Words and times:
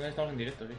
Entonces 0.00 0.12
estamos 0.12 0.32
en 0.32 0.38
directo, 0.38 0.66
sí. 0.66 0.72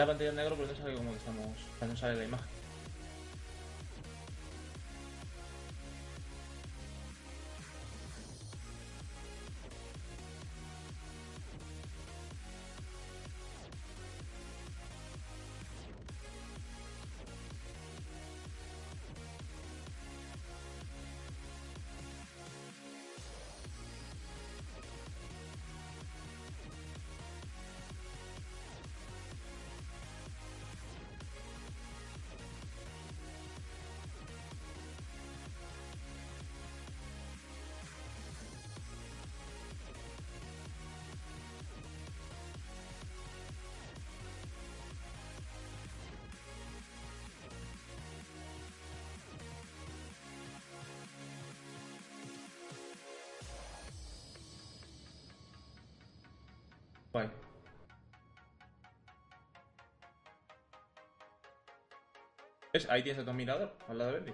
La 0.00 0.06
pantalla 0.06 0.30
en 0.30 0.36
negro, 0.36 0.56
pero 0.56 0.68
no 0.68 0.76
sale 0.76 0.94
como 0.94 1.10
que 1.12 1.18
estamos. 1.18 1.46
No 1.80 1.96
sale 1.96 2.16
la 2.16 2.24
imagen. 2.24 2.59
¿Ves? 62.80 62.88
Ahí 62.88 63.02
tienes 63.02 63.20
a 63.20 63.24
tu 63.24 63.30
admirador, 63.30 63.74
al 63.88 63.98
lado 63.98 64.12
de 64.12 64.16
Bendy. 64.20 64.32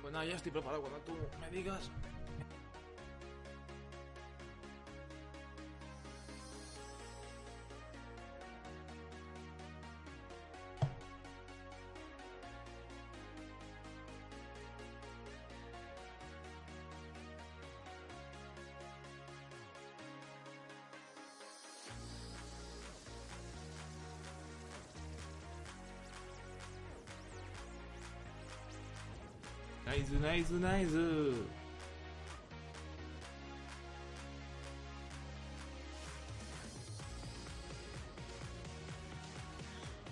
Pues 0.00 0.12
nada, 0.12 0.24
ya 0.24 0.36
estoy 0.36 0.52
preparado 0.52 0.80
cuando 0.80 0.98
tú 1.00 1.12
me 1.40 1.50
digas. 1.50 1.90
Nice. 30.34 30.50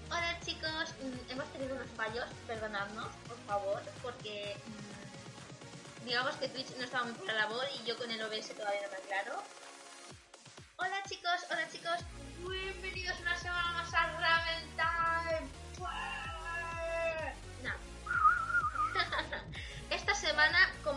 Hola 0.08 0.38
chicos, 0.44 0.94
Mm, 1.02 1.30
hemos 1.32 1.52
tenido 1.52 1.74
unos 1.74 1.90
fallos, 1.96 2.24
perdonadnos, 2.46 3.08
por 3.26 3.36
favor, 3.48 3.82
porque 4.00 4.54
mm, 4.64 6.04
digamos 6.04 6.36
que 6.36 6.48
Twitch 6.48 6.70
no 6.78 6.84
estaba 6.84 7.02
muy 7.02 7.14
por 7.14 7.26
la 7.26 7.34
labor 7.34 7.64
y 7.74 7.84
yo 7.84 7.98
con 7.98 8.08
el 8.08 8.22
OBS 8.22 8.54
todavía 8.54 8.82
no 8.82 8.90
me 8.90 8.96
aclaro. 8.98 9.42
Hola 10.76 11.02
chicos, 11.08 11.46
hola 11.50 11.68
chicos, 11.68 11.98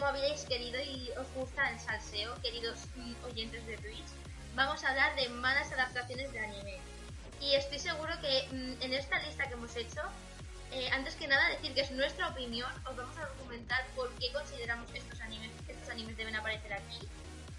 como 0.06 0.18
habíais 0.18 0.46
querido 0.46 0.80
y 0.84 1.10
os 1.18 1.28
gusta 1.34 1.68
el 1.72 1.80
salseo, 1.80 2.40
queridos 2.44 2.78
oyentes 3.26 3.66
de 3.66 3.76
Twitch, 3.78 4.06
vamos 4.54 4.84
a 4.84 4.90
hablar 4.90 5.16
de 5.16 5.30
malas 5.30 5.72
adaptaciones 5.72 6.32
de 6.32 6.40
anime. 6.42 6.78
Y 7.42 7.56
estoy 7.56 7.80
seguro 7.80 8.14
que 8.22 8.48
mm, 8.52 8.84
en 8.84 8.94
esta 8.94 9.18
lista 9.24 9.48
que 9.48 9.54
hemos 9.54 9.76
hecho, 9.76 10.02
eh, 10.72 10.90
antes 10.92 11.16
que 11.16 11.28
nada 11.28 11.50
decir 11.50 11.74
que 11.74 11.82
es 11.82 11.90
nuestra 11.90 12.30
opinión, 12.30 12.72
os 12.88 12.96
vamos 12.96 13.18
a 13.18 13.24
argumentar 13.24 13.84
por 13.96 14.12
qué 14.20 14.32
consideramos 14.32 14.88
estos 14.94 15.20
animes, 15.22 15.50
que 15.66 15.74
estos 15.74 15.90
animes 15.90 16.16
deben 16.18 16.36
aparecer 16.36 16.74
aquí. 16.74 17.00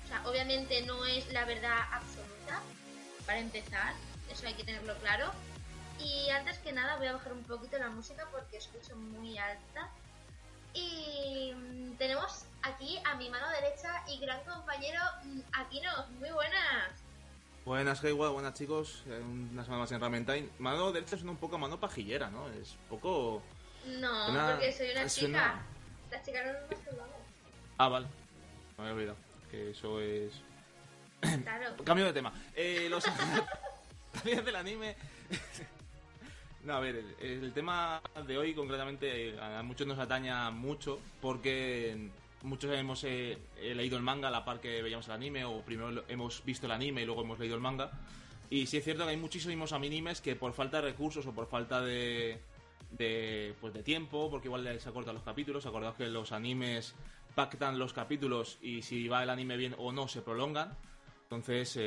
O 0.05 0.07
sea, 0.07 0.23
obviamente 0.29 0.83
no 0.83 1.05
es 1.05 1.27
la 1.33 1.45
verdad 1.47 1.81
absoluta, 1.91 2.63
para 3.27 3.41
empezar, 3.41 3.93
eso 4.31 4.47
hay 4.47 4.55
que 4.55 4.63
tenerlo 4.63 4.97
claro. 4.99 5.33
Y 5.99 6.31
antes 6.31 6.59
que 6.59 6.71
nada 6.71 6.95
voy 6.97 7.09
a 7.09 7.15
bajar 7.15 7.33
un 7.33 7.43
poquito 7.43 7.77
la 7.79 7.89
música 7.89 8.29
porque 8.31 8.59
escucho 8.59 8.95
muy 8.95 9.37
alta. 9.37 9.91
Y 10.77 11.53
mm, 11.55 11.97
tenemos 11.97 12.45
aquí 12.63 12.99
a 13.05 13.15
mi 13.15 13.31
mano 13.31 13.49
derecha 13.49 14.03
y 14.09 14.19
gran 14.19 14.43
compañero 14.45 15.01
mm, 15.25 15.41
Aquino, 15.55 15.91
muy 16.21 16.31
buenas. 16.31 16.91
Buenas, 17.65 18.05
Hayward, 18.05 18.33
buenas 18.33 18.55
chicos. 18.55 19.03
Eh, 19.09 19.21
Una 19.53 19.65
semana 19.65 19.81
más 19.83 19.93
en 19.93 20.01
Ramen 20.01 20.27
Time. 20.27 20.49
Mano 20.59 20.93
derecha 20.93 21.17
suena 21.17 21.33
un 21.33 21.39
poco 21.39 21.57
a 21.57 21.59
mano 21.59 21.81
pajillera, 21.81 22.29
¿no? 22.31 22.49
Es 22.51 22.77
poco. 22.91 23.43
No, 23.87 24.27
Suena- 24.27 24.51
porque 24.53 24.73
soy 24.73 24.91
una 24.91 25.01
chica. 25.07 25.11
suena- 25.11 25.63
Las 26.11 26.25
chicas 26.25 26.47
no 26.47 26.53
nos 26.53 26.85
saludamos. 26.85 27.17
Ah, 27.79 27.89
vale. 27.89 28.07
Me 28.77 28.85
había 28.85 28.95
olvidado. 28.95 29.17
Que 29.51 29.71
eso 29.71 30.01
es. 30.01 30.33
Claro. 31.43 31.75
Cambio 31.85 32.05
de 32.07 32.13
tema. 32.13 32.33
Eh, 32.55 32.87
los 32.91 33.05
animes 34.23 34.45
del 34.45 34.57
anime. 34.57 34.97
No, 36.67 36.75
a 36.75 36.81
ver, 36.81 37.05
el, 37.21 37.53
tema 37.53 38.03
de 38.27 38.37
hoy 38.37 38.53
concretamente 38.53 39.29
eh, 39.29 39.41
a 39.41 39.63
muchos 39.63 39.87
nos 39.87 40.01
ataña 40.01 40.51
mucho 40.51 40.99
porque 41.21 42.11
muchos 42.43 42.73
hemos 42.73 43.05
eh, 43.05 43.39
eh, 43.59 43.75
leído 43.75 43.97
el 43.97 44.03
manga 44.03 44.27
a 44.27 44.31
la 44.33 44.45
par 44.45 44.61
que 44.61 44.83
veíamos 44.83 45.07
el 45.07 45.13
anime 45.13 45.45
o 45.45 45.61
primero 45.61 46.03
hemos 46.09 46.45
visto 46.45 46.67
el 46.67 46.73
anime 46.73 47.03
y 47.03 47.07
luego 47.07 47.23
hemos 47.23 47.39
leído 47.39 47.55
el 47.55 47.61
manga. 47.61 47.93
Y 48.51 48.67
sí 48.67 48.79
es 48.79 48.85
cierto 48.85 49.05
que 49.05 49.11
hay 49.11 49.17
muchísimos 49.17 49.73
animes 49.73 50.21
que 50.21 50.35
por 50.35 50.53
falta 50.55 50.79
de 50.79 50.91
recursos 50.91 51.25
o 51.27 51.33
por 51.33 51.47
falta 51.47 51.81
de, 51.81 52.41
de, 52.91 53.55
pues 53.61 53.73
de 53.73 53.85
tiempo, 53.85 54.29
porque 54.29 54.49
igual 54.49 54.65
les 54.65 54.87
acortan 54.89 55.15
los 55.15 55.25
capítulos, 55.25 55.67
acordaos 55.67 55.95
que 55.95 56.09
los 56.09 56.33
animes 56.33 56.97
pactan 57.37 57.79
los 57.79 57.93
capítulos 57.93 58.59
y 58.61 58.83
si 58.83 59.07
va 59.07 59.23
el 59.23 59.31
anime 59.31 59.57
bien 59.57 59.77
o 59.79 59.93
no 59.93 60.09
se 60.09 60.21
prolongan. 60.21 60.77
Entonces, 61.23 61.79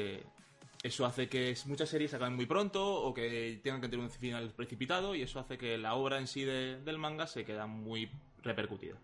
eso 0.84 1.06
hace 1.06 1.28
que 1.28 1.56
muchas 1.66 1.90
series 1.90 2.12
se 2.12 2.16
acaben 2.18 2.36
muy 2.36 2.46
pronto 2.46 3.02
o 3.04 3.14
que 3.14 3.60
tengan 3.64 3.82
que 3.82 3.90
tener 3.90 4.04
un 4.06 4.12
final 4.12 4.52
precipitado 4.54 5.14
y 5.16 5.22
eso 5.24 5.40
hace 5.40 5.58
que 5.58 5.78
la 5.78 5.96
obra 5.96 6.18
en 6.18 6.28
sí 6.28 6.46
de- 6.46 6.80
del 6.82 6.98
manga 6.98 7.28
se 7.28 7.44
queda 7.46 7.66
muy 7.68 8.10
repercutida. 8.44 8.96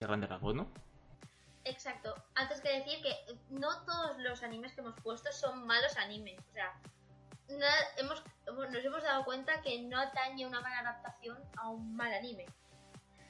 De 0.00 0.06
grandes 0.06 0.28
rasgos, 0.30 0.54
¿no? 0.56 0.72
Exacto. 1.64 2.12
Antes 2.34 2.60
que 2.60 2.70
decir 2.78 3.00
que 3.02 3.14
no 3.50 3.84
todos 3.84 4.18
los 4.18 4.42
animes 4.42 4.72
que 4.72 4.80
hemos 4.80 4.98
puesto 5.00 5.30
son 5.32 5.64
malos 5.66 5.96
animes. 5.96 6.40
O 6.50 6.52
sea, 6.52 6.76
hemos, 7.98 8.20
nos 8.48 8.84
hemos 8.84 9.02
dado 9.04 9.24
cuenta 9.24 9.62
que 9.62 9.80
no 9.82 10.00
atañe 10.00 10.44
una 10.44 10.60
mala 10.60 10.80
adaptación 10.80 11.38
a 11.56 11.68
un 11.68 11.94
mal 11.94 12.12
anime. 12.12 12.46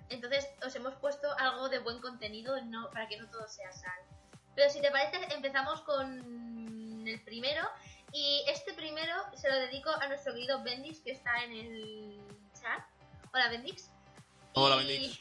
Entonces 0.09 0.49
os 0.65 0.75
hemos 0.75 0.95
puesto 0.95 1.29
algo 1.39 1.69
de 1.69 1.81
buen 1.81 2.01
contenido 2.01 2.59
no, 2.65 2.89
para 2.91 3.07
que 3.09 3.19
no 3.19 3.29
todo 3.29 3.47
sea 3.49 3.71
sal. 3.73 4.01
Pero 4.55 4.71
si 4.71 4.81
te 4.81 4.91
parece, 4.91 5.35
empezamos 5.35 5.83
con 5.83 6.82
el 7.13 7.21
primero. 7.23 7.69
Y 8.13 8.45
este 8.49 8.73
primero 8.75 9.15
se 9.35 9.49
lo 9.49 9.57
dedico 9.57 9.91
a 9.91 10.07
nuestro 10.09 10.35
querido 10.35 10.63
Bendix, 10.63 11.01
que 11.01 11.13
está 11.13 11.45
en 11.45 11.53
el 11.53 12.21
chat. 12.61 12.85
Hola, 13.33 13.49
Bendix. 13.49 13.91
Hola, 14.55 14.83
Y- 14.83 14.87
Bendix. 14.87 15.21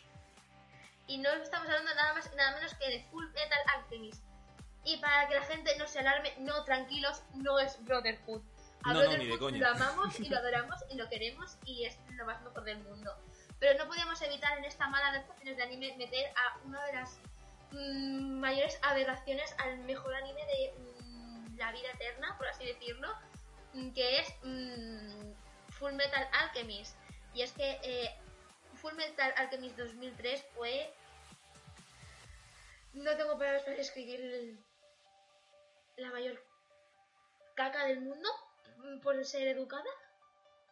Y 1.07 1.17
no 1.17 1.29
estamos 1.31 1.67
hablando 1.67 1.93
nada 1.95 2.13
más 2.13 2.33
nada 2.35 2.55
menos 2.55 2.73
que 2.75 2.87
de 2.89 3.03
Full 3.11 3.27
Metal 3.33 3.59
Alchemist. 3.75 4.23
Y 4.83 4.97
para 4.97 5.27
que 5.27 5.35
la 5.35 5.43
gente 5.43 5.77
no 5.77 5.87
se 5.87 5.99
alarme, 5.99 6.33
no, 6.39 6.63
tranquilos, 6.63 7.21
no 7.35 7.59
es 7.59 7.83
Brotherhood. 7.85 8.41
A 8.83 8.93
No, 8.93 9.03
no, 9.03 9.17
ni 9.17 9.25
de 9.27 9.35
Brotherhood 9.35 9.39
coña. 9.39 9.59
lo 9.59 9.67
amamos 9.75 10.19
y 10.19 10.27
lo 10.29 10.37
adoramos 10.37 10.77
y 10.89 10.95
lo 10.95 11.07
queremos 11.09 11.57
y 11.65 11.85
es 11.85 11.97
lo 12.17 12.25
más 12.25 12.41
mejor 12.41 12.63
del 12.63 12.79
mundo. 12.79 13.13
pero 13.59 13.77
no 13.77 13.87
podíamos 13.87 14.19
evitar 14.23 14.57
en 14.57 14.65
esta 14.65 14.87
mala 14.87 15.09
adaptaciones 15.09 15.55
de 15.55 15.61
anime 15.63 15.95
meter 15.95 16.33
a 16.35 16.57
una 16.65 16.83
de 16.87 16.93
las 16.93 17.19
mm, 17.71 18.39
mayores 18.39 18.79
aberraciones 18.81 19.53
al 19.59 19.77
mejor 19.79 20.15
anime 20.15 20.41
de 20.47 20.73
la 21.61 21.71
vida 21.71 21.89
eterna, 21.93 22.35
por 22.37 22.47
así 22.47 22.65
decirlo, 22.65 23.07
mm, 23.73 23.91
que 23.93 24.19
es 24.19 24.33
mm, 24.43 25.31
Full 25.73 25.93
Metal 25.93 26.27
Alchemist. 26.33 26.97
Y 27.33 27.43
es 27.43 27.53
que 27.53 27.79
eh, 27.83 28.09
Full 28.75 28.93
Metal 28.95 29.33
Alchemist 29.37 29.77
2003 29.77 30.43
fue... 30.55 30.93
No 32.93 33.15
tengo 33.15 33.37
palabras 33.37 33.63
para 33.63 33.77
describir 33.77 34.19
el- 34.19 34.59
la 35.97 36.09
mayor 36.11 36.43
caca 37.55 37.85
del 37.85 38.01
mundo 38.01 38.27
mm, 38.77 38.99
por 39.01 39.23
ser 39.23 39.47
educada. 39.47 39.89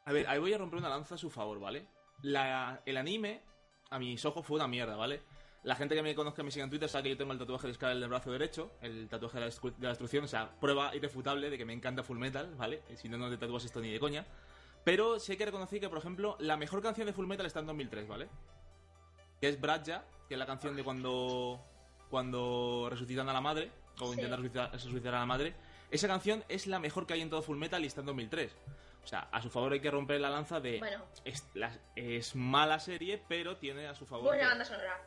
A 0.05 0.11
ver, 0.11 0.27
ahí 0.27 0.39
voy 0.39 0.53
a 0.53 0.57
romper 0.57 0.79
una 0.79 0.89
lanza 0.89 1.15
a 1.15 1.17
su 1.19 1.29
favor, 1.29 1.59
¿vale? 1.59 1.85
La, 2.23 2.81
el 2.85 2.97
anime, 2.97 3.41
a 3.91 3.99
mis 3.99 4.25
ojos, 4.25 4.45
fue 4.45 4.55
una 4.57 4.67
mierda, 4.67 4.95
¿vale? 4.95 5.21
La 5.63 5.75
gente 5.75 5.93
que 5.93 6.01
me 6.01 6.15
conozca 6.15 6.41
me 6.41 6.51
siga 6.51 6.63
en 6.63 6.69
Twitter 6.69 6.87
sabe 6.87 7.03
que 7.03 7.09
yo 7.09 7.17
tengo 7.17 7.33
el 7.33 7.39
tatuaje 7.39 7.67
de 7.67 7.73
Skull 7.73 7.89
en 7.89 8.03
el 8.03 8.07
brazo 8.07 8.31
derecho, 8.31 8.71
el 8.81 9.09
tatuaje 9.09 9.39
de 9.39 9.45
la, 9.45 9.51
de 9.51 9.73
la 9.81 9.89
destrucción, 9.89 10.23
o 10.23 10.27
sea, 10.27 10.49
prueba 10.59 10.95
irrefutable 10.95 11.49
de 11.49 11.57
que 11.57 11.65
me 11.65 11.73
encanta 11.73 12.01
Full 12.01 12.17
Metal, 12.17 12.53
¿vale? 12.55 12.81
Si 12.95 13.09
no, 13.09 13.17
no 13.17 13.29
te 13.29 13.37
tatúas 13.37 13.65
esto 13.65 13.81
ni 13.81 13.91
de 13.91 13.99
coña. 13.99 14.25
Pero 14.85 15.19
sí 15.19 15.33
hay 15.33 15.37
que 15.37 15.45
reconocer 15.45 15.81
que, 15.81 15.89
por 15.89 15.97
ejemplo, 15.97 16.37
la 16.39 16.55
mejor 16.55 16.81
canción 16.81 17.07
de 17.07 17.13
Full 17.13 17.27
Metal 17.27 17.45
está 17.45 17.59
en 17.59 17.65
2003, 17.67 18.07
¿vale? 18.07 18.29
Que 19.41 19.49
es 19.49 19.59
Bradja, 19.59 20.05
que 20.29 20.35
es 20.35 20.39
la 20.39 20.45
canción 20.45 20.75
de 20.77 20.83
cuando, 20.85 21.59
cuando 22.09 22.87
resucitan 22.89 23.27
a 23.27 23.33
la 23.33 23.41
madre, 23.41 23.71
o 23.99 24.07
Sí. 24.07 24.13
intentan 24.13 24.39
resucitar, 24.39 24.71
resucitar 24.71 25.15
a 25.15 25.19
la 25.19 25.25
madre. 25.25 25.53
Esa 25.91 26.07
canción 26.07 26.43
es 26.47 26.67
la 26.67 26.79
mejor 26.79 27.05
que 27.05 27.13
hay 27.15 27.21
en 27.21 27.29
todo 27.29 27.41
Full 27.41 27.57
Metal 27.57 27.83
y 27.83 27.87
está 27.87 27.99
en 27.99 28.07
2003. 28.07 28.55
O 29.03 29.07
sea, 29.07 29.27
a 29.31 29.41
su 29.41 29.49
favor 29.49 29.73
hay 29.73 29.79
que 29.81 29.91
romper 29.91 30.21
la 30.21 30.29
lanza 30.29 30.59
de... 30.61 30.79
Bueno. 30.79 31.03
Es, 31.25 31.45
la- 31.53 31.77
es 31.95 32.35
mala 32.35 32.79
serie, 32.79 33.21
pero 33.27 33.57
tiene 33.57 33.87
a 33.87 33.95
su 33.95 34.05
favor... 34.05 34.27
Buena 34.27 34.47
banda 34.49 34.63
sonora. 34.65 35.01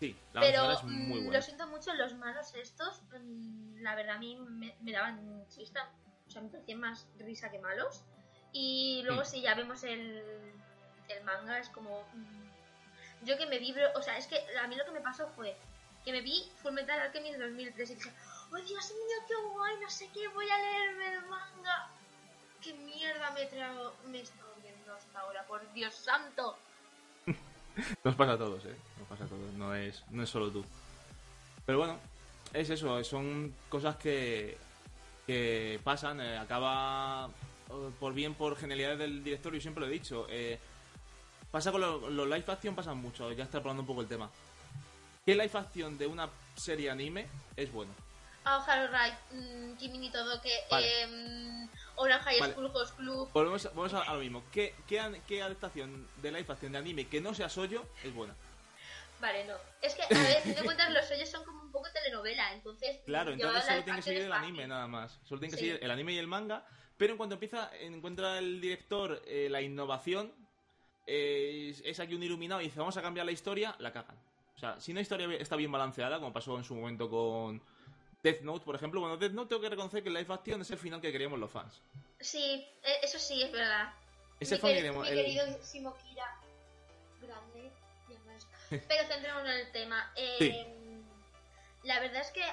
Sí, 0.00 0.16
la 0.32 0.40
Pero 0.40 0.72
es 0.72 0.82
muy 0.82 0.94
mm, 1.20 1.24
buena. 1.24 1.32
lo 1.38 1.42
siento 1.42 1.66
mucho, 1.68 1.92
los 1.94 2.14
malos 2.14 2.54
estos, 2.54 3.02
mm, 3.12 3.82
la 3.82 3.94
verdad 3.94 4.16
a 4.16 4.18
mí 4.18 4.34
me, 4.36 4.74
me 4.80 4.92
daban 4.92 5.46
chista. 5.48 5.88
O 6.26 6.30
sea, 6.30 6.40
me 6.42 6.48
parecían 6.48 6.80
más 6.80 7.06
risa 7.18 7.50
que 7.50 7.58
malos. 7.58 8.02
Y 8.52 9.02
luego 9.04 9.22
Mm. 9.22 9.26
si 9.26 9.40
ya 9.42 9.54
vemos 9.54 9.84
el, 9.84 10.22
el 11.08 11.24
manga, 11.24 11.58
es 11.58 11.68
como... 11.68 12.04
yo 13.22 13.36
que 13.36 13.46
me 13.46 13.58
vibro... 13.58 13.84
O 13.94 14.02
sea, 14.02 14.16
es 14.16 14.26
que 14.26 14.38
a 14.58 14.66
mí 14.66 14.74
lo 14.76 14.84
que 14.84 14.90
me 14.92 15.00
pasó 15.00 15.28
fue 15.36 15.56
que 16.04 16.12
me 16.12 16.22
vi 16.22 16.50
Full 16.62 16.72
Metal 16.72 16.98
Alchemist 16.98 17.38
2003 17.38 17.90
y 17.90 17.94
dije, 17.94 18.10
¡Oh, 18.52 18.56
Dios 18.56 18.90
mío, 18.90 19.16
qué 19.28 19.34
guay! 19.52 19.76
No 19.82 19.90
sé 19.90 20.08
qué, 20.14 20.26
voy 20.28 20.48
a 20.48 20.58
leerme 20.58 21.12
el 21.14 21.26
manga. 21.26 21.90
¡Qué 22.62 22.72
mierda 22.72 23.30
me 23.32 23.44
trago! 23.46 23.94
Me 24.06 24.18
he 24.18 24.22
estado 24.22 24.54
viendo 24.62 24.94
hasta 24.94 25.20
ahora, 25.20 25.44
por 25.46 25.70
Dios 25.74 25.94
santo. 25.94 26.56
Nos 28.04 28.14
pasa 28.14 28.32
a 28.32 28.38
todos, 28.38 28.64
¿eh? 28.64 28.74
Nos 28.98 29.08
pasa 29.08 29.24
a 29.24 29.26
todos, 29.28 29.52
no 29.54 29.74
es, 29.74 30.02
no 30.10 30.22
es 30.22 30.28
solo 30.30 30.50
tú. 30.50 30.64
Pero 31.66 31.78
bueno, 31.78 31.98
es 32.52 32.70
eso, 32.70 33.02
son 33.04 33.54
cosas 33.68 33.96
que, 33.96 34.56
que 35.26 35.80
pasan, 35.84 36.20
eh, 36.20 36.38
acaba 36.38 37.28
eh, 37.70 37.90
por 38.00 38.12
bien, 38.14 38.34
por 38.34 38.56
genialidad 38.56 38.96
del 38.96 39.22
director, 39.22 39.52
yo 39.54 39.60
siempre 39.60 39.80
lo 39.82 39.86
he 39.88 39.92
dicho. 39.92 40.26
eh, 40.30 40.58
pasa 41.50 41.72
con 41.72 41.80
lo- 41.80 42.10
los 42.10 42.26
live 42.26 42.44
action, 42.46 42.74
pasan 42.74 42.96
mucho, 42.98 43.30
ya 43.32 43.44
está 43.44 43.58
hablando 43.58 43.82
un 43.82 43.86
poco 43.86 44.00
el 44.02 44.08
tema. 44.08 44.30
¿Qué 45.26 45.34
live 45.34 45.50
action 45.54 45.98
de 45.98 46.06
una 46.06 46.28
serie 46.56 46.90
anime 46.90 47.26
es 47.56 47.70
bueno? 47.72 47.92
Aoharu 48.44 48.90
Rai, 48.90 49.12
Kimi 49.78 49.98
ni 49.98 50.10
Todoke, 50.10 50.50
Vale. 50.70 51.02
eh, 51.02 51.06
mm, 51.06 51.68
Orange 52.00 52.24
High 52.24 52.40
Vale. 52.40 52.52
School 52.54 52.70
Host 52.74 52.96
Club. 52.96 53.28
Volvemos, 53.32 53.66
a- 53.94 53.98
a, 53.98 54.02
a 54.10 54.14
lo 54.14 54.20
mismo. 54.20 54.42
¿Qué, 54.50 54.74
qué, 54.86 55.00
adaptación 55.42 56.08
de 56.22 56.32
live 56.32 56.46
action 56.48 56.72
de 56.72 56.78
anime 56.78 57.06
que 57.08 57.20
no 57.20 57.34
sea 57.34 57.48
Soyo 57.48 57.84
es 58.02 58.14
buena? 58.14 58.34
Vale, 59.20 59.44
no. 59.44 59.54
Es 59.82 59.94
que, 59.94 60.02
a 60.02 60.08
ver, 60.08 60.42
si 60.42 60.54
te 60.54 60.62
cuentas, 60.64 60.90
los 60.92 61.04
sellos 61.04 61.28
son 61.28 61.44
como 61.44 61.60
un 61.62 61.70
poco 61.70 61.88
telenovela, 61.92 62.54
entonces. 62.54 63.00
Claro, 63.04 63.32
entonces 63.32 63.64
solo 63.66 63.84
tiene 63.84 63.98
que 63.98 64.02
seguir 64.02 64.22
el 64.22 64.32
anime 64.32 64.66
nada 64.66 64.86
más. 64.86 65.20
Solo 65.24 65.40
tiene 65.40 65.52
que 65.54 65.58
Sí. 65.58 65.66
seguir 65.66 65.84
el 65.84 65.90
anime 65.90 66.14
y 66.14 66.18
el 66.18 66.26
manga. 66.26 66.64
Pero 66.96 67.12
en 67.12 67.16
cuanto 67.18 67.34
empieza, 67.34 67.70
encuentra 67.80 68.38
el 68.38 68.60
director 68.60 69.22
eh, 69.26 69.48
la 69.50 69.60
innovación, 69.60 70.32
eh, 71.06 71.68
es, 71.70 71.82
es 71.84 72.00
aquí 72.00 72.14
un 72.14 72.22
iluminado 72.22 72.60
y 72.62 72.64
dice 72.64 72.78
vamos 72.78 72.96
a 72.96 73.02
cambiar 73.02 73.26
la 73.26 73.32
historia, 73.32 73.74
la 73.78 73.92
cagan. 73.92 74.16
O 74.56 74.58
sea, 74.58 74.80
si 74.80 74.92
una 74.92 75.00
historia 75.02 75.26
está 75.36 75.56
bien 75.56 75.72
balanceada, 75.72 76.18
como 76.18 76.32
pasó 76.32 76.56
en 76.58 76.64
su 76.64 76.74
momento 76.74 77.08
con 77.10 77.62
Death 78.22 78.40
Note, 78.42 78.64
por 78.64 78.74
ejemplo, 78.74 79.00
bueno, 79.00 79.16
Death 79.16 79.32
Note 79.32 79.48
tengo 79.48 79.62
que 79.62 79.68
reconocer 79.70 80.02
que 80.02 80.08
el 80.08 80.14
live 80.14 80.32
action 80.34 80.60
es 80.60 80.70
el 80.70 80.78
final 80.78 81.00
que 81.00 81.10
queríamos 81.10 81.38
los 81.38 81.50
fans. 81.50 81.80
Sí, 82.20 82.66
eh, 82.82 82.96
eso 83.02 83.18
sí, 83.18 83.42
es 83.42 83.50
verdad. 83.50 83.92
Ese 84.38 84.56
mi, 84.56 84.60
fan 84.60 84.70
queri- 84.70 84.74
que 84.74 84.82
queríamos- 84.82 85.10
mi 85.10 85.18
el- 85.18 85.24
queridísimo 85.36 85.96
Kira, 85.96 86.36
grande, 87.22 87.70
Pero 88.70 89.04
centrémonos 89.08 89.48
en 89.48 89.54
el 89.66 89.72
tema. 89.72 90.12
Eh, 90.16 90.36
Sí. 90.38 91.02
La 91.82 91.98
verdad 91.98 92.20
es 92.20 92.30
que 92.30 92.44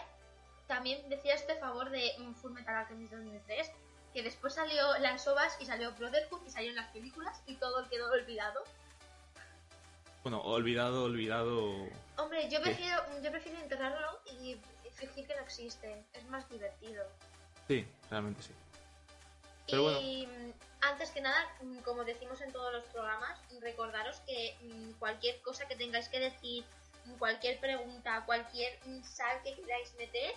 también 0.68 1.08
decía 1.10 1.36
este 1.36 1.56
favor 1.58 1.90
de 1.90 2.12
mm, 2.18 2.34
Full 2.36 2.54
Metal 2.54 2.76
Alchemist 2.76 3.12
2003, 3.14 3.70
que 4.14 4.24
después 4.24 4.54
salió 4.54 4.98
las 5.00 5.28
ovas 5.28 5.56
y 5.60 5.66
salió 5.66 5.92
Brotherhood 5.94 6.46
y 6.48 6.50
salieron 6.50 6.78
las 6.78 6.90
películas 6.92 7.42
y 7.46 7.56
todo 7.56 7.88
quedó 7.90 8.10
olvidado. 8.12 8.64
Bueno, 10.24 10.42
olvidado, 10.42 11.04
olvidado. 11.04 11.88
Hombre, 12.18 12.50
yo 12.50 12.60
¿Qué? 12.60 12.72
prefiero, 12.72 12.98
yo 13.22 13.32
prefiero 13.32 13.60
enterrarlo 13.60 14.20
y 14.42 14.58
fingir 14.98 15.28
que 15.28 15.36
no 15.36 15.42
existe. 15.42 16.06
Es 16.14 16.26
más 16.26 16.50
divertido. 16.50 17.06
Sí, 17.68 17.88
realmente 18.10 18.44
sí. 18.44 18.54
Pero 19.70 19.84
bueno. 19.84 20.00
y 20.02 20.26
mm, 20.26 20.54
antes 20.82 21.12
que 21.12 21.22
nada, 21.22 21.46
mm, 21.62 21.80
como 21.80 22.04
decimos 22.06 22.42
en 22.42 22.52
todos 22.52 22.72
los 22.74 22.86
programas, 22.86 23.40
recordaros 23.60 24.20
que 24.22 24.58
mm, 24.62 24.92
cualquier 25.00 25.42
cosa 25.42 25.68
que 25.68 25.76
tengáis 25.76 26.08
que 26.10 26.20
decir, 26.20 26.66
cualquier 27.20 27.60
pregunta, 27.60 28.24
cualquier 28.26 28.78
sal 29.04 29.42
que 29.44 29.56
queráis 29.56 29.94
meter, 29.96 30.34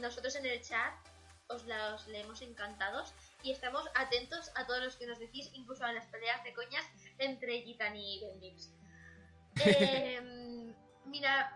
nosotros 0.00 0.34
en 0.36 0.46
el 0.46 0.62
chat 0.62 0.94
os 1.48 1.64
los 1.64 2.06
leemos 2.08 2.42
encantados 2.42 3.12
y 3.42 3.52
estamos 3.52 3.84
atentos 3.94 4.50
a 4.54 4.66
todos 4.66 4.82
los 4.82 4.96
que 4.96 5.06
nos 5.06 5.18
decís, 5.18 5.50
incluso 5.54 5.84
a 5.84 5.92
las 5.92 6.06
peleas 6.06 6.42
de 6.42 6.52
coñas 6.54 6.84
entre 7.18 7.62
Gitan 7.62 7.96
y 7.96 8.20
Bendix. 8.20 8.70
Eh, 9.64 10.20
mira, 11.06 11.55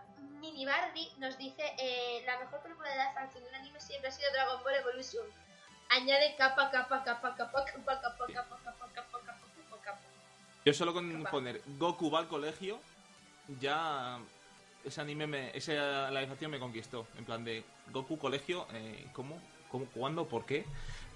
Mini 0.61 0.71
Bardi 0.71 1.11
nos 1.17 1.39
dice 1.39 1.63
eh, 1.79 2.21
la 2.27 2.37
mejor 2.37 2.61
película 2.61 2.87
de 2.87 2.95
la 2.95 3.05
action 3.05 3.43
de 3.43 3.49
un 3.49 3.55
anime 3.55 3.79
siempre 3.79 4.09
ha 4.09 4.11
sido 4.11 4.31
Dragon 4.31 4.61
Ball 4.63 4.75
Evolution. 4.75 5.25
Añade 5.89 6.35
capa, 6.37 6.69
capa, 6.69 7.03
capa, 7.03 7.33
capa, 7.35 7.65
capa, 7.65 7.65
capa, 7.65 8.01
capa, 8.01 8.27
capa, 8.27 8.59
capa, 8.63 8.89
capa, 8.93 9.19
capa, 9.25 9.83
capa. 9.83 9.99
Yo 10.63 10.73
solo 10.73 10.93
con 10.93 11.11
Capaz. 11.17 11.31
poner 11.31 11.61
Goku 11.79 12.11
va 12.11 12.19
al 12.19 12.27
colegio, 12.27 12.79
ya 13.59 14.19
ese 14.85 15.01
anime, 15.01 15.25
me, 15.25 15.57
esa 15.57 16.09
action 16.09 16.51
me 16.51 16.59
conquistó. 16.59 17.07
En 17.17 17.25
plan 17.25 17.43
de 17.43 17.63
Goku 17.87 18.19
colegio, 18.19 18.67
eh, 18.73 19.07
¿cómo? 19.13 19.41
¿Cómo? 19.71 19.87
¿Cuándo? 19.87 20.27
¿Por 20.27 20.45
qué? 20.45 20.63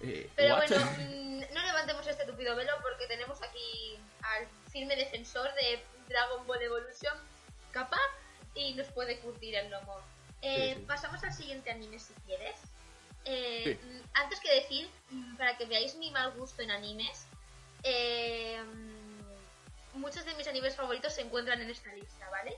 Eh, 0.02 0.28
Pero 0.36 0.56
what? 0.56 0.68
bueno, 0.68 0.86
mm, 0.98 1.54
no 1.54 1.64
levantemos 1.64 2.08
este 2.08 2.26
tupido 2.26 2.56
velo 2.56 2.74
porque 2.82 3.06
tenemos 3.06 3.40
aquí 3.44 4.00
al 4.24 4.48
firme 4.72 4.96
defensor 4.96 5.54
de 5.54 5.84
Dragon 6.10 6.48
Ball 6.48 6.64
Evolution, 6.64 7.16
capa, 7.72 8.00
y 8.56 8.74
nos 8.74 8.88
puede 8.88 9.20
curtir 9.20 9.56
el 9.56 9.70
lomo. 9.70 9.98
Eh, 10.42 10.74
Sí, 10.74 10.80
sí. 10.80 10.86
Pasamos 10.88 11.24
al 11.24 11.34
siguiente 11.34 11.72
anime 11.72 12.00
si 12.00 12.14
quieres. 12.26 12.56
Eh, 13.26 13.78
Sí. 13.82 13.88
mm, 13.88 14.02
Antes 14.14 14.40
que 14.40 14.54
decir, 14.54 14.90
mm, 15.12 15.36
para 15.36 15.58
que 15.58 15.66
veáis 15.66 15.96
mi 15.96 16.12
mal 16.12 16.32
gusto 16.32 16.62
en 16.62 16.72
animes, 16.72 17.26
eh, 17.84 18.62
mm, 18.64 20.00
muchos 20.00 20.26
de 20.26 20.34
mis 20.36 20.48
animes 20.48 20.76
favoritos 20.76 21.14
se 21.14 21.22
encuentran 21.22 21.60
en 21.62 21.70
esta 21.70 21.94
lista, 21.94 22.30
¿vale? 22.30 22.56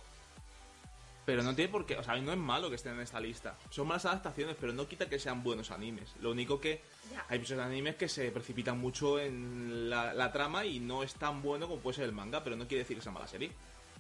Pero 1.25 1.43
no 1.43 1.53
tiene 1.55 1.69
por 1.71 1.85
qué, 1.85 1.97
o 1.97 2.03
sea, 2.03 2.15
no 2.17 2.31
es 2.31 2.37
malo 2.37 2.69
que 2.69 2.75
estén 2.77 2.93
en 2.93 3.01
esta 3.01 3.19
lista. 3.19 3.57
Son 3.69 3.85
malas 3.85 4.05
adaptaciones, 4.05 4.55
pero 4.59 4.71
no 4.71 4.87
quita 4.87 5.09
que 5.09 5.19
sean 5.19 5.43
buenos 5.43 5.71
animes. 5.71 6.09
Lo 6.21 6.31
único 6.31 6.61
que 6.61 6.81
Ya. 7.11 7.25
hay 7.27 7.39
muchos 7.39 7.59
animes 7.59 7.95
que 7.97 8.07
se 8.07 8.31
precipitan 8.31 8.77
mucho 8.79 9.19
en 9.19 9.89
la, 9.89 10.13
la 10.13 10.31
trama 10.31 10.63
y 10.65 10.79
no 10.79 11.03
es 11.03 11.15
tan 11.15 11.41
bueno 11.41 11.67
como 11.67 11.81
puede 11.81 11.95
ser 11.97 12.05
el 12.05 12.13
manga, 12.13 12.43
pero 12.45 12.55
no 12.55 12.65
quiere 12.67 12.83
decir 12.83 12.95
que 12.97 13.03
sea 13.03 13.11
mala 13.11 13.27
serie. 13.27 13.51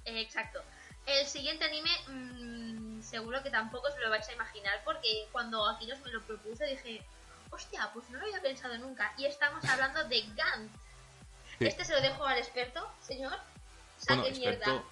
Exacto. 0.05 0.61
El 1.07 1.25
siguiente 1.25 1.63
anime 1.63 1.89
mm, 2.07 3.01
seguro 3.01 3.41
que 3.41 3.49
tampoco 3.49 3.87
os 3.87 3.97
lo 3.99 4.09
vais 4.09 4.27
a 4.27 4.33
imaginar 4.33 4.81
porque 4.83 5.27
cuando 5.31 5.65
Aquinos 5.65 5.99
me 6.01 6.11
lo 6.11 6.21
propuso 6.21 6.65
dije, 6.65 7.01
hostia, 7.49 7.89
pues 7.93 8.09
no 8.09 8.19
lo 8.19 8.25
había 8.25 8.41
pensado 8.41 8.77
nunca. 8.77 9.13
Y 9.17 9.25
estamos 9.25 9.63
hablando 9.65 10.03
de 10.03 10.21
Gantz. 10.35 10.71
Sí. 11.57 11.65
Este 11.65 11.85
se 11.85 11.93
lo 11.93 12.01
dejo 12.01 12.25
al 12.25 12.37
experto, 12.37 12.85
señor. 13.01 13.37
Bueno, 14.07 14.23
Saque 14.25 14.37
mierda. 14.37 14.57
experto, 14.57 14.85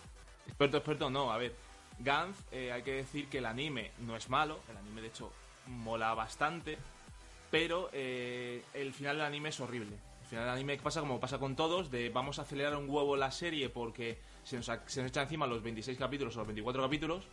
experto, 0.48 0.78
experto, 0.78 1.10
no, 1.10 1.32
a 1.32 1.38
ver. 1.38 1.54
Gantz, 2.00 2.38
eh, 2.52 2.72
hay 2.72 2.82
que 2.84 2.94
decir 2.94 3.30
que 3.30 3.40
el 3.40 3.46
anime 3.46 3.92
no 4.00 4.16
es 4.16 4.30
malo, 4.30 4.60
el 4.70 4.78
anime 4.78 5.02
de 5.02 5.08
hecho 5.08 5.32
mola 5.68 6.14
bastante, 6.14 6.78
pero 7.52 7.90
eh, 7.92 8.64
el 8.74 8.94
final 8.94 9.18
del 9.18 9.26
anime 9.26 9.50
es 9.50 9.60
horrible. 9.60 9.98
El 10.22 10.28
final 10.28 10.46
del 10.46 10.54
anime 10.54 10.78
pasa 10.78 11.02
como 11.02 11.20
pasa 11.20 11.40
con 11.40 11.58
todos, 11.58 11.92
de 11.92 12.10
vamos 12.10 12.40
a 12.40 12.44
acelerar 12.44 12.76
un 12.78 12.90
huevo 12.90 13.18
la 13.18 13.32
serie 13.32 13.70
porque 13.70 14.18
se 14.46 14.56
nos, 14.56 14.66
se 14.66 15.02
nos 15.02 15.10
echa 15.10 15.24
encima 15.24 15.48
los 15.48 15.62
26 15.62 15.98
capítulos 15.98 16.36
o 16.36 16.40
los 16.40 16.48
24 16.48 16.84
capítulos 16.84 17.28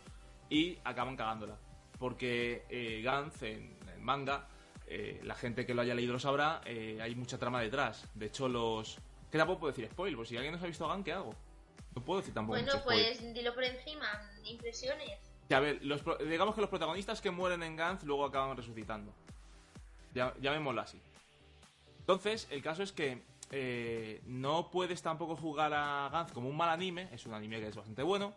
y 0.49 0.77
acaban 0.83 1.15
cagándola. 1.15 1.57
Porque 1.97 2.65
eh, 2.69 3.01
Gantz, 3.03 3.43
en 3.43 3.77
manga, 4.01 4.47
eh, 4.87 5.21
la 5.23 5.35
gente 5.35 5.65
que 5.65 5.73
lo 5.73 5.83
haya 5.83 5.95
leído 5.95 6.13
lo 6.13 6.19
sabrá, 6.19 6.61
eh, 6.65 6.99
hay 7.01 7.15
mucha 7.15 7.37
trama 7.37 7.61
detrás. 7.61 8.05
De 8.15 8.25
hecho, 8.25 8.49
los 8.49 8.99
¿Qué 9.31 9.37
tampoco 9.37 9.61
puedo 9.61 9.73
decir 9.73 9.89
spoiler? 9.89 10.15
Pues 10.15 10.29
si 10.29 10.37
alguien 10.37 10.51
no 10.51 10.59
se 10.59 10.65
ha 10.65 10.67
visto 10.67 10.87
Gan, 10.87 11.03
¿qué 11.03 11.13
hago? 11.13 11.33
No 11.95 12.03
puedo 12.03 12.19
decir 12.19 12.35
tampoco 12.35 12.59
Bueno, 12.59 12.83
pues 12.83 13.33
dilo 13.33 13.53
por 13.55 13.63
encima, 13.63 14.05
impresiones. 14.43 15.19
Que, 15.47 15.55
a 15.55 15.59
ver, 15.59 15.83
los 15.83 16.03
digamos 16.19 16.53
que 16.53 16.61
los 16.61 16.69
protagonistas 16.69 17.19
que 17.19 17.31
mueren 17.31 17.63
en 17.63 17.75
Gantz 17.75 18.03
luego 18.03 18.25
acaban 18.25 18.55
resucitando. 18.55 19.11
Ya, 20.13 20.35
llamémoslo 20.39 20.81
así. 20.81 21.01
Entonces, 22.01 22.47
el 22.51 22.61
caso 22.61 22.83
es 22.83 22.91
que 22.91 23.23
eh, 23.51 24.21
no 24.25 24.69
puedes 24.71 25.01
tampoco 25.01 25.35
jugar 25.35 25.73
a 25.73 26.09
Gantz 26.11 26.31
como 26.31 26.49
un 26.49 26.57
mal 26.57 26.69
anime, 26.69 27.09
es 27.11 27.25
un 27.25 27.33
anime 27.33 27.59
que 27.59 27.67
es 27.67 27.75
bastante 27.75 28.03
bueno, 28.03 28.33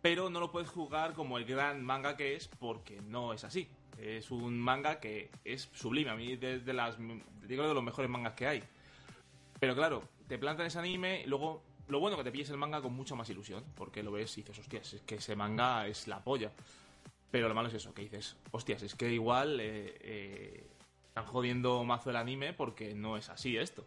pero 0.00 0.30
no 0.30 0.40
lo 0.40 0.50
puedes 0.50 0.68
jugar 0.68 1.12
como 1.14 1.38
el 1.38 1.44
gran 1.44 1.84
manga 1.84 2.16
que 2.16 2.34
es, 2.36 2.48
porque 2.48 3.00
no 3.00 3.32
es 3.32 3.44
así. 3.44 3.68
Es 3.98 4.30
un 4.30 4.58
manga 4.58 5.00
que 5.00 5.30
es 5.44 5.68
sublime, 5.72 6.10
a 6.10 6.14
mí 6.14 6.36
de, 6.36 6.60
de 6.60 6.72
las, 6.72 6.96
digo 7.46 7.66
de 7.66 7.74
los 7.74 7.82
mejores 7.82 8.10
mangas 8.10 8.34
que 8.34 8.46
hay. 8.46 8.62
Pero 9.58 9.74
claro, 9.74 10.02
te 10.28 10.38
plantan 10.38 10.66
ese 10.66 10.78
anime 10.78 11.22
y 11.22 11.26
luego 11.26 11.62
lo 11.88 12.00
bueno 12.00 12.16
que 12.16 12.24
te 12.24 12.30
pilles 12.30 12.50
el 12.50 12.58
manga 12.58 12.80
con 12.80 12.92
mucha 12.94 13.14
más 13.14 13.28
ilusión, 13.30 13.64
porque 13.74 14.02
lo 14.02 14.12
ves 14.12 14.36
y 14.38 14.42
dices, 14.42 14.58
hostias, 14.58 14.94
es 14.94 15.02
que 15.02 15.16
ese 15.16 15.34
manga 15.34 15.86
es 15.86 16.06
la 16.06 16.22
polla. 16.22 16.52
Pero 17.30 17.48
lo 17.48 17.54
malo 17.54 17.68
es 17.68 17.74
eso, 17.74 17.92
que 17.92 18.02
dices, 18.02 18.36
hostias, 18.52 18.82
es 18.82 18.94
que 18.94 19.12
igual 19.12 19.60
eh, 19.60 19.96
eh, 20.00 20.66
están 21.08 21.26
jodiendo 21.26 21.82
mazo 21.84 22.10
el 22.10 22.16
anime 22.16 22.52
porque 22.52 22.94
no 22.94 23.16
es 23.16 23.28
así 23.28 23.56
esto. 23.56 23.84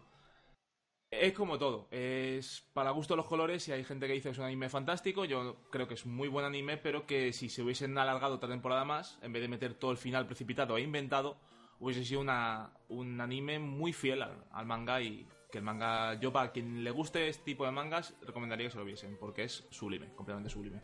Es 1.11 1.33
como 1.33 1.59
todo, 1.59 1.89
es 1.91 2.65
para 2.73 2.91
gusto 2.91 3.17
los 3.17 3.27
colores 3.27 3.67
y 3.67 3.73
hay 3.73 3.83
gente 3.83 4.07
que 4.07 4.13
dice 4.13 4.29
que 4.29 4.31
es 4.31 4.37
un 4.37 4.45
anime 4.45 4.69
fantástico, 4.69 5.25
yo 5.25 5.57
creo 5.69 5.85
que 5.85 5.95
es 5.95 6.05
muy 6.05 6.29
buen 6.29 6.45
anime, 6.45 6.77
pero 6.77 7.05
que 7.05 7.33
si 7.33 7.49
se 7.49 7.61
hubiesen 7.61 7.97
alargado 7.97 8.35
otra 8.35 8.47
temporada 8.47 8.85
más, 8.85 9.19
en 9.21 9.33
vez 9.33 9.41
de 9.41 9.49
meter 9.49 9.73
todo 9.73 9.91
el 9.91 9.97
final 9.97 10.25
precipitado 10.25 10.77
e 10.77 10.81
inventado, 10.81 11.37
hubiese 11.81 12.05
sido 12.05 12.21
una, 12.21 12.71
un 12.87 13.19
anime 13.19 13.59
muy 13.59 13.91
fiel 13.91 14.21
al, 14.21 14.45
al 14.51 14.65
manga 14.65 15.01
y 15.01 15.27
que 15.51 15.57
el 15.57 15.65
manga, 15.65 16.13
yo 16.13 16.31
para 16.31 16.53
quien 16.53 16.81
le 16.81 16.91
guste 16.91 17.27
este 17.27 17.43
tipo 17.43 17.65
de 17.65 17.71
mangas, 17.71 18.15
recomendaría 18.21 18.67
que 18.67 18.71
se 18.71 18.77
lo 18.77 18.85
viesen, 18.85 19.17
porque 19.17 19.43
es 19.43 19.65
sublime, 19.69 20.13
completamente 20.15 20.49
sublime. 20.49 20.81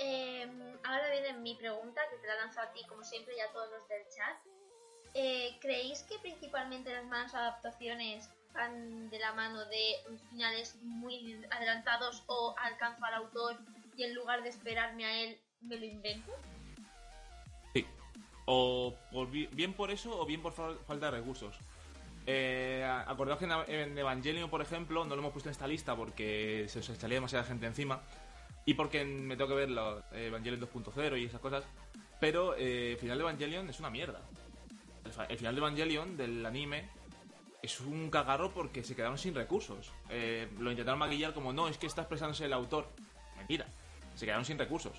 Eh, 0.00 0.44
ahora 0.82 1.08
viene 1.12 1.38
mi 1.38 1.54
pregunta, 1.54 2.00
que 2.10 2.16
te 2.16 2.26
la 2.26 2.34
lanzo 2.34 2.60
a 2.60 2.72
ti 2.72 2.80
como 2.88 3.04
siempre 3.04 3.36
y 3.36 3.40
a 3.40 3.52
todos 3.52 3.70
los 3.70 3.88
del 3.88 4.02
chat. 4.08 4.36
Eh, 5.14 5.56
¿Creéis 5.60 6.02
que 6.02 6.18
principalmente 6.18 6.92
las 6.92 7.04
malas 7.06 7.34
adaptaciones 7.34 8.28
van 8.54 9.08
de 9.10 9.18
la 9.18 9.32
mano 9.32 9.64
de 9.66 9.94
finales 10.30 10.76
muy 10.82 11.42
adelantados 11.50 12.22
o 12.26 12.54
alcanzo 12.58 13.04
al 13.04 13.14
autor 13.14 13.56
y 13.96 14.04
en 14.04 14.14
lugar 14.14 14.42
de 14.42 14.48
esperarme 14.48 15.04
a 15.04 15.22
él 15.22 15.38
me 15.60 15.76
lo 15.76 15.84
invento? 15.84 16.32
Sí. 17.74 17.86
O 18.46 18.94
bien 19.52 19.74
por 19.74 19.90
eso 19.90 20.18
o 20.20 20.26
bien 20.26 20.42
por 20.42 20.52
fal- 20.54 20.78
falta 20.86 21.06
de 21.10 21.18
recursos. 21.18 21.56
Eh, 22.26 22.84
acordaos 23.06 23.38
que 23.38 23.46
en 23.46 23.50
Ev- 23.52 23.68
en 23.68 23.98
Evangelion, 23.98 24.50
por 24.50 24.60
ejemplo, 24.62 25.04
no 25.04 25.14
lo 25.16 25.20
hemos 25.22 25.32
puesto 25.32 25.48
en 25.48 25.52
esta 25.52 25.66
lista 25.66 25.96
porque 25.96 26.66
se 26.68 26.80
os 26.80 26.88
echaría 26.88 27.16
demasiada 27.16 27.44
gente 27.44 27.66
encima. 27.66 28.00
Y 28.66 28.74
porque 28.74 29.04
me 29.04 29.36
tengo 29.36 29.48
que 29.48 29.54
ver 29.56 29.70
los 29.70 30.02
eh, 30.12 30.26
Evangelion 30.26 30.60
2.0 30.60 31.18
y 31.20 31.24
esas 31.24 31.40
cosas. 31.40 31.64
Pero 32.20 32.54
eh, 32.56 32.92
el 32.92 32.98
final 32.98 33.16
de 33.18 33.22
Evangelion 33.22 33.68
es 33.70 33.80
una 33.80 33.90
mierda. 33.90 34.20
El 35.28 35.38
final 35.38 35.54
de 35.54 35.58
Evangelion, 35.60 36.16
del 36.16 36.44
anime, 36.44 36.88
es 37.62 37.80
un 37.80 38.10
cagarro 38.10 38.52
porque 38.52 38.82
se 38.82 38.94
quedaron 38.96 39.18
sin 39.18 39.34
recursos. 39.34 39.92
Eh, 40.08 40.48
lo 40.58 40.70
intentaron 40.70 40.98
maquillar 40.98 41.34
como, 41.34 41.52
no, 41.52 41.68
es 41.68 41.78
que 41.78 41.86
está 41.86 42.02
expresándose 42.02 42.44
el 42.46 42.52
autor. 42.52 42.88
Mentira. 43.36 43.66
Se 44.14 44.24
quedaron 44.26 44.44
sin 44.44 44.58
recursos. 44.58 44.96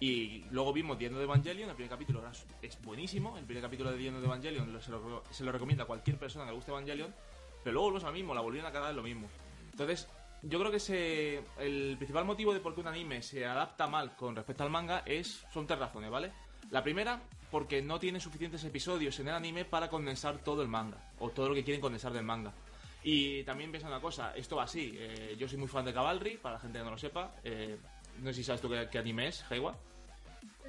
Y 0.00 0.44
luego 0.50 0.72
vimos 0.72 0.98
The 0.98 1.08
of 1.08 1.20
Evangelion, 1.20 1.70
el 1.70 1.76
primer 1.76 1.90
capítulo 1.90 2.22
es 2.60 2.82
buenísimo, 2.82 3.38
el 3.38 3.44
primer 3.44 3.62
capítulo 3.62 3.92
de 3.92 4.06
End 4.06 4.18
of 4.18 4.24
Evangelion 4.24 4.72
lo- 4.72 4.80
se, 4.80 4.90
lo, 4.90 5.22
se 5.30 5.44
lo 5.44 5.52
recomienda 5.52 5.84
a 5.84 5.86
cualquier 5.86 6.18
persona 6.18 6.44
que 6.44 6.50
le 6.50 6.56
guste 6.56 6.72
Evangelion, 6.72 7.14
pero 7.62 7.72
luego 7.74 7.86
volvemos 7.86 8.04
a 8.04 8.08
lo 8.08 8.12
mismo, 8.12 8.34
la 8.34 8.40
volvieron 8.40 8.68
a 8.68 8.72
cagar 8.72 8.90
en 8.90 8.96
lo 8.96 9.02
mismo. 9.02 9.28
Entonces, 9.70 10.08
yo 10.42 10.58
creo 10.58 10.70
que 10.72 10.80
se, 10.80 11.42
el 11.58 11.94
principal 11.96 12.24
motivo 12.24 12.52
de 12.52 12.60
por 12.60 12.74
qué 12.74 12.80
un 12.80 12.88
anime 12.88 13.22
se 13.22 13.46
adapta 13.46 13.86
mal 13.86 14.14
con 14.16 14.34
respecto 14.36 14.64
al 14.64 14.70
manga 14.70 15.04
es 15.06 15.46
son 15.52 15.66
tres 15.66 15.78
razones, 15.78 16.10
¿vale? 16.10 16.32
La 16.74 16.82
primera, 16.82 17.20
porque 17.52 17.80
no 17.82 18.00
tiene 18.00 18.18
suficientes 18.18 18.64
episodios 18.64 19.20
en 19.20 19.28
el 19.28 19.34
anime 19.34 19.64
para 19.64 19.88
condensar 19.88 20.38
todo 20.38 20.60
el 20.60 20.66
manga, 20.66 20.98
o 21.20 21.30
todo 21.30 21.48
lo 21.48 21.54
que 21.54 21.62
quieren 21.62 21.80
condensar 21.80 22.12
del 22.12 22.24
manga. 22.24 22.52
Y 23.04 23.44
también 23.44 23.70
piensa 23.70 23.86
una 23.86 24.00
cosa, 24.00 24.34
esto 24.34 24.56
va 24.56 24.64
así, 24.64 24.92
eh, 24.98 25.36
yo 25.38 25.46
soy 25.46 25.56
muy 25.56 25.68
fan 25.68 25.84
de 25.84 25.94
Cavalry, 25.94 26.36
para 26.36 26.56
la 26.56 26.60
gente 26.60 26.78
que 26.80 26.84
no 26.84 26.90
lo 26.90 26.98
sepa, 26.98 27.30
eh, 27.44 27.78
no 28.18 28.30
sé 28.30 28.34
si 28.34 28.42
sabes 28.42 28.60
tú 28.60 28.68
qué, 28.68 28.88
qué 28.90 28.98
anime 28.98 29.28
es, 29.28 29.44
Heiwa. 29.48 29.76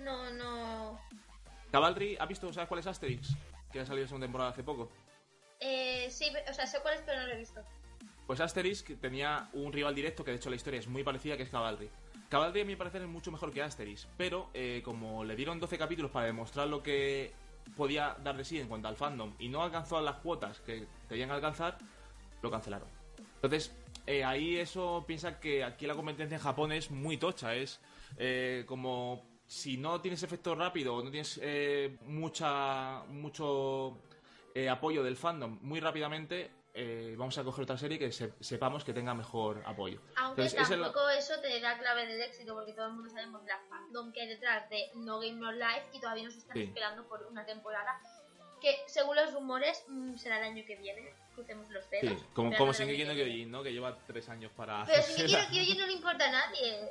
No, 0.04 0.30
no. 0.30 1.00
Cavalry, 1.72 2.18
¿has 2.20 2.28
visto, 2.28 2.54
sabes 2.54 2.68
cuál 2.70 2.82
es 2.82 2.86
Asterix? 2.86 3.36
Que 3.72 3.80
ha 3.80 3.86
salido 3.88 4.04
en 4.04 4.10
segunda 4.10 4.28
temporada 4.28 4.52
hace 4.52 4.62
poco. 4.62 4.92
Eh, 5.60 6.08
sí, 6.12 6.32
o 6.48 6.54
sea, 6.54 6.68
sé 6.68 6.82
cuál 6.84 6.98
es, 6.98 7.02
pero 7.04 7.20
no 7.20 7.26
lo 7.26 7.34
he 7.34 7.38
visto. 7.40 7.62
Pues 8.28 8.40
Asterix 8.40 8.86
tenía 9.02 9.50
un 9.54 9.74
rival 9.74 9.96
directo, 9.96 10.24
que 10.24 10.30
de 10.30 10.38
hecho 10.38 10.52
la 10.52 10.56
historia 10.56 10.82
es 10.82 10.88
muy 10.88 11.04
parecida, 11.04 11.36
que 11.36 11.42
es 11.42 11.50
Cavalry. 11.50 11.90
Cavalry 12.36 12.60
a 12.60 12.66
mi 12.66 12.76
parecer 12.76 13.02
es 13.02 13.08
mucho 13.08 13.32
mejor 13.32 13.54
que 13.54 13.62
Asterix, 13.62 14.10
pero 14.18 14.50
eh, 14.54 14.82
como 14.84 15.24
le 15.24 15.38
dieron 15.38 15.58
12 15.58 15.78
capítulos 15.78 16.12
para 16.12 16.26
demostrar 16.26 16.68
lo 16.68 16.84
que 16.84 17.32
podía 17.78 18.18
dar 18.26 18.36
de 18.36 18.44
sí 18.44 18.60
en 18.60 18.68
cuanto 18.68 18.90
al 18.90 18.98
fandom 18.98 19.34
y 19.40 19.48
no 19.48 19.64
alcanzó 19.64 20.02
las 20.02 20.18
cuotas 20.18 20.60
que 20.60 20.86
debían 21.08 21.32
alcanzar, 21.32 21.78
lo 22.42 22.52
cancelaron. 22.52 22.90
Entonces, 23.36 23.74
eh, 24.06 24.26
ahí 24.26 24.58
eso 24.58 25.06
piensa 25.08 25.40
que 25.40 25.64
aquí 25.64 25.88
la 25.88 25.96
competencia 25.96 26.36
en 26.36 26.44
Japón 26.44 26.74
es 26.74 26.92
muy 26.92 27.16
tocha, 27.16 27.56
es 27.56 27.80
eh, 28.18 28.66
como 28.68 29.24
si 29.48 29.78
no 29.78 30.02
tienes 30.02 30.22
efecto 30.22 30.56
rápido 30.56 30.94
o 30.94 31.04
no 31.06 31.12
tienes 31.12 31.40
mucha 32.06 33.06
mucho 33.08 33.98
apoyo 34.70 35.04
del 35.06 35.16
fandom 35.16 35.58
muy 35.62 35.80
rápidamente, 35.80 36.52
eh, 36.76 37.16
vamos 37.18 37.38
a 37.38 37.44
coger 37.44 37.64
otra 37.64 37.78
serie 37.78 37.98
que 37.98 38.12
se- 38.12 38.34
sepamos 38.42 38.84
que 38.84 38.94
tenga 38.94 39.14
mejor 39.14 39.64
apoyo. 39.66 40.02
Aunque 40.18 40.42
Entonces, 40.44 40.54
ese 40.62 40.74
es 40.76 40.82
tampoco 40.82 41.10
eso 41.10 41.40
te 41.42 41.60
da 41.62 41.78
clave 41.80 42.06
del 42.06 42.22
éxito, 42.22 42.54
porque 42.54 42.74
todo 42.74 42.88
el 42.88 42.94
mundo 42.94 43.10
sabemos 43.10 43.44
la 43.46 43.58
fandom 43.70 44.12
que 44.12 44.22
hay 44.22 44.28
detrás 44.28 44.70
de 44.70 44.90
No 44.96 45.20
Game 45.20 45.34
No 45.40 45.52
Life 45.52 45.88
y 45.94 46.00
todavía 46.02 46.26
nos 46.26 46.36
están 46.36 46.56
Sí. 46.58 46.64
esperando 46.64 47.08
por 47.08 47.24
una 47.32 47.46
temporada 47.46 48.00
que, 48.62 48.76
según 48.88 49.16
los 49.16 49.34
rumores, 49.34 49.84
mm, 49.88 50.16
será 50.18 50.38
el 50.40 50.44
año 50.52 50.64
que 50.66 50.76
viene. 50.76 51.14
Crucemos 51.36 51.70
los 51.70 51.84
Sí, 51.86 51.98
dedos. 52.02 52.24
como, 52.34 52.50
Será 52.50 52.58
como 52.60 52.72
el 52.72 52.78
año 52.78 52.86
Shingeki 52.92 53.06
no. 53.06 53.14
Kyojin, 53.14 53.52
¿no? 53.52 53.64
Que 53.64 53.74
lleva 53.74 53.98
tres 54.08 54.30
años 54.30 54.52
para... 54.56 54.86
Pero 54.86 55.02
si 55.04 55.24
quiero 55.24 55.48
que 55.52 55.76
no 55.80 55.86
le 55.86 55.94
importa 55.94 56.28
a 56.28 56.32
nadie. 56.32 56.90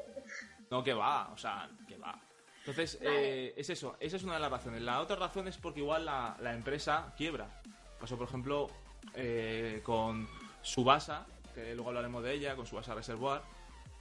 No, 0.71 0.83
que 0.85 0.93
va, 0.95 1.31
o 1.33 1.37
sea, 1.39 1.69
que 1.89 1.97
va. 1.97 2.21
Entonces, 2.61 2.99
Vale. 3.03 3.47
eh, 3.49 3.55
es 3.57 3.69
eso, 3.71 3.97
esa 4.01 4.17
es 4.17 4.23
una 4.23 4.35
de 4.35 4.41
las 4.41 4.51
razones. 4.51 4.83
La 4.83 5.01
otra 5.01 5.17
razón 5.17 5.49
es 5.49 5.57
porque 5.59 5.81
igual 5.81 6.05
la, 6.07 6.37
la 6.41 6.53
empresa 6.55 7.13
quiebra. 7.17 7.61
Pasó, 8.01 8.17
por 8.19 8.29
ejemplo, 8.29 8.69
eh, 9.15 9.81
con 9.83 10.29
Subasa, 10.63 11.27
que 11.55 11.75
luego 11.75 11.91
hablaremos 11.91 12.23
de 12.23 12.35
ella, 12.35 12.57
con 12.57 12.67
Subasa 12.67 12.95
Reservoir, 12.95 13.43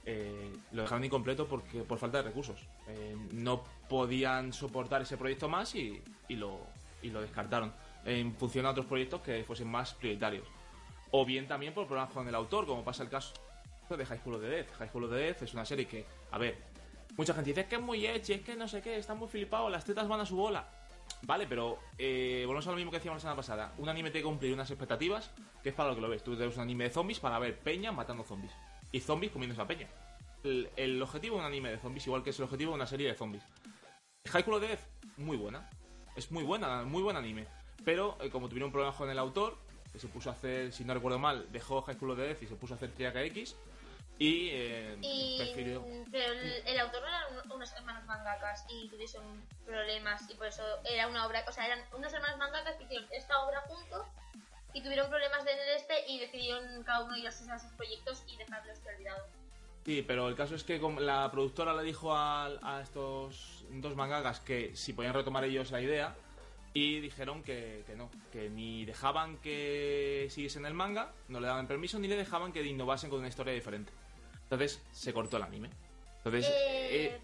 eh, 0.06 0.52
lo 0.72 0.82
dejaron 0.82 1.04
incompleto 1.04 1.46
porque, 1.46 1.82
por 1.82 1.98
falta 1.98 2.18
de 2.18 2.24
recursos. 2.24 2.60
Eh, 2.88 3.16
no 3.32 3.64
podían 3.88 4.52
soportar 4.52 5.02
ese 5.02 5.16
proyecto 5.16 5.48
más 5.48 5.74
y, 5.74 6.02
y 6.28 6.36
lo, 6.36 6.60
y 7.02 7.10
lo 7.10 7.20
descartaron 7.20 7.72
en 8.04 8.34
función 8.34 8.66
a 8.66 8.70
otros 8.70 8.86
proyectos 8.86 9.22
que 9.22 9.44
fuesen 9.44 9.68
más 9.68 9.94
prioritarios. 9.94 10.46
O 11.10 11.24
bien 11.24 11.46
también 11.46 11.72
por 11.72 11.86
problemas 11.86 12.12
con 12.12 12.28
el 12.28 12.34
autor, 12.34 12.66
como 12.66 12.84
pasa 12.84 13.02
el 13.02 13.08
caso 13.08 13.32
de 13.88 14.04
High 14.04 14.18
School 14.18 14.34
of 14.34 14.40
the 14.40 14.48
Death. 14.48 14.72
High 14.78 14.88
School 14.88 15.04
of 15.04 15.10
the 15.10 15.16
Death 15.16 15.42
es 15.42 15.54
una 15.54 15.64
serie 15.64 15.86
que, 15.86 16.04
a 16.32 16.38
ver, 16.38 16.58
mucha 17.16 17.32
gente 17.32 17.50
dice 17.50 17.60
"Es 17.62 17.66
que 17.68 17.76
es 17.76 17.80
muy 17.80 18.04
edgy, 18.04 18.32
es 18.32 18.40
que 18.42 18.56
no 18.56 18.66
sé 18.66 18.82
qué, 18.82 18.98
está 18.98 19.14
muy 19.14 19.28
flipado, 19.28 19.70
las 19.70 19.84
tetas 19.84 20.08
van 20.08 20.20
a 20.20 20.26
su 20.26 20.36
bola. 20.36 20.68
Vale, 21.26 21.46
pero 21.46 21.78
eh, 21.96 22.44
volvemos 22.46 22.66
a 22.66 22.70
lo 22.70 22.76
mismo 22.76 22.90
que 22.90 22.98
decíamos 22.98 23.18
la 23.18 23.20
semana 23.20 23.36
pasada. 23.36 23.72
Un 23.78 23.88
anime 23.88 24.12
que 24.12 24.22
cumplir 24.22 24.52
unas 24.52 24.70
expectativas, 24.70 25.30
que 25.62 25.70
es 25.70 25.74
para 25.74 25.90
lo 25.90 25.94
que 25.94 26.02
lo 26.02 26.08
ves. 26.08 26.22
Tú 26.22 26.36
ves 26.36 26.56
un 26.56 26.62
anime 26.62 26.84
de 26.84 26.90
zombies 26.90 27.20
para 27.20 27.38
ver 27.38 27.58
peña 27.58 27.92
matando 27.92 28.24
zombies. 28.24 28.52
Y 28.92 29.00
zombies 29.00 29.32
comiendo 29.32 29.54
esa 29.54 29.66
peña. 29.66 29.88
El, 30.42 31.00
objetivo 31.00 31.36
de 31.36 31.40
un 31.40 31.46
anime 31.46 31.70
de 31.70 31.78
zombies, 31.78 32.06
igual 32.06 32.22
que 32.22 32.30
es 32.30 32.38
el 32.38 32.44
objetivo 32.44 32.72
de 32.72 32.76
una 32.76 32.86
serie 32.86 33.08
de 33.08 33.14
zombies. 33.14 33.42
Of 34.26 34.60
the 34.60 34.68
Death, 34.68 34.80
muy 35.16 35.36
buena. 35.36 35.68
Es 36.16 36.30
muy 36.30 36.44
buena, 36.44 36.84
muy 36.84 37.02
buen 37.02 37.16
anime. 37.16 37.46
Pero 37.84 38.18
eh, 38.20 38.28
como 38.28 38.48
tuvieron 38.48 38.70
problemas 38.70 38.96
con 38.96 39.08
el 39.08 39.18
autor, 39.18 39.56
que 39.92 39.98
se 39.98 40.08
puso 40.08 40.28
a 40.28 40.32
hacer, 40.34 40.72
si 40.72 40.84
no 40.84 40.92
recuerdo 40.92 41.18
mal, 41.18 41.46
dejó 41.52 41.80
High 41.82 41.96
School 41.96 42.10
of 42.10 42.18
Death 42.18 42.42
y 42.42 42.46
se 42.46 42.56
puso 42.56 42.74
a 42.74 42.76
hacer 42.76 42.92
Triaca 42.92 43.22
X. 43.22 43.56
Y, 44.18 44.48
eh, 44.52 44.96
Y, 45.02 45.36
prefirió. 45.38 45.84
pero 46.12 46.32
el, 46.32 46.62
el 46.66 46.78
autor 46.80 47.02
no 47.02 47.08
eran 47.08 47.22
un- 47.44 47.52
unos 47.52 47.72
hermanos 47.72 48.04
mangakas 48.04 48.64
y 48.68 48.88
tuvieron 48.88 49.42
problemas 49.66 50.22
y 50.30 50.34
por 50.34 50.46
eso 50.46 50.62
era 50.84 51.08
una 51.08 51.26
obra, 51.26 51.44
o 51.48 51.52
sea, 51.52 51.66
eran 51.66 51.80
unos 51.96 52.12
hermanos 52.12 52.38
mangakas 52.38 52.76
que 52.76 52.84
hicieron 52.84 53.08
esta 53.12 53.38
obra 53.40 53.60
juntos 53.62 54.06
y 54.72 54.82
tuvieron 54.82 55.08
problemas 55.08 55.40
en 55.40 55.58
el 55.58 55.68
este 55.76 55.94
y 56.08 56.20
decidieron 56.20 56.82
cada 56.84 57.02
uno 57.04 57.16
irse 57.16 57.50
a 57.50 57.58
sus 57.58 57.72
proyectos 57.72 58.22
y 58.28 58.36
dejarlos 58.36 58.82
de 58.84 58.94
olvidados. 58.94 59.28
Sí, 59.84 60.02
pero 60.06 60.28
el 60.28 60.36
caso 60.36 60.54
es 60.54 60.62
que 60.64 60.78
la 61.00 61.30
productora 61.30 61.74
le 61.74 61.82
dijo 61.82 62.14
a, 62.14 62.46
a 62.62 62.80
estos 62.82 63.64
dos 63.68 63.96
mangakas 63.96 64.40
que 64.40 64.74
si 64.76 64.92
podían 64.92 65.12
retomar 65.14 65.42
ellos 65.44 65.70
la 65.72 65.80
idea 65.80 66.14
y 66.72 67.00
dijeron 67.00 67.42
que, 67.42 67.82
que 67.86 67.94
no, 67.94 68.10
que 68.32 68.48
ni 68.48 68.84
dejaban 68.84 69.36
que 69.38 70.26
siguiesen 70.30 70.66
el 70.66 70.74
manga, 70.74 71.12
no 71.28 71.38
le 71.40 71.46
daban 71.48 71.66
permiso, 71.68 71.98
ni 71.98 72.08
le 72.08 72.16
dejaban 72.16 72.52
que 72.52 72.62
innovasen 72.62 73.10
con 73.10 73.18
una 73.18 73.28
historia 73.28 73.52
diferente. 73.52 73.92
Entonces 74.44 74.82
se 74.92 75.12
cortó 75.12 75.36
el 75.36 75.42
anime. 75.42 75.70
Entonces, 76.18 76.46
Eh, 76.48 77.06
eh, 77.06 77.20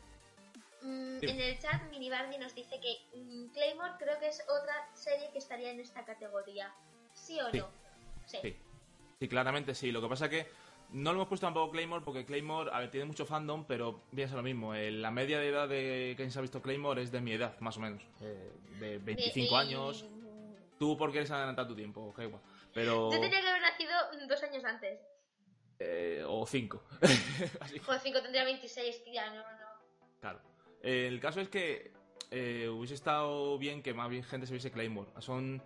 mm, 0.82 1.18
en 1.24 1.40
el 1.40 1.58
chat 1.58 1.82
Minibardi 1.90 2.38
nos 2.38 2.54
dice 2.54 2.80
que 2.80 3.18
mm, 3.18 3.52
Claymore 3.52 3.92
creo 3.98 4.18
que 4.18 4.28
es 4.28 4.42
otra 4.48 4.88
serie 4.94 5.30
que 5.32 5.38
estaría 5.38 5.70
en 5.70 5.80
esta 5.80 6.04
categoría. 6.04 6.72
¿Sí 7.14 7.38
o 7.40 7.50
Sí. 7.50 7.58
no? 7.58 7.68
Sí. 8.26 8.38
sí. 8.42 8.56
Sí, 9.20 9.28
claramente 9.28 9.74
sí. 9.74 9.92
Lo 9.92 10.00
que 10.00 10.08
pasa 10.08 10.26
es 10.26 10.30
que 10.30 10.46
no 10.92 11.10
lo 11.12 11.18
hemos 11.18 11.28
puesto 11.28 11.46
tampoco 11.46 11.72
Claymore 11.72 12.04
porque 12.04 12.24
Claymore, 12.24 12.70
a 12.72 12.78
ver, 12.80 12.90
tiene 12.90 13.04
mucho 13.06 13.26
fandom, 13.26 13.64
pero 13.66 14.02
piensa 14.14 14.34
lo 14.36 14.42
mismo. 14.42 14.74
eh, 14.74 14.90
la 14.90 15.10
media 15.10 15.38
de 15.38 15.48
edad 15.48 15.68
de 15.68 16.14
quien 16.16 16.30
se 16.32 16.38
ha 16.38 16.42
visto 16.42 16.62
Claymore 16.62 17.02
es 17.02 17.12
de 17.12 17.20
mi 17.20 17.32
edad, 17.32 17.58
más 17.60 17.76
o 17.76 17.80
menos. 17.80 18.02
eh, 18.22 18.50
de 18.80 18.98
25 18.98 19.54
Y- 19.54 19.56
años. 19.58 20.04
Tú 20.78 20.96
porque 20.96 21.18
eres 21.18 21.30
adelantado 21.30 21.68
tu 21.68 21.76
tiempo, 21.76 22.14
igual. 22.18 22.40
Pero... 22.72 23.10
Yo 23.12 23.20
tenía 23.20 23.42
que 23.42 23.48
haber 23.48 23.60
nacido 23.60 23.92
dos 24.26 24.42
años 24.42 24.64
antes. 24.64 24.98
Eh, 25.80 26.22
o 26.26 26.46
5. 26.46 26.82
Así. 27.60 27.78
Joder, 27.78 28.00
5 28.00 28.22
tendría 28.22 28.44
26, 28.44 29.02
tía, 29.04 29.26
no, 29.30 29.37
no. 29.37 29.66
Claro. 30.20 30.40
Eh, 30.82 31.06
el 31.08 31.18
caso 31.20 31.40
es 31.40 31.49
que 31.49 31.92
eh, 32.30 32.68
hubiese 32.68 32.94
estado 32.94 33.58
bien 33.58 33.82
que 33.82 33.94
más 33.94 34.10
bien 34.10 34.22
gente 34.22 34.46
se 34.46 34.52
viese 34.52 34.70
Claymore. 34.70 35.10
Son 35.18 35.62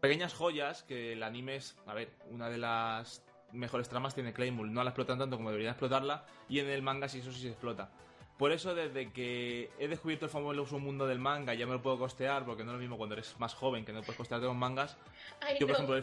pequeñas 0.00 0.32
joyas 0.32 0.82
que 0.82 1.12
el 1.12 1.22
anime 1.22 1.56
es, 1.56 1.76
a 1.86 1.94
ver, 1.94 2.10
una 2.30 2.48
de 2.48 2.56
las 2.58 3.22
mejores 3.52 3.88
tramas 3.90 4.14
tiene 4.14 4.32
Claymore. 4.32 4.70
No 4.70 4.82
la 4.82 4.90
explotan 4.90 5.18
tanto 5.18 5.36
como 5.36 5.50
deberían 5.50 5.72
explotarla 5.72 6.24
y 6.48 6.60
en 6.60 6.68
el 6.68 6.80
manga 6.82 7.08
sí 7.08 7.18
eso 7.18 7.30
sí 7.30 7.42
se 7.42 7.48
explota. 7.48 7.90
Por 8.38 8.52
eso 8.52 8.74
desde 8.74 9.12
que 9.12 9.70
he 9.78 9.86
descubierto 9.86 10.24
el 10.24 10.30
famoso 10.30 10.78
mundo 10.78 11.06
del 11.06 11.18
manga 11.18 11.52
ya 11.52 11.66
me 11.66 11.74
lo 11.74 11.82
puedo 11.82 11.98
costear, 11.98 12.46
porque 12.46 12.64
no 12.64 12.70
es 12.70 12.74
lo 12.76 12.80
mismo 12.80 12.96
cuando 12.96 13.14
eres 13.14 13.38
más 13.38 13.52
joven 13.52 13.84
que 13.84 13.92
no 13.92 14.00
puedes 14.00 14.16
costearte 14.16 14.46
los 14.46 14.56
mangas. 14.56 14.96
Ay, 15.42 15.58
Yo, 15.60 15.66
por 15.66 15.78
no. 15.78 15.94
ejemplo, 15.94 15.96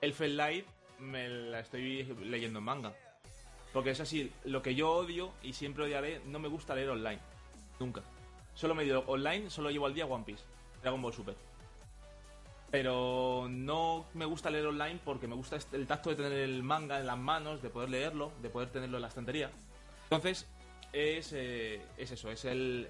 el, 0.00 0.14
el 0.18 0.36
Light 0.38 0.66
me 1.04 1.28
la 1.28 1.60
estoy 1.60 2.04
leyendo 2.22 2.58
en 2.58 2.64
manga. 2.64 2.94
Porque 3.72 3.90
es 3.90 4.00
así, 4.00 4.32
lo 4.44 4.62
que 4.62 4.74
yo 4.74 4.90
odio 4.92 5.32
y 5.42 5.52
siempre 5.52 5.84
odiaré, 5.84 6.20
no 6.26 6.38
me 6.38 6.48
gusta 6.48 6.74
leer 6.74 6.90
online. 6.90 7.18
Nunca. 7.80 8.02
Solo 8.54 8.74
me 8.74 8.84
digo 8.84 9.02
online, 9.06 9.50
solo 9.50 9.70
llevo 9.70 9.86
al 9.86 9.94
día 9.94 10.06
One 10.06 10.24
Piece, 10.24 10.44
Dragon 10.80 11.02
Ball 11.02 11.12
Super. 11.12 11.34
Pero 12.70 13.46
no 13.50 14.06
me 14.14 14.24
gusta 14.24 14.50
leer 14.50 14.66
online 14.66 15.00
porque 15.04 15.26
me 15.26 15.34
gusta 15.34 15.56
este- 15.56 15.76
el 15.76 15.86
tacto 15.86 16.10
de 16.10 16.16
tener 16.16 16.32
el 16.32 16.62
manga 16.62 16.98
en 16.98 17.06
las 17.06 17.18
manos, 17.18 17.62
de 17.62 17.70
poder 17.70 17.90
leerlo, 17.90 18.32
de 18.42 18.50
poder 18.50 18.70
tenerlo 18.70 18.98
en 18.98 19.02
la 19.02 19.08
estantería. 19.08 19.50
Entonces, 20.04 20.46
es, 20.92 21.32
eh, 21.32 21.82
es 21.98 22.10
eso, 22.12 22.30
es 22.30 22.44
el, 22.44 22.88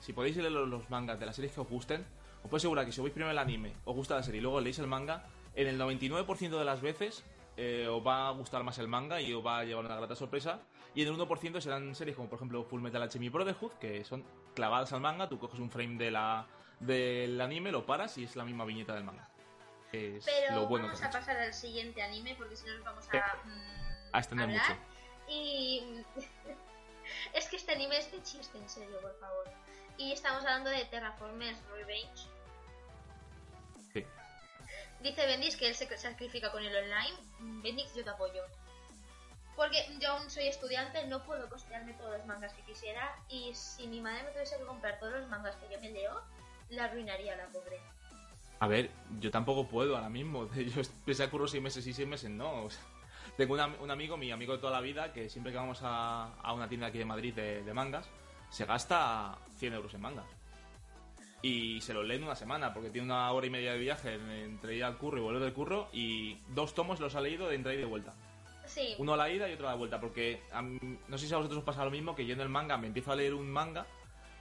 Si 0.00 0.12
podéis 0.14 0.36
leer 0.36 0.52
los, 0.52 0.88
mangas 0.88 1.20
de 1.20 1.26
las 1.26 1.36
series 1.36 1.52
que 1.52 1.60
os 1.60 1.68
gusten, 1.68 2.00
os 2.42 2.50
puedo 2.50 2.56
asegurar 2.56 2.86
que 2.86 2.92
si 2.92 3.00
veis 3.02 3.12
primero 3.12 3.30
el 3.30 3.38
anime, 3.38 3.72
os 3.84 3.94
gusta 3.94 4.14
la 4.16 4.22
serie 4.22 4.38
y 4.38 4.42
luego 4.42 4.60
leéis 4.60 4.78
el 4.78 4.86
manga, 4.86 5.26
en 5.54 5.68
el 5.68 5.78
99% 5.78 6.58
de 6.58 6.64
las 6.64 6.80
veces 6.80 7.22
eh, 7.56 7.86
os 7.88 8.04
va 8.06 8.28
a 8.28 8.30
gustar 8.32 8.62
más 8.62 8.78
el 8.78 8.88
manga 8.88 9.20
y 9.20 9.32
os 9.32 9.44
va 9.44 9.58
a 9.60 9.64
llevar 9.64 9.84
una 9.84 9.96
grata 9.96 10.14
sorpresa. 10.14 10.60
Y 10.94 11.02
en 11.02 11.08
el 11.08 11.14
1% 11.18 11.60
serán 11.60 11.94
series 11.94 12.16
como 12.16 12.28
por 12.28 12.36
ejemplo 12.36 12.62
Full 12.64 12.80
Metal 12.80 13.02
Alchemy 13.02 13.28
Brotherhood, 13.28 13.72
que 13.74 14.04
son 14.04 14.24
clavadas 14.54 14.92
al 14.92 15.00
manga, 15.00 15.28
tú 15.28 15.38
coges 15.38 15.58
un 15.60 15.70
frame 15.70 15.96
de 15.96 16.10
la, 16.10 16.46
del 16.80 17.40
anime, 17.40 17.72
lo 17.72 17.84
paras 17.84 18.16
y 18.18 18.24
es 18.24 18.36
la 18.36 18.44
misma 18.44 18.64
viñeta 18.64 18.94
del 18.94 19.04
manga. 19.04 19.28
Es 19.92 20.24
Pero 20.24 20.56
lo 20.56 20.66
bueno 20.66 20.86
vamos 20.86 21.02
a 21.02 21.10
pasar 21.10 21.36
al 21.36 21.54
siguiente 21.54 22.02
anime 22.02 22.34
porque 22.36 22.56
si 22.56 22.66
no 22.66 22.74
nos 22.74 22.84
vamos 22.84 23.04
Eh, 23.12 23.18
a, 23.18 23.36
mm, 23.44 23.50
a 24.12 24.18
extender 24.18 24.48
hablar. 24.50 24.68
mucho. 24.68 24.80
Y 25.28 26.04
es 27.34 27.48
que 27.48 27.56
este 27.56 27.72
anime 27.72 27.98
es 27.98 28.10
de 28.12 28.22
chiste, 28.22 28.58
en 28.58 28.68
serio, 28.68 29.00
por 29.00 29.18
favor. 29.18 29.48
Y 29.96 30.12
estamos 30.12 30.40
hablando 30.40 30.70
de 30.70 30.84
Terraformers 30.86 31.58
Revenge. 31.72 32.28
Dice 35.04 35.26
Bendix 35.26 35.58
que 35.58 35.68
él 35.68 35.74
se 35.74 35.86
sacrifica 35.98 36.50
con 36.50 36.64
el 36.64 36.74
online. 36.74 37.14
Mm, 37.38 37.60
Bendix, 37.60 37.94
yo 37.94 38.02
te 38.02 38.08
apoyo. 38.08 38.42
Porque 39.54 39.76
yo 40.00 40.12
aún 40.12 40.30
soy 40.30 40.48
estudiante, 40.48 41.06
no 41.06 41.22
puedo 41.22 41.46
costearme 41.50 41.92
todos 41.92 42.16
los 42.16 42.26
mangas 42.26 42.54
que 42.54 42.62
quisiera. 42.62 43.14
Y 43.28 43.54
si 43.54 43.86
mi 43.86 44.00
madre 44.00 44.22
me 44.22 44.30
tuviese 44.30 44.56
que 44.56 44.64
comprar 44.64 44.98
todos 44.98 45.12
los 45.12 45.28
mangas 45.28 45.56
que 45.56 45.70
yo 45.70 45.78
me 45.78 45.90
leo, 45.90 46.22
la 46.70 46.84
arruinaría 46.84 47.36
la 47.36 47.46
pobre. 47.48 47.78
A 48.60 48.66
ver, 48.66 48.90
yo 49.20 49.30
tampoco 49.30 49.68
puedo 49.68 49.94
ahora 49.94 50.08
mismo. 50.08 50.50
Yo 50.54 50.80
empecé 50.80 51.24
a 51.24 51.30
curro 51.30 51.46
seis 51.46 51.62
meses 51.62 51.86
y 51.86 51.92
seis 51.92 52.08
meses 52.08 52.30
no. 52.30 52.68
Tengo 53.36 53.54
un 53.54 53.90
amigo, 53.90 54.16
mi 54.16 54.30
amigo 54.30 54.54
de 54.54 54.58
toda 54.58 54.72
la 54.72 54.80
vida, 54.80 55.12
que 55.12 55.28
siempre 55.28 55.52
que 55.52 55.58
vamos 55.58 55.80
a, 55.82 56.32
a 56.40 56.52
una 56.54 56.66
tienda 56.66 56.86
aquí 56.86 56.96
de 56.96 57.04
Madrid 57.04 57.34
de, 57.34 57.62
de 57.62 57.74
mangas, 57.74 58.08
se 58.48 58.64
gasta 58.64 59.36
100 59.58 59.74
euros 59.74 59.92
en 59.92 60.00
mangas. 60.00 60.26
Y 61.44 61.80
se 61.82 61.92
los 61.92 62.06
lee 62.06 62.14
en 62.14 62.24
una 62.24 62.34
semana, 62.36 62.72
porque 62.72 62.88
tiene 62.88 63.04
una 63.06 63.30
hora 63.30 63.46
y 63.46 63.50
media 63.50 63.72
de 63.72 63.78
viaje 63.78 64.14
en- 64.14 64.30
entre 64.30 64.76
ir 64.76 64.82
al 64.84 64.96
curro 64.96 65.18
y 65.18 65.20
volver 65.20 65.42
del 65.42 65.52
curro, 65.52 65.90
y 65.92 66.38
dos 66.48 66.74
tomos 66.74 67.00
los 67.00 67.14
ha 67.16 67.20
leído 67.20 67.48
de 67.50 67.56
entrada 67.56 67.74
y 67.74 67.78
de 67.80 67.84
vuelta. 67.84 68.14
Sí, 68.64 68.94
Uno 68.96 69.12
a 69.12 69.16
la 69.18 69.28
ida 69.28 69.46
y 69.46 69.52
otro 69.52 69.68
a 69.68 69.72
la 69.72 69.76
vuelta, 69.76 70.00
porque 70.00 70.42
a 70.52 70.62
mí- 70.62 70.78
no 71.06 71.18
sé 71.18 71.26
si 71.28 71.34
a 71.34 71.36
vosotros 71.36 71.58
os 71.58 71.64
pasa 71.64 71.84
lo 71.84 71.90
mismo, 71.90 72.14
que 72.16 72.24
yo 72.24 72.32
en 72.32 72.40
el 72.40 72.48
manga 72.48 72.78
me 72.78 72.86
empiezo 72.86 73.12
a 73.12 73.16
leer 73.16 73.34
un 73.34 73.50
manga 73.50 73.84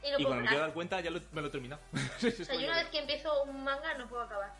y 0.01 0.11
no 0.11 0.17
y 0.19 0.23
puedo 0.23 0.27
cuando 0.29 0.43
me 0.43 0.47
quiero 0.47 0.63
dar 0.63 0.73
cuenta 0.73 1.01
ya 1.01 1.11
lo- 1.11 1.19
me 1.33 1.41
lo 1.41 1.47
he 1.47 1.51
terminado. 1.51 1.81
O 1.91 2.45
sea, 2.45 2.55
yo 2.55 2.67
una 2.67 2.77
vez 2.77 2.87
que 2.89 2.99
empiezo 2.99 3.43
un 3.43 3.63
manga 3.65 3.97
no 3.97 4.07
puedo 4.07 4.21
acabar. 4.23 4.53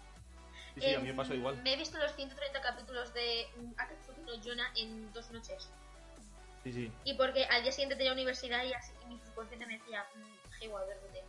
Sí, 0.75 0.82
sí, 0.82 0.93
a 0.95 0.97
mí 0.99 1.03
me 1.06 1.10
Em, 1.12 1.15
pasó 1.15 1.34
igual. 1.34 1.62
Me 1.63 1.73
he 1.73 1.77
visto 1.77 1.97
los 1.97 2.13
130 2.13 2.60
capítulos 2.62 3.13
de 3.13 3.47
mm, 3.56 3.71
Akatsuki 3.79 4.21
no 4.25 4.36
Yona 4.43 4.69
en 4.75 5.13
dos 5.13 5.32
noches. 5.32 5.69
Sí, 6.65 6.73
sí. 6.73 6.91
Y 7.06 7.13
porque 7.13 7.45
al 7.45 7.62
día 7.63 7.71
siguiente 7.71 7.95
tenía 7.95 8.12
universidad 8.12 8.65
y 8.65 8.73
así 8.73 8.91
que 8.99 9.06
mi 9.06 9.17
subconsciente 9.19 9.65
me 9.65 9.77
decía, 9.77 10.06
igual, 10.62 10.84
verde. 10.88 11.23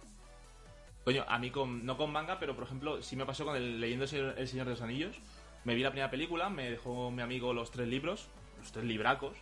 Coño, 1.05 1.25
a 1.29 1.39
mí 1.39 1.51
con, 1.51 1.85
no 1.85 1.97
con 1.99 2.11
manga, 2.11 2.39
pero 2.39 2.55
por 2.55 2.65
ejemplo, 2.65 3.03
sí 3.03 3.15
me 3.17 3.27
pasó 3.27 3.45
con 3.45 3.57
el 3.57 3.79
leyendo 3.81 4.05
El 4.05 4.49
Señor, 4.49 4.65
de 4.67 4.71
los 4.73 4.81
Anillos. 4.81 5.17
Me 5.65 5.75
vi 5.75 5.83
la 5.83 5.91
primera 5.91 6.11
película, 6.11 6.49
me 6.49 6.71
dejó 6.71 7.11
mi 7.11 7.23
amigo 7.23 7.53
los 7.53 7.71
tres 7.71 7.89
libros, 7.89 8.29
los 8.59 8.73
tres 8.73 8.85
libracos, 8.85 9.37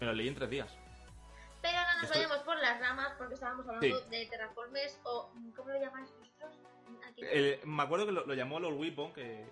me 0.00 0.06
los 0.06 0.16
leí 0.16 0.28
en 0.28 0.34
tres 0.34 0.48
días. 0.50 0.74
Pero 1.60 1.78
ahora 1.78 1.94
nos 1.94 2.04
Estoy- 2.04 2.22
vayamos 2.22 2.44
por 2.44 2.56
las 2.58 2.80
ramas 2.80 3.12
porque 3.18 3.34
estábamos 3.34 3.66
hablando 3.68 3.98
Sí. 3.98 4.04
de 4.10 4.26
Terraformers 4.26 5.00
o, 5.04 5.30
¿cómo 5.54 5.70
lo 5.70 5.80
llamáis 5.80 6.08
vosotros? 6.18 6.56
El- 7.16 7.60
me 7.64 7.82
acuerdo 7.82 8.06
que 8.06 8.12
lo, 8.12 8.26
lo 8.26 8.34
llamó 8.34 8.60
Lord 8.60 8.74
Whippon, 8.76 9.12
que 9.12 9.46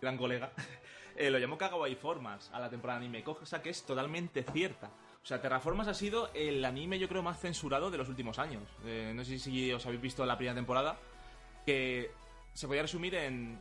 gran 0.00 0.16
colega, 0.18 0.50
eh, 1.16 1.30
lo 1.30 1.38
llamó 1.38 1.56
Kagawai 1.56 1.94
Formas 1.94 2.50
a 2.52 2.60
la 2.60 2.68
temporada 2.68 2.98
anime, 2.98 3.22
cosa 3.24 3.62
que 3.62 3.70
es 3.70 3.84
totalmente 3.84 4.42
cierta. 4.42 4.90
O 5.24 5.26
sea, 5.26 5.40
Terraformas 5.40 5.88
ha 5.88 5.94
sido 5.94 6.28
el 6.34 6.62
anime 6.66 6.98
yo 6.98 7.08
creo 7.08 7.22
más 7.22 7.40
censurado 7.40 7.90
de 7.90 7.96
los 7.96 8.10
últimos 8.10 8.38
años. 8.38 8.62
Eh, 8.84 9.10
no 9.16 9.24
sé 9.24 9.38
si 9.38 9.72
os 9.72 9.86
habéis 9.86 10.02
visto 10.02 10.26
la 10.26 10.36
primera 10.36 10.54
temporada, 10.54 10.98
que 11.64 12.10
se 12.52 12.66
podía 12.66 12.82
resumir 12.82 13.14
en 13.14 13.58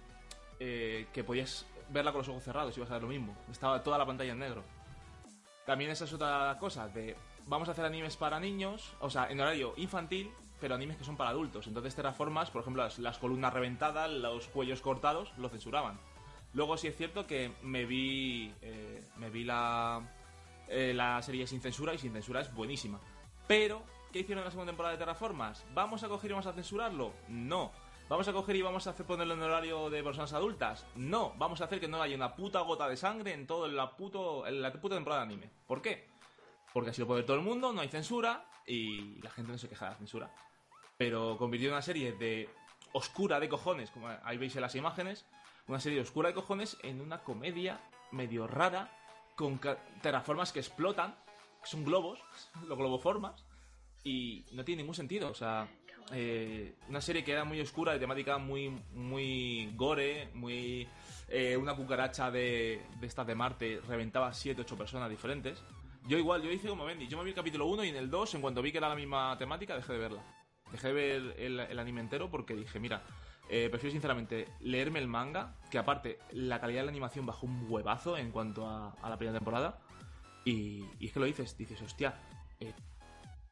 eh, 0.60 1.08
que 1.14 1.24
podías 1.24 1.66
verla 1.88 2.12
con 2.12 2.20
los 2.20 2.28
ojos 2.28 2.44
cerrados 2.44 2.76
y 2.76 2.82
ibas 2.82 2.92
a 2.92 2.96
ver 2.96 3.04
lo 3.04 3.08
mismo. 3.08 3.38
Estaba 3.50 3.82
toda 3.82 3.98
la 3.98 4.06
pantalla 4.06 4.34
en 4.34 4.40
negro. 4.40 4.64
También 5.66 5.90
esa 5.90 6.04
es 6.04 6.12
otra 6.12 6.58
cosa, 6.60 6.90
de 6.90 7.16
vamos 7.48 7.70
a 7.70 7.72
hacer 7.72 7.86
animes 7.86 8.18
para 8.18 8.42
niños, 8.42 8.94
o 9.00 9.10
sea, 9.10 9.30
en 9.30 9.40
horario 9.40 9.74
infantil, 9.78 10.32
pero 10.60 10.76
animes 10.76 10.98
que 10.98 11.06
son 11.06 11.16
para 11.16 11.30
adultos. 11.30 11.68
Entonces 11.68 11.96
Terraformas, 11.96 12.52
por 12.52 12.62
ejemplo, 12.64 12.86
las, 12.98 13.18
columnas 13.20 13.54
reventadas, 13.54 14.12
los 14.12 14.50
cuellos 14.50 14.82
cortados, 14.82 15.32
lo 15.38 15.48
censuraban. 15.48 15.98
Luego 16.54 16.76
sí 16.76 16.88
es 16.88 16.98
cierto 16.98 17.26
que 17.26 17.54
me 17.62 17.86
vi, 17.86 18.54
eh, 18.62 19.02
me 19.16 19.30
vi 19.30 19.46
la, 19.46 20.02
eh, 20.68 20.94
la 20.94 21.22
serie 21.22 21.48
sin 21.48 21.62
censura 21.62 21.94
y 21.94 21.98
sin 21.98 22.14
censura 22.14 22.42
es 22.42 22.54
buenísima. 22.54 23.00
Pero, 23.48 23.84
¿qué 24.12 24.20
hicieron 24.20 24.40
en 24.40 24.46
la 24.46 24.52
segunda 24.52 24.72
temporada 24.72 24.94
de 24.94 25.00
Terraformas? 25.00 25.66
¿Vamos 25.74 26.04
a 26.04 26.08
coger 26.08 26.32
y 26.32 26.34
vamos 26.34 26.48
a 26.48 26.54
censurarlo? 26.54 27.14
No. 27.28 27.72
¿Vamos 28.10 28.28
a 28.28 28.34
coger 28.34 28.56
y 28.56 28.62
vamos 28.62 28.86
a 28.86 28.92
hacer 28.92 29.06
ponerlo 29.06 29.34
en 29.34 29.42
horario 29.42 29.90
de 29.90 30.04
personas 30.04 30.34
adultas? 30.34 30.86
No. 30.96 31.34
Vamos 31.38 31.62
a 31.62 31.66
hacer 31.66 31.80
que 31.80 31.88
no 31.88 32.02
haya 32.02 32.16
una 32.16 32.36
puta 32.36 32.60
gota 32.62 32.88
de 32.88 32.98
sangre 32.98 33.34
en 33.34 33.48
toda 33.48 33.68
la, 33.68 33.92
en 34.48 34.62
la 34.62 34.74
puta 34.74 34.96
temporada 34.96 35.26
de 35.26 35.34
anime. 35.34 35.50
¿Por 35.68 35.82
qué? 35.82 36.10
Porque 36.74 36.90
así 36.90 37.02
lo 37.02 37.08
puede 37.08 37.24
todo 37.24 37.38
el 37.38 37.44
mundo, 37.44 37.72
no 37.72 37.82
hay 37.82 37.88
censura 37.90 38.46
y 38.66 39.22
la 39.22 39.30
gente 39.30 39.52
no 39.52 39.58
se 39.58 39.70
queja 39.70 39.86
de 39.86 39.92
la 39.92 39.98
censura. 39.98 40.36
Pero 40.98 41.38
convirtió 41.38 41.70
una 41.70 41.82
serie 41.82 42.14
de 42.14 42.50
oscura 42.94 43.40
de 43.40 43.50
cojones, 43.50 43.92
como 43.92 44.08
ahí 44.24 44.38
veis 44.38 44.56
en 44.56 44.62
las 44.62 44.76
imágenes, 44.76 45.26
una 45.68 45.80
serie 45.80 46.02
oscura 46.02 46.30
de 46.30 46.36
cojones 46.36 46.78
en 46.84 47.02
una 47.02 47.24
comedia 47.24 47.80
medio 48.12 48.48
rara 48.48 48.92
con 49.36 49.60
terraformas 50.02 50.52
que 50.52 50.60
explotan, 50.60 51.16
que 51.62 51.70
son 51.70 51.84
globos, 51.84 52.20
los 52.68 52.78
globoformas, 52.78 53.46
y 54.04 54.46
no 54.52 54.64
tiene 54.64 54.82
ningún 54.82 54.96
sentido. 54.96 55.30
O 55.30 55.34
sea, 55.34 55.68
eh, 56.12 56.76
una 56.90 57.02
serie 57.02 57.24
que 57.24 57.32
era 57.32 57.44
muy 57.44 57.60
oscura, 57.62 57.94
de 57.94 58.00
temática 58.00 58.38
muy, 58.38 58.70
muy 58.94 59.72
gore, 59.76 60.30
muy. 60.34 60.88
eh, 61.30 61.58
una 61.58 61.76
cucaracha 61.76 62.30
de, 62.30 62.86
de 63.00 63.08
estas 63.08 63.26
de 63.26 63.36
Marte 63.36 63.82
reventaba 63.88 64.32
7-8 64.32 64.78
personas 64.78 65.10
diferentes. 65.10 65.64
Yo 66.06 66.18
igual, 66.18 66.42
yo 66.42 66.52
hice 66.52 66.68
como 66.68 66.86
Bendy. 66.86 67.08
Yo 67.08 67.18
me 67.18 67.24
vi 67.24 67.30
el 67.30 67.36
capítulo 67.36 67.66
1 67.68 67.86
y 67.86 67.90
en 67.90 67.96
el 67.96 68.10
2, 68.10 68.36
en 68.36 68.42
cuanto 68.42 68.62
vi 68.62 68.72
que 68.72 68.78
era 68.78 68.90
la 68.90 68.96
misma 68.96 69.38
temática, 69.38 69.76
dejé 69.76 69.94
de 69.94 70.00
verla. 70.00 70.24
Dejé 70.70 70.88
de 70.88 70.94
ver 70.94 71.36
el, 71.40 71.60
el 71.62 71.80
anime 71.80 72.02
entero 72.02 72.30
porque 72.30 72.54
dije, 72.54 72.80
mira, 72.80 73.04
eh, 73.50 73.70
prefiero 73.70 73.92
sinceramente 73.92 74.48
leerme 74.62 75.00
el 75.00 75.08
manga, 75.08 75.56
que 75.70 75.78
aparte 75.78 76.20
la 76.32 76.60
calidad 76.60 76.82
de 76.82 76.86
la 76.86 76.92
animación 76.92 77.26
bajó 77.26 77.46
un 77.46 77.66
huevazo 77.70 78.18
en 78.18 78.32
cuanto 78.32 78.68
a, 78.68 78.92
a 79.02 79.10
la 79.10 79.18
primera 79.18 79.38
temporada. 79.38 79.80
Y, 80.46 80.86
y 81.00 81.08
es 81.08 81.14
que 81.14 81.20
lo 81.20 81.26
dices, 81.26 81.58
dices, 81.58 81.82
hostia, 81.82 82.16
eh, 82.60 82.74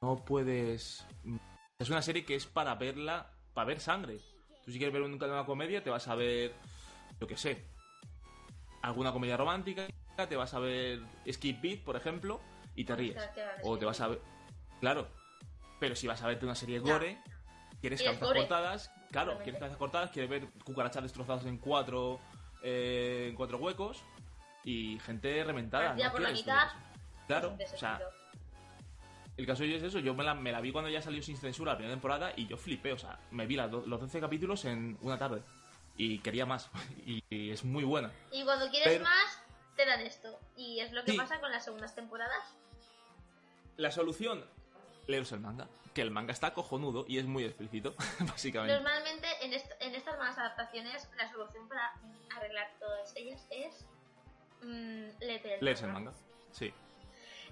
no 0.01 0.17
puedes... 0.25 1.05
Es 1.79 1.89
una 1.89 2.01
serie 2.01 2.25
que 2.25 2.35
es 2.35 2.45
para 2.45 2.75
verla, 2.75 3.31
para 3.53 3.67
ver 3.67 3.79
sangre. 3.79 4.17
Tú 4.65 4.71
si 4.71 4.77
quieres 4.77 4.93
ver 4.93 5.01
una, 5.01 5.45
comedia, 5.45 5.83
te 5.83 5.89
vas 5.89 6.07
a 6.07 6.15
ver, 6.15 6.53
yo 7.19 7.27
qué 7.27 7.37
sé, 7.37 7.65
alguna 8.81 9.11
comedia 9.11 9.37
romántica, 9.37 9.87
te 10.29 10.35
vas 10.35 10.53
a 10.53 10.59
ver 10.59 11.01
Skip 11.31 11.61
Beat, 11.61 11.79
por 11.83 11.95
ejemplo, 11.95 12.41
y 12.75 12.85
te 12.85 12.95
ríes. 12.95 13.17
O 13.63 13.77
te 13.77 13.85
vas 13.85 13.99
a 14.01 14.09
ver... 14.09 14.21
Claro, 14.79 15.07
pero 15.79 15.95
si 15.95 16.07
vas 16.07 16.21
a 16.21 16.27
verte 16.27 16.45
una 16.45 16.55
serie 16.55 16.79
gore, 16.79 17.19
quieres 17.79 18.01
¿Quieres 18.01 18.03
cabezas 18.03 18.27
gore? 18.27 18.39
cortadas, 18.41 18.91
claro, 19.11 19.37
quieres 19.43 19.59
cabezas 19.59 19.77
cortadas, 19.77 20.11
quieres 20.11 20.29
ver 20.29 20.47
cucarachas 20.63 21.03
destrozadas 21.03 21.45
en 21.45 21.57
cuatro, 21.57 22.19
eh, 22.63 23.27
en 23.29 23.35
cuatro 23.35 23.57
huecos 23.57 24.03
y 24.63 24.99
gente 24.99 25.43
reventada. 25.43 25.93
¿no 25.93 26.11
por 26.11 26.21
la 26.21 26.31
mitad. 26.31 26.67
Claro, 27.27 27.55
o 27.73 27.77
sea, 27.77 27.99
el 29.37 29.45
caso 29.45 29.63
es 29.63 29.81
eso, 29.83 29.99
yo 29.99 30.13
me 30.13 30.23
la, 30.23 30.33
me 30.35 30.51
la 30.51 30.59
vi 30.61 30.71
cuando 30.71 30.89
ya 30.89 31.01
salió 31.01 31.21
sin 31.23 31.37
censura 31.37 31.71
la 31.73 31.77
primera 31.77 31.93
temporada 31.95 32.33
y 32.35 32.47
yo 32.47 32.57
flipé, 32.57 32.93
o 32.93 32.97
sea, 32.97 33.19
me 33.31 33.45
vi 33.45 33.55
las 33.55 33.71
do- 33.71 33.85
los 33.85 33.99
12 34.01 34.19
capítulos 34.19 34.65
en 34.65 34.97
una 35.01 35.17
tarde 35.17 35.41
y 35.97 36.19
quería 36.19 36.45
más 36.45 36.69
y, 37.05 37.23
y 37.29 37.51
es 37.51 37.63
muy 37.63 37.83
buena. 37.83 38.11
Y 38.31 38.43
cuando 38.43 38.69
quieres 38.69 38.87
Pero- 38.89 39.03
más, 39.03 39.39
te 39.75 39.85
dan 39.85 40.01
esto. 40.01 40.37
Y 40.57 40.79
es 40.79 40.91
lo 40.91 41.03
que 41.05 41.11
Sí. 41.13 41.17
pasa 41.17 41.39
con 41.39 41.49
las 41.51 41.63
segundas 41.63 41.95
temporadas. 41.95 42.55
La 43.77 43.89
solución, 43.91 44.45
leeros 45.07 45.31
el 45.31 45.39
manga, 45.39 45.67
que 45.93 46.01
el 46.01 46.11
manga 46.11 46.31
está 46.31 46.53
cojonudo 46.53 47.05
y 47.07 47.17
es 47.19 47.25
muy 47.25 47.43
explícito, 47.43 47.95
básicamente. 48.19 48.73
Normalmente 48.75 49.27
en, 49.41 49.53
est- 49.53 49.71
en 49.79 49.95
estas 49.95 50.17
malas 50.17 50.37
adaptaciones, 50.37 51.09
la 51.17 51.29
solución 51.31 51.67
para 51.67 51.93
arreglar 52.35 52.71
todas 52.79 53.13
ellas 53.15 53.45
es 53.49 53.85
mm, 54.61 55.19
leerte 55.19 55.55
el 55.55 55.65
Leerse 55.65 55.85
el 55.85 55.91
manga. 55.93 56.11
manga, 56.11 56.23
sí. 56.51 56.73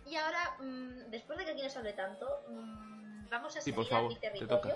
Y 0.06 0.15
ahora, 0.15 0.56
mm, 0.60 1.10
después 1.12 1.38
de 1.38 1.45
que 1.45 1.52
aquí 1.52 1.62
nos 1.63 1.75
hable 1.75 1.93
tanto, 1.93 2.28
mm, 2.49 3.30
vamos 3.30 3.56
a 3.58 3.62
Sí, 3.62 3.71
seguir 3.73 3.93
a 3.93 4.02
mi 4.04 4.15
te 4.15 4.21
territorio. 4.21 4.75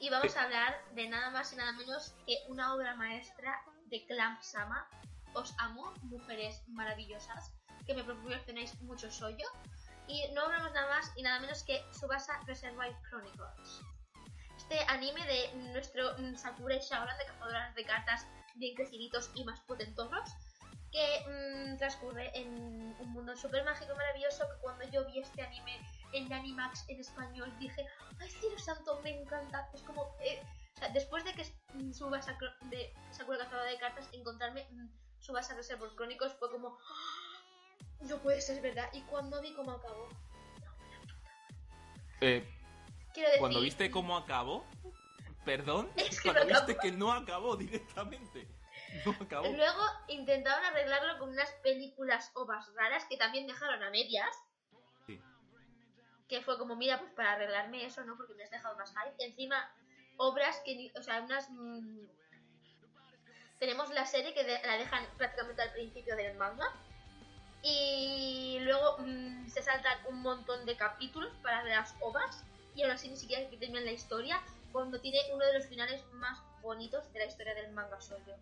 Y 0.00 0.10
vamos 0.10 0.32
Sí. 0.32 0.38
a 0.38 0.42
hablar 0.42 0.74
de 0.92 1.08
nada 1.08 1.30
más 1.30 1.52
y 1.52 1.56
nada 1.56 1.72
menos 1.72 2.14
que 2.26 2.36
una 2.48 2.74
obra 2.74 2.94
maestra 2.96 3.62
de 3.86 4.04
Clamp 4.06 4.40
Sama. 4.42 4.88
Os 5.34 5.54
amo, 5.58 5.92
mujeres 6.02 6.62
maravillosas, 6.68 7.52
que 7.86 7.94
me 7.94 8.04
proporcionáis 8.04 8.80
mucho 8.82 9.10
sollo. 9.10 9.46
Y 10.06 10.22
no 10.32 10.42
hablamos 10.42 10.72
nada 10.72 10.88
más 10.88 11.12
y 11.16 11.22
nada 11.22 11.40
menos 11.40 11.62
que 11.64 11.82
Subasa 11.98 12.38
Reservoir 12.46 12.94
Chronicles. 13.08 13.80
Este 14.56 14.78
anime 14.88 15.24
de 15.26 15.54
nuestro 15.72 16.16
mm, 16.18 16.36
Sakura 16.36 16.76
y 16.76 16.80
Shaoran 16.80 17.16
de 17.18 17.24
cazadoras 17.26 17.74
de 17.74 17.84
cartas 17.84 18.26
bien 18.56 18.74
creciditos 18.74 19.30
y 19.34 19.44
más 19.44 19.60
potentosos 19.62 20.30
que 20.92 21.24
mm, 21.74 21.76
transcurre 21.78 22.30
en 22.38 22.48
un 23.00 23.10
mundo 23.12 23.36
súper 23.36 23.64
mágico 23.64 23.92
y 23.92 23.96
maravilloso 23.96 24.44
que 24.48 24.60
cuando 24.60 24.84
yo 24.90 25.04
vi 25.06 25.18
este 25.20 25.42
anime 25.42 25.80
en 26.12 26.32
Animax 26.32 26.88
en 26.88 27.00
español 27.00 27.52
dije 27.58 27.84
¡Ay, 28.20 28.30
cielo 28.30 28.58
santo, 28.58 29.00
me 29.02 29.10
encanta! 29.20 29.68
Es 29.74 29.82
como... 29.82 30.14
eh, 30.20 30.40
o 30.76 30.78
sea, 30.78 30.88
después 30.90 31.24
de 31.24 31.32
que 31.34 31.42
mm, 31.74 31.90
Cro- 31.90 32.58
de 32.70 32.94
Sakura 33.10 33.38
Cazadora 33.38 33.70
de 33.70 33.78
Cartas, 33.78 34.08
encontrarme 34.12 34.66
mm, 34.70 34.88
Subasa 35.18 35.54
Reservoir 35.54 35.90
Chronicles 35.96 36.34
fue 36.34 36.50
como 36.50 36.78
¡Ah! 36.80 37.33
No 38.00 38.18
puede 38.18 38.40
ser 38.40 38.60
verdad. 38.60 38.88
Y 38.92 39.02
cuando 39.02 39.40
vi 39.40 39.52
cómo 39.54 39.72
acabó... 39.72 40.08
Eh, 42.20 42.46
Quiero 43.12 43.28
decir... 43.28 43.40
cuando 43.40 43.60
viste 43.60 43.90
cómo 43.90 44.16
acabó, 44.16 44.64
perdón, 45.44 45.90
Es 45.96 46.20
que 46.20 46.32
cuando 46.32 46.44
no 46.52 46.66
viste 46.66 46.76
que 46.80 46.92
no 46.92 47.12
acabó 47.12 47.56
directamente. 47.56 48.48
No 49.04 49.12
acabó. 49.20 49.48
Luego 49.48 49.82
intentaron 50.08 50.64
arreglarlo 50.64 51.18
con 51.18 51.30
unas 51.30 51.50
películas 51.62 52.30
ovas 52.34 52.72
raras 52.74 53.04
que 53.06 53.16
también 53.16 53.46
dejaron 53.46 53.82
a 53.82 53.90
medias. 53.90 54.34
Sí. 55.06 55.20
Que 56.28 56.40
fue 56.42 56.58
como, 56.58 56.76
mira, 56.76 56.98
pues 56.98 57.12
para 57.12 57.32
arreglarme 57.32 57.84
eso, 57.84 58.04
¿no? 58.04 58.16
Porque 58.16 58.34
me 58.34 58.44
has 58.44 58.50
dejado 58.50 58.76
más 58.76 58.90
hype. 58.92 59.24
Encima, 59.24 59.72
obras 60.16 60.60
que, 60.64 60.74
ni- 60.76 60.92
o 60.98 61.02
sea, 61.02 61.20
unas... 61.22 61.48
mm, 61.50 62.06
tenemos 63.58 63.90
la 63.90 64.06
serie 64.06 64.34
que 64.34 64.44
de- 64.44 64.62
la 64.62 64.76
dejan 64.76 65.06
prácticamente 65.16 65.62
al 65.62 65.72
principio 65.72 66.16
del 66.16 66.36
manga. 66.36 66.66
Y 67.66 68.58
luego 68.60 68.98
mm, 68.98 69.48
se 69.48 69.62
saltan 69.62 69.98
un 70.06 70.20
montón 70.20 70.66
de 70.66 70.76
capítulos 70.76 71.32
para 71.42 71.64
las 71.64 71.94
ovas. 72.00 72.44
Y 72.76 72.82
aún 72.82 72.92
así 72.92 73.08
ni 73.08 73.16
siquiera 73.16 73.48
que 73.48 73.56
terminan 73.56 73.86
la 73.86 73.92
historia. 73.92 74.40
Cuando 74.70 75.00
tiene 75.00 75.18
uno 75.32 75.46
de 75.46 75.54
los 75.54 75.66
finales 75.66 76.04
más 76.12 76.38
bonitos 76.60 77.10
de 77.12 77.20
la 77.20 77.26
historia 77.26 77.54
del 77.54 77.72
manga 77.72 78.00
solo. 78.00 78.36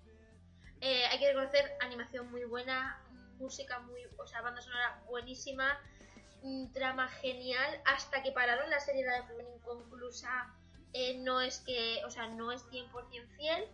Eh, 0.81 1.05
hay 1.07 1.19
que 1.21 1.29
reconocer 1.29 1.77
animación 1.81 2.29
muy 2.33 2.45
buena, 2.45 3.01
música 3.39 3.79
muy, 3.81 4.01
o 4.19 4.27
sea, 4.27 4.41
banda 4.41 4.61
sonora 4.61 5.01
buenísima, 5.09 5.79
mm, 6.43 6.73
trama 6.73 7.09
genial, 7.09 7.81
hasta 7.85 8.23
que 8.23 8.33
pararon 8.33 8.69
la 8.71 8.81
serie 8.81 9.07
la 9.07 9.15
dejaron 9.15 9.47
inconclusa. 9.55 10.53
Eh, 10.93 11.19
no 11.19 11.41
es 11.41 11.61
que, 11.61 12.03
o 12.05 12.11
sea, 12.11 12.27
no 12.27 12.51
es 12.51 12.65
100% 12.71 13.29
fiel, 13.37 13.69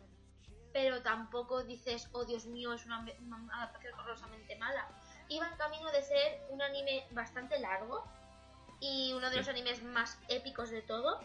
pero 0.72 1.00
tampoco 1.02 1.64
dices, 1.64 2.08
oh 2.12 2.24
Dios 2.24 2.46
mío, 2.46 2.72
es 2.74 2.84
una, 2.84 3.00
una 3.20 3.56
adaptación 3.56 3.94
horrorosamente 3.94 4.56
mala. 4.56 4.88
Iba 5.28 5.48
en 5.48 5.56
camino 5.56 5.90
de 5.92 6.02
ser 6.02 6.40
un 6.50 6.62
anime 6.62 7.06
bastante 7.10 7.58
largo 7.58 8.04
y 8.80 9.12
uno 9.12 9.26
de 9.28 9.32
Sí. 9.32 9.38
los 9.38 9.48
animes 9.48 9.82
más 9.82 10.18
épicos 10.28 10.70
de 10.70 10.82
todo, 10.82 11.20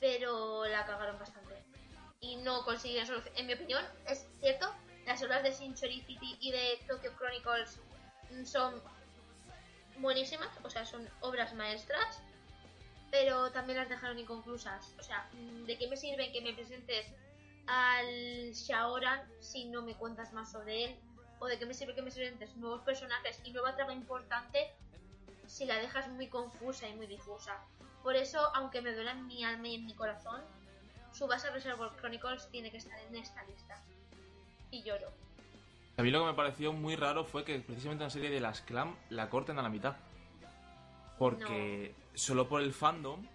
pero 0.00 0.64
la 0.66 0.84
cagaron 0.84 1.18
bastante 1.18 1.54
y 2.20 2.36
no 2.36 2.64
consiguen 2.64 3.06
solución. 3.06 3.34
En 3.36 3.46
mi 3.46 3.54
opinión, 3.54 3.84
es 4.08 4.26
cierto, 4.40 4.72
las 5.06 5.22
obras 5.22 5.42
de 5.42 5.52
Sincerity 5.52 6.18
y 6.40 6.50
de 6.50 6.78
Tokyo 6.88 7.12
Chronicles 7.16 7.80
son 8.44 8.80
buenísimas, 9.98 10.48
o 10.64 10.70
sea, 10.70 10.84
son 10.84 11.08
obras 11.20 11.52
maestras, 11.54 12.20
pero 13.10 13.50
también 13.52 13.78
las 13.78 13.88
dejaron 13.88 14.18
inconclusas. 14.18 14.94
O 14.98 15.02
sea, 15.02 15.28
mm, 15.32 15.64
¿de 15.66 15.78
qué 15.78 15.86
me 15.88 15.96
sirve 15.96 16.32
que 16.32 16.40
me 16.40 16.54
presentes 16.54 17.06
al 17.66 18.52
Shaoran 18.52 19.20
si 19.40 19.66
no 19.66 19.82
me 19.82 19.94
cuentas 19.94 20.32
más 20.32 20.50
sobre 20.50 20.84
él? 20.86 21.00
¿O 21.42 21.48
de 21.48 21.58
qué 21.58 21.66
me 21.66 21.74
sirve 21.74 21.92
que 21.96 22.02
me 22.02 22.10
presentes 22.12 22.56
nuevos 22.56 22.82
personajes 22.82 23.42
y 23.44 23.50
nueva 23.50 23.74
trama 23.74 23.92
importante 23.92 24.70
si 25.48 25.64
la 25.64 25.74
dejas 25.74 26.08
muy 26.08 26.28
confusa 26.28 26.88
y 26.88 26.94
muy 26.94 27.08
difusa? 27.08 27.58
Por 28.04 28.14
eso, 28.14 28.38
aunque 28.54 28.80
me 28.80 28.94
duela 28.94 29.10
en 29.10 29.26
mi 29.26 29.42
alma 29.42 29.66
y 29.66 29.74
en 29.74 29.84
mi 29.84 29.92
corazón, 29.92 30.40
Subasa 31.10 31.50
Reservoir 31.50 31.90
Chronicles 31.96 32.48
tiene 32.52 32.70
que 32.70 32.76
estar 32.76 32.96
en 33.00 33.16
esta 33.16 33.42
lista. 33.42 33.82
Y 34.70 34.84
lloro. 34.84 35.08
A 35.96 36.02
mí 36.02 36.12
lo 36.12 36.20
que 36.20 36.26
me 36.26 36.34
pareció 36.34 36.72
muy 36.72 36.94
raro 36.94 37.24
fue 37.24 37.44
que 37.44 37.58
precisamente 37.58 38.04
una 38.04 38.10
serie 38.10 38.30
de 38.30 38.38
las 38.38 38.60
Clam 38.60 38.94
la 39.10 39.28
corten 39.28 39.58
a 39.58 39.62
la 39.62 39.68
mitad. 39.68 39.96
Porque 41.18 41.92
solo 42.14 42.48
por 42.48 42.62
el 42.62 42.72
fandom, 42.72 43.26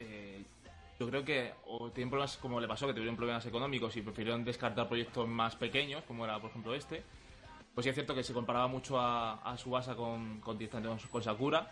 eh, 0.00 0.44
yo 1.04 1.10
creo 1.10 1.24
que 1.24 1.52
o 1.66 1.90
tienen 1.90 2.10
problemas 2.10 2.36
como 2.36 2.60
le 2.60 2.68
pasó, 2.68 2.86
que 2.86 2.92
tuvieron 2.94 3.16
problemas 3.16 3.44
económicos 3.46 3.96
y 3.96 4.02
prefirieron 4.02 4.44
descartar 4.44 4.86
proyectos 4.88 5.26
más 5.26 5.56
pequeños, 5.56 6.04
como 6.04 6.24
era 6.24 6.38
por 6.40 6.50
ejemplo 6.50 6.74
este. 6.74 7.02
Pues 7.74 7.84
sí 7.84 7.88
es 7.90 7.94
cierto 7.94 8.14
que 8.14 8.22
se 8.22 8.32
comparaba 8.32 8.66
mucho 8.68 9.00
a, 9.00 9.34
a 9.42 9.56
Subasa 9.56 9.94
con, 9.96 10.40
con, 10.40 10.58
con, 10.58 10.98
con 11.10 11.22
Sakura, 11.22 11.68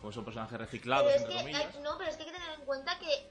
con 0.00 0.10
esos 0.10 0.24
personajes 0.24 0.58
reciclados, 0.58 1.06
Pero 1.06 1.16
es 1.16 1.22
entre 1.22 1.36
que, 1.36 1.40
comillas. 1.42 1.76
hay- 1.76 1.82
no, 1.82 1.96
pero 1.96 2.10
es 2.10 2.16
que 2.16 2.24
hay 2.24 2.30
que 2.30 2.36
tener 2.38 2.58
en 2.58 2.64
cuenta 2.66 2.98
que 2.98 3.30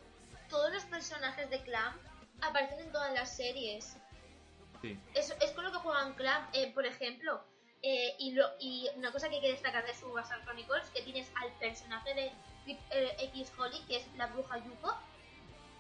todos 0.50 0.74
los 0.74 0.84
personajes 0.86 1.50
de 1.50 1.62
Clam 1.62 1.94
aparecen 2.42 2.80
en 2.80 2.92
todas 2.92 3.13
las 3.13 3.36
series. 3.36 3.98
Sí. 4.82 4.98
Es, 5.13 5.36
es 5.42 5.52
con 5.52 5.66
lo 5.66 5.72
que 5.72 5.78
juegan 5.78 6.13
Clam, 6.13 6.48
eh, 6.54 6.72
por 6.74 6.86
ejemplo. 6.86 7.44
Eh, 7.82 8.16
y, 8.18 8.32
lo, 8.32 8.46
y 8.62 8.88
una 8.96 9.12
cosa 9.12 9.28
que 9.28 9.36
hay 9.36 9.42
que 9.42 9.52
destacar 9.52 9.86
de 9.86 9.94
Subasa 9.94 10.39
Chronicles 10.46 10.89
que 10.96 11.02
tienes 11.02 11.30
al 11.42 11.52
personaje 11.60 12.13
de 12.13 12.32
eh, 12.92 13.16
X 13.34 13.52
Holly, 13.58 13.80
que 13.88 13.98
es 13.98 14.08
la 14.16 14.28
bruja 14.28 14.58
Yuko. 14.60 14.96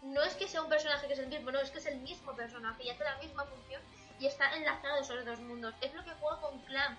No 0.03 0.21
es 0.21 0.35
que 0.35 0.47
sea 0.47 0.61
un 0.61 0.69
personaje 0.69 1.07
que 1.07 1.13
es 1.13 1.19
el 1.19 1.27
mismo, 1.27 1.51
no, 1.51 1.59
es 1.59 1.71
que 1.71 1.79
es 1.79 1.85
el 1.85 1.99
mismo 2.01 2.35
personaje 2.35 2.83
y 2.83 2.89
hace 2.89 3.03
la 3.03 3.17
misma 3.17 3.45
función 3.45 3.81
y 4.19 4.27
está 4.27 4.53
enlazado 4.55 4.99
esos 4.99 5.25
dos 5.25 5.39
mundos. 5.39 5.73
Es 5.81 5.93
lo 5.93 6.03
que 6.03 6.11
juega 6.11 6.41
con 6.41 6.59
Clam. 6.61 6.97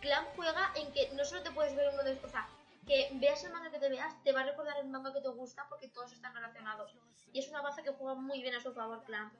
Clam 0.00 0.24
juega 0.34 0.72
en 0.76 0.90
que 0.92 1.10
no 1.14 1.24
solo 1.24 1.42
te 1.42 1.50
puedes 1.50 1.74
ver 1.76 1.90
uno 1.92 2.02
de 2.02 2.18
o 2.24 2.28
sea, 2.28 2.48
que 2.86 3.10
veas 3.14 3.44
el 3.44 3.52
manga 3.52 3.70
que 3.70 3.78
te 3.78 3.90
veas, 3.90 4.14
te 4.24 4.32
va 4.32 4.40
a 4.40 4.44
recordar 4.44 4.78
el 4.78 4.88
manga 4.88 5.12
que 5.12 5.20
te 5.20 5.28
gusta 5.28 5.66
porque 5.68 5.88
todos 5.88 6.12
están 6.12 6.34
relacionados. 6.34 6.94
Y 7.32 7.40
es 7.40 7.48
una 7.48 7.60
baza 7.60 7.82
que 7.82 7.90
juega 7.90 8.14
muy 8.14 8.40
bien 8.40 8.54
a 8.54 8.60
su 8.60 8.72
favor, 8.72 9.04
Clam. 9.04 9.30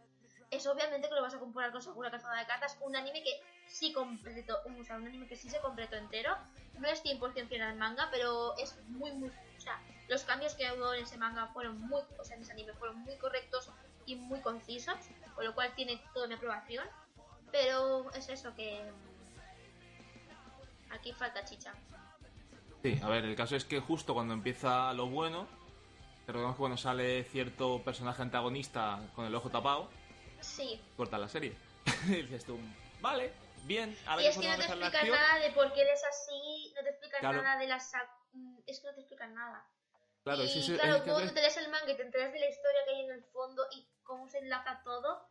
Es 0.50 0.66
obviamente 0.66 1.08
que 1.08 1.14
lo 1.14 1.22
vas 1.22 1.34
a 1.34 1.38
comparar 1.38 1.72
con 1.72 1.82
Sakura 1.82 2.10
Cazadora 2.10 2.40
de 2.40 2.46
Cartas, 2.46 2.76
un 2.80 2.96
anime 2.96 3.22
que 3.22 3.40
sí 3.66 3.92
completo, 3.92 4.58
o 4.64 4.84
sea, 4.84 4.96
un 4.96 5.06
anime 5.06 5.26
que 5.26 5.36
sí 5.36 5.48
se 5.48 5.60
completó 5.60 5.96
entero. 5.96 6.36
No 6.78 6.88
es 6.88 7.02
100% 7.02 7.48
fiel 7.48 7.62
al 7.62 7.76
manga, 7.76 8.08
pero 8.10 8.56
es 8.58 8.76
muy, 8.88 9.12
muy. 9.12 9.32
Sea, 9.68 9.80
los 10.08 10.22
cambios 10.24 10.54
que 10.54 10.70
hubo 10.72 10.94
en 10.94 11.02
ese 11.04 11.18
manga 11.18 11.46
fueron 11.48 11.78
muy. 11.80 12.00
O 12.18 12.24
sea, 12.24 12.36
en 12.36 12.42
ese 12.42 12.52
anime 12.52 12.72
fueron 12.74 12.98
muy 13.00 13.16
correctos 13.16 13.70
y 14.06 14.16
muy 14.16 14.40
concisos, 14.40 14.96
con 15.34 15.44
lo 15.44 15.54
cual 15.54 15.74
tiene 15.74 16.02
toda 16.14 16.26
mi 16.26 16.34
aprobación. 16.34 16.86
Pero 17.52 18.10
es 18.12 18.28
eso 18.28 18.54
que. 18.54 18.82
Aquí 20.90 21.12
falta 21.12 21.44
chicha. 21.44 21.74
Sí, 22.82 22.98
a 23.02 23.08
ver, 23.08 23.24
el 23.24 23.36
caso 23.36 23.56
es 23.56 23.64
que 23.64 23.80
justo 23.80 24.14
cuando 24.14 24.32
empieza 24.34 24.92
lo 24.94 25.06
bueno, 25.08 25.46
recordemos 26.26 26.54
que 26.56 26.58
cuando 26.60 26.76
sale 26.78 27.24
cierto 27.24 27.82
personaje 27.82 28.22
antagonista 28.22 29.00
con 29.14 29.26
el 29.26 29.34
ojo 29.34 29.50
tapado, 29.50 29.90
Sí. 30.40 30.80
corta 30.96 31.18
la 31.18 31.28
serie. 31.28 31.54
y 32.06 32.22
dices 32.22 32.44
tú, 32.44 32.58
vale, 33.00 33.32
bien, 33.64 33.98
ahora 34.06 34.22
Y 34.22 34.24
que 34.26 34.30
es 34.30 34.38
que 34.38 34.48
no 34.48 34.56
te 34.56 34.84
acción. 34.96 35.10
nada 35.10 35.38
de 35.40 35.50
por 35.50 35.72
qué 35.72 35.82
él 35.82 35.88
es 35.92 36.02
así, 36.04 36.72
no 36.76 36.82
te 36.82 36.90
explican 36.90 37.20
Claro. 37.20 37.42
nada 37.42 37.58
de 37.58 37.66
la 37.66 37.80
sac... 37.80 38.08
mm, 38.08 38.17
Es 38.68 38.80
que 38.80 38.86
no 38.88 38.94
te 38.94 39.00
explican 39.00 39.34
nada. 39.34 39.66
Claro, 40.24 40.42
y 40.42 40.46
es 40.46 40.52
que 40.52 40.58
eso- 40.60 40.74
claro, 40.74 41.02
cuando 41.04 41.32
te 41.32 41.40
lees 41.40 41.56
el 41.56 41.70
manga 41.70 41.90
y 41.90 41.96
te 41.96 42.02
enteras 42.02 42.32
de 42.32 42.38
la 42.38 42.48
historia 42.48 42.80
que 42.84 42.90
hay 42.94 43.04
en 43.06 43.10
el 43.12 43.24
fondo 43.24 43.66
y 43.72 43.88
cómo 44.02 44.28
se 44.28 44.38
enlaza 44.38 44.82
todo, 44.84 45.26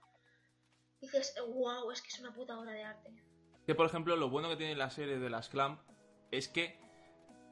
dices, 0.99 1.35
wow, 1.47 1.91
es 1.91 2.01
que 2.01 2.07
es 2.09 2.19
una 2.19 2.33
puta 2.33 2.57
obra 2.59 2.71
de 2.71 2.83
arte. 2.83 3.11
que, 3.65 3.75
por 3.75 3.85
ejemplo, 3.85 4.15
lo 4.15 4.29
bueno 4.29 4.49
que 4.49 4.55
tiene 4.55 4.75
la 4.75 4.89
serie 4.89 5.19
de 5.19 5.29
las 5.29 5.49
Clamp 5.49 5.81
es 6.31 6.47
que 6.47 6.79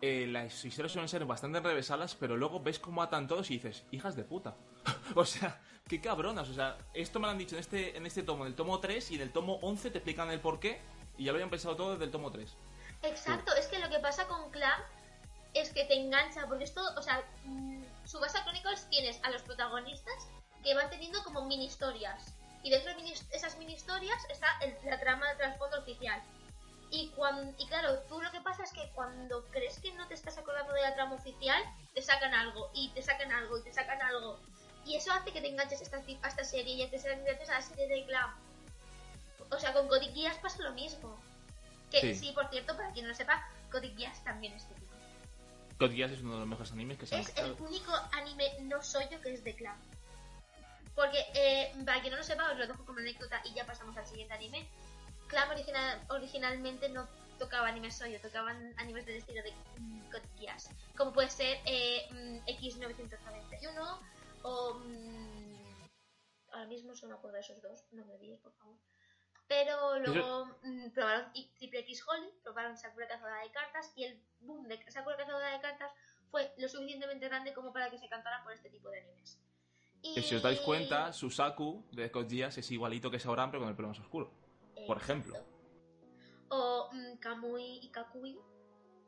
eh, 0.01 0.25
las 0.27 0.63
historias 0.63 0.93
suelen 0.93 1.09
ser 1.09 1.25
bastante 1.25 1.57
enrevesadas, 1.57 2.15
pero 2.15 2.37
luego 2.37 2.61
ves 2.61 2.79
cómo 2.79 3.03
atan 3.03 3.27
todos 3.27 3.51
y 3.51 3.55
dices, 3.55 3.83
hijas 3.91 4.15
de 4.15 4.23
puta. 4.23 4.55
o 5.15 5.25
sea, 5.25 5.61
qué 5.87 5.99
cabronas. 6.01 6.47
O 6.49 6.53
sea, 6.53 6.77
esto 6.93 7.19
me 7.19 7.25
lo 7.27 7.31
han 7.31 7.37
dicho 7.37 7.55
en 7.55 7.59
este, 7.61 7.97
en 7.97 8.05
este 8.05 8.23
tomo, 8.23 8.45
en 8.45 8.51
el 8.51 8.55
tomo 8.55 8.79
3 8.79 9.11
y 9.11 9.15
en 9.15 9.21
el 9.21 9.31
tomo 9.33 9.59
11 9.61 9.91
te 9.91 9.97
explican 9.99 10.31
el 10.31 10.39
por 10.39 10.59
qué. 10.59 10.81
Y 11.17 11.25
ya 11.25 11.31
lo 11.31 11.35
habían 11.37 11.49
pensado 11.49 11.75
todo 11.75 11.91
desde 11.91 12.05
el 12.05 12.11
tomo 12.11 12.31
3. 12.31 12.55
Exacto, 13.03 13.53
es 13.55 13.67
que 13.67 13.79
lo 13.79 13.89
que 13.89 13.99
pasa 13.99 14.25
con 14.27 14.49
Clamp 14.51 14.83
es 15.55 15.71
que 15.71 15.85
te 15.85 15.95
engancha, 15.95 16.45
porque 16.47 16.65
esto, 16.65 16.81
o 16.97 17.01
sea, 17.01 17.23
mm, 17.45 17.83
Subasa 18.05 18.43
Chronicles 18.43 18.87
tienes 18.89 19.19
a 19.23 19.31
los 19.31 19.41
protagonistas 19.41 20.27
que 20.63 20.75
van 20.75 20.89
teniendo 20.89 21.23
como 21.23 21.45
mini 21.45 21.65
historias. 21.65 22.33
Y 22.61 22.69
dentro 22.69 22.93
de 22.93 23.13
esas 23.31 23.57
mini 23.57 23.73
historias 23.73 24.19
está 24.29 24.47
la 24.83 24.99
trama 24.99 25.27
del 25.29 25.37
trasfondo 25.37 25.79
oficial. 25.79 26.21
Y, 26.91 27.09
cuando, 27.15 27.53
y 27.57 27.67
claro, 27.67 27.99
tú 28.09 28.21
lo 28.21 28.31
que 28.31 28.41
pasa 28.41 28.63
es 28.63 28.71
que 28.71 28.89
cuando 28.93 29.45
crees 29.45 29.79
que 29.79 29.93
no 29.93 30.07
te 30.07 30.13
estás 30.13 30.37
acordando 30.37 30.73
de 30.73 30.81
la 30.81 30.93
trama 30.93 31.15
oficial, 31.15 31.61
te 31.93 32.01
sacan 32.01 32.33
algo, 32.33 32.69
y 32.73 32.89
te 32.89 33.01
sacan 33.01 33.31
algo, 33.31 33.57
y 33.57 33.63
te 33.63 33.73
sacan 33.73 34.01
algo. 34.01 34.39
Y 34.85 34.95
eso 34.95 35.11
hace 35.13 35.31
que 35.31 35.41
te 35.41 35.47
enganches 35.47 35.79
a 35.81 35.83
esta, 35.83 35.97
a 35.97 36.27
esta 36.27 36.43
serie 36.43 36.73
y 36.75 36.87
te 36.87 36.97
enganches 36.97 37.49
a 37.49 37.53
la 37.53 37.61
serie 37.61 37.87
de 37.87 38.05
Clamp. 38.05 38.35
O 39.51 39.59
sea, 39.59 39.73
con 39.73 39.89
Geass 39.89 40.37
pasa 40.37 40.61
lo 40.63 40.73
mismo. 40.73 41.17
Que 41.91 42.13
sí. 42.13 42.31
por 42.33 42.49
cierto, 42.49 42.75
para 42.75 42.91
quien 42.91 43.05
no 43.05 43.09
lo 43.09 43.15
sepa, 43.15 43.47
Geass 43.71 44.23
también 44.23 44.53
es. 44.53 44.65
Cody 45.77 45.97
Geass 45.97 46.11
es 46.11 46.21
uno 46.21 46.33
de 46.33 46.39
los 46.39 46.47
mejores 46.47 46.71
animes 46.71 46.97
que 46.97 47.05
se 47.05 47.19
Es 47.19 47.35
el 47.37 47.51
único 47.59 47.91
anime 48.13 48.45
no 48.61 48.81
soy 48.81 49.05
yo 49.11 49.19
que 49.21 49.33
es 49.33 49.43
de 49.43 49.55
Clamp. 49.55 49.81
Porque, 50.95 51.19
eh, 51.33 51.73
para 51.85 51.99
quien 51.99 52.11
no 52.11 52.17
lo 52.17 52.23
sepa, 52.23 52.49
os 52.51 52.57
lo 52.57 52.65
dejo 52.65 52.85
como 52.85 52.99
anécdota 52.99 53.41
y 53.43 53.53
ya 53.53 53.65
pasamos 53.65 53.97
al 53.97 54.05
siguiente 54.05 54.33
anime. 54.33 54.67
Original, 55.51 56.05
originalmente 56.09 56.87
no 56.87 57.09
tocaba 57.37 57.67
animes 57.67 57.97
soyo, 57.97 58.21
tocaban 58.21 58.73
animes 58.77 59.05
del 59.05 59.17
estilo 59.17 59.43
de 59.43 59.51
mm, 59.79 60.09
Code 60.09 60.29
Geass. 60.39 60.69
Como 60.95 61.11
puede 61.11 61.29
ser 61.29 61.57
eh, 61.65 62.07
mm, 62.11 62.37
X991 62.47 63.99
o... 64.43 64.73
Mm, 64.75 65.55
ahora 66.51 66.67
mismo 66.67 66.95
solo 66.95 67.13
me 67.13 67.17
acuerdo 67.17 67.35
de 67.35 67.41
esos 67.41 67.61
dos, 67.61 67.83
no 67.91 68.05
me 68.05 68.13
olvides, 68.13 68.39
por 68.39 68.53
favor. 68.53 68.77
Pero 69.47 69.99
luego 69.99 70.57
probaron 70.93 71.31
Triple 71.57 71.79
X 71.81 72.03
Holly, 72.07 72.31
probaron 72.43 72.77
Sakura 72.77 73.07
Cazadora 73.07 73.41
de 73.41 73.51
Cartas 73.51 73.93
y 73.95 74.05
el 74.05 74.19
boom 74.39 74.67
de 74.67 74.79
Sakura 74.91 75.17
Cazadora 75.17 75.51
de 75.51 75.61
Cartas 75.61 75.91
fue 76.31 76.51
lo 76.57 76.67
suficientemente 76.67 77.27
grande 77.27 77.53
como 77.53 77.71
para 77.71 77.89
que 77.91 77.97
se 77.97 78.09
cantaran 78.09 78.43
por 78.43 78.53
este 78.53 78.69
tipo 78.69 78.89
de 78.89 79.01
animes. 79.01 79.39
Y... 80.01 80.21
si 80.21 80.35
os 80.35 80.41
dais 80.41 80.59
cuenta, 80.61 81.13
Susaku 81.13 81.85
de 81.91 82.11
Code 82.11 82.45
es 82.45 82.71
igualito 82.71 83.09
que 83.09 83.19
Sauron, 83.19 83.51
pero 83.51 83.61
con 83.61 83.69
el 83.69 83.75
pelo 83.75 83.89
más 83.89 83.99
oscuro. 83.99 84.31
Por 84.87 84.97
ejemplo. 84.97 85.35
O 86.49 86.89
um, 86.91 87.17
Kamui 87.17 87.79
y 87.81 87.89
Kakui 87.89 88.37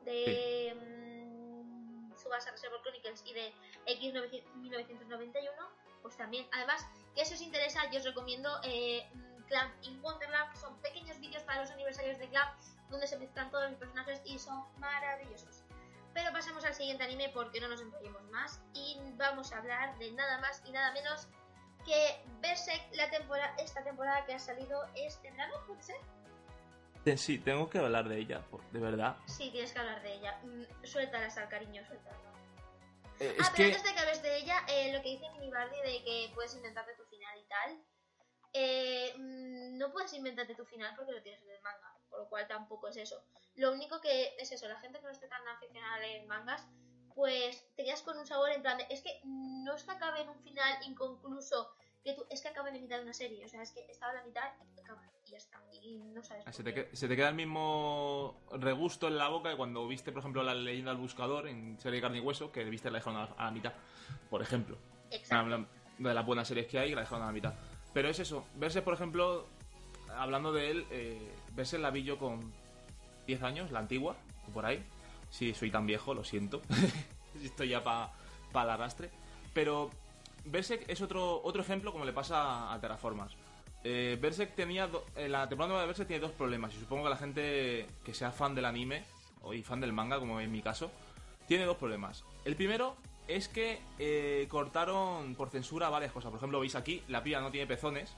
de 0.04 0.74
sí. 0.74 2.22
Subasa 2.22 2.50
Reservoir 2.50 2.82
Chronicles 2.82 3.24
y 3.26 3.32
de 3.32 3.52
X1991. 3.86 5.68
Pues 6.02 6.16
también. 6.16 6.46
Además, 6.52 6.86
que 7.14 7.22
eso 7.22 7.34
os 7.34 7.40
interesa, 7.42 7.90
yo 7.90 7.98
os 7.98 8.04
recomiendo 8.04 8.48
eh, 8.64 9.08
Clamp 9.48 9.72
in 9.82 10.00
Wonderland. 10.02 10.54
Son 10.56 10.76
pequeños 10.80 11.18
vídeos 11.20 11.42
para 11.42 11.62
los 11.62 11.70
aniversarios 11.70 12.18
de 12.18 12.28
Clamp 12.28 12.58
donde 12.90 13.06
se 13.06 13.18
mezclan 13.18 13.50
todos 13.50 13.70
los 13.70 13.78
personajes 13.78 14.20
y 14.24 14.38
son 14.38 14.64
maravillosos. 14.78 15.62
Pero 16.14 16.32
pasemos 16.32 16.64
al 16.64 16.74
siguiente 16.74 17.04
anime 17.04 17.30
porque 17.34 17.60
no 17.60 17.68
nos 17.68 17.80
enrollemos 17.80 18.22
más 18.30 18.60
y 18.74 18.98
vamos 19.16 19.52
a 19.52 19.58
hablar 19.58 19.98
de 19.98 20.10
nada 20.12 20.38
más 20.38 20.62
y 20.66 20.72
nada 20.72 20.92
menos 20.92 21.28
que 21.84 22.20
Berserk 22.40 22.94
la 22.94 23.10
temporada, 23.10 23.54
esta 23.58 23.82
temporada 23.84 24.24
que 24.26 24.34
ha 24.34 24.38
salido 24.38 24.84
es 24.94 25.20
de 25.22 25.30
verano, 25.30 25.54
¿puede 25.66 25.82
ser? 25.82 25.96
Sí, 27.16 27.38
tengo 27.38 27.70
que 27.70 27.78
hablar 27.78 28.08
de 28.08 28.18
ella, 28.18 28.42
de 28.72 28.80
verdad. 28.80 29.16
Sí, 29.26 29.50
tienes 29.50 29.72
que 29.72 29.78
hablar 29.78 30.02
de 30.02 30.14
ella. 30.14 30.38
Mm, 30.42 30.84
suéltala, 30.84 31.26
al 31.26 31.48
cariño, 31.48 31.82
suéltala. 31.86 32.18
Eh, 33.20 33.36
ah, 33.40 33.50
pero 33.56 33.68
antes 33.68 33.82
de 33.82 33.94
que 33.94 33.98
hables 33.98 34.22
de 34.22 34.36
ella, 34.36 34.62
eh, 34.68 34.92
lo 34.92 35.02
que 35.02 35.10
dice 35.10 35.30
Minibardi 35.32 35.76
de 35.78 36.04
que 36.04 36.30
puedes 36.34 36.54
inventarte 36.54 36.94
tu 36.96 37.04
final 37.06 37.38
y 37.38 37.44
tal, 37.48 37.82
eh, 38.60 39.14
mm, 39.16 39.78
no 39.78 39.92
puedes 39.92 40.12
inventarte 40.14 40.56
tu 40.56 40.64
final 40.64 40.92
porque 40.96 41.12
lo 41.12 41.22
tienes 41.22 41.40
en 41.42 41.50
el 41.50 41.62
manga, 41.62 41.94
por 42.10 42.18
lo 42.18 42.28
cual 42.28 42.48
tampoco 42.48 42.88
es 42.88 42.96
eso. 42.96 43.22
Lo 43.54 43.72
único 43.72 44.00
que 44.00 44.34
es 44.36 44.50
eso, 44.50 44.66
la 44.66 44.80
gente 44.80 44.98
que 44.98 45.04
no 45.04 45.12
esté 45.12 45.28
tan 45.28 45.46
aficionada 45.46 45.94
a 45.94 46.00
leer 46.00 46.26
mangas, 46.26 46.66
pues 47.14 47.64
te 47.76 47.84
quedas 47.84 48.02
con 48.02 48.18
un 48.18 48.26
sabor 48.26 48.50
en 48.50 48.62
plan 48.62 48.78
de, 48.78 48.86
es 48.90 49.02
que 49.02 49.20
no 49.24 49.74
es 49.76 49.84
que 49.84 49.92
acabe 49.92 50.22
en 50.22 50.28
un 50.28 50.40
final 50.40 50.76
inconcluso, 50.86 51.70
que 52.02 52.14
tú, 52.14 52.24
es 52.30 52.42
que 52.42 52.48
acaba 52.48 52.68
en 52.70 52.82
mitad 52.82 52.96
de 52.96 53.04
una 53.04 53.12
serie, 53.12 53.44
o 53.44 53.48
sea, 53.48 53.62
es 53.62 53.70
que 53.70 53.86
estaba 53.88 54.12
en 54.12 54.18
la 54.18 54.24
mitad 54.24 54.50
y 54.76 54.80
acaba 54.80 55.02
y 55.24 55.30
ya 55.30 55.36
está, 55.36 55.60
y 55.80 55.98
no 55.98 56.24
sabes. 56.24 56.44
Ah, 56.46 56.52
se, 56.52 56.64
te 56.64 56.96
se, 56.96 57.06
te 57.06 57.16
queda 57.16 57.28
el 57.28 57.34
mismo 57.36 58.40
regusto 58.52 59.06
en 59.06 59.18
la 59.18 59.28
boca 59.28 59.50
que 59.50 59.56
cuando 59.56 59.86
viste, 59.86 60.10
por 60.10 60.20
ejemplo, 60.20 60.42
la 60.42 60.54
leyenda 60.54 60.90
del 60.90 61.00
buscador 61.00 61.46
en 61.46 61.78
serie 61.78 61.98
de 61.98 62.02
carne 62.02 62.18
y 62.18 62.20
hueso, 62.20 62.50
que 62.50 62.64
viste 62.64 62.90
la 62.90 62.98
dejaron 62.98 63.28
a, 63.36 63.44
la 63.44 63.50
mitad, 63.52 63.72
por 64.30 64.42
ejemplo. 64.42 64.78
Exacto. 65.10 65.66
De 65.98 66.14
las 66.14 66.26
buenas 66.26 66.46
series 66.46 66.66
que 66.68 66.78
hay, 66.78 66.94
la 66.94 67.00
dejaron 67.00 67.22
a 67.22 67.26
la 67.26 67.32
mitad. 67.32 67.54
Pero 67.98 68.10
es 68.10 68.20
eso, 68.20 68.46
verse, 68.54 68.80
por 68.80 68.94
ejemplo, 68.94 69.44
hablando 70.16 70.52
de 70.52 70.70
él, 70.70 70.86
eh, 70.92 71.32
verse 71.56 71.80
la 71.80 71.90
vi 71.90 72.04
yo 72.04 72.16
con 72.16 72.52
10 73.26 73.42
años, 73.42 73.72
la 73.72 73.80
antigua, 73.80 74.14
por 74.54 74.66
ahí. 74.66 74.84
Sí, 75.30 75.52
soy 75.52 75.72
tan 75.72 75.84
viejo, 75.84 76.14
lo 76.14 76.22
siento. 76.22 76.62
Estoy 77.42 77.70
ya 77.70 77.82
para 77.82 78.12
pa 78.52 78.62
el 78.62 78.70
arrastre. 78.70 79.10
Pero 79.52 79.90
Berserk 80.44 80.88
es 80.88 81.02
otro, 81.02 81.42
otro 81.42 81.60
ejemplo 81.60 81.90
como 81.90 82.04
le 82.04 82.12
pasa 82.12 82.72
a 82.72 82.80
Terraformas. 82.80 83.32
Eh, 83.82 84.16
Berserk 84.22 84.54
tenía. 84.54 84.88
la 85.16 85.48
temporada 85.48 85.66
nueva 85.66 85.80
de 85.80 85.86
Berserk 85.88 86.06
tiene 86.06 86.20
dos 86.20 86.30
problemas. 86.30 86.72
Y 86.76 86.78
supongo 86.78 87.02
que 87.02 87.10
la 87.10 87.16
gente 87.16 87.88
que 88.04 88.14
sea 88.14 88.30
fan 88.30 88.54
del 88.54 88.66
anime 88.66 89.02
o 89.42 89.54
y 89.54 89.64
fan 89.64 89.80
del 89.80 89.92
manga, 89.92 90.20
como 90.20 90.40
en 90.40 90.52
mi 90.52 90.62
caso, 90.62 90.92
tiene 91.48 91.64
dos 91.64 91.78
problemas. 91.78 92.22
El 92.44 92.54
primero 92.54 92.94
es 93.28 93.48
que 93.48 93.78
eh, 93.98 94.46
cortaron 94.48 95.34
por 95.34 95.50
censura 95.50 95.90
varias 95.90 96.12
cosas. 96.12 96.30
Por 96.30 96.38
ejemplo, 96.38 96.58
veis 96.58 96.74
aquí, 96.74 97.02
la 97.08 97.22
piba 97.22 97.40
no 97.40 97.50
tiene 97.50 97.66
pezones. 97.66 98.14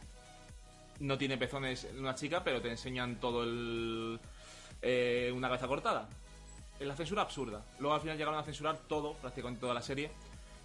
No 1.00 1.18
tiene 1.18 1.36
pezones 1.36 1.88
una 1.98 2.14
chica, 2.14 2.44
pero 2.44 2.62
te 2.62 2.70
enseñan 2.70 3.16
todo 3.16 3.42
el. 3.42 4.20
Eh, 4.80 5.32
una 5.34 5.48
cabeza 5.48 5.66
cortada. 5.66 6.08
La 6.78 6.94
censura 6.94 7.22
absurda. 7.22 7.62
Luego 7.78 7.94
al 7.94 8.00
final 8.00 8.16
llegaron 8.16 8.38
a 8.38 8.44
censurar 8.44 8.78
todo, 8.78 9.14
prácticamente 9.14 9.60
toda 9.60 9.74
la 9.74 9.82
serie. 9.82 10.10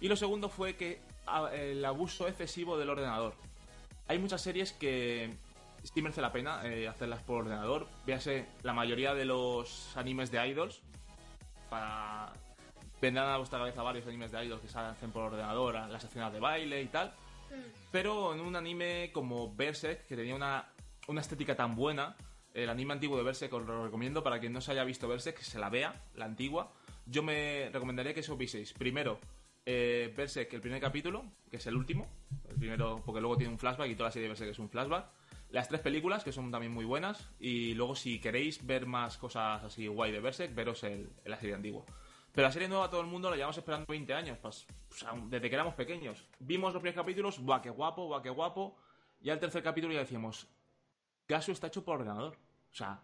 Y 0.00 0.08
lo 0.08 0.16
segundo 0.16 0.48
fue 0.48 0.76
que 0.76 1.00
el 1.52 1.84
abuso 1.84 2.28
excesivo 2.28 2.78
del 2.78 2.90
ordenador. 2.90 3.34
Hay 4.08 4.18
muchas 4.18 4.40
series 4.40 4.72
que 4.72 5.34
sí 5.82 6.02
merece 6.02 6.20
la 6.20 6.32
pena 6.32 6.60
eh, 6.64 6.86
hacerlas 6.86 7.22
por 7.22 7.42
ordenador. 7.44 7.86
Véase 8.06 8.46
la 8.62 8.72
mayoría 8.72 9.14
de 9.14 9.24
los 9.24 9.96
animes 9.96 10.30
de 10.30 10.46
idols. 10.46 10.80
Para 11.68 12.32
vendrán 13.00 13.28
a 13.28 13.36
vuestra 13.38 13.58
cabeza 13.58 13.82
varios 13.82 14.06
animes 14.06 14.32
de 14.32 14.44
idols 14.44 14.62
que 14.62 14.68
se 14.68 14.78
hacen 14.78 15.10
por 15.10 15.24
ordenador, 15.24 15.74
las 15.74 16.04
escenas 16.04 16.32
de 16.32 16.40
baile 16.40 16.82
y 16.82 16.86
tal. 16.86 17.08
Mm. 17.50 17.90
Pero 17.92 18.34
en 18.34 18.40
un 18.40 18.56
anime 18.56 19.10
como 19.12 19.54
Berserk, 19.54 20.06
que 20.06 20.16
tenía 20.16 20.34
una, 20.34 20.68
una 21.08 21.20
estética 21.20 21.54
tan 21.54 21.76
buena, 21.76 22.16
el 22.54 22.70
anime 22.70 22.94
antiguo 22.94 23.18
de 23.18 23.22
Berserk 23.22 23.52
os 23.52 23.66
lo 23.66 23.84
recomiendo 23.84 24.22
para 24.22 24.40
quien 24.40 24.52
no 24.52 24.60
se 24.60 24.72
haya 24.72 24.84
visto 24.84 25.06
Berserk, 25.06 25.38
que 25.38 25.44
se 25.44 25.58
la 25.58 25.68
vea, 25.68 26.04
la 26.14 26.24
antigua. 26.24 26.72
Yo 27.04 27.22
me 27.22 27.68
recomendaría 27.72 28.14
que 28.14 28.20
eso 28.20 28.36
viseis. 28.36 28.72
Primero, 28.72 29.20
eh, 29.64 30.12
Berserk, 30.16 30.54
el 30.54 30.60
primer 30.60 30.80
capítulo, 30.80 31.24
que 31.50 31.58
es 31.58 31.66
el 31.66 31.76
último. 31.76 32.08
El 32.48 32.56
primero, 32.56 33.02
porque 33.04 33.20
luego 33.20 33.36
tiene 33.36 33.52
un 33.52 33.58
flashback 33.58 33.90
y 33.90 33.94
toda 33.94 34.08
la 34.08 34.12
serie 34.12 34.24
de 34.24 34.28
Berserk 34.30 34.50
es 34.52 34.58
un 34.58 34.70
flashback. 34.70 35.06
Las 35.50 35.68
tres 35.68 35.80
películas, 35.80 36.24
que 36.24 36.32
son 36.32 36.50
también 36.50 36.72
muy 36.72 36.84
buenas. 36.84 37.28
Y 37.38 37.74
luego, 37.74 37.94
si 37.94 38.20
queréis 38.20 38.64
ver 38.66 38.86
más 38.86 39.18
cosas 39.18 39.62
así 39.62 39.86
guay 39.86 40.10
de 40.10 40.20
Berserk, 40.20 40.54
veros 40.54 40.82
el, 40.84 41.10
la 41.24 41.38
serie 41.38 41.54
antigua. 41.54 41.84
Pero 42.36 42.48
la 42.48 42.52
serie 42.52 42.68
nueva 42.68 42.90
todo 42.90 43.00
el 43.00 43.06
mundo 43.06 43.30
la 43.30 43.36
llevamos 43.36 43.56
esperando 43.56 43.86
20 43.88 44.12
años, 44.12 44.36
pues, 44.36 44.66
desde 45.30 45.48
que 45.48 45.54
éramos 45.54 45.72
pequeños. 45.72 46.22
Vimos 46.38 46.74
los 46.74 46.82
primeros 46.82 47.02
capítulos, 47.02 47.42
¡buah, 47.42 47.62
qué 47.62 47.70
guapo, 47.70 48.04
guau, 48.04 48.20
qué 48.20 48.28
guapo! 48.28 48.76
Y 49.22 49.30
al 49.30 49.40
tercer 49.40 49.62
capítulo 49.62 49.94
ya 49.94 50.00
decíamos, 50.00 50.46
Gasu 51.26 51.52
está 51.52 51.68
hecho 51.68 51.82
por 51.82 51.94
ordenador. 51.94 52.36
O 52.70 52.74
sea, 52.74 53.00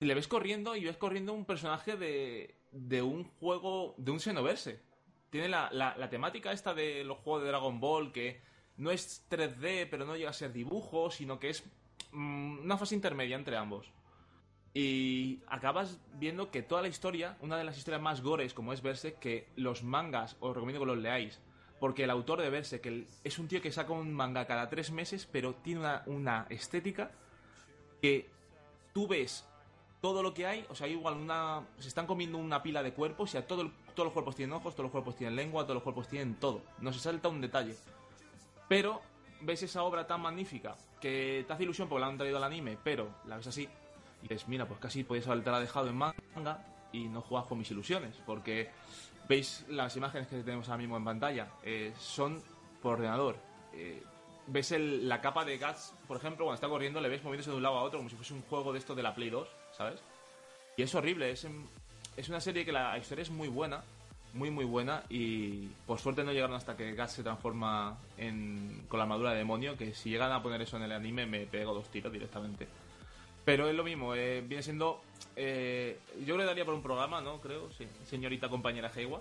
le 0.00 0.14
ves 0.14 0.26
corriendo 0.28 0.76
y 0.76 0.84
ves 0.86 0.96
corriendo 0.96 1.34
un 1.34 1.44
personaje 1.44 1.98
de, 1.98 2.56
de 2.72 3.02
un 3.02 3.24
juego, 3.24 3.96
de 3.98 4.12
un 4.12 4.18
Xenoverse. 4.18 4.80
Tiene 5.28 5.50
la, 5.50 5.70
la, 5.70 6.08
temática 6.08 6.50
esta 6.50 6.72
de 6.72 7.04
los 7.04 7.18
juegos 7.18 7.42
de 7.42 7.48
Dragon 7.48 7.78
Ball, 7.80 8.12
que 8.12 8.40
no 8.78 8.90
es 8.90 9.26
3D, 9.28 9.88
pero 9.90 10.06
no 10.06 10.16
llega 10.16 10.30
a 10.30 10.32
ser 10.32 10.54
dibujo, 10.54 11.10
sino 11.10 11.38
que 11.38 11.50
es 11.50 11.64
mm, 12.12 12.60
una 12.60 12.78
fase 12.78 12.94
intermedia 12.94 13.36
entre 13.36 13.58
ambos. 13.58 13.92
Y 14.76 15.38
acabas 15.46 16.00
viendo 16.18 16.50
que 16.50 16.62
toda 16.62 16.82
la 16.82 16.88
historia, 16.88 17.36
una 17.40 17.56
de 17.56 17.62
las 17.62 17.78
historias 17.78 18.02
más 18.02 18.22
gores 18.22 18.52
como 18.52 18.72
es 18.72 18.82
Berserk, 18.82 19.20
que 19.20 19.46
los 19.54 19.84
mangas 19.84 20.36
os 20.40 20.52
recomiendo 20.52 20.80
que 20.80 20.86
los 20.86 20.98
leáis. 20.98 21.40
Porque 21.78 22.02
el 22.04 22.10
autor 22.10 22.42
de 22.42 22.50
Berserk 22.50 22.84
es 23.22 23.38
un 23.38 23.46
tío 23.46 23.62
que 23.62 23.70
saca 23.70 23.92
un 23.92 24.12
manga 24.12 24.46
cada 24.46 24.68
tres 24.68 24.90
meses, 24.90 25.28
pero 25.30 25.54
tiene 25.54 26.00
una, 26.06 26.46
estética 26.50 27.12
que 28.02 28.28
tú 28.92 29.06
ves 29.06 29.46
todo 30.00 30.24
lo 30.24 30.34
que 30.34 30.44
hay, 30.44 30.66
o 30.68 30.74
sea, 30.74 30.88
igual 30.88 31.14
una. 31.14 31.62
Se 31.78 31.88
están 31.88 32.06
comiendo 32.06 32.36
una 32.38 32.62
pila 32.62 32.82
de 32.82 32.92
cuerpos, 32.92 33.30
o 33.30 33.32
sea, 33.32 33.46
todo 33.46 33.70
todos 33.94 34.06
los 34.06 34.12
cuerpos 34.12 34.34
tienen 34.34 34.54
ojos, 34.54 34.74
todos 34.74 34.84
los 34.84 34.92
cuerpos 34.92 35.14
tienen 35.14 35.36
lengua, 35.36 35.62
todos 35.62 35.74
los 35.74 35.82
cuerpos 35.84 36.08
tienen 36.08 36.34
todo. 36.34 36.62
No 36.80 36.92
se 36.92 36.98
salta 36.98 37.28
un 37.28 37.40
detalle. 37.40 37.76
Pero 38.68 39.00
ves 39.40 39.62
esa 39.62 39.84
obra 39.84 40.06
tan 40.06 40.20
magnífica 40.20 40.76
que 41.00 41.44
te 41.46 41.52
hace 41.52 41.62
ilusión 41.62 41.88
porque 41.88 42.00
la 42.00 42.08
han 42.08 42.18
traído 42.18 42.38
al 42.38 42.44
anime, 42.44 42.76
pero 42.82 43.08
la 43.26 43.36
ves 43.36 43.46
así 43.46 43.68
y 44.22 44.28
dices, 44.28 44.48
mira, 44.48 44.66
pues 44.66 44.80
casi 44.80 45.04
podías 45.04 45.26
haberte 45.26 45.50
dejado 45.50 45.88
en 45.88 45.96
manga 45.96 46.64
y 46.92 47.04
no 47.08 47.20
juegas 47.20 47.46
con 47.48 47.58
mis 47.58 47.70
ilusiones, 47.70 48.14
porque 48.24 48.70
veis 49.28 49.64
las 49.68 49.96
imágenes 49.96 50.28
que 50.28 50.42
tenemos 50.42 50.68
ahora 50.68 50.78
mismo 50.78 50.96
en 50.96 51.04
pantalla, 51.04 51.48
eh, 51.62 51.92
son 51.98 52.40
por 52.82 52.94
ordenador. 52.94 53.36
Eh, 53.72 54.02
ves 54.46 54.72
el- 54.72 55.08
la 55.08 55.20
capa 55.20 55.44
de 55.44 55.58
Guts, 55.58 55.94
por 56.06 56.16
ejemplo, 56.18 56.44
cuando 56.44 56.54
está 56.54 56.68
corriendo, 56.68 57.00
le 57.00 57.08
ves 57.08 57.22
moviéndose 57.24 57.50
de 57.50 57.56
un 57.56 57.62
lado 57.62 57.78
a 57.78 57.82
otro 57.82 57.98
como 57.98 58.10
si 58.10 58.16
fuese 58.16 58.34
un 58.34 58.42
juego 58.42 58.72
de 58.72 58.78
esto 58.78 58.94
de 58.94 59.02
la 59.02 59.14
Play 59.14 59.30
2, 59.30 59.48
¿sabes? 59.76 60.00
Y 60.76 60.82
es 60.82 60.94
horrible, 60.94 61.30
es, 61.30 61.46
es 62.16 62.28
una 62.28 62.40
serie 62.40 62.64
que 62.64 62.72
la 62.72 62.96
historia 62.98 63.22
es 63.22 63.30
muy 63.30 63.48
buena, 63.48 63.82
muy 64.34 64.50
muy 64.50 64.64
buena, 64.64 65.02
y 65.08 65.68
por 65.86 65.98
suerte 65.98 66.22
no 66.24 66.32
llegaron 66.32 66.56
hasta 66.56 66.76
que 66.76 66.92
Guts 66.94 67.12
se 67.12 67.22
transforma 67.22 67.96
en, 68.18 68.84
con 68.88 68.98
la 68.98 69.04
armadura 69.04 69.30
de 69.30 69.38
demonio, 69.38 69.76
que 69.76 69.94
si 69.94 70.10
llegan 70.10 70.32
a 70.32 70.42
poner 70.42 70.60
eso 70.62 70.76
en 70.76 70.82
el 70.82 70.92
anime 70.92 71.24
me 71.26 71.46
pego 71.46 71.72
dos 71.72 71.88
tiros 71.88 72.12
directamente. 72.12 72.66
Pero 73.44 73.68
es 73.68 73.74
lo 73.74 73.84
mismo, 73.84 74.14
eh, 74.14 74.42
viene 74.46 74.62
siendo... 74.62 75.02
eh, 75.36 75.98
yo 76.24 76.36
le 76.36 76.44
daría 76.44 76.64
por 76.64 76.74
un 76.74 76.82
programa, 76.82 77.20
¿no? 77.20 77.40
Creo, 77.40 77.70
sí. 77.72 77.86
Señorita 78.06 78.48
compañera 78.48 78.90
Heiwa. 78.94 79.20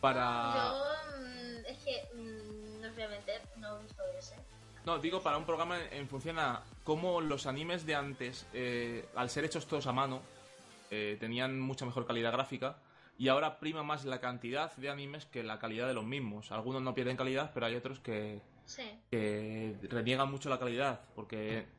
Para... 0.00 0.54
Yo, 0.54 1.18
mm, 1.20 1.66
es 1.66 1.78
que, 1.78 2.08
mm, 2.14 2.80
no 2.82 2.88
mentir, 3.08 3.40
no 3.56 3.78
he 3.78 3.82
visto 3.82 4.02
ese. 4.18 4.36
No, 4.84 4.98
digo 4.98 5.22
para 5.22 5.36
un 5.36 5.44
programa 5.44 5.78
en, 5.80 5.92
en 5.92 6.08
función 6.08 6.38
a 6.38 6.62
cómo 6.84 7.20
los 7.20 7.46
animes 7.46 7.84
de 7.84 7.94
antes, 7.94 8.46
eh, 8.52 9.06
al 9.16 9.28
ser 9.30 9.44
hechos 9.44 9.66
todos 9.66 9.86
a 9.86 9.92
mano, 9.92 10.22
eh, 10.90 11.16
tenían 11.20 11.58
mucha 11.60 11.84
mejor 11.84 12.06
calidad 12.06 12.32
gráfica 12.32 12.76
y 13.18 13.28
ahora 13.28 13.58
prima 13.58 13.82
más 13.82 14.04
la 14.04 14.20
cantidad 14.20 14.74
de 14.76 14.88
animes 14.88 15.26
que 15.26 15.42
la 15.42 15.58
calidad 15.58 15.86
de 15.88 15.94
los 15.94 16.04
mismos. 16.04 16.52
Algunos 16.52 16.80
no 16.82 16.94
pierden 16.94 17.16
calidad, 17.16 17.50
pero 17.52 17.66
hay 17.66 17.74
otros 17.74 17.98
que, 18.00 18.40
Sí. 18.64 18.98
que 19.10 19.76
reniegan 19.82 20.30
mucho 20.30 20.48
la 20.48 20.58
calidad 20.58 21.00
porque 21.14 21.36
que 21.36 21.77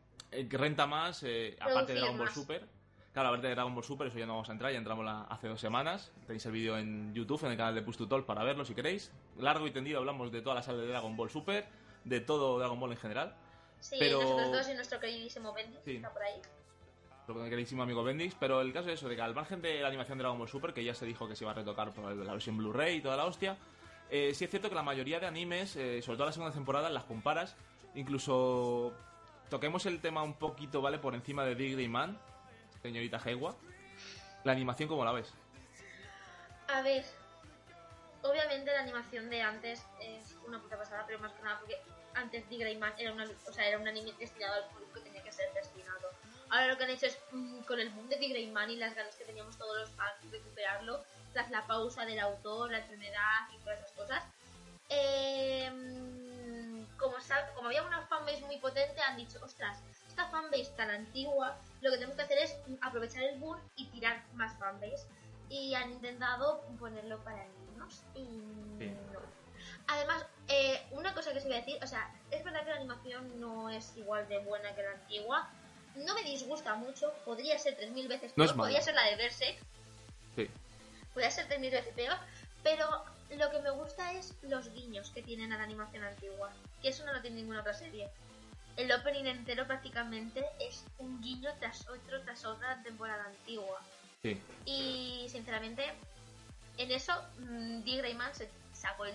renta 0.50 0.86
más, 0.88 1.24
eh, 1.24 1.58
aparte 1.60 1.94
de 1.94 2.00
Dragon 2.00 2.18
Ball 2.18 2.26
más. 2.28 2.34
Super. 2.34 2.68
Claro, 3.14 3.30
aparte 3.30 3.48
de 3.48 3.56
Dragon 3.56 3.74
Ball 3.74 3.84
Super, 3.84 4.08
eso 4.08 4.20
ya 4.20 4.26
no 4.28 4.34
vamos 4.34 4.50
a 4.50 4.52
entrar, 4.52 4.72
ya 4.72 4.78
entramos 4.78 5.04
la- 5.04 5.24
hace 5.24 5.48
dos 5.48 5.60
semanas. 5.60 6.12
Tenéis 6.28 6.46
el 6.46 6.52
vídeo 6.52 6.78
en 6.78 7.14
YouTube, 7.14 7.44
en 7.46 7.52
el 7.52 7.58
canal 7.58 7.74
de 7.76 7.82
Push 7.82 7.98
to 7.98 8.08
Talk, 8.08 8.26
para 8.26 8.44
verlo 8.44 8.64
si 8.66 8.76
queréis. 8.76 9.12
Largo 9.38 9.66
y 9.68 9.72
tendido 9.72 9.98
hablamos 10.00 10.32
de 10.32 10.42
toda 10.42 10.56
la 10.56 10.62
saga 10.62 10.78
de 10.80 10.88
Dragon 10.88 11.16
Ball 11.18 11.30
Super, 11.30 11.68
de 12.04 12.20
todo 12.22 12.60
Dragon 12.60 12.80
Ball 12.80 12.92
en 12.92 12.98
general. 12.98 13.36
Sí, 13.80 13.96
Pero- 13.98 14.22
nosotros 14.22 14.52
dos 14.52 14.70
y 14.70 14.74
nuestro 14.76 15.00
queridísimo 15.00 15.54
Bendy, 15.54 15.78
Sí. 15.84 15.96
está 15.96 16.12
por 16.14 16.22
ahí. 16.22 16.36
lo 17.28 17.36
que 17.44 17.50
queridísimo 17.52 17.84
amigo 17.84 18.04
Bendix, 18.04 18.34
pero 18.40 18.60
el 18.62 18.74
caso 18.74 18.88
es 18.90 18.96
eso, 18.96 19.08
de 19.08 19.16
que 19.16 19.22
al 19.22 19.36
margen 19.36 19.62
de 19.62 19.82
la 19.82 19.88
animación 19.88 20.18
de 20.18 20.24
Dragon 20.24 20.40
Ball 20.40 20.48
Super, 20.50 20.74
que 20.74 20.84
ya 20.84 20.96
se 20.96 21.06
dijo 21.06 21.28
que 21.28 21.36
se 21.36 21.44
iba 21.44 21.52
a 21.52 21.54
retocar 21.54 21.92
por 21.94 22.12
la 22.16 22.32
versión 22.34 22.58
Blu-ray 22.58 22.98
y 22.98 23.02
toda 23.02 23.16
la 23.18 23.26
hostia, 23.26 23.56
eh, 24.10 24.34
sí 24.34 24.46
es 24.46 24.50
cierto 24.50 24.68
que 24.68 24.74
la 24.74 24.82
mayoría 24.82 25.20
de 25.20 25.28
animes, 25.28 25.76
eh, 25.76 26.02
sobre 26.02 26.18
todo 26.18 26.26
la 26.26 26.32
segunda 26.34 26.52
temporada, 26.56 26.90
las 26.90 27.04
comparas, 27.04 27.56
incluso 27.94 28.94
toquemos 29.50 29.86
el 29.86 30.00
tema 30.02 30.24
un 30.24 30.36
poquito, 30.36 30.82
¿vale? 30.82 31.00
Por 31.00 31.16
encima 31.16 31.44
de 31.46 31.56
Green 31.56 31.92
Man, 31.92 32.20
señorita 32.82 33.22
Heiwa, 33.24 33.56
la 34.44 34.52
animación 34.52 34.88
como 34.88 35.04
la 35.04 35.12
ves. 35.12 35.34
A 36.68 36.82
ver, 36.82 37.04
obviamente 38.22 38.72
la 38.72 38.82
animación 38.82 39.30
de 39.30 39.42
antes 39.42 39.86
es 40.02 40.36
una 40.48 40.60
puta 40.60 40.78
pasada, 40.78 41.04
pero 41.08 41.20
más 41.20 41.34
que 41.34 41.42
nada 41.42 41.60
porque 41.60 41.78
antes 42.14 42.48
The 42.48 42.58
Greyman 42.58 42.94
era, 42.98 43.14
una, 43.14 43.26
o 43.48 43.54
sea, 43.54 43.68
era 43.68 43.80
un 43.80 43.88
anime 43.88 44.14
destinado 44.20 44.56
al 44.56 44.70
público 44.70 44.94
que 44.94 45.02
tenía 45.02 45.24
que 45.24 45.32
ser 45.32 45.52
destinado. 45.54 46.10
Ahora 46.50 46.68
lo 46.68 46.78
que 46.78 46.84
han 46.84 46.90
hecho 46.90 47.06
es, 47.06 47.18
mm, 47.32 47.60
con 47.62 47.80
el 47.80 47.90
boom 47.90 48.10
de 48.10 48.18
Greyman 48.18 48.70
y 48.72 48.76
las 48.76 48.96
ganas 48.96 49.16
que 49.16 49.26
teníamos 49.26 49.58
todos 49.58 49.78
los 49.80 49.90
fans 49.92 50.22
de 50.24 50.38
recuperarlo, 50.38 51.04
tras 51.34 51.50
la 51.52 51.66
pausa 51.68 52.06
del 52.06 52.20
autor, 52.20 52.72
la 52.72 52.80
enfermedad 52.80 53.48
y 53.54 53.58
todas 53.60 53.80
esas 53.80 53.92
cosas, 53.92 54.24
eh, 54.90 55.72
como, 57.00 57.16
como 57.56 57.68
había 57.68 57.84
una 57.84 58.02
fanbase 58.08 58.42
muy 58.46 58.58
potente, 58.58 59.00
han 59.02 59.18
dicho, 59.18 59.40
ostras, 59.44 59.80
esta 60.08 60.28
fanbase 60.30 60.72
tan 60.76 60.90
antigua, 60.90 61.58
lo 61.82 61.90
que 61.92 61.98
tenemos 61.98 62.16
que 62.16 62.24
hacer 62.24 62.38
es 62.40 62.56
aprovechar 62.82 63.24
el 63.24 63.40
boom 63.40 63.58
y 63.76 63.88
tirar 63.88 64.24
más 64.34 64.58
fanbase. 64.60 65.08
Y 65.50 65.74
han 65.74 65.90
intentado 65.92 66.62
ponerlo 66.78 67.24
para 67.24 67.44
niños 67.46 68.04
y 68.14 68.24
Sí. 68.78 68.92
no. 69.12 69.20
Además, 69.88 70.26
eh, 70.48 70.86
una 70.92 71.14
cosa 71.16 71.34
que 71.34 71.40
se 71.40 71.48
iba 71.48 71.58
a 71.58 71.60
decir, 71.62 71.84
o 71.84 71.88
sea, 71.88 72.14
es 72.30 72.44
verdad 72.44 72.64
que 72.64 72.70
la 72.70 72.76
animación 72.76 73.40
no 73.40 73.70
es 73.70 73.96
igual 73.98 74.28
de 74.28 74.38
buena 74.40 74.76
que 74.76 74.84
la 74.84 74.92
antigua. 74.92 75.50
No 75.96 76.14
me 76.14 76.24
disgusta 76.24 76.76
mucho, 76.76 77.12
podría 77.26 77.58
ser 77.58 77.76
3.000 77.78 78.08
veces 78.08 78.32
peor, 78.34 78.56
podría 78.56 78.82
ser 78.82 78.94
la 78.94 79.06
de 79.06 79.16
Berserk, 79.16 79.58
Sí. 80.36 80.50
podría 81.14 81.32
ser 81.32 81.48
3.000 81.48 81.72
veces 81.72 81.94
peor, 81.96 82.16
pero 82.64 83.04
lo 83.38 83.50
que 83.52 83.60
me 83.60 83.70
gusta 83.72 84.14
es 84.14 84.34
los 84.44 84.72
guiños 84.74 85.12
que 85.12 85.22
tienen 85.22 85.54
a 85.54 85.58
la 85.58 85.64
animación 85.64 86.04
antigua, 86.04 86.52
que 86.82 86.90
eso 86.90 87.06
no 87.06 87.14
lo 87.14 87.22
tiene 87.22 87.38
ninguna 87.38 87.62
otra 87.62 87.74
serie. 87.74 88.10
El 88.78 88.92
opening 88.92 89.26
entero 89.26 89.68
prácticamente 89.68 90.46
es 90.60 90.84
un 90.98 91.22
guiño 91.22 91.52
tras 91.60 91.88
otro 91.90 92.22
tras 92.24 92.46
otra 92.46 92.82
temporada 92.84 93.26
antigua. 93.26 93.82
Sí. 94.24 94.42
Y 94.66 95.28
sinceramente, 95.30 95.84
en 96.78 96.92
eso, 96.92 97.14
mmm, 97.40 97.82
D. 97.84 97.98
Greyman 97.98 98.34
se 98.34 98.50
sacó 98.74 99.06
el. 99.06 99.14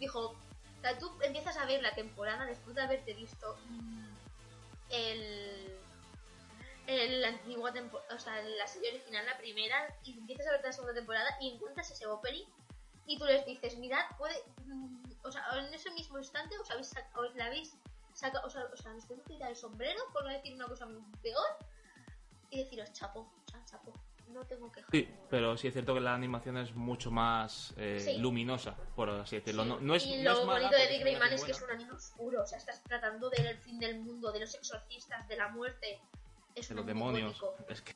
Dijo: 0.00 0.20
o 0.30 0.80
sea, 0.82 0.98
tú 0.98 1.10
empiezas 1.22 1.56
a 1.56 1.66
ver 1.66 1.82
la 1.82 1.94
temporada 1.94 2.44
después 2.46 2.74
de 2.76 2.82
haberte 2.82 3.14
visto 3.14 3.56
mm, 3.68 4.06
el. 4.90 5.72
el- 6.88 7.20
la 7.22 7.28
antigua 7.28 7.72
temporada, 7.72 8.14
o 8.14 8.18
sea, 8.18 8.40
la 8.42 8.66
serie 8.66 8.90
original, 8.90 9.24
la 9.26 9.38
primera, 9.38 9.94
y 10.04 10.12
empiezas 10.18 10.46
a 10.48 10.52
ver 10.52 10.60
la 10.64 10.72
segunda 10.72 10.94
temporada 10.94 11.28
y 11.40 11.52
encuentras 11.54 11.90
ese 11.90 12.06
opening 12.06 12.44
y 13.06 13.18
tú 13.18 13.24
les 13.24 13.44
dices: 13.46 13.76
Mirad, 13.78 14.04
puede. 14.18 14.34
mm, 14.64 14.96
o 15.24 15.32
sea, 15.32 15.42
en 15.58 15.72
ese 15.74 15.90
mismo 15.92 16.18
instante 16.18 16.56
os 16.58 16.70
habéis 16.70 16.92
os 17.14 17.34
la 17.34 17.46
habéis 17.46 17.76
sacado, 18.12 18.46
o 18.46 18.50
sea, 18.50 18.64
os 18.72 18.84
habéis 18.86 19.06
que 19.06 19.14
quitar 19.26 19.50
el 19.50 19.56
sombrero, 19.56 20.00
por 20.12 20.24
no 20.24 20.30
decir 20.30 20.54
una 20.54 20.66
cosa 20.66 20.86
peor, 21.22 21.46
y 22.50 22.58
deciros: 22.58 22.92
Chapo, 22.92 23.20
o 23.20 23.50
sea, 23.50 23.64
chapo, 23.64 23.92
no 24.28 24.44
tengo 24.46 24.70
que 24.72 24.82
Sí, 24.90 25.08
pero 25.30 25.56
sí 25.56 25.68
es 25.68 25.72
cierto 25.72 25.94
que 25.94 26.00
la 26.00 26.14
animación 26.14 26.56
es 26.58 26.74
mucho 26.74 27.10
más 27.10 27.74
eh, 27.76 28.00
Sí. 28.00 28.18
luminosa, 28.18 28.76
por 28.94 29.10
así 29.10 29.36
decirlo. 29.36 29.62
Sí, 29.64 29.68
No, 29.68 29.80
no 29.80 29.94
es, 29.94 30.06
y 30.06 30.16
no 30.22 30.32
lo 30.34 30.40
es 30.40 30.46
mala, 30.46 30.68
bonito 30.68 30.76
de 30.76 30.86
una 30.96 30.98
Grayman 31.04 31.32
es 31.32 31.44
que 31.44 31.50
es 31.52 31.62
un 31.62 31.70
anime 31.70 31.92
oscuro, 31.92 32.42
o 32.42 32.46
sea, 32.46 32.58
estás 32.58 32.82
tratando 32.82 33.30
del 33.30 33.56
fin 33.58 33.78
del 33.78 33.98
mundo, 34.00 34.32
de 34.32 34.40
los 34.40 34.54
exorcistas, 34.54 35.26
de 35.28 35.36
la 35.36 35.48
muerte. 35.48 36.00
Es 36.54 36.68
de 36.68 36.74
un 36.74 36.78
los 36.78 36.86
demonios. 36.86 37.42
Es 37.68 37.82
que... 37.82 37.92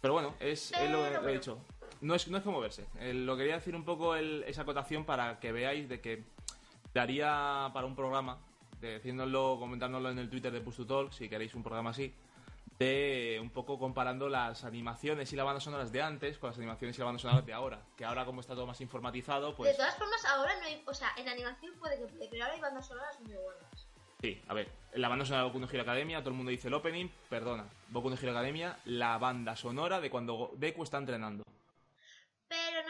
Pero 0.00 0.14
bueno, 0.14 0.34
es, 0.40 0.72
es 0.72 0.90
lo, 0.90 1.20
lo 1.20 1.28
he 1.28 1.32
dicho. 1.32 1.58
No 2.00 2.14
es, 2.14 2.28
no 2.28 2.38
es 2.38 2.44
como 2.44 2.60
verse. 2.60 2.86
Eh, 3.00 3.14
lo 3.14 3.36
quería 3.36 3.54
decir 3.54 3.74
un 3.74 3.84
poco 3.84 4.14
el- 4.16 4.44
esa 4.46 4.62
acotación 4.62 5.04
para 5.04 5.40
que 5.40 5.52
veáis 5.52 5.88
de 5.88 6.00
que 6.00 6.24
daría 6.94 7.70
para 7.72 7.86
un 7.86 7.94
programa, 7.96 8.38
de 8.80 8.92
decírnoslo, 8.92 9.56
comentárnoslo 9.58 10.10
en 10.10 10.18
el 10.18 10.28
Twitter 10.30 10.52
de 10.52 10.60
Push 10.60 10.76
to 10.76 10.86
Talk, 10.86 11.12
si 11.12 11.28
queréis 11.28 11.54
un 11.54 11.62
programa 11.62 11.90
así, 11.90 12.14
de 12.78 13.38
un 13.40 13.48
poco 13.50 13.78
comparando 13.78 14.28
las 14.28 14.64
animaciones 14.64 15.32
y 15.32 15.36
las 15.36 15.46
bandas 15.46 15.64
sonoras 15.64 15.90
de 15.92 16.02
antes 16.02 16.36
con 16.38 16.50
las 16.50 16.58
animaciones 16.58 16.96
y 16.96 16.98
las 17.00 17.06
bandas 17.06 17.22
sonoras 17.22 17.46
de 17.46 17.52
ahora. 17.54 17.80
Que 17.96 18.04
ahora 18.04 18.24
como 18.26 18.40
está 18.42 18.54
todo 18.54 18.66
más 18.66 18.80
informatizado, 18.82 19.48
De 19.50 19.54
pues... 19.54 19.76
todas 19.76 19.96
formas, 19.96 20.22
ahora 20.26 20.52
no 20.60 20.66
hay. 20.66 20.82
O 20.86 20.92
sea, 20.92 21.08
en 21.16 21.28
animación 21.28 21.74
puede 21.78 21.98
que 21.98 22.06
puede, 22.06 22.28
pero 22.28 22.44
ahora 22.44 22.54
hay 22.54 22.60
bandas 22.60 22.86
sonoras 22.86 23.18
muy 23.20 23.32
buenas. 23.34 23.86
Sí, 24.20 24.42
a 24.48 24.54
ver, 24.54 24.70
la 24.94 25.08
banda 25.08 25.24
sonora 25.26 25.42
de 25.44 25.48
Boku 25.48 25.60
no 25.60 25.68
Hero 25.70 25.82
Academia, 25.82 26.20
todo 26.20 26.30
el 26.30 26.36
mundo 26.36 26.50
dice 26.50 26.68
el 26.68 26.74
opening, 26.74 27.08
perdona, 27.28 27.64
Boku 27.90 28.08
no 28.10 28.16
Hero 28.16 28.30
Academia, 28.32 28.78
la 28.86 29.18
banda 29.18 29.56
sonora 29.56 30.00
de 30.00 30.08
cuando 30.10 30.52
Deku 30.56 30.82
está 30.82 30.98
entrenando. 30.98 31.44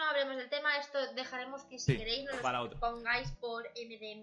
No 0.06 0.10
hablemos 0.10 0.36
del 0.36 0.48
tema, 0.48 0.76
esto 0.76 1.04
dejaremos 1.14 1.64
que 1.64 1.80
si 1.80 1.86
Sí, 1.86 1.98
queréis 1.98 2.24
nos 2.26 2.40
lo 2.40 2.78
pongáis 2.78 3.28
por 3.40 3.66
MD 3.70 4.22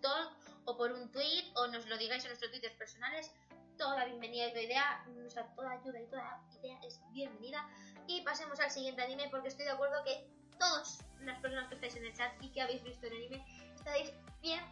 Talk 0.00 0.32
o 0.64 0.76
por 0.76 0.90
un 0.90 1.08
tweet 1.12 1.52
o 1.54 1.68
nos 1.68 1.86
lo 1.86 1.96
digáis 1.96 2.24
en 2.24 2.30
nuestros 2.30 2.50
twitters 2.50 2.74
personales. 2.74 3.30
Toda 3.78 4.04
bienvenida 4.06 4.48
y 4.48 4.50
toda 4.50 4.62
idea, 4.62 5.06
o 5.24 5.30
sea, 5.30 5.46
toda 5.54 5.70
ayuda 5.70 6.00
y 6.00 6.06
toda 6.06 6.42
idea 6.60 6.80
es 6.82 7.00
bienvenida. 7.12 7.64
Y 8.08 8.22
pasemos 8.22 8.58
al 8.58 8.72
siguiente 8.72 9.02
anime 9.02 9.28
porque 9.30 9.50
estoy 9.50 9.66
de 9.66 9.70
acuerdo 9.70 10.02
que 10.02 10.26
todas 10.58 11.04
las 11.20 11.38
personas 11.38 11.68
que 11.68 11.76
estáis 11.76 11.94
en 11.94 12.06
el 12.06 12.12
chat 12.16 12.32
y 12.42 12.50
que 12.50 12.62
habéis 12.62 12.82
visto 12.82 13.06
el 13.06 13.12
anime 13.12 13.46
estaréis 13.82 14.12
100% 14.42 14.62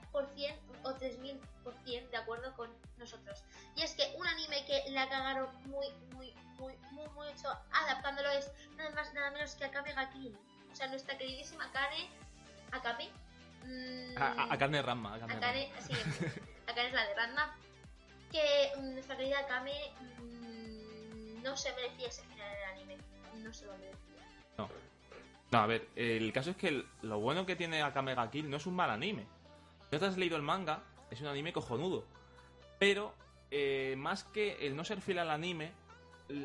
o 0.82 0.90
3000% 0.94 2.10
de 2.10 2.16
acuerdo 2.16 2.54
con 2.56 2.70
nosotros. 2.98 3.42
Y 3.76 3.82
es 3.82 3.94
que 3.94 4.14
un 4.16 4.26
anime 4.26 4.64
que 4.66 4.90
la 4.90 5.08
cagaron 5.08 5.48
muy, 5.66 5.90
muy, 6.14 6.32
muy, 6.58 6.74
muy 6.92 7.08
mucho 7.08 7.48
adaptándolo 7.72 8.30
es 8.30 8.50
nada 8.76 8.90
más, 8.90 9.12
nada 9.14 9.30
menos 9.30 9.54
que 9.54 9.64
Akame 9.64 9.92
ga 9.92 10.10
Kill. 10.10 10.36
O 10.72 10.74
sea, 10.74 10.86
nuestra 10.88 11.18
queridísima 11.18 11.64
Akane, 11.64 12.08
Akame, 12.70 13.10
mm, 13.64 14.16
A, 14.16 14.26
a, 14.44 14.54
a 14.54 14.58
carne 14.58 14.82
Ramma. 14.82 15.14
A 15.14 15.18
carne 15.18 15.34
Akane, 15.34 15.72
Ramma. 15.72 15.80
sí, 15.80 15.94
Akane 16.68 16.88
es 16.88 16.94
la 16.94 17.06
de 17.06 17.14
Ranma, 17.14 17.56
que 18.30 18.72
mm, 18.76 18.92
nuestra 18.92 19.16
querida 19.16 19.40
Akame 19.40 19.92
mm, 20.20 21.42
no 21.42 21.56
se 21.56 21.72
merecía 21.74 22.08
ese 22.08 22.22
final 22.24 22.48
del 22.50 22.64
anime, 22.64 22.96
no 23.36 23.52
se 23.52 23.66
lo 23.66 23.72
merecía. 23.78 24.24
No. 24.58 24.68
No, 25.50 25.58
a 25.58 25.66
ver, 25.66 25.88
el 25.96 26.32
caso 26.32 26.50
es 26.50 26.56
que 26.56 26.84
lo 27.02 27.18
bueno 27.20 27.44
que 27.44 27.56
tiene 27.56 27.82
Akame 27.82 28.14
ga 28.14 28.30
Kill 28.30 28.48
no 28.48 28.56
es 28.56 28.66
un 28.66 28.74
mal 28.76 28.90
anime. 28.90 29.22
Si 29.88 29.96
no 29.96 29.98
te 29.98 30.06
has 30.06 30.16
leído 30.16 30.36
el 30.36 30.42
manga, 30.42 30.82
es 31.10 31.20
un 31.20 31.26
anime 31.26 31.52
cojonudo. 31.52 32.04
Pero, 32.78 33.12
eh, 33.50 33.94
más 33.98 34.22
que 34.24 34.64
el 34.66 34.76
no 34.76 34.84
ser 34.84 35.00
fiel 35.00 35.18
al 35.18 35.30
anime, 35.30 35.72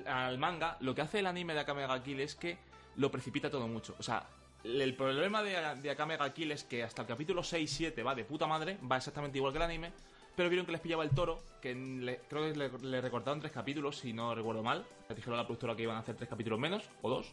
al 0.07 0.39
manga, 0.39 0.77
lo 0.79 0.95
que 0.95 1.01
hace 1.01 1.19
el 1.19 1.27
anime 1.27 1.53
de 1.53 1.59
Akame 1.59 1.85
ga 1.85 2.01
Kill 2.01 2.19
es 2.21 2.33
que 2.35 2.57
lo 2.95 3.11
precipita 3.11 3.49
todo 3.51 3.67
mucho. 3.67 3.95
O 3.99 4.03
sea, 4.03 4.25
el 4.63 4.95
problema 4.95 5.43
de, 5.43 5.75
de 5.81 5.91
Akame 5.91 6.17
ga 6.17 6.33
Kill 6.33 6.51
es 6.51 6.63
que 6.63 6.81
hasta 6.83 7.03
el 7.03 7.07
capítulo 7.07 7.43
6-7 7.43 8.03
va 8.03 8.15
de 8.15 8.25
puta 8.25 8.47
madre, 8.47 8.79
va 8.91 8.97
exactamente 8.97 9.37
igual 9.37 9.53
que 9.53 9.57
el 9.57 9.63
anime, 9.63 9.91
pero 10.35 10.49
vieron 10.49 10.65
que 10.65 10.71
les 10.71 10.81
pillaba 10.81 11.03
el 11.03 11.11
toro, 11.11 11.43
que 11.61 11.75
le- 11.75 12.21
creo 12.27 12.51
que 12.51 12.57
le, 12.57 12.69
le 12.89 13.01
recortaron 13.01 13.39
tres 13.39 13.51
capítulos, 13.51 13.97
si 13.99 14.13
no 14.13 14.33
recuerdo 14.33 14.63
mal. 14.63 14.83
Le 15.07 15.13
dijeron 15.15 15.35
a 15.39 15.43
la 15.43 15.47
productora 15.47 15.75
que 15.75 15.83
iban 15.83 15.95
a 15.95 15.99
hacer 15.99 16.15
tres 16.15 16.27
capítulos 16.27 16.57
menos, 16.59 16.89
o 17.03 17.09
dos. 17.11 17.31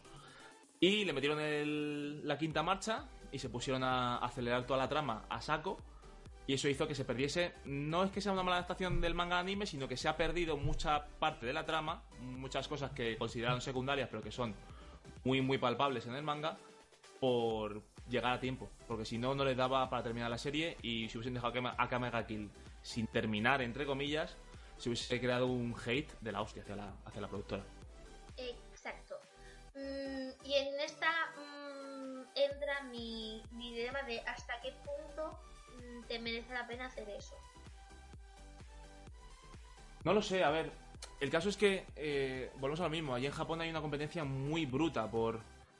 Y 0.79 1.05
le 1.05 1.13
metieron 1.13 1.39
el- 1.39 2.27
la 2.27 2.37
quinta 2.37 2.61
marcha 2.63 3.05
y 3.31 3.39
se 3.39 3.49
pusieron 3.49 3.83
a 3.83 4.17
acelerar 4.17 4.65
toda 4.65 4.79
la 4.79 4.89
trama 4.89 5.25
a 5.29 5.41
saco. 5.41 5.77
Y 6.45 6.53
eso 6.55 6.67
hizo 6.67 6.87
que 6.87 6.93
se 6.95 7.05
perdiese, 7.05 7.53
no 7.63 8.03
es 8.03 8.11
que 8.11 8.19
sea 8.19 8.33
una 8.33 8.43
mala 8.43 8.57
adaptación 8.57 8.99
del 8.99 9.13
manga 9.15 9.39
anime, 9.39 9.65
sino 9.65 9.87
que 9.87 9.95
se 9.95 10.09
ha 10.09 10.17
perdido 10.17 10.57
mucha 10.57 11.05
parte 11.19 11.45
de 11.45 11.53
la 11.53 11.63
trama, 11.65 12.03
muchas 12.19 12.67
cosas 12.67 12.91
que 12.91 13.17
consideraron 13.17 13.61
secundarias, 13.61 14.09
pero 14.11 14.21
que 14.21 14.31
son 14.31 14.53
muy, 15.23 15.39
muy 15.41 15.57
palpables 15.57 16.05
en 16.05 16.15
el 16.15 16.23
manga, 16.23 16.57
por 17.21 17.81
llegar 18.09 18.33
a 18.33 18.39
tiempo. 18.41 18.69
Porque 18.89 19.05
si 19.05 19.17
no, 19.17 19.33
no 19.33 19.45
les 19.45 19.55
daba 19.55 19.89
para 19.89 20.03
terminar 20.03 20.29
la 20.29 20.37
serie 20.37 20.75
y 20.81 21.07
si 21.07 21.17
hubiesen 21.17 21.33
dejado 21.35 21.53
a 21.77 21.87
Kamega 21.87 22.25
Kill 22.27 22.51
sin 22.81 23.07
terminar, 23.07 23.61
entre 23.61 23.85
comillas, 23.85 24.35
se 24.77 24.89
hubiese 24.89 25.21
creado 25.21 25.47
un 25.47 25.73
hate 25.85 26.11
de 26.19 26.31
la 26.33 26.41
hostia 26.41 26.63
hacia 26.63 26.75
la, 26.75 26.93
hacia 27.05 27.21
la 27.21 27.29
productora. 27.29 27.63
Mm, 29.75 30.29
y 30.45 30.53
en 30.53 30.79
esta 30.81 31.09
mm, 31.37 32.21
entra 32.35 32.83
mi, 32.83 33.41
mi 33.51 33.73
dilema 33.73 34.03
de 34.03 34.19
hasta 34.21 34.59
qué 34.61 34.71
punto 34.83 35.39
mm, 35.77 36.07
te 36.07 36.19
merece 36.19 36.53
la 36.53 36.67
pena 36.67 36.85
hacer 36.85 37.09
eso. 37.09 37.35
No 40.03 40.13
lo 40.13 40.21
sé, 40.21 40.43
a 40.43 40.49
ver, 40.49 40.71
el 41.19 41.29
caso 41.29 41.49
es 41.49 41.57
que 41.57 41.85
eh, 41.95 42.51
volvemos 42.55 42.81
a 42.81 42.83
lo 42.83 42.89
mismo. 42.89 43.15
Allí 43.15 43.25
en 43.25 43.31
Japón 43.31 43.61
hay 43.61 43.69
una 43.69 43.81
competencia 43.81 44.23
muy 44.23 44.65
bruta 44.65 45.09
por, 45.09 45.39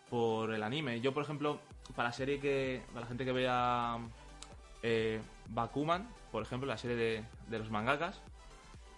por 0.10 0.54
el 0.54 0.64
anime. 0.64 1.02
Yo, 1.02 1.14
por 1.14 1.24
ejemplo, 1.24 1.60
para 1.96 2.10
la 2.10 2.14
serie 2.14 2.40
que. 2.40 2.82
Para 2.88 3.02
la 3.02 3.08
gente 3.08 3.26
que 3.26 3.32
vea 3.34 3.98
eh, 4.82 5.20
Bakuman, 5.50 6.08
por 6.32 6.44
ejemplo, 6.44 6.68
la 6.68 6.78
serie 6.78 6.96
de, 6.96 7.24
de 7.48 7.60
los 7.60 7.70
mangakas, 7.70 8.22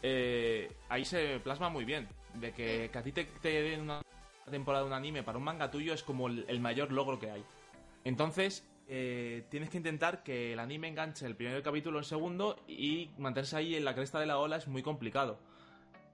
eh, 0.03 0.71
ahí 0.87 1.03
se 1.03 1.39
plasma 1.39 1.69
muy 1.69 1.83
bien. 1.83 2.07
De 2.35 2.51
que, 2.51 2.89
que 2.91 2.97
a 2.97 3.01
ti 3.01 3.11
te, 3.11 3.25
te 3.25 3.49
den 3.61 3.81
una 3.81 4.01
temporada 4.51 4.83
de 4.83 4.87
un 4.89 4.93
anime 4.93 5.23
para 5.23 5.37
un 5.37 5.43
manga 5.43 5.71
tuyo 5.71 5.93
es 5.93 6.03
como 6.03 6.27
el, 6.27 6.59
mayor 6.59 6.91
logro 6.91 7.19
que 7.19 7.31
hay. 7.31 7.43
Entonces, 8.03 8.67
eh, 8.87 9.45
tienes 9.49 9.69
que 9.69 9.77
intentar 9.77 10.23
que 10.23 10.53
el 10.53 10.59
anime 10.59 10.87
enganche 10.87 11.25
el 11.25 11.35
primer 11.35 11.61
capítulo, 11.63 11.99
el 11.99 12.05
segundo, 12.05 12.57
y 12.67 13.09
mantenerse 13.17 13.57
ahí 13.57 13.75
en 13.75 13.85
la 13.85 13.95
cresta 13.95 14.19
de 14.19 14.25
la 14.25 14.37
ola 14.37 14.57
es 14.57 14.67
muy 14.67 14.83
complicado. 14.83 15.39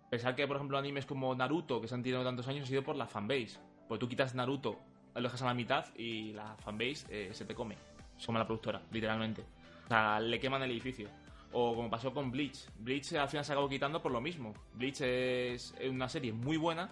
Pensar 0.10 0.36
que, 0.36 0.46
por 0.48 0.58
ejemplo, 0.58 0.78
animes 0.78 1.06
como 1.06 1.34
Naruto, 1.36 1.80
que 1.80 1.88
se 1.88 1.96
han 1.96 2.04
tirado 2.04 2.24
tantos 2.24 2.48
años, 2.48 2.64
ha 2.64 2.68
sido 2.68 2.84
por 2.84 2.96
la 2.96 3.08
fanbase. 3.08 3.60
Pues 3.88 4.00
tú 4.00 4.08
quitas 4.08 4.36
Naruto, 4.36 4.78
lo 5.16 5.22
dejas 5.22 5.42
a 5.42 5.46
la 5.46 5.54
mitad 5.54 5.86
y 5.96 6.34
la 6.34 6.56
fanbase 6.58 7.06
eh, 7.10 7.30
se 7.34 7.46
te 7.46 7.56
come. 7.56 7.76
Se 8.18 8.26
come 8.26 8.40
la 8.40 8.46
productora, 8.46 8.82
literalmente. 8.92 9.44
O 9.86 9.88
sea, 9.88 10.20
le 10.20 10.40
queman 10.40 10.64
el 10.64 10.72
edificio. 10.72 11.10
O 11.54 11.76
como 11.76 11.90
pasó 11.90 12.14
con 12.14 12.32
Bleach. 12.32 12.68
Bleach 12.80 13.14
al 13.14 13.28
final 13.28 13.44
se 13.44 13.52
acabó 13.52 13.68
quitando 13.68 14.02
por 14.02 14.12
lo 14.12 14.22
mismo. 14.22 14.54
Bleach 14.74 15.02
es 15.02 15.74
una 15.90 16.08
serie 16.08 16.32
muy 16.32 16.58
buena, 16.58 16.90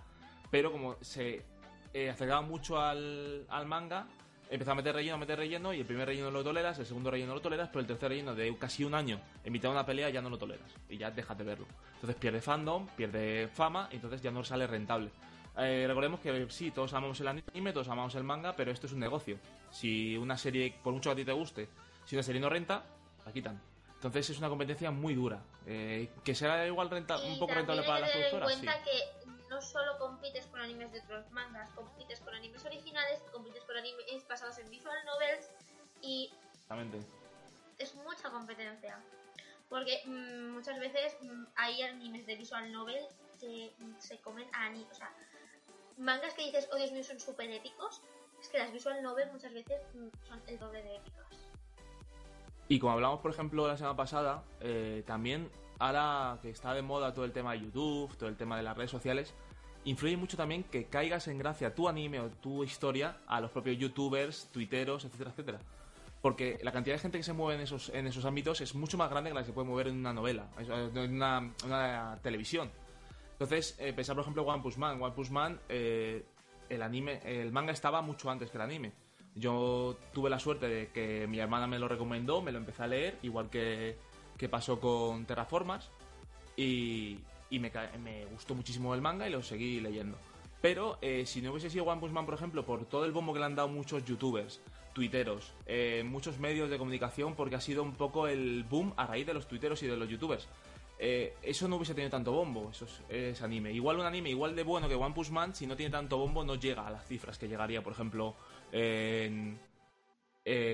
pero 0.49 0.71
como 0.71 0.97
se 1.01 1.43
eh, 1.93 2.09
acercaba 2.09 2.41
mucho 2.41 2.79
al, 2.79 3.45
al 3.49 3.65
manga, 3.65 4.07
empezó 4.49 4.71
a 4.71 4.75
meter 4.75 4.95
relleno, 4.95 5.15
a 5.15 5.19
meter 5.19 5.37
relleno, 5.37 5.73
y 5.73 5.79
el 5.79 5.85
primer 5.85 6.07
relleno 6.07 6.31
lo 6.31 6.43
toleras, 6.43 6.79
el 6.79 6.85
segundo 6.85 7.11
relleno 7.11 7.33
lo 7.33 7.41
toleras, 7.41 7.69
pero 7.69 7.81
el 7.81 7.87
tercer 7.87 8.09
relleno 8.09 8.33
de 8.33 8.55
casi 8.57 8.83
un 8.83 8.95
año 8.95 9.19
en 9.43 9.53
mitad 9.53 9.69
de 9.69 9.75
una 9.75 9.85
pelea 9.85 10.09
ya 10.09 10.21
no 10.21 10.29
lo 10.29 10.37
toleras. 10.37 10.71
Y 10.89 10.97
ya 10.97 11.11
dejas 11.11 11.37
de 11.37 11.43
verlo. 11.43 11.67
Entonces 11.95 12.15
pierde 12.15 12.41
fandom, 12.41 12.87
pierde 12.95 13.47
fama, 13.53 13.89
y 13.91 13.95
entonces 13.95 14.21
ya 14.21 14.31
no 14.31 14.43
sale 14.43 14.65
rentable. 14.67 15.11
Eh, 15.57 15.85
recordemos 15.87 16.19
que 16.19 16.47
sí, 16.49 16.71
todos 16.71 16.93
amamos 16.93 17.19
el 17.19 17.27
anime, 17.27 17.73
todos 17.73 17.89
amamos 17.89 18.15
el 18.15 18.23
manga, 18.23 18.55
pero 18.55 18.71
esto 18.71 18.87
es 18.87 18.93
un 18.93 18.99
negocio. 18.99 19.37
Si 19.71 20.15
una 20.17 20.37
serie, 20.37 20.73
por 20.83 20.93
mucho 20.93 21.09
que 21.09 21.13
a 21.13 21.15
ti 21.17 21.25
te 21.25 21.33
guste, 21.33 21.67
si 22.05 22.15
una 22.15 22.23
serie 22.23 22.41
no 22.41 22.49
renta, 22.49 22.83
la 23.25 23.31
quitan. 23.31 23.61
Entonces 23.95 24.29
es 24.29 24.37
una 24.37 24.47
competencia 24.47 24.91
muy 24.91 25.13
dura. 25.13 25.41
Eh, 25.65 26.09
que 26.23 26.33
sea 26.33 26.65
igual 26.65 26.89
renta, 26.89 27.17
Y 27.23 27.33
un 27.33 27.39
poco 27.39 27.53
rentable 27.53 27.83
para 27.83 27.99
las 27.99 28.11
productoras, 28.11 28.55
sí. 28.55 28.61
que 28.61 29.18
no 29.59 29.65
solo 29.65 29.97
compites 29.97 30.47
con 30.47 30.61
animes 30.61 30.89
de 30.93 31.01
otros 31.01 31.29
mangas, 31.31 31.69
compites 31.71 32.21
con 32.21 32.33
animes 32.33 32.63
originales, 32.63 33.19
compites 33.33 33.61
con 33.65 33.75
animes 33.75 34.25
basados 34.27 34.57
en 34.57 34.69
visual 34.69 34.97
novels 35.05 35.49
y 36.01 36.31
Exactamente. 36.53 36.99
es 37.77 37.93
mucha 37.95 38.29
competencia. 38.29 39.03
Porque 39.67 40.01
mm, 40.05 40.51
muchas 40.53 40.79
veces 40.79 41.17
mm, 41.21 41.43
hay 41.57 41.81
animes 41.81 42.25
de 42.25 42.35
visual 42.37 42.71
novel 42.71 43.05
que 43.41 43.73
se 43.99 44.17
comen 44.21 44.47
a 44.53 44.67
ani- 44.67 44.87
O 44.89 44.95
sea, 44.95 45.13
mangas 45.97 46.33
que 46.35 46.43
dices, 46.45 46.69
oh 46.71 46.77
Dios 46.77 46.93
mío, 46.93 47.03
son 47.03 47.19
súper 47.19 47.51
épicos. 47.51 48.01
Es 48.39 48.47
que 48.47 48.59
las 48.59 48.71
visual 48.71 49.03
novel 49.03 49.29
muchas 49.33 49.53
veces 49.53 49.81
mm, 49.93 50.07
son 50.25 50.41
el 50.47 50.57
doble 50.57 50.81
de 50.83 50.95
épicas. 50.95 51.27
Y 52.69 52.79
como 52.79 52.93
hablamos, 52.93 53.19
por 53.19 53.31
ejemplo, 53.31 53.67
la 53.67 53.75
semana 53.75 53.97
pasada, 53.97 54.41
eh, 54.61 55.03
también 55.05 55.51
ahora 55.79 56.37
que 56.41 56.49
está 56.49 56.73
de 56.73 56.81
moda 56.81 57.13
todo 57.13 57.25
el 57.25 57.31
tema 57.31 57.53
de 57.53 57.61
YouTube, 57.61 58.15
todo 58.17 58.29
el 58.29 58.37
tema 58.37 58.57
de 58.57 58.63
las 58.63 58.77
redes 58.77 58.91
sociales, 58.91 59.33
influye 59.85 60.17
mucho 60.17 60.37
también 60.37 60.63
que 60.65 60.85
caigas 60.85 61.27
en 61.27 61.37
gracia 61.37 61.73
tu 61.73 61.87
anime 61.87 62.19
o 62.19 62.29
tu 62.29 62.63
historia 62.63 63.17
a 63.27 63.41
los 63.41 63.49
propios 63.49 63.77
youtubers, 63.77 64.49
tuiteros, 64.51 65.05
etcétera, 65.05 65.31
etcétera. 65.31 65.59
Porque 66.21 66.59
la 66.63 66.73
cantidad 66.73 66.95
de 66.95 66.99
gente 66.99 67.17
que 67.17 67.23
se 67.23 67.31
mueve 67.31 67.55
en 67.55 67.61
esos, 67.61 67.89
en 67.89 68.05
esos 68.05 68.25
ámbitos 68.25 68.59
es 68.59 68.75
mucho 68.75 68.97
más 68.97 69.09
grande 69.09 69.29
que 69.29 69.33
la 69.35 69.41
que 69.41 69.47
se 69.47 69.53
puede 69.53 69.69
mover 69.69 69.87
en 69.87 69.97
una 69.97 70.11
novela, 70.11 70.49
en 70.59 71.15
una, 71.15 71.53
una 71.65 72.19
televisión. 72.21 72.69
Entonces, 73.31 73.77
eh, 73.79 73.93
pensar 73.93 74.15
por 74.15 74.23
ejemplo 74.23 74.43
One 74.43 74.61
Punch 74.61 74.75
Man. 74.75 75.01
One 75.01 75.15
Punch 75.15 75.29
Man, 75.29 75.61
eh, 75.69 76.25
el 76.67 76.81
anime, 76.81 77.21
el 77.23 77.53
manga 77.53 77.71
estaba 77.71 78.01
mucho 78.01 78.29
antes 78.29 78.51
que 78.51 78.57
el 78.57 78.63
anime. 78.63 78.91
Yo 79.33 79.97
tuve 80.11 80.29
la 80.29 80.39
suerte 80.39 80.67
de 80.67 80.87
que 80.89 81.25
mi 81.25 81.39
hermana 81.39 81.65
me 81.65 81.79
lo 81.79 81.87
recomendó, 81.87 82.41
me 82.41 82.51
lo 82.51 82.57
empecé 82.57 82.83
a 82.83 82.87
leer, 82.87 83.17
igual 83.21 83.49
que, 83.49 83.97
que 84.39 84.49
pasó 84.49 84.79
con 84.79 85.25
Terraformas, 85.25 85.91
y, 86.57 87.19
y 87.51 87.59
me, 87.59 87.71
me 88.01 88.25
gustó 88.25 88.55
muchísimo 88.55 88.95
el 88.95 89.01
manga 89.01 89.27
y 89.27 89.31
lo 89.31 89.43
seguí 89.43 89.79
leyendo. 89.79 90.17
Pero 90.61 90.97
eh, 91.01 91.25
si 91.25 91.41
no 91.41 91.51
hubiese 91.51 91.69
sido 91.69 91.85
One 91.85 92.01
Punch 92.01 92.11
Man, 92.11 92.25
por 92.25 92.33
ejemplo, 92.33 92.65
por 92.65 92.85
todo 92.85 93.05
el 93.05 93.11
bombo 93.11 93.33
que 93.33 93.39
le 93.39 93.45
han 93.45 93.55
dado 93.55 93.69
muchos 93.69 94.03
youtubers, 94.03 94.59
tuiteros, 94.93 95.53
eh, 95.65 96.03
muchos 96.05 96.39
medios 96.39 96.69
de 96.69 96.77
comunicación, 96.77 97.35
porque 97.35 97.55
ha 97.55 97.61
sido 97.61 97.83
un 97.83 97.93
poco 97.93 98.27
el 98.27 98.63
boom 98.63 98.93
a 98.97 99.05
raíz 99.05 99.25
de 99.25 99.33
los 99.33 99.47
tuiteros 99.47 99.81
y 99.83 99.87
de 99.87 99.95
los 99.95 100.09
youtubers. 100.09 100.47
eh, 101.01 101.33
eso 101.41 101.67
no 101.69 101.77
hubiese 101.77 101.93
tenido 101.93 102.11
tanto 102.11 102.33
bombo, 102.33 102.69
eso 102.71 102.85
es, 103.07 103.41
anime. 103.41 103.71
Igual 103.71 103.99
un 103.99 104.05
anime 104.05 104.29
igual 104.31 104.53
de 104.53 104.63
bueno 104.63 104.89
que 104.89 104.95
One 104.95 105.15
Punch 105.15 105.29
Man, 105.29 105.55
si 105.55 105.65
no 105.65 105.77
tiene 105.77 105.91
tanto 105.91 106.17
bombo, 106.17 106.43
no 106.43 106.55
llega 106.55 106.85
a 106.85 106.91
las 106.91 107.07
cifras 107.07 107.37
que 107.37 107.47
llegaría, 107.47 107.81
por 107.81 107.93
ejemplo, 107.93 108.35
en, 108.73 109.57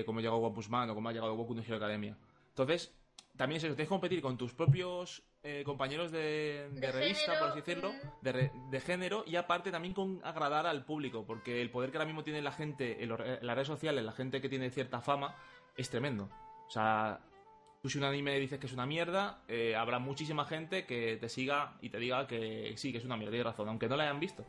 como 0.04 0.20
llegado 0.20 0.38
One 0.38 0.54
Punch 0.54 0.68
Man 0.68 0.90
o 0.90 0.94
como 0.94 1.08
ha 1.08 1.12
llegado 1.12 1.36
Goku 1.36 1.54
no 1.54 1.62
Hero 1.62 1.76
Academia. 1.76 2.16
Entonces, 2.48 2.92
también 3.36 3.58
es 3.58 3.64
eso, 3.64 3.74
tienes 3.74 3.88
que 3.88 3.94
competir 3.94 4.20
con 4.22 4.36
tus 4.36 4.52
propios 4.54 5.22
eh, 5.42 5.62
compañeros 5.64 6.10
de, 6.10 6.68
de 6.72 6.80
De 6.80 6.92
revista, 6.92 7.24
género, 7.32 7.40
por 7.40 7.48
así 7.50 7.60
decirlo, 7.60 7.92
mm. 7.92 8.24
de, 8.24 8.32
re- 8.32 8.52
de 8.70 8.80
género 8.80 9.24
y 9.26 9.36
aparte 9.36 9.70
también 9.70 9.94
con 9.94 10.20
agradar 10.24 10.66
al 10.66 10.84
público, 10.84 11.24
porque 11.26 11.60
el 11.62 11.70
poder 11.70 11.90
que 11.90 11.98
ahora 11.98 12.06
mismo 12.06 12.24
tiene 12.24 12.42
la 12.42 12.52
gente 12.52 13.02
en, 13.02 13.08
los- 13.10 13.20
en 13.20 13.46
las 13.46 13.54
redes 13.54 13.68
sociales, 13.68 14.04
la 14.04 14.12
gente 14.12 14.40
que 14.40 14.48
tiene 14.48 14.70
cierta 14.70 15.00
fama, 15.00 15.36
es 15.76 15.88
tremendo. 15.90 16.28
O 16.66 16.70
sea, 16.70 17.20
tú 17.82 17.88
si 17.90 17.98
un 17.98 18.04
anime 18.04 18.38
dices 18.40 18.58
que 18.58 18.66
es 18.66 18.72
una 18.72 18.86
mierda, 18.86 19.42
eh, 19.48 19.76
habrá 19.76 19.98
muchísima 19.98 20.44
gente 20.46 20.86
que 20.86 21.16
te 21.18 21.28
siga 21.28 21.76
y 21.80 21.90
te 21.90 21.98
diga 21.98 22.26
que 22.26 22.72
sí, 22.76 22.90
que 22.92 22.98
es 22.98 23.04
una 23.04 23.16
mierda, 23.16 23.30
tienes 23.32 23.46
razón, 23.46 23.68
aunque 23.68 23.88
no 23.88 23.96
la 23.96 24.04
hayan 24.04 24.18
visto. 24.18 24.44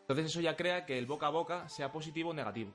Entonces 0.00 0.26
eso 0.26 0.40
ya 0.40 0.56
crea 0.56 0.84
que 0.84 0.98
el 0.98 1.06
boca 1.06 1.26
a 1.28 1.30
boca 1.30 1.68
sea 1.68 1.92
positivo 1.92 2.30
o 2.30 2.34
negativo. 2.34 2.72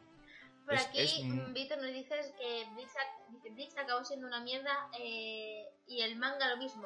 Por 0.69 0.77
Es- 0.77 0.85
aquí, 0.85 0.99
es, 0.99 1.23
mm, 1.23 1.51
Víctor, 1.53 1.77
nos 1.79 1.91
dices 1.91 2.31
que 2.37 3.49
Bleach 3.49 3.75
acabó 3.75 4.05
siendo 4.05 4.27
una 4.27 4.39
mierda 4.39 4.87
eh, 4.99 5.65
y 5.87 6.01
el 6.01 6.15
manga 6.15 6.47
lo 6.47 6.57
mismo. 6.57 6.85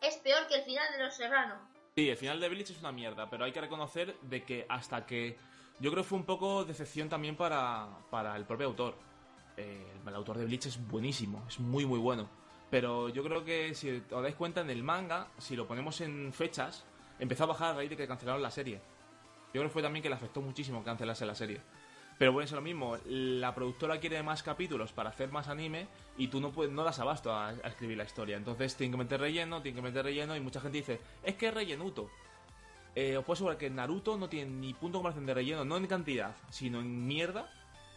Es 0.00 0.16
peor 0.16 0.46
que 0.46 0.54
el 0.54 0.62
final 0.62 0.90
de 0.96 1.04
Los 1.04 1.14
Serrano. 1.14 1.56
Sí, 1.94 2.08
el 2.08 2.16
final 2.16 2.40
de 2.40 2.48
Bleach 2.48 2.70
es 2.70 2.78
una 2.80 2.90
mierda, 2.92 3.28
pero 3.28 3.44
hay 3.44 3.52
que 3.52 3.60
reconocer 3.60 4.18
de 4.22 4.44
que 4.44 4.64
hasta 4.68 5.04
que... 5.04 5.36
Yo 5.78 5.90
creo 5.90 6.02
que 6.02 6.08
fue 6.08 6.18
un 6.18 6.24
poco 6.24 6.64
decepción 6.64 7.10
también 7.10 7.36
para, 7.36 7.88
para 8.10 8.34
el 8.36 8.46
propio 8.46 8.68
autor. 8.68 8.94
Eh, 9.58 9.92
el 10.06 10.14
autor 10.14 10.38
de 10.38 10.46
Bleach 10.46 10.64
es 10.66 10.88
buenísimo, 10.88 11.44
es 11.48 11.60
muy 11.60 11.84
muy 11.84 11.98
bueno. 11.98 12.30
Pero 12.70 13.08
yo 13.10 13.22
creo 13.22 13.44
que 13.44 13.74
si 13.74 14.02
os 14.10 14.22
dais 14.22 14.34
cuenta 14.36 14.60
en 14.62 14.70
el 14.70 14.82
manga, 14.82 15.28
si 15.38 15.54
lo 15.54 15.66
ponemos 15.68 16.00
en 16.00 16.32
fechas, 16.32 16.84
empezó 17.18 17.44
a 17.44 17.48
bajar 17.48 17.72
a 17.72 17.76
raíz 17.76 17.90
de 17.90 17.96
que 17.96 18.08
cancelaron 18.08 18.40
la 18.42 18.50
serie. 18.50 18.76
Yo 19.48 19.52
creo 19.60 19.64
que 19.64 19.70
fue 19.70 19.82
también 19.82 20.02
que 20.02 20.08
le 20.08 20.14
afectó 20.14 20.40
muchísimo 20.40 20.82
cancelarse 20.84 21.26
la 21.26 21.34
serie. 21.34 21.60
Pero 22.18 22.32
bueno, 22.32 22.44
es 22.46 22.52
lo 22.52 22.60
mismo, 22.60 22.98
la 23.06 23.54
productora 23.54 24.00
quiere 24.00 24.20
más 24.24 24.42
capítulos 24.42 24.92
para 24.92 25.10
hacer 25.10 25.30
más 25.30 25.46
anime 25.46 25.86
y 26.16 26.26
tú 26.26 26.40
no 26.40 26.50
puedes, 26.50 26.72
no 26.72 26.82
das 26.82 26.98
abasto 26.98 27.32
a, 27.32 27.52
escribir 27.52 27.96
la 27.96 28.04
historia. 28.04 28.36
Entonces 28.36 28.74
tienen 28.74 28.90
que 28.90 29.04
meter 29.04 29.20
relleno, 29.20 29.62
tienen 29.62 29.76
que 29.76 29.88
meter 29.88 30.04
relleno 30.04 30.34
y 30.34 30.40
mucha 30.40 30.60
gente 30.60 30.78
dice, 30.78 31.00
es 31.22 31.36
que 31.36 31.46
es 31.46 31.54
rellenuto. 31.54 32.10
Eh, 32.96 33.16
os 33.16 33.24
puedo 33.24 33.34
asegurar 33.34 33.56
que 33.56 33.70
Naruto 33.70 34.18
no 34.18 34.28
tiene 34.28 34.50
ni 34.50 34.74
punto 34.74 34.98
de 34.98 35.02
comparación 35.02 35.26
de 35.26 35.34
relleno, 35.34 35.64
no 35.64 35.76
en 35.76 35.86
cantidad, 35.86 36.34
sino 36.50 36.80
en 36.80 37.06
mierda, 37.06 37.48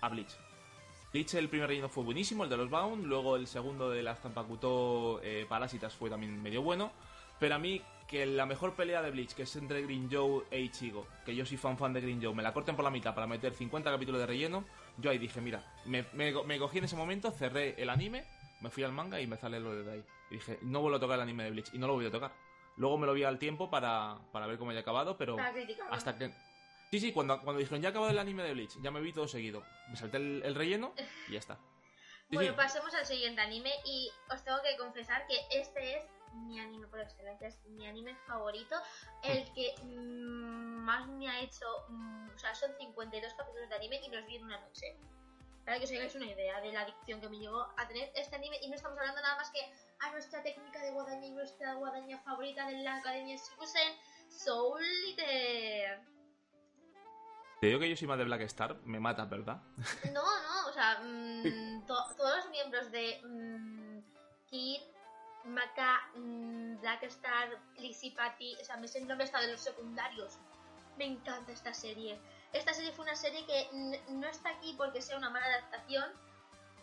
a 0.02 0.10
Bleach. 0.10 0.38
Bleach 1.12 1.34
el 1.34 1.50
primer 1.50 1.70
relleno 1.70 1.90
fue 1.90 2.04
buenísimo, 2.04 2.44
el 2.44 2.50
de 2.52 2.58
los 2.58 2.70
Bound, 2.70 3.06
luego 3.06 3.38
el 3.38 3.48
segundo 3.48 3.90
de 3.90 4.04
las 4.04 4.22
Tampakuto 4.22 5.20
eh, 5.24 5.48
Parásitas 5.50 5.96
fue 5.96 6.12
también 6.12 6.40
medio 6.44 6.62
bueno, 6.62 6.92
pero 7.40 7.56
a 7.56 7.58
mí 7.60 7.82
que 8.12 8.26
la 8.26 8.46
mejor 8.46 8.76
pelea 8.76 9.02
de 9.02 9.10
Bleach, 9.10 9.34
que 9.34 9.44
es 9.44 9.56
entre 9.56 9.82
Green 9.84 10.10
Joe 10.12 10.44
e 10.52 10.60
Ichigo, 10.60 11.08
que 11.26 11.34
yo 11.34 11.46
soy 11.46 11.56
fan 11.56 11.78
fan 11.78 11.94
de 11.94 12.02
Green 12.02 12.22
Joe, 12.22 12.36
me 12.36 12.44
la 12.44 12.52
corten 12.52 12.76
por 12.76 12.84
la 12.84 12.92
mitad 12.92 13.16
para 13.16 13.26
meter 13.26 13.54
50 13.54 13.90
capítulos 13.90 14.20
de 14.20 14.28
relleno, 14.28 14.66
yo 14.98 15.10
ahí 15.12 15.18
dije, 15.18 15.40
mira, 15.40 15.64
me, 15.86 16.06
me, 16.12 16.34
me 16.44 16.60
cogí 16.60 16.80
en 16.80 16.84
ese 16.84 16.98
momento, 16.98 17.32
cerré 17.32 17.82
el 17.82 17.90
anime, 17.90 18.26
me 18.60 18.70
fui 18.70 18.84
al 18.84 18.92
manga 18.92 19.22
y 19.22 19.28
me 19.28 19.38
sale 19.38 19.62
lo 19.62 19.74
de 19.74 19.92
ahí. 19.94 20.04
Y 20.30 20.36
dije, 20.36 20.60
no 20.62 20.82
vuelvo 20.82 20.98
a 20.98 21.00
tocar 21.00 21.16
el 21.16 21.22
anime 21.22 21.46
de 21.46 21.52
Bleach, 21.52 21.74
y 21.74 21.78
no 21.78 21.88
lo 21.88 21.94
voy 21.94 22.06
a 22.06 22.12
tocar. 22.12 22.34
Luego 22.76 22.98
me 22.98 23.08
lo 23.08 23.14
vi 23.14 23.24
al 23.24 23.40
tiempo 23.40 23.70
para, 23.70 24.18
para 24.34 24.46
ver 24.46 24.58
cómo 24.58 24.72
haya 24.72 24.82
acabado, 24.82 25.18
pero 25.18 25.38
hasta 25.90 26.18
que... 26.18 26.34
Sí, 26.92 27.00
sí, 27.00 27.14
cuando, 27.14 27.42
cuando 27.42 27.60
dijeron 27.60 27.82
ya 27.82 27.88
ha 27.88 27.92
acabado 27.92 28.12
el 28.12 28.20
anime 28.20 28.44
de 28.44 28.52
Bleach, 28.52 28.74
ya 28.82 28.92
me 28.92 29.00
vi 29.00 29.14
todo 29.14 29.30
seguido. 29.30 29.64
Me 29.90 29.96
salté 29.96 30.18
el, 30.18 30.42
el 30.44 30.54
relleno 30.54 30.94
y 31.30 31.34
ya 31.34 31.40
está. 31.40 31.58
Bueno, 32.30 32.56
pasemos 32.58 32.94
al 32.94 33.06
siguiente 33.06 33.40
anime 33.40 33.72
y 33.86 34.10
os 34.30 34.44
tengo 34.44 34.58
que 34.62 34.76
confesar 34.78 35.26
que 35.28 35.36
este 35.58 35.98
es 35.98 36.04
mi 36.34 36.60
anime 36.60 36.88
por 36.88 37.00
excelencia, 37.00 37.48
es 37.48 37.64
mi 37.66 37.88
anime 37.88 38.16
favorito, 38.28 38.76
el 39.24 39.44
que 39.54 39.76
mm, 39.84 40.84
más 40.84 41.08
me 41.08 41.30
ha 41.30 41.40
hecho, 41.42 41.66
mm, 41.90 42.30
o 42.36 42.38
sea, 42.38 42.54
son 42.56 42.72
52 42.78 43.34
capítulos 43.34 43.70
de 43.70 43.76
anime 43.76 44.02
y 44.06 44.10
los 44.10 44.26
vi 44.26 44.36
en 44.38 44.44
una 44.46 44.60
noche. 44.60 44.98
Para 45.66 45.78
que 45.78 45.86
os 45.86 45.92
hagáis 45.92 46.16
una 46.16 46.26
idea 46.26 46.60
de 46.60 46.72
la 46.72 46.82
adicción 46.82 47.22
que 47.22 47.30
me 47.30 47.38
llegó 47.38 47.62
a 47.78 47.88
tener 47.88 48.12
este 48.16 48.36
anime 48.36 48.58
y 48.62 48.70
no 48.70 48.76
estamos 48.76 48.98
hablando 48.98 49.22
nada 49.22 49.36
más 49.36 49.52
que 49.52 49.60
a 50.00 50.12
nuestra 50.12 50.42
técnica 50.42 50.82
de 50.82 50.92
guadaña 50.92 51.28
y 51.28 51.32
nuestra 51.32 51.76
guadaña 51.76 52.18
favorita 52.20 52.68
de 52.68 52.82
la 52.82 52.98
Academia 52.98 53.36
Shibusen, 53.36 53.94
Soul 54.28 54.84
Eater. 55.08 56.02
Te 57.60 57.68
digo 57.68 57.80
que 57.80 57.88
yo 57.88 57.96
soy 57.96 58.08
más 58.08 58.18
de 58.18 58.24
Black 58.24 58.42
Star, 58.42 58.76
me 58.86 59.00
mata, 59.00 59.26
¿verdad? 59.26 59.62
No, 60.12 60.24
no, 60.24 60.68
o 60.68 60.74
sea, 60.74 61.00
mmm, 61.04 61.86
todos 61.86 62.18
los 62.18 62.50
miembros 62.50 62.92
de 62.92 63.22
mmm, 63.24 64.00
Kid, 64.50 64.82
Maka, 65.46 66.02
mmm, 66.16 66.80
Black 66.82 67.04
Star, 67.04 67.50
Lizzie 67.78 68.12
Patty, 68.12 68.56
o 68.62 68.66
sea, 68.66 68.78
me 68.78 68.88
sé 68.88 69.00
el 69.00 69.08
nombre 69.08 69.26
hasta 69.26 69.42
de 69.42 69.52
los 69.52 69.62
secundarios. 69.62 70.38
Me 70.98 71.06
encanta 71.06 71.52
esta 71.52 71.74
serie. 71.74 72.20
Esta 72.54 72.74
serie 72.74 72.92
fue 72.92 73.06
una 73.06 73.16
serie 73.16 73.46
que 73.46 74.00
no 74.10 74.28
está 74.28 74.50
aquí 74.50 74.74
porque 74.78 75.02
sea 75.02 75.18
una 75.18 75.30
mala 75.30 75.46
adaptación, 75.46 76.12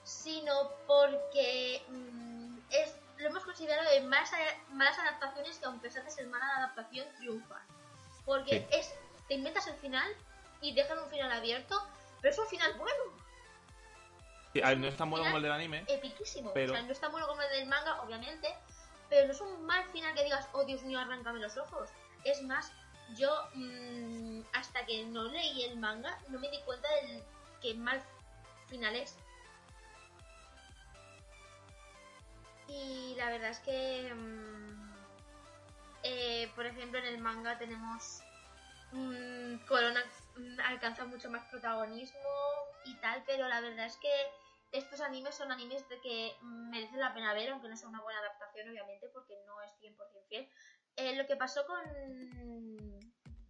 sino 0.02 0.70
porque 0.86 1.84
mm, 1.88 2.58
es, 2.70 2.94
lo 3.18 3.28
hemos 3.28 3.44
considerado 3.44 3.90
de 3.90 4.00
más 4.02 4.30
malas 4.70 4.98
adaptaciones 4.98 5.58
que 5.58 5.66
aunque 5.66 5.90
sea 5.90 6.02
de 6.02 6.10
ser 6.10 6.26
mala 6.28 6.48
adaptación 6.56 7.06
triunfan. 7.18 7.62
Porque 8.24 8.66
es, 8.72 8.94
te 9.28 9.34
inventas 9.34 9.66
el 9.66 9.76
final 9.76 10.10
y 10.60 10.74
dejan 10.74 10.98
un 10.98 11.10
final 11.10 11.30
abierto, 11.32 11.80
pero 12.20 12.32
es 12.32 12.38
un 12.38 12.46
final 12.46 12.72
bueno. 12.78 13.17
No 14.54 14.86
es 14.86 14.96
tan 14.96 15.10
bueno 15.10 15.24
como 15.24 15.36
el 15.36 15.42
del 15.42 15.52
anime. 15.52 15.84
Epiquísimo. 15.88 16.52
Pero... 16.54 16.72
O 16.72 16.76
sea, 16.76 16.84
no 16.84 16.92
es 16.92 17.00
tan 17.00 17.12
bueno 17.12 17.26
como 17.26 17.42
el 17.42 17.50
del 17.50 17.68
manga, 17.68 18.00
obviamente, 18.02 18.54
pero 19.08 19.26
no 19.26 19.32
es 19.32 19.40
un 19.40 19.64
mal 19.66 19.84
final 19.90 20.14
que 20.14 20.24
digas, 20.24 20.48
oh 20.52 20.64
Dios 20.64 20.82
mío, 20.82 20.98
arráncame 20.98 21.40
los 21.40 21.56
ojos. 21.56 21.90
Es 22.24 22.42
más, 22.42 22.72
yo 23.16 23.30
mmm, 23.54 24.40
hasta 24.52 24.84
que 24.86 25.04
no 25.04 25.24
leí 25.24 25.64
el 25.64 25.78
manga 25.78 26.18
no 26.28 26.38
me 26.38 26.50
di 26.50 26.60
cuenta 26.60 26.88
del 27.02 27.22
que 27.62 27.74
mal 27.74 28.02
final 28.68 28.94
es. 28.96 29.16
Y 32.68 33.14
la 33.16 33.30
verdad 33.30 33.50
es 33.50 33.60
que, 33.60 34.12
mmm, 34.14 34.92
eh, 36.02 36.50
por 36.54 36.66
ejemplo, 36.66 36.98
en 36.98 37.06
el 37.06 37.18
manga 37.18 37.58
tenemos 37.58 38.22
mmm, 38.92 39.56
Corona 39.66 40.02
alcanza 40.66 41.04
mucho 41.06 41.30
más 41.30 41.44
protagonismo 41.46 42.18
y 42.88 43.00
tal, 43.00 43.22
pero 43.26 43.48
la 43.48 43.60
verdad 43.60 43.86
es 43.86 43.96
que 43.96 44.12
estos 44.72 45.00
animes 45.00 45.34
son 45.34 45.50
animes 45.50 45.88
de 45.88 46.00
que 46.00 46.36
merecen 46.42 47.00
la 47.00 47.14
pena 47.14 47.34
ver, 47.34 47.50
aunque 47.50 47.68
no 47.68 47.76
sea 47.76 47.88
una 47.88 48.02
buena 48.02 48.20
adaptación, 48.20 48.68
obviamente, 48.68 49.08
porque 49.12 49.34
no 49.46 49.60
es 49.62 49.72
100% 49.80 49.96
fiel. 50.28 50.48
Eh, 50.96 51.16
lo 51.16 51.26
que 51.26 51.36
pasó 51.36 51.64
con, 51.66 53.00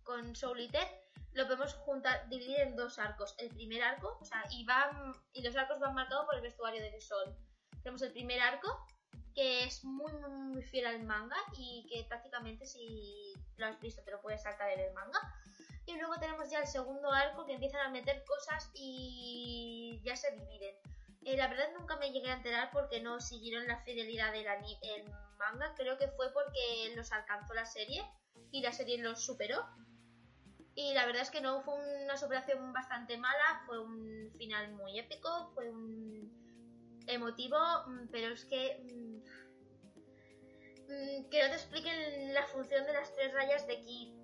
con 0.02 0.36
Soul 0.36 0.60
Eater 0.60 0.86
lo 1.32 1.44
podemos 1.46 1.74
juntar, 1.74 2.28
dividir 2.28 2.60
en 2.60 2.76
dos 2.76 2.98
arcos. 2.98 3.34
El 3.38 3.50
primer 3.50 3.82
arco, 3.82 4.18
o 4.20 4.24
sea, 4.24 4.44
y, 4.50 4.64
van, 4.64 5.12
y 5.32 5.42
los 5.42 5.56
arcos 5.56 5.78
van 5.78 5.94
marcados 5.94 6.26
por 6.26 6.36
el 6.36 6.42
vestuario 6.42 6.82
de 6.82 7.00
Sol. 7.00 7.36
Tenemos 7.82 8.02
el 8.02 8.12
primer 8.12 8.40
arco, 8.40 8.86
que 9.34 9.64
es 9.64 9.84
muy, 9.84 10.12
muy, 10.12 10.62
fiel 10.62 10.86
al 10.86 11.04
manga 11.04 11.36
y 11.56 11.86
que 11.88 12.04
prácticamente 12.08 12.66
si 12.66 13.32
lo 13.56 13.66
has 13.66 13.80
visto 13.80 14.02
te 14.02 14.10
lo 14.10 14.20
puedes 14.20 14.42
saltar 14.42 14.70
en 14.70 14.80
el 14.80 14.92
manga. 14.92 15.20
Y 15.88 15.96
luego 15.96 16.18
tenemos 16.20 16.50
ya 16.50 16.58
el 16.58 16.66
segundo 16.66 17.10
arco 17.10 17.46
que 17.46 17.54
empiezan 17.54 17.80
a 17.80 17.88
meter 17.88 18.22
cosas 18.26 18.70
y 18.74 20.02
ya 20.04 20.14
se 20.16 20.30
dividen. 20.32 20.74
Eh, 21.24 21.34
la 21.38 21.48
verdad 21.48 21.70
nunca 21.78 21.96
me 21.96 22.12
llegué 22.12 22.30
a 22.30 22.34
enterar 22.34 22.70
porque 22.72 23.00
no 23.00 23.20
siguieron 23.20 23.66
la 23.66 23.78
fidelidad 23.84 24.30
del 24.30 24.46
manga. 25.38 25.74
Creo 25.76 25.96
que 25.96 26.08
fue 26.08 26.30
porque 26.34 26.94
los 26.94 27.10
alcanzó 27.10 27.54
la 27.54 27.64
serie 27.64 28.04
y 28.52 28.60
la 28.60 28.70
serie 28.70 28.98
los 28.98 29.24
superó. 29.24 29.64
Y 30.74 30.92
la 30.92 31.06
verdad 31.06 31.22
es 31.22 31.30
que 31.30 31.40
no 31.40 31.62
fue 31.62 31.74
una 32.04 32.18
superación 32.18 32.70
bastante 32.74 33.16
mala, 33.16 33.62
fue 33.64 33.80
un 33.80 34.30
final 34.36 34.70
muy 34.74 34.98
épico, 34.98 35.50
fue 35.54 35.70
un 35.70 36.30
emotivo, 37.06 37.58
mm, 37.86 38.08
pero 38.12 38.34
es 38.34 38.44
que 38.44 38.78
mm, 38.84 39.16
mm, 40.92 41.30
que 41.30 41.42
no 41.42 41.48
te 41.48 41.54
expliquen 41.54 42.34
la 42.34 42.46
función 42.46 42.84
de 42.84 42.92
las 42.92 43.14
tres 43.14 43.32
rayas 43.32 43.66
de 43.66 43.80
Ki, 43.80 44.17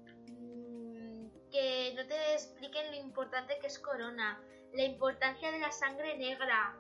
que 1.55 1.95
no 1.95 2.05
te 2.09 2.33
expliquen 2.33 2.91
lo 2.91 2.97
importante 2.97 3.61
que 3.61 3.69
es 3.69 3.79
Corona, 3.79 4.43
la 4.73 4.83
importancia 4.83 5.53
de 5.53 5.61
la 5.61 5.71
sangre 5.71 6.19
negra, 6.19 6.77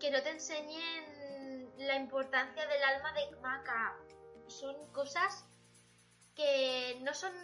que 0.00 0.10
no 0.10 0.22
te 0.22 0.30
enseñen 0.30 1.70
la 1.76 1.96
importancia 1.96 2.66
del 2.66 2.82
alma 2.82 3.12
de 3.12 3.36
Maka. 3.42 3.98
Son 4.46 4.74
cosas 4.92 5.44
que 6.34 6.98
no 7.02 7.12
son, 7.12 7.34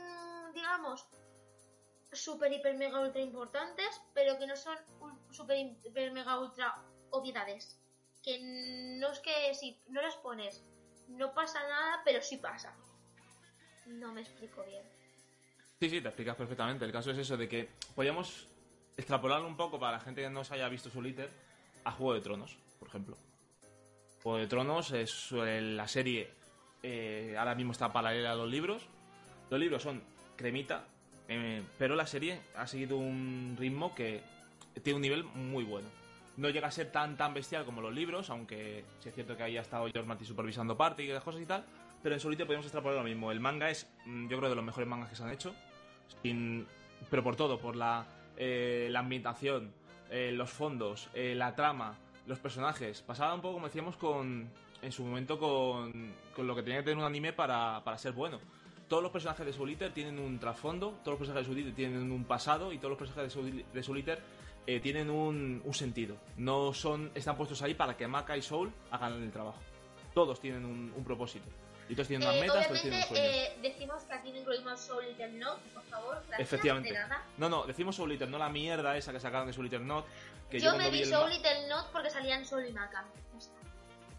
digamos, 0.55 1.07
super, 2.13 2.51
hiper, 2.51 2.79
mega, 2.79 3.01
ultra 3.01 3.21
importantes, 3.21 4.01
pero 4.15 4.39
que 4.39 4.47
no 4.47 4.57
son 4.57 4.79
super, 5.31 5.59
hiper, 5.59 6.11
mega, 6.13 6.41
ultra 6.41 6.83
obviedades. 7.11 7.79
Que 8.23 8.39
no 8.99 9.13
es 9.13 9.21
que 9.21 9.55
si 9.55 9.79
no 9.89 10.01
las 10.01 10.17
pones 10.17 10.65
no 11.09 11.35
pasa 11.35 11.61
nada, 11.69 12.01
pero 12.03 12.23
sí 12.23 12.39
pasa. 12.39 12.75
No 13.91 14.13
me 14.13 14.21
explico 14.21 14.63
bien. 14.65 14.83
Sí, 15.81 15.89
sí, 15.91 16.01
te 16.01 16.09
explicas 16.09 16.37
perfectamente. 16.37 16.85
El 16.85 16.93
caso 16.93 17.11
es 17.11 17.19
eso, 17.19 17.37
de 17.37 17.49
que 17.49 17.69
podríamos 17.95 18.47
extrapolarlo 18.97 19.47
un 19.47 19.57
poco 19.57 19.79
para 19.81 19.93
la 19.93 20.01
gente 20.01 20.23
que 20.23 20.31
no 20.31 20.45
se 20.45 20.55
haya 20.55 20.69
visto 20.69 20.91
su 20.91 21.01
liter 21.01 21.31
a 21.85 21.93
Juego 21.93 22.15
de 22.15 22.21
Tronos, 22.21 22.57
por 22.79 22.89
ejemplo. 22.89 23.17
Juego 24.23 24.39
de 24.39 24.47
Tronos 24.47 24.93
es 24.93 25.33
la 25.33 25.89
serie, 25.89 26.31
eh, 26.83 27.35
ahora 27.39 27.55
mismo 27.55 27.73
está 27.73 27.93
paralela 27.93 28.33
a 28.33 28.35
los 28.35 28.51
libros. 28.51 28.83
Los 29.49 29.59
libros 29.59 29.83
son 29.83 30.03
cremita, 30.37 30.85
eh, 31.29 31.63
pero 31.79 31.97
la 31.97 32.07
serie 32.07 32.41
ha 32.57 32.67
seguido 32.67 32.99
un 32.99 33.57
ritmo 33.59 33.95
que 33.95 34.23
tiene 34.83 34.97
un 34.97 35.03
nivel 35.03 35.25
muy 35.25 35.65
bueno. 35.65 35.89
No 36.37 36.49
llega 36.51 36.69
a 36.69 36.71
ser 36.71 36.93
tan 36.93 37.17
tan 37.17 37.35
bestial 37.35 37.65
como 37.65 37.81
los 37.81 37.93
libros, 37.93 38.31
aunque 38.31 38.85
sí 39.01 39.09
es 39.09 39.15
cierto 39.15 39.37
que 39.37 39.43
ahí 39.43 39.57
ha 39.57 39.63
estado 39.63 39.89
George 39.91 40.07
Martin 40.07 40.27
supervisando 40.27 40.77
parte 40.77 41.03
y 41.03 41.09
las 41.09 41.25
cosas 41.25 41.41
y 41.41 41.47
tal, 41.47 41.65
pero 42.03 42.15
en 42.15 42.21
solito 42.21 42.47
podemos 42.47 42.67
extrapolar 42.67 42.99
lo 42.99 43.05
mismo. 43.05 43.31
El 43.31 43.41
manga 43.41 43.71
es, 43.71 43.89
mm, 44.07 44.29
yo 44.29 44.39
creo, 44.39 44.51
de 44.51 44.57
los 44.57 44.65
mejores 44.65 44.89
mangas 44.89 45.11
que 45.11 45.17
se 45.17 45.23
han 45.23 45.31
hecho, 45.31 45.55
sin, 46.23 46.67
pero 47.11 47.23
por 47.23 47.37
todo, 47.37 47.59
por 47.59 47.77
la, 47.77 48.07
eh, 48.37 48.89
la 48.91 49.01
ambientación, 49.01 49.73
eh, 50.11 50.33
los 50.33 50.51
fondos, 50.51 51.09
eh, 51.15 51.35
la 51.35 51.55
trama, 51.55 51.97
los 52.27 52.39
personajes. 52.39 53.03
Pasaba 53.03 53.35
un 53.35 53.41
poco, 53.41 53.55
como 53.55 53.67
decíamos, 53.67 53.97
con 53.97 54.51
en 54.83 54.93
su 54.93 55.05
momento 55.05 55.39
con, 55.39 56.15
con 56.35 56.47
lo 56.47 56.55
que 56.55 56.63
tenía 56.63 56.79
que 56.79 56.85
tener 56.85 56.99
un 56.99 57.05
anime 57.05 57.33
para, 57.33 57.83
para 57.85 57.99
ser 57.99 58.13
bueno. 58.13 58.41
Todos 58.89 59.03
los 59.03 59.13
personajes 59.13 59.47
de 59.47 59.53
Soul 59.53 59.71
Eater 59.71 59.93
tienen 59.93 60.19
un 60.19 60.39
trasfondo, 60.39 60.99
todos 61.05 61.13
los 61.13 61.19
personajes 61.19 61.47
de 61.47 61.53
Soul 61.53 61.59
Eater 61.59 61.75
tienen 61.75 62.11
un 62.11 62.25
pasado 62.25 62.73
y 62.73 62.79
todos 62.79 62.91
los 62.91 62.99
personajes 62.99 63.35
de 63.73 63.83
Soul, 63.83 63.99
Eater 63.99 64.21
eh, 64.67 64.81
tienen 64.81 65.11
un, 65.11 65.63
un, 65.65 65.75
sentido. 65.75 66.17
No 66.37 66.73
son 66.73 67.11
están 67.15 67.37
puestos 67.37 67.63
ahí 67.63 67.75
para 67.75 67.97
que 67.97 68.09
Maka 68.09 68.37
y 68.37 68.43
Soul 68.43 68.73
hagan 68.91 69.23
el 69.23 69.31
trabajo. 69.31 69.61
Todos 70.13 70.41
tienen 70.41 70.65
un 70.65 71.05
propósito. 71.05 71.47
Y 71.91 71.95
todos 71.97 72.07
tienen 72.07 72.29
unas 72.29 72.41
eh, 72.41 72.41
metas, 72.41 72.83
tienen 72.83 73.03
sueños. 73.03 73.35
Eh, 73.35 73.59
decimos 73.61 74.05
que 74.05 74.15
aquí 74.15 74.29
incluimos 74.29 74.81
Soul 74.81 75.07
Eater 75.07 75.33
Not, 75.33 75.59
por 75.75 75.83
favor. 75.83 76.23
Gracias, 76.29 76.41
Efectivamente. 76.41 76.97
No, 77.37 77.49
no, 77.49 77.67
decimos 77.67 77.97
Soul 77.97 78.13
Eater, 78.13 78.29
no 78.29 78.39
la 78.39 78.49
mierda 78.49 78.97
esa 78.97 79.13
que 79.13 79.19
sacaron 79.19 79.49
de 79.49 79.53
Soul 79.53 79.67
Eater 79.67 79.81
Not. 79.81 80.07
Que 80.49 80.61
yo, 80.61 80.71
yo 80.71 80.79
me 80.79 80.89
vi, 80.89 81.05
Soul 81.05 81.33
Eater 81.33 81.69
Not 81.69 81.91
porque 81.91 82.09
salían 82.09 82.47
Soul 82.47 82.69
y 82.69 82.73
Maka. 82.73 83.05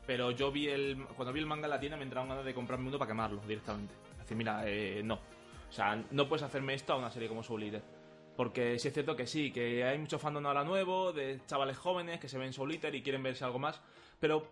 Pero 0.05 0.31
yo 0.31 0.51
vi 0.51 0.67
el. 0.67 1.05
Cuando 1.15 1.31
vi 1.31 1.39
el 1.39 1.45
manga 1.45 1.67
en 1.67 1.69
la 1.69 1.79
tienda 1.79 1.95
me 1.95 2.03
entraron 2.03 2.27
ganas 2.27 2.43
de 2.43 2.53
comprarme 2.53 2.89
uno 2.89 2.99
para 2.99 3.07
quemarlo 3.07 3.41
directamente. 3.47 3.93
Decir, 4.19 4.35
mira, 4.35 4.63
eh, 4.65 5.01
no. 5.01 5.15
O 5.15 5.71
sea, 5.71 5.95
no 6.11 6.27
puedes 6.27 6.43
hacerme 6.43 6.73
esto 6.73 6.91
a 6.91 6.97
una 6.97 7.09
serie 7.09 7.29
como 7.29 7.41
Soul 7.41 7.63
Eater. 7.63 7.83
Porque 8.35 8.79
sí 8.79 8.89
es 8.89 8.93
cierto 8.93 9.15
que 9.15 9.25
sí, 9.27 9.49
que 9.53 9.85
hay 9.85 9.97
mucho 9.97 10.19
fandom 10.19 10.45
ahora 10.45 10.65
nuevo, 10.65 11.13
de 11.13 11.39
chavales 11.45 11.77
jóvenes 11.77 12.19
que 12.19 12.27
se 12.27 12.37
ven 12.37 12.51
Soul 12.51 12.73
Eater 12.73 12.93
y 12.95 13.01
quieren 13.01 13.23
verse 13.23 13.45
algo 13.45 13.59
más. 13.59 13.79
Pero 14.19 14.45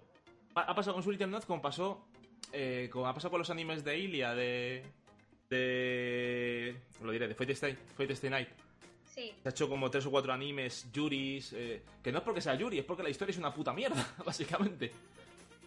ha 0.55 0.73
pasado 0.73 0.93
con 0.93 1.03
Soul 1.03 1.15
Eater 1.15 1.27
Not 1.27 1.45
como 1.45 1.61
pasó 1.61 2.05
eh, 2.51 2.89
como 2.91 3.07
ha 3.07 3.13
pasado 3.13 3.31
con 3.31 3.39
los 3.39 3.49
animes 3.49 3.83
de 3.83 3.97
Ilia, 3.97 4.33
de. 4.33 4.83
de. 5.49 6.75
lo 7.03 7.11
diré, 7.11 7.27
de 7.27 7.35
Fate 7.35 7.53
Stay, 7.53 7.77
Fate 7.97 8.13
Stay 8.13 8.29
Night. 8.29 8.49
Sí. 9.05 9.33
Se 9.41 9.49
ha 9.49 9.51
hecho 9.51 9.67
como 9.67 9.89
tres 9.89 10.05
o 10.05 10.11
cuatro 10.11 10.31
animes, 10.31 10.91
Yuris. 10.91 11.53
Eh, 11.53 11.81
que 12.03 12.11
no 12.11 12.19
es 12.19 12.23
porque 12.23 12.41
sea 12.41 12.55
Yuri, 12.55 12.79
es 12.79 12.85
porque 12.85 13.03
la 13.03 13.09
historia 13.09 13.31
es 13.31 13.37
una 13.37 13.53
puta 13.53 13.73
mierda, 13.73 14.07
básicamente. 14.25 14.91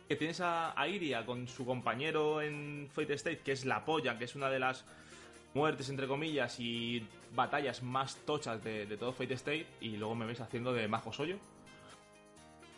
Que 0.09 0.17
tienes 0.17 0.41
a, 0.41 0.79
a 0.81 0.89
Iria 0.89 1.25
con 1.25 1.49
su 1.49 1.65
compañero 1.65 2.43
en 2.43 2.89
Fate 2.93 3.15
State, 3.15 3.39
que 3.39 3.53
es 3.53 3.65
la 3.65 3.85
polla, 3.85 4.19
que 4.19 4.25
es 4.25 4.35
una 4.35 4.51
de 4.51 4.59
las 4.59 4.85
muertes, 5.55 5.89
entre 5.89 6.07
comillas, 6.07 6.59
y 6.61 7.07
batallas 7.35 7.83
más 7.83 8.17
tochas 8.25 8.63
de, 8.63 8.87
de 8.87 8.97
todo 8.97 9.13
Fate 9.13 9.35
State, 9.35 9.67
y 9.81 9.97
luego 9.97 10.15
me 10.15 10.27
ves 10.27 10.41
haciendo 10.41 10.73
de 10.73 10.89
Majo 10.89 11.13
Soyo. 11.13 11.37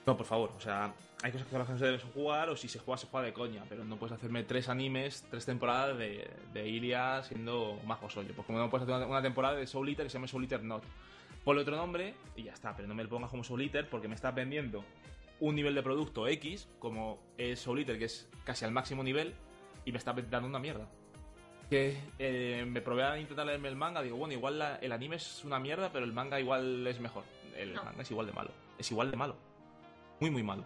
No, 0.07 0.17
por 0.17 0.27
favor, 0.27 0.53
o 0.57 0.61
sea, 0.61 0.93
hay 1.25 1.33
cosas 1.33 1.47
que 1.49 1.57
la 1.57 1.65
gente 1.65 1.85
debe 1.87 1.99
jugar 2.13 2.51
o 2.51 2.57
si 2.57 2.69
se 2.69 2.79
juega, 2.79 2.99
se 2.99 3.07
juega 3.07 3.25
de 3.27 3.33
coña, 3.33 3.65
pero 3.67 3.83
no 3.83 3.97
puedes 3.97 4.13
hacerme 4.15 4.45
tres 4.45 4.69
animes, 4.69 5.27
tres 5.31 5.47
temporadas 5.47 5.97
de, 5.97 6.31
de 6.53 6.69
Ilia 6.69 7.23
siendo 7.23 7.81
Majo 7.87 8.11
Soyo. 8.11 8.35
Pues 8.35 8.47
como 8.47 8.59
no 8.59 8.69
puedes 8.69 8.87
hacer 8.87 9.07
una, 9.09 9.23
temporada 9.23 9.57
de 9.57 9.67
Soul 9.67 9.89
Eater 9.89 10.05
que 10.05 10.11
se 10.11 10.19
llama 10.19 10.27
Soul 10.29 10.43
Eater 10.45 10.63
Not. 10.63 10.83
Ponle 11.43 11.63
otro 11.63 11.77
nombre 11.77 12.15
y 12.37 12.43
ya 12.43 12.53
está, 12.53 12.77
pero 12.77 12.87
no 12.89 12.95
me 12.95 13.03
lo 13.05 13.09
pongas 13.09 13.31
como 13.31 13.43
Soul 13.43 13.63
Eater 13.63 13.89
porque 13.89 14.07
me 14.07 14.15
estás 14.15 14.35
vendiendo 14.35 14.85
un 15.41 15.55
nivel 15.55 15.75
de 15.75 15.83
producto 15.83 16.29
X, 16.29 16.69
como 16.79 17.19
es 17.39 17.59
Soul 17.59 17.79
Eater, 17.79 17.99
que 17.99 18.05
es 18.05 18.29
casi 18.45 18.67
al 18.67 18.73
máximo 18.73 19.03
nivel, 19.03 19.35
y 19.87 19.93
me 19.93 19.99
estás 19.99 20.15
dando 20.31 20.47
una 20.47 20.59
mierda. 20.59 20.87
Que 21.71 21.99
eh, 22.19 22.67
me 22.69 22.83
probé 22.83 23.03
a 23.05 23.19
intentar 23.19 23.47
leerme 23.47 23.69
el 23.69 23.77
manga, 23.77 24.03
digo, 24.03 24.19
bueno, 24.19 24.35
igual 24.35 24.59
la- 24.59 24.77
el 24.77 24.93
anime 24.93 25.17
es 25.17 25.43
una 25.43 25.59
mierda, 25.59 25.91
pero 25.91 26.05
el 26.05 26.13
manga 26.13 26.39
igual 26.39 26.87
es 26.87 27.01
mejor. 27.01 27.25
El 27.57 27.73
No. 27.73 27.83
manga 27.83 28.03
es 28.03 28.11
igual 28.11 28.27
de 28.27 28.33
malo. 28.35 28.51
Es 28.79 28.91
igual 28.91 29.11
de 29.11 29.17
malo. 29.17 29.37
Muy, 30.21 30.31
muy 30.31 30.43
malo. 30.43 30.65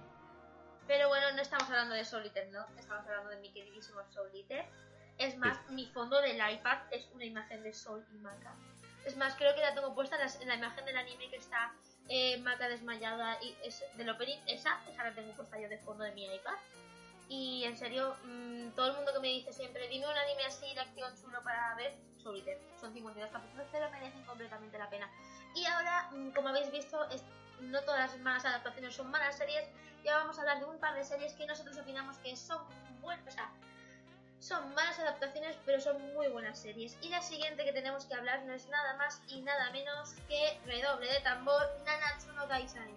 Pero 0.89 1.09
bueno, 1.09 1.31
no 1.33 1.43
estamos 1.43 1.69
hablando 1.69 1.95
de 1.95 2.03
Soul 2.03 2.25
Eater, 2.25 2.49
¿no? 2.49 2.67
Estamos 2.79 3.07
hablando 3.07 3.29
de 3.29 3.37
mi 3.37 3.53
queridísimo 3.53 4.01
Soul 4.11 4.31
Eater. 4.35 4.65
Es 5.19 5.37
más, 5.37 5.59
mi 5.69 5.85
fondo 5.85 6.19
del 6.23 6.37
iPad 6.37 6.79
es 6.91 7.07
una 7.13 7.27
imagen 7.27 7.63
de 7.63 7.75
Soul 7.75 8.03
y 8.11 8.17
Maka. 8.17 8.55
Es 9.05 9.15
más, 9.15 9.35
creo 9.35 9.55
que 9.55 9.61
la 9.61 9.75
tengo 9.75 9.95
puesta 9.95 10.17
en 10.17 10.27
la, 10.27 10.33
en 10.41 10.49
la 10.49 10.55
imagen 10.55 10.87
del 10.87 10.97
anime 10.97 11.29
que 11.29 11.37
está 11.37 11.75
eh, 12.09 12.39
Maka 12.39 12.71
desmayada 12.71 13.37
y 13.43 13.55
es 13.63 13.85
del 13.99 14.09
opening. 14.09 14.39
Esa, 14.47 14.81
esa 14.91 15.05
la 15.05 15.15
tengo 15.15 15.35
puesta 15.35 15.61
yo 15.61 15.69
de 15.69 15.77
fondo 15.77 16.05
de 16.05 16.13
mi 16.13 16.25
iPad. 16.25 16.57
Y 17.29 17.65
en 17.65 17.77
serio, 17.77 18.17
mm, 18.25 18.71
todo 18.71 18.87
el 18.87 18.97
mundo 18.97 19.13
que 19.13 19.21
me 19.21 19.29
dice 19.29 19.53
siempre, 19.53 19.87
dime 19.89 20.07
un 20.07 20.17
anime 20.17 20.47
así 20.47 20.73
de 20.73 20.81
acción 20.81 21.15
chulo 21.21 21.43
para 21.43 21.75
ver, 21.75 21.93
Soul 22.17 22.39
Eater. 22.39 22.59
Son 22.81 22.95
52 22.95 23.31
capítulos, 23.31 23.67
pero 23.71 23.91
merecen 23.91 24.25
completamente 24.25 24.79
la 24.79 24.89
pena. 24.89 25.11
Y 25.55 25.67
ahora, 25.67 26.09
mm, 26.13 26.31
como 26.31 26.49
habéis 26.49 26.71
visto, 26.71 27.07
no 27.61 27.81
todas 27.83 28.11
las 28.13 28.21
malas 28.21 28.45
adaptaciones 28.45 28.95
son 28.95 29.11
malas 29.11 29.37
series. 29.37 29.65
Y 30.05 30.09
ahora 30.09 30.21
vamos 30.25 30.39
a 30.39 30.43
hablar 30.43 30.59
de 30.61 30.65
un 30.67 30.79
par 30.79 30.95
de 30.95 31.05
series 31.05 31.33
que 31.35 31.47
nosotros 31.47 31.77
opinamos 31.79 32.17
que 32.19 32.37
son 32.37 32.63
buenas, 33.01 33.27
o 33.27 33.31
sea, 33.31 33.51
son 34.41 34.73
malas 34.75 34.99
adaptaciones, 35.01 35.57
pero 35.67 35.81
son 35.81 36.01
muy 36.15 36.29
buenas 36.29 36.59
series. 36.61 36.97
Y 37.03 37.09
la 37.09 37.21
siguiente 37.21 37.65
que 37.65 37.73
tenemos 37.73 38.05
que 38.07 38.15
hablar 38.15 38.43
no 38.45 38.53
es 38.53 38.69
nada 38.69 38.95
más 38.97 39.21
y 39.29 39.41
nada 39.43 39.71
menos 39.71 40.15
que 40.29 40.59
redoble 40.65 41.13
de 41.13 41.21
tambor 41.21 41.63
Nanatsu 41.85 42.33
no 42.35 42.47
Taizai. 42.47 42.95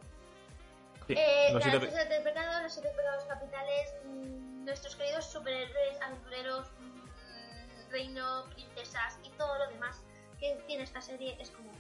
Sí, 1.08 1.16
Eh, 1.18 1.50
los 1.52 1.64
siete 1.64 1.80
pe- 1.80 1.92
siete 1.92 2.22
pecados, 2.22 2.62
los 2.62 2.74
siete 2.74 2.90
pecados 2.96 3.24
capitales, 3.26 3.94
mm, 4.06 4.66
nuestros 4.66 4.96
queridos 4.96 5.26
superhéroes, 5.26 6.00
aventureros, 6.02 6.68
mm, 6.80 7.90
reino, 7.92 8.46
princesas 8.54 9.18
y 9.24 9.30
todo 9.32 9.58
lo 9.58 9.68
demás 9.72 10.00
que 10.40 10.54
tiene 10.68 10.84
esta 10.84 11.02
serie 11.02 11.36
es 11.40 11.50
como 11.50 11.72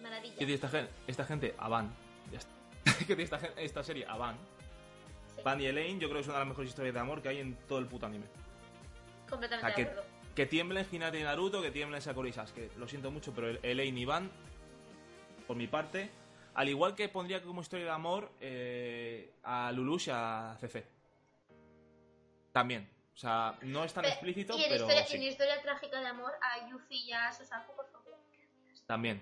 maravilla. 0.00 0.32
¿Qué 0.34 0.38
tiene 0.38 0.54
esta 0.54 0.68
gente? 0.68 0.92
Esta 1.06 1.24
gente, 1.24 1.54
Avan. 1.58 1.94
¿Qué 2.98 3.04
tiene 3.04 3.22
esta, 3.22 3.36
esta 3.56 3.82
serie? 3.82 4.06
Avan. 4.08 4.36
Sí, 5.36 5.42
Van 5.44 5.60
y 5.60 5.66
Elaine, 5.66 6.00
yo 6.00 6.08
creo 6.08 6.16
que 6.18 6.22
es 6.22 6.26
una 6.28 6.38
de 6.38 6.40
las 6.44 6.48
mejores 6.48 6.70
historias 6.70 6.94
de 6.94 7.00
amor 7.00 7.22
que 7.22 7.28
hay 7.28 7.38
en 7.38 7.54
todo 7.66 7.78
el 7.78 7.86
puto 7.86 8.06
anime. 8.06 8.26
completamente 9.28 9.56
O 9.56 9.60
sea, 9.60 9.68
de 9.68 9.74
que, 9.84 9.90
acuerdo. 9.90 10.10
que 10.34 10.46
tiemblen 10.46 10.86
Hinata 10.90 11.18
y 11.18 11.22
Naruto, 11.22 11.62
que 11.62 11.70
tiemblen 11.70 12.00
Sakura 12.02 12.28
y 12.28 12.32
Sasuke. 12.32 12.70
Lo 12.76 12.88
siento 12.88 13.10
mucho, 13.10 13.32
pero 13.34 13.48
el- 13.48 13.60
Elaine 13.62 13.98
y 14.00 14.04
Van, 14.04 14.30
por 15.46 15.56
mi 15.56 15.66
parte, 15.66 16.10
al 16.54 16.68
igual 16.68 16.94
que 16.94 17.08
pondría 17.08 17.42
como 17.42 17.60
historia 17.60 17.86
de 17.86 17.90
amor 17.92 18.30
eh, 18.40 19.32
a 19.44 19.70
Lulush 19.72 20.08
y 20.08 20.10
a 20.12 20.56
CC. 20.60 20.86
También. 22.52 22.90
O 23.14 23.16
sea, 23.20 23.56
no 23.62 23.84
es 23.84 23.92
tan 23.92 24.04
explícito, 24.04 24.56
y 24.56 24.62
en, 24.62 24.68
pero 24.70 24.84
historia, 24.84 25.06
sí, 25.06 25.16
en 25.16 25.22
historia 25.24 25.60
trágica 25.62 26.00
de 26.00 26.06
amor 26.06 26.32
a 26.40 26.68
Yuffie 26.68 26.98
y 27.06 27.12
a 27.12 27.32
Susaku, 27.32 27.74
por 27.74 27.90
favor. 27.90 28.16
también. 28.86 29.20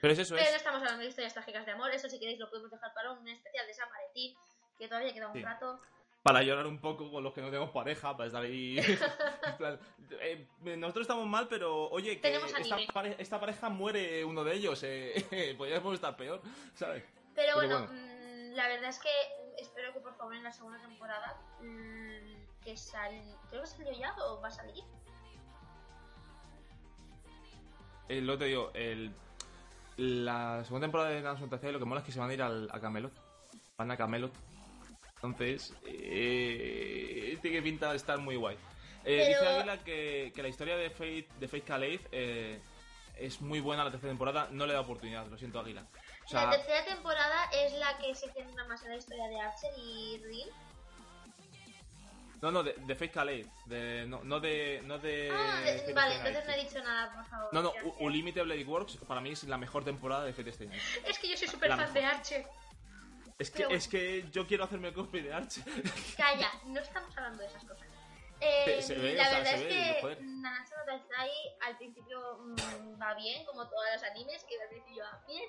Pero 0.00 0.12
es 0.12 0.18
eso, 0.20 0.34
Pero 0.34 0.44
no 0.48 0.50
es... 0.50 0.56
estamos 0.56 0.80
hablando 0.80 1.02
de 1.02 1.08
historias 1.08 1.34
trágicas 1.34 1.66
de 1.66 1.72
amor, 1.72 1.90
eso 1.90 2.08
si 2.08 2.18
queréis 2.18 2.38
lo 2.38 2.48
podemos 2.48 2.70
dejar 2.70 2.92
para 2.94 3.12
un 3.12 3.26
especial 3.28 3.66
de 3.66 3.74
San 3.74 3.88
Valentín, 3.90 4.36
que 4.78 4.88
todavía 4.88 5.12
queda 5.12 5.28
un 5.28 5.34
Sí. 5.34 5.42
rato. 5.42 5.80
para 6.22 6.42
llorar 6.42 6.66
un 6.66 6.78
poco 6.80 7.10
con 7.10 7.22
los 7.24 7.32
que 7.32 7.40
no 7.40 7.46
tenemos 7.48 7.70
pareja, 7.70 8.14
para 8.16 8.26
estar 8.26 8.42
ahí. 8.44 8.76
plan, 9.58 9.78
eh, 10.20 10.46
nosotros 10.76 11.02
estamos 11.04 11.26
mal, 11.26 11.48
pero 11.48 11.88
oye, 11.90 12.20
que 12.20 12.34
esta, 12.36 12.56
anime. 12.58 12.86
pare- 12.92 13.16
esta 13.18 13.40
pareja 13.40 13.68
muere 13.70 14.24
uno 14.24 14.44
de 14.44 14.54
ellos, 14.54 14.82
eh, 14.82 15.54
podríamos 15.56 15.94
estar 15.94 16.16
peor, 16.16 16.42
¿sabes? 16.74 17.02
Pero 17.34 17.34
Pero 17.34 17.54
bueno, 17.56 17.78
bueno. 17.86 17.92
mm, 17.92 18.54
la 18.56 18.68
verdad 18.68 18.90
es 18.90 18.98
que 18.98 19.08
espero 19.58 19.92
que 19.94 20.00
por 20.00 20.14
favor 20.16 20.34
en 20.34 20.42
la 20.42 20.52
segunda 20.52 20.78
temporada, 20.80 21.40
mm, 21.60 22.60
que 22.62 22.76
sal... 22.76 23.12
creo 23.48 23.62
que 23.62 23.66
salió 23.68 23.92
ya 23.92 24.14
o 24.18 24.40
va 24.40 24.48
a 24.48 24.50
salir. 24.50 24.84
Eh, 28.08 28.20
lo 28.20 28.36
te 28.38 28.46
digo, 28.46 28.70
el, 28.74 29.14
la 29.98 30.62
segunda 30.64 30.84
temporada 30.86 31.10
de 31.10 31.22
Fantasy 31.22 31.72
lo 31.72 31.78
que 31.80 31.84
mola 31.84 32.00
es 32.00 32.06
que 32.06 32.12
se 32.12 32.20
van 32.20 32.30
a 32.30 32.34
ir 32.34 32.40
al, 32.40 32.68
a 32.72 32.80
Camelot. 32.80 33.12
Van 33.76 33.90
a 33.90 33.96
Camelot. 33.96 34.32
Entonces, 35.16 35.74
eh, 35.84 37.36
tiene 37.42 37.56
que 37.56 37.62
pinta 37.62 37.90
de 37.90 37.96
estar 37.96 38.18
muy 38.18 38.36
guay. 38.36 38.56
Eh, 39.04 39.24
Pero- 39.26 39.40
Dice 39.40 39.46
Águila 39.48 39.78
que, 39.84 40.32
que 40.34 40.42
la 40.42 40.48
historia 40.48 40.76
de 40.76 40.90
Fate, 40.90 41.28
de 41.40 41.62
Kaleid 41.62 42.00
eh, 42.12 42.60
es 43.16 43.40
muy 43.40 43.58
buena 43.58 43.84
la 43.84 43.90
tercera 43.90 44.10
temporada. 44.12 44.48
No 44.52 44.66
le 44.66 44.74
da 44.74 44.80
oportunidad, 44.80 45.26
lo 45.26 45.36
siento, 45.36 45.58
Águila. 45.58 45.84
O 46.24 46.28
sea, 46.28 46.44
la 46.44 46.50
tercera 46.52 46.84
temporada 46.84 47.50
es 47.52 47.72
la 47.72 47.98
que 47.98 48.14
se 48.14 48.30
centra 48.32 48.64
más 48.66 48.82
en 48.84 48.90
la 48.90 48.96
historia 48.96 49.26
de 49.28 49.40
Archer 49.40 49.72
y 49.76 50.18
Rin. 50.24 50.48
No, 52.40 52.50
no, 52.50 52.62
de, 52.62 52.72
de 52.74 52.94
Fate 52.94 53.10
Kaleid. 53.10 53.46
De, 53.66 54.06
no, 54.06 54.22
no 54.24 54.38
de. 54.40 54.80
No 54.84 54.98
de 54.98 55.30
ah, 55.32 55.60
de- 55.60 55.92
vale, 55.92 56.14
entonces 56.16 56.46
no 56.46 56.52
he 56.52 56.64
dicho 56.64 56.78
nada, 56.82 57.12
por 57.14 57.24
favor. 57.26 57.48
No, 57.52 57.62
no, 57.62 57.72
Unlimited 58.00 58.44
Blade 58.44 58.64
Works 58.64 58.96
para 59.08 59.20
mí 59.20 59.30
es 59.30 59.44
la 59.44 59.58
mejor 59.58 59.84
temporada 59.84 60.24
de 60.24 60.32
Fate 60.32 60.50
Stay. 60.50 60.70
Es 61.04 61.18
que 61.18 61.28
yo 61.28 61.36
soy 61.36 61.48
súper 61.48 61.70
fan 61.70 61.78
mejor. 61.80 61.94
de 61.94 62.04
Archer. 62.04 62.46
Es 63.38 63.50
que, 63.52 63.66
es 63.70 63.86
que 63.86 64.24
yo 64.32 64.46
quiero 64.46 64.64
hacerme 64.64 64.92
cosplay 64.92 65.22
de 65.22 65.32
Archer. 65.32 65.62
Calla, 66.16 66.50
no 66.66 66.80
estamos 66.80 67.16
hablando 67.16 67.42
de 67.42 67.48
esas 67.48 67.64
cosas. 67.64 67.86
Eh, 68.40 68.62
Se- 68.64 68.82
se 68.82 68.94
ve, 68.94 69.14
la 69.14 69.22
o 69.22 69.26
sea, 69.26 69.38
verdad 69.38 69.50
se 69.50 69.56
es 69.56 69.62
ve, 69.62 69.68
que 69.94 70.00
joder. 70.00 70.22
Nanatsu 70.22 70.74
no 70.76 70.84
Taizai 70.84 71.30
al 71.66 71.76
principio 71.76 72.38
va 73.00 73.14
bien, 73.14 73.44
como 73.46 73.68
todos 73.68 73.84
los 73.94 74.02
animes, 74.04 74.44
que 74.44 74.60
al 74.62 74.68
principio 74.68 75.02
va 75.04 75.24
bien, 75.26 75.44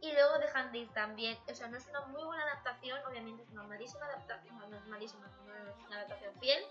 y 0.00 0.12
luego 0.12 0.38
dejan 0.38 0.70
de 0.72 0.78
ir 0.78 0.88
también. 0.90 1.36
O 1.50 1.54
sea, 1.54 1.68
no 1.68 1.76
es 1.76 1.86
una 1.86 2.00
muy 2.06 2.22
buena 2.22 2.42
adaptación, 2.44 2.98
obviamente 3.06 3.42
es 3.42 3.50
una 3.50 3.64
malísima 3.64 4.06
adaptación, 4.06 4.58
no, 4.70 4.76
es 4.76 4.86
malísima, 4.86 5.26
no 5.26 5.54
es 5.54 5.86
una 5.86 5.96
adaptación 5.96 6.34
fiel, 6.40 6.62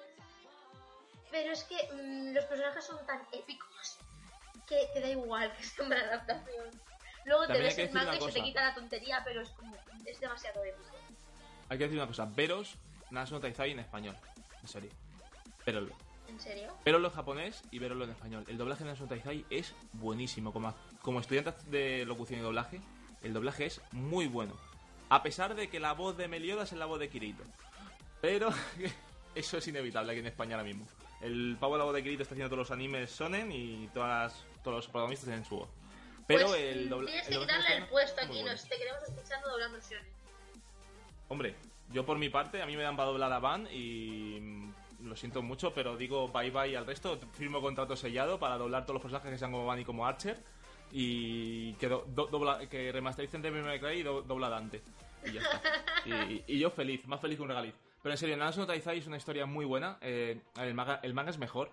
pero 1.31 1.51
es 1.51 1.63
que 1.65 1.75
mm, 1.93 2.33
los 2.33 2.45
personajes 2.45 2.85
son 2.85 3.05
tan 3.05 3.21
épicos 3.31 3.97
que 4.67 4.89
te 4.93 5.01
da 5.01 5.09
igual 5.09 5.53
que 5.55 5.63
sea 5.63 5.85
una 5.85 5.99
adaptación. 5.99 6.69
Luego 7.25 7.41
te 7.41 7.53
También 7.53 7.65
ves 7.65 7.77
el 7.77 7.91
manga 7.91 8.11
y 8.11 8.19
se 8.19 8.25
te 8.25 8.31
cosa. 8.31 8.43
quita 8.43 8.63
la 8.63 8.73
tontería, 8.73 9.21
pero 9.25 9.41
es 9.41 9.49
como, 9.49 9.75
es 10.05 10.19
demasiado 10.19 10.63
épico. 10.63 10.95
Hay 11.69 11.77
que 11.77 11.83
decir 11.83 11.99
una 11.99 12.07
cosa, 12.07 12.25
veros 12.25 12.77
Nanatsu 13.11 13.35
no 13.35 13.41
Taizai 13.41 13.71
en 13.71 13.79
español, 13.79 14.15
en 14.61 14.67
serio. 14.67 14.91
Veroslo. 15.65 15.93
¿En 16.29 16.39
serio? 16.39 16.77
Veroslo 16.85 17.07
en 17.07 17.13
japonés 17.13 17.61
y 17.71 17.79
veroslo 17.79 18.05
en 18.05 18.11
español. 18.11 18.45
El 18.47 18.57
doblaje 18.57 18.79
de 18.79 18.85
Nanatsu 18.85 19.03
no 19.03 19.09
Taizai 19.09 19.45
es 19.49 19.73
buenísimo. 19.93 20.53
Como, 20.53 20.73
como 21.01 21.19
estudiante 21.19 21.53
de 21.67 22.05
locución 22.05 22.39
y 22.39 22.43
doblaje, 22.43 22.79
el 23.23 23.33
doblaje 23.33 23.65
es 23.65 23.81
muy 23.91 24.27
bueno. 24.27 24.53
A 25.09 25.23
pesar 25.23 25.55
de 25.55 25.69
que 25.69 25.79
la 25.79 25.93
voz 25.93 26.17
de 26.17 26.27
Meliodas 26.27 26.71
es 26.73 26.77
la 26.77 26.85
voz 26.85 26.99
de 26.99 27.09
Kirito. 27.09 27.43
Pero 28.21 28.49
eso 29.35 29.57
es 29.57 29.67
inevitable 29.67 30.11
aquí 30.11 30.19
en 30.19 30.27
España 30.27 30.55
ahora 30.55 30.67
mismo. 30.67 30.85
El 31.21 31.57
pavo 31.59 31.73
de 31.73 31.79
la 31.79 31.85
voz 31.85 31.93
de 31.95 32.03
Kirito 32.03 32.23
está 32.23 32.35
haciendo 32.35 32.49
todos 32.49 32.67
los 32.69 32.71
animes 32.71 33.09
sonen 33.11 33.51
y 33.51 33.87
todas 33.93 34.33
las- 34.33 34.45
todos 34.63 34.77
los 34.77 34.87
protagonistas 34.87 35.27
tienen 35.27 35.45
su 35.45 35.57
voz. 35.57 35.69
Pero 36.27 36.47
Pues, 36.47 36.61
el 36.61 36.87
mm, 36.87 36.89
dobla- 36.89 37.05
Tienes 37.11 37.27
que 37.27 37.33
doblaje 37.35 37.57
quitarle 37.59 37.77
el 37.83 37.89
puesto 37.89 38.21
aquí, 38.21 38.27
bueno. 38.33 38.51
nos 38.51 38.63
te 38.67 38.77
queremos 38.77 39.03
escuchando 39.03 39.49
doblando 39.49 39.79
shonen. 39.79 40.05
Hombre, 41.29 41.55
yo 41.91 42.05
por 42.05 42.17
mi 42.17 42.29
parte, 42.29 42.61
a 42.61 42.65
mí 42.65 42.75
me 42.75 42.83
dan 42.83 42.97
para 42.97 43.09
doblar 43.09 43.31
a 43.31 43.39
Van 43.39 43.67
y 43.71 44.39
mm, 44.41 44.73
lo 45.07 45.15
siento 45.15 45.41
mucho, 45.41 45.73
pero 45.73 45.95
digo 45.95 46.27
bye 46.29 46.51
bye 46.51 46.75
al 46.75 46.85
resto. 46.85 47.17
Firmo 47.33 47.61
contrato 47.61 47.95
sellado 47.95 48.39
para 48.39 48.57
doblar 48.57 48.83
todos 48.83 48.95
los 48.95 49.01
personajes 49.01 49.31
que 49.31 49.37
sean 49.37 49.51
como 49.51 49.65
Van 49.65 49.79
y 49.79 49.85
como 49.85 50.05
Archer 50.05 50.37
y 50.91 51.73
que, 51.73 51.87
do- 51.87 52.05
do- 52.07 52.27
dobla, 52.27 52.67
que 52.69 52.91
remastericen 52.91 53.41
Devil 53.41 53.63
May 53.63 53.79
Cry 53.79 53.99
y 53.99 54.03
do- 54.03 54.21
dobla 54.21 54.49
Dante. 54.49 54.81
Y 55.25 55.31
ya 55.33 55.41
está. 55.41 55.61
Y, 56.05 56.43
y 56.47 56.59
yo 56.59 56.69
feliz, 56.69 57.05
más 57.07 57.19
feliz 57.19 57.37
que 57.37 57.43
un 57.43 57.49
regaliz. 57.49 57.75
Pero 58.01 58.13
en 58.13 58.17
serio, 58.17 58.37
no 58.37 58.67
Taizai 58.67 58.99
es 58.99 59.07
una 59.07 59.17
historia 59.17 59.45
muy 59.45 59.65
buena. 59.65 59.97
eh, 60.01 60.41
el, 60.57 60.73
manga, 60.73 60.99
el 61.03 61.13
manga 61.13 61.31
es 61.31 61.37
mejor. 61.37 61.71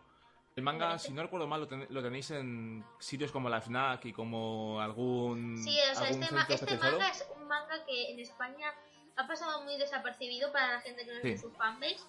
El 0.57 0.63
manga, 0.63 0.99
si 0.99 1.13
no 1.13 1.23
recuerdo 1.23 1.47
mal, 1.47 1.61
lo, 1.61 1.69
ten- 1.69 1.87
lo 1.91 2.03
tenéis 2.03 2.31
en 2.31 2.85
sitios 2.99 3.31
como 3.33 3.49
la 3.49 3.61
FNAC 3.61 4.05
y 4.07 4.13
como 4.13 4.81
algún. 4.81 5.59
Sí, 5.63 5.77
o 5.93 5.95
sea, 5.97 6.09
este, 6.09 6.33
ma- 6.35 6.47
este 6.49 6.77
manga 6.79 7.09
es 7.09 7.27
un 7.41 7.47
manga 7.49 7.85
que 7.87 8.11
en 8.13 8.21
España 8.21 8.73
ha 9.17 9.27
pasado 9.27 9.63
muy 9.63 9.77
desapercibido 9.79 10.51
para 10.53 10.75
la 10.75 10.81
gente 10.81 11.05
que 11.05 11.11
no 11.11 11.17
es 11.19 11.23
de 11.25 11.37
Sí. 11.37 11.43
su 11.43 11.51
fanbase, 11.53 12.01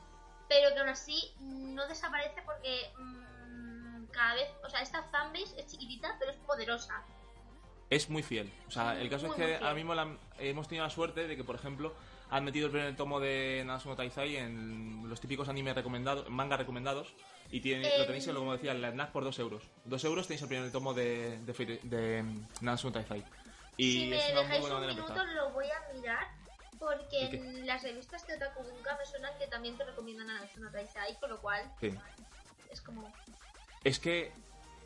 pero 0.48 0.74
que 0.74 0.80
aún 0.80 0.90
así 0.90 1.34
no 1.40 1.88
desaparece 1.88 2.42
porque 2.46 2.90
mm, 3.00 3.25
cada 4.16 4.34
vez, 4.36 4.48
o 4.64 4.70
sea, 4.70 4.82
esta 4.82 5.04
fanbase 5.04 5.60
es 5.60 5.68
chiquitita, 5.68 6.16
pero 6.18 6.32
es 6.32 6.38
poderosa. 6.38 7.04
Es 7.90 8.10
muy 8.10 8.24
fiel. 8.24 8.52
O 8.68 8.72
sea, 8.72 9.00
el 9.00 9.10
caso 9.10 9.28
Muy, 9.28 9.36
es 9.36 9.46
que 9.46 9.56
ahora 9.58 9.76
mismo 9.76 9.94
la- 9.94 10.18
hemos 10.40 10.68
tenido 10.68 10.86
la 10.86 10.90
suerte 10.90 11.28
de 11.28 11.36
que, 11.36 11.44
por 11.44 11.56
ejemplo, 11.56 11.94
han 12.32 12.44
metido 12.44 12.66
el 12.66 12.72
primer 12.72 12.96
tomo 12.96 13.20
de 13.20 13.62
Nanatsu 13.66 13.90
no 13.90 13.96
Taizai 13.96 14.38
en 14.38 15.08
los 15.08 15.22
típicos 15.22 15.48
animes 15.50 15.76
recomendados, 15.76 16.28
manga 16.30 16.58
recomendados, 16.58 17.14
y 17.52 17.62
tiene, 17.62 17.88
Eh, 17.88 18.00
lo 18.00 18.06
tenéis, 18.08 18.26
como 18.28 18.54
decía, 18.54 18.72
en 18.72 18.82
la 18.82 18.90
FNAC 18.90 19.12
por 19.12 19.24
2 19.24 19.38
euros. 19.38 19.64
2 19.86 20.04
euros 20.06 20.26
tenéis 20.28 20.42
el 20.42 20.48
primer 20.48 20.72
tomo 20.72 20.94
de, 20.96 21.38
de, 21.46 21.80
de, 21.84 22.24
Nanatsu 22.62 22.88
no 22.88 22.94
Taizai. 22.94 23.24
Y 23.78 23.92
si 23.92 24.08
me 24.08 24.16
es 24.18 24.24
una 24.32 24.34
muy 24.36 24.44
dejáis 24.44 24.62
buena 24.62 24.76
un 24.78 24.82
de 24.82 24.88
minuto 24.96 25.24
lo 25.26 25.50
voy 25.52 25.66
a 25.70 25.94
mirar 25.94 26.28
porque 26.80 27.20
en 27.26 27.68
las 27.68 27.84
revistas 27.84 28.26
de 28.26 28.36
Otaku 28.36 28.64
Bunka 28.64 28.98
me 28.98 29.06
suenan 29.06 29.38
que 29.38 29.48
también 29.48 29.78
te 29.78 29.84
recomiendan 29.86 30.30
a 30.32 30.42
Natsuno 30.42 30.72
Taizai, 30.72 31.20
con 31.20 31.30
lo 31.30 31.40
cual 31.40 31.72
Sí. 31.80 31.94
es 32.72 32.82
como... 32.82 33.14
Es 33.86 34.00
que 34.00 34.32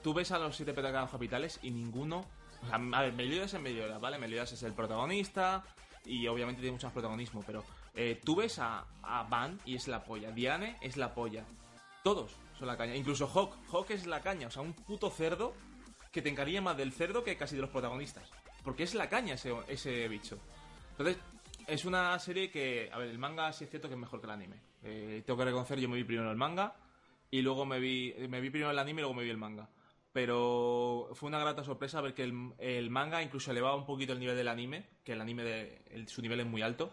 tú 0.03 0.13
ves 0.13 0.31
a 0.31 0.37
los 0.37 0.57
siete 0.57 0.73
pecados 0.73 1.09
capitales 1.09 1.57
y 1.63 1.71
ninguno 1.71 2.25
O 2.61 2.67
sea, 2.67 2.75
a 2.75 3.01
ver, 3.01 3.13
Meliodas 3.13 3.53
es 3.53 3.61
Meliodas, 3.61 3.99
¿vale? 4.01 4.17
Meliodas 4.17 4.51
es 4.51 4.61
el 4.63 4.73
protagonista 4.73 5.63
y 6.05 6.27
obviamente 6.27 6.61
tiene 6.61 6.73
mucho 6.73 6.87
más 6.87 6.93
protagonismo, 6.93 7.41
pero 7.47 7.63
eh, 7.95 8.19
tú 8.23 8.35
ves 8.35 8.59
a, 8.59 8.85
a 9.01 9.23
Van 9.23 9.57
y 9.65 9.75
es 9.75 9.87
la 9.87 10.03
polla, 10.03 10.31
Diane 10.31 10.75
es 10.81 10.97
la 10.97 11.13
polla, 11.13 11.45
todos 12.03 12.31
son 12.57 12.67
la 12.67 12.77
caña, 12.77 12.93
incluso 12.93 13.25
Hawk, 13.27 13.55
Hawk 13.71 13.89
es 13.91 14.05
la 14.05 14.21
caña, 14.21 14.47
o 14.47 14.51
sea, 14.51 14.61
un 14.61 14.73
puto 14.73 15.09
cerdo 15.09 15.53
que 16.11 16.21
te 16.21 16.29
encaría 16.29 16.61
más 16.61 16.75
del 16.75 16.91
cerdo 16.91 17.23
que 17.23 17.37
casi 17.37 17.55
de 17.55 17.61
los 17.61 17.69
protagonistas, 17.69 18.29
porque 18.63 18.83
es 18.83 18.95
la 18.95 19.07
caña 19.07 19.35
ese, 19.35 19.53
ese 19.69 20.09
bicho. 20.09 20.37
Entonces, 20.91 21.17
es 21.67 21.85
una 21.85 22.19
serie 22.19 22.51
que, 22.51 22.89
a 22.91 22.97
ver, 22.97 23.09
el 23.09 23.17
manga 23.17 23.53
sí 23.53 23.63
es 23.63 23.69
cierto 23.69 23.87
que 23.87 23.93
es 23.93 23.99
mejor 23.99 24.19
que 24.19 24.25
el 24.25 24.31
anime. 24.31 24.57
Eh, 24.83 25.23
tengo 25.25 25.37
que 25.37 25.45
reconocer, 25.45 25.79
yo 25.79 25.87
me 25.87 25.95
vi 25.95 26.03
primero 26.03 26.29
el 26.29 26.37
manga 26.37 26.75
y 27.31 27.41
luego 27.41 27.65
me 27.65 27.79
vi, 27.79 28.13
me 28.29 28.41
vi 28.41 28.49
primero 28.49 28.71
el 28.71 28.79
anime 28.79 29.01
y 29.01 29.03
luego 29.03 29.13
me 29.15 29.23
vi 29.23 29.29
el 29.29 29.37
manga. 29.37 29.69
Pero 30.11 31.09
fue 31.13 31.27
una 31.27 31.39
grata 31.39 31.63
sorpresa 31.63 32.01
ver 32.01 32.13
que 32.15 32.23
el, 32.23 32.53
el 32.57 32.89
manga 32.89 33.21
incluso 33.21 33.51
elevaba 33.51 33.75
un 33.75 33.85
poquito 33.85 34.13
el 34.13 34.19
nivel 34.19 34.35
del 34.35 34.47
anime, 34.47 34.85
que 35.03 35.13
el 35.13 35.21
anime 35.21 35.43
de, 35.43 35.81
el- 35.91 36.07
su 36.07 36.21
nivel 36.21 36.39
es 36.39 36.45
muy 36.47 36.61
alto. 36.61 36.91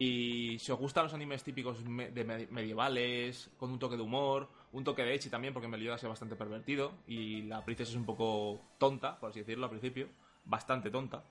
Y 0.00 0.58
si 0.60 0.70
os 0.72 0.78
gustan 0.78 1.04
los 1.04 1.14
animes 1.14 1.42
típicos 1.44 1.82
me- 1.84 2.10
de 2.10 2.24
me- 2.24 2.46
medievales, 2.48 3.50
con 3.56 3.70
un 3.70 3.78
toque 3.78 3.96
de 3.96 4.02
humor, 4.02 4.48
un 4.72 4.84
toque 4.84 5.02
de 5.02 5.14
Echi 5.14 5.30
también, 5.30 5.54
porque 5.54 5.68
Meliodas 5.68 6.02
es 6.02 6.08
bastante 6.08 6.36
pervertido 6.36 6.92
y 7.06 7.42
la 7.42 7.64
princesa 7.64 7.90
es 7.92 7.96
un 7.96 8.04
poco 8.04 8.60
tonta, 8.78 9.18
por 9.18 9.30
así 9.30 9.40
decirlo, 9.40 9.64
al 9.64 9.70
principio, 9.70 10.08
bastante 10.44 10.90
tonta. 10.90 11.22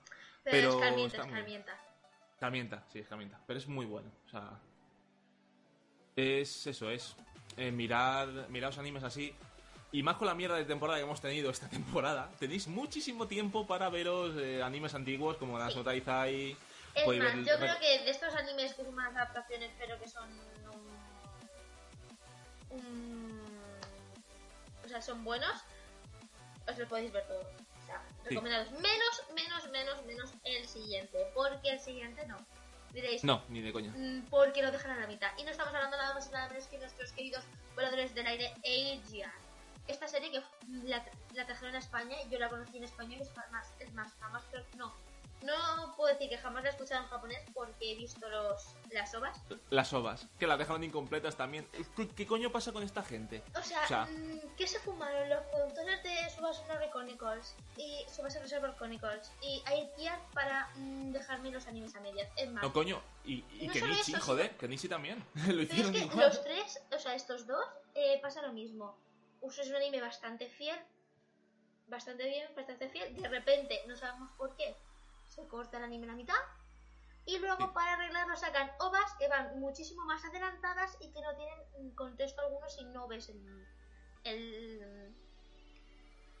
Pero, 0.44 0.52
Pero 0.52 0.70
escarmienta, 0.70 1.16
está 1.16 1.24
muy 1.26 1.34
bien. 1.44 1.60
escarmienta. 1.60 1.84
Carmienta, 2.40 2.84
sí, 2.88 2.98
es 3.00 3.08
Carmienta. 3.08 3.40
Pero 3.46 3.58
es 3.58 3.68
muy 3.68 3.84
bueno. 3.86 4.10
O 4.26 4.28
sea. 4.30 4.58
Es 6.16 6.66
eso, 6.66 6.90
es. 6.90 7.16
Eh, 7.58 7.70
mirar 7.72 8.28
los 8.28 8.78
animes 8.78 9.02
así. 9.04 9.34
Y 9.90 10.02
más 10.02 10.16
con 10.16 10.26
la 10.26 10.34
mierda 10.34 10.56
de 10.56 10.64
temporada 10.66 10.98
que 10.98 11.04
hemos 11.04 11.20
tenido 11.20 11.50
esta 11.50 11.68
temporada. 11.70 12.30
Tenéis 12.38 12.66
muchísimo 12.68 13.26
tiempo 13.26 13.66
para 13.66 13.88
veros 13.88 14.34
eh, 14.36 14.62
animes 14.62 14.94
antiguos 14.94 15.36
como 15.38 15.58
Naruto 15.58 15.82
Taizai. 15.84 16.56
Es 16.94 17.06
más, 17.06 17.16
ver- 17.18 17.44
yo 17.44 17.56
creo 17.58 17.78
que 17.78 17.98
de 18.04 18.10
estos 18.10 18.34
animes 18.34 18.74
que 18.74 18.84
son 18.84 18.94
más 18.94 19.14
adaptaciones, 19.14 19.70
pero 19.78 19.98
que 19.98 20.08
son 20.08 20.28
un, 22.70 22.78
un- 22.78 23.42
o 24.84 24.88
sea, 24.88 25.00
son 25.02 25.22
buenos, 25.24 25.52
os 26.66 26.78
los 26.78 26.88
podéis 26.88 27.12
ver 27.12 27.26
todos. 27.26 27.46
O 27.46 27.86
sea, 27.86 28.02
Sí. 28.24 28.30
recomendados. 28.30 28.70
Menos, 28.72 29.22
menos, 29.34 29.70
menos, 29.70 30.04
menos 30.06 30.30
el 30.44 30.66
siguiente, 30.68 31.18
porque 31.34 31.70
el 31.70 31.80
siguiente 31.80 32.26
no. 32.26 32.36
Diréis, 32.92 33.22
No, 33.24 33.42
ni 33.48 33.60
de 33.60 33.72
coña. 33.72 33.92
mm, 33.96 34.26
porque 34.30 34.62
lo 34.62 34.70
dejan 34.72 34.92
a 34.92 35.00
la 35.00 35.06
mitad. 35.06 35.30
Y 35.38 35.44
no 35.44 35.50
estamos 35.50 35.74
hablando 35.74 35.96
nada 35.96 36.14
más 36.14 36.26
y 36.28 36.30
nada 36.32 36.48
menos 36.48 36.66
que 36.66 36.78
nuestros 36.78 37.12
queridos 37.12 37.44
voladores 37.74 38.14
del 38.14 38.26
aire 38.26 38.52
Aegean. 38.64 39.30
Esta 39.86 40.06
serie 40.08 40.30
que 40.30 40.42
la, 40.86 41.04
la 41.34 41.46
trajeron 41.46 41.74
a 41.74 41.78
España 41.78 42.16
yo 42.30 42.38
la 42.38 42.48
conocí 42.48 42.76
en 42.76 42.84
español, 42.84 43.20
es 43.22 43.30
más, 43.50 43.72
es 43.78 43.92
más, 43.94 44.12
jamás 44.20 44.42
creo 44.50 44.64
no. 44.76 44.94
No 45.42 45.94
puedo 45.96 46.12
decir 46.12 46.28
que 46.28 46.36
jamás 46.36 46.62
la 46.64 46.70
he 46.70 46.72
escuchado 46.72 47.02
en 47.04 47.08
japonés 47.08 47.38
porque 47.54 47.92
he 47.92 47.94
visto 47.96 48.28
los, 48.28 48.74
las 48.90 49.14
ovas. 49.14 49.40
Las 49.70 49.92
ovas, 49.92 50.26
que 50.38 50.46
las 50.46 50.58
dejaron 50.58 50.82
incompletas 50.82 51.36
también. 51.36 51.66
¿Qué, 51.96 52.08
qué 52.08 52.26
coño 52.26 52.50
pasa 52.50 52.72
con 52.72 52.82
esta 52.82 53.02
gente? 53.04 53.42
O 53.56 53.62
sea, 53.62 53.84
O 53.84 53.86
sea- 53.86 54.06
mm, 54.06 54.56
¿qué 54.56 54.66
se 54.66 54.80
fumaron 54.80 55.28
los 55.28 55.44
productores 55.46 56.02
de 56.02 56.30
Subasuna 56.30 56.80
Chronicles 56.90 57.54
y 57.76 58.04
Subasa 58.10 58.40
Reservoir 58.40 58.74
Chronicles 58.76 59.30
y 59.40 59.62
Airgear 59.66 60.20
para 60.34 60.68
mm, 60.74 61.12
dejarme 61.12 61.50
los 61.52 61.66
animes 61.68 61.94
a 61.94 62.00
medias? 62.00 62.28
Es 62.36 62.50
más, 62.50 62.62
No, 62.64 62.72
coño. 62.72 63.00
Y, 63.24 63.44
y 63.60 63.66
No 63.68 63.72
que 63.72 63.78
solo 63.80 63.94
Nichi, 63.94 64.12
eso, 64.14 64.24
joder, 64.24 64.56
que 64.56 64.66
Nichi 64.68 64.88
también. 64.88 65.24
Lo 65.34 65.44
Pero 65.46 65.62
es 65.62 65.90
que 65.90 65.98
igual. 65.98 66.26
los 66.28 66.42
tres, 66.42 66.80
o 66.94 66.98
sea, 66.98 67.14
estos 67.14 67.46
dos, 67.46 67.64
eh, 67.94 68.18
pasa 68.20 68.42
lo 68.42 68.52
mismo. 68.52 68.96
Uso 69.40 69.62
es 69.62 69.68
un 69.68 69.76
anime 69.76 70.00
bastante 70.00 70.48
fiel, 70.48 70.78
bastante 71.86 72.24
bien, 72.28 72.48
bastante 72.56 72.88
fiel. 72.88 73.14
De 73.16 73.28
repente, 73.28 73.82
no 73.86 73.96
sabemos 73.96 74.30
por 74.36 74.56
qué, 74.56 74.74
se 75.38 75.48
corta 75.48 75.78
el 75.78 75.84
anime 75.84 76.04
a 76.06 76.08
la 76.08 76.14
mitad. 76.14 76.40
Y 77.26 77.38
luego 77.38 77.66
Sí. 77.66 77.70
para 77.74 77.92
arreglarlo 77.92 78.36
sacan 78.36 78.70
ovas 78.80 79.12
que 79.18 79.28
van 79.28 79.60
muchísimo 79.60 80.04
más 80.04 80.24
adelantadas 80.24 80.96
y 81.00 81.10
que 81.12 81.20
no 81.20 81.34
tienen 81.36 81.90
contexto 81.94 82.40
alguno 82.40 82.68
si 82.70 82.84
no 82.86 83.06
ves 83.06 83.28
el, 83.28 83.66
el, 84.24 85.14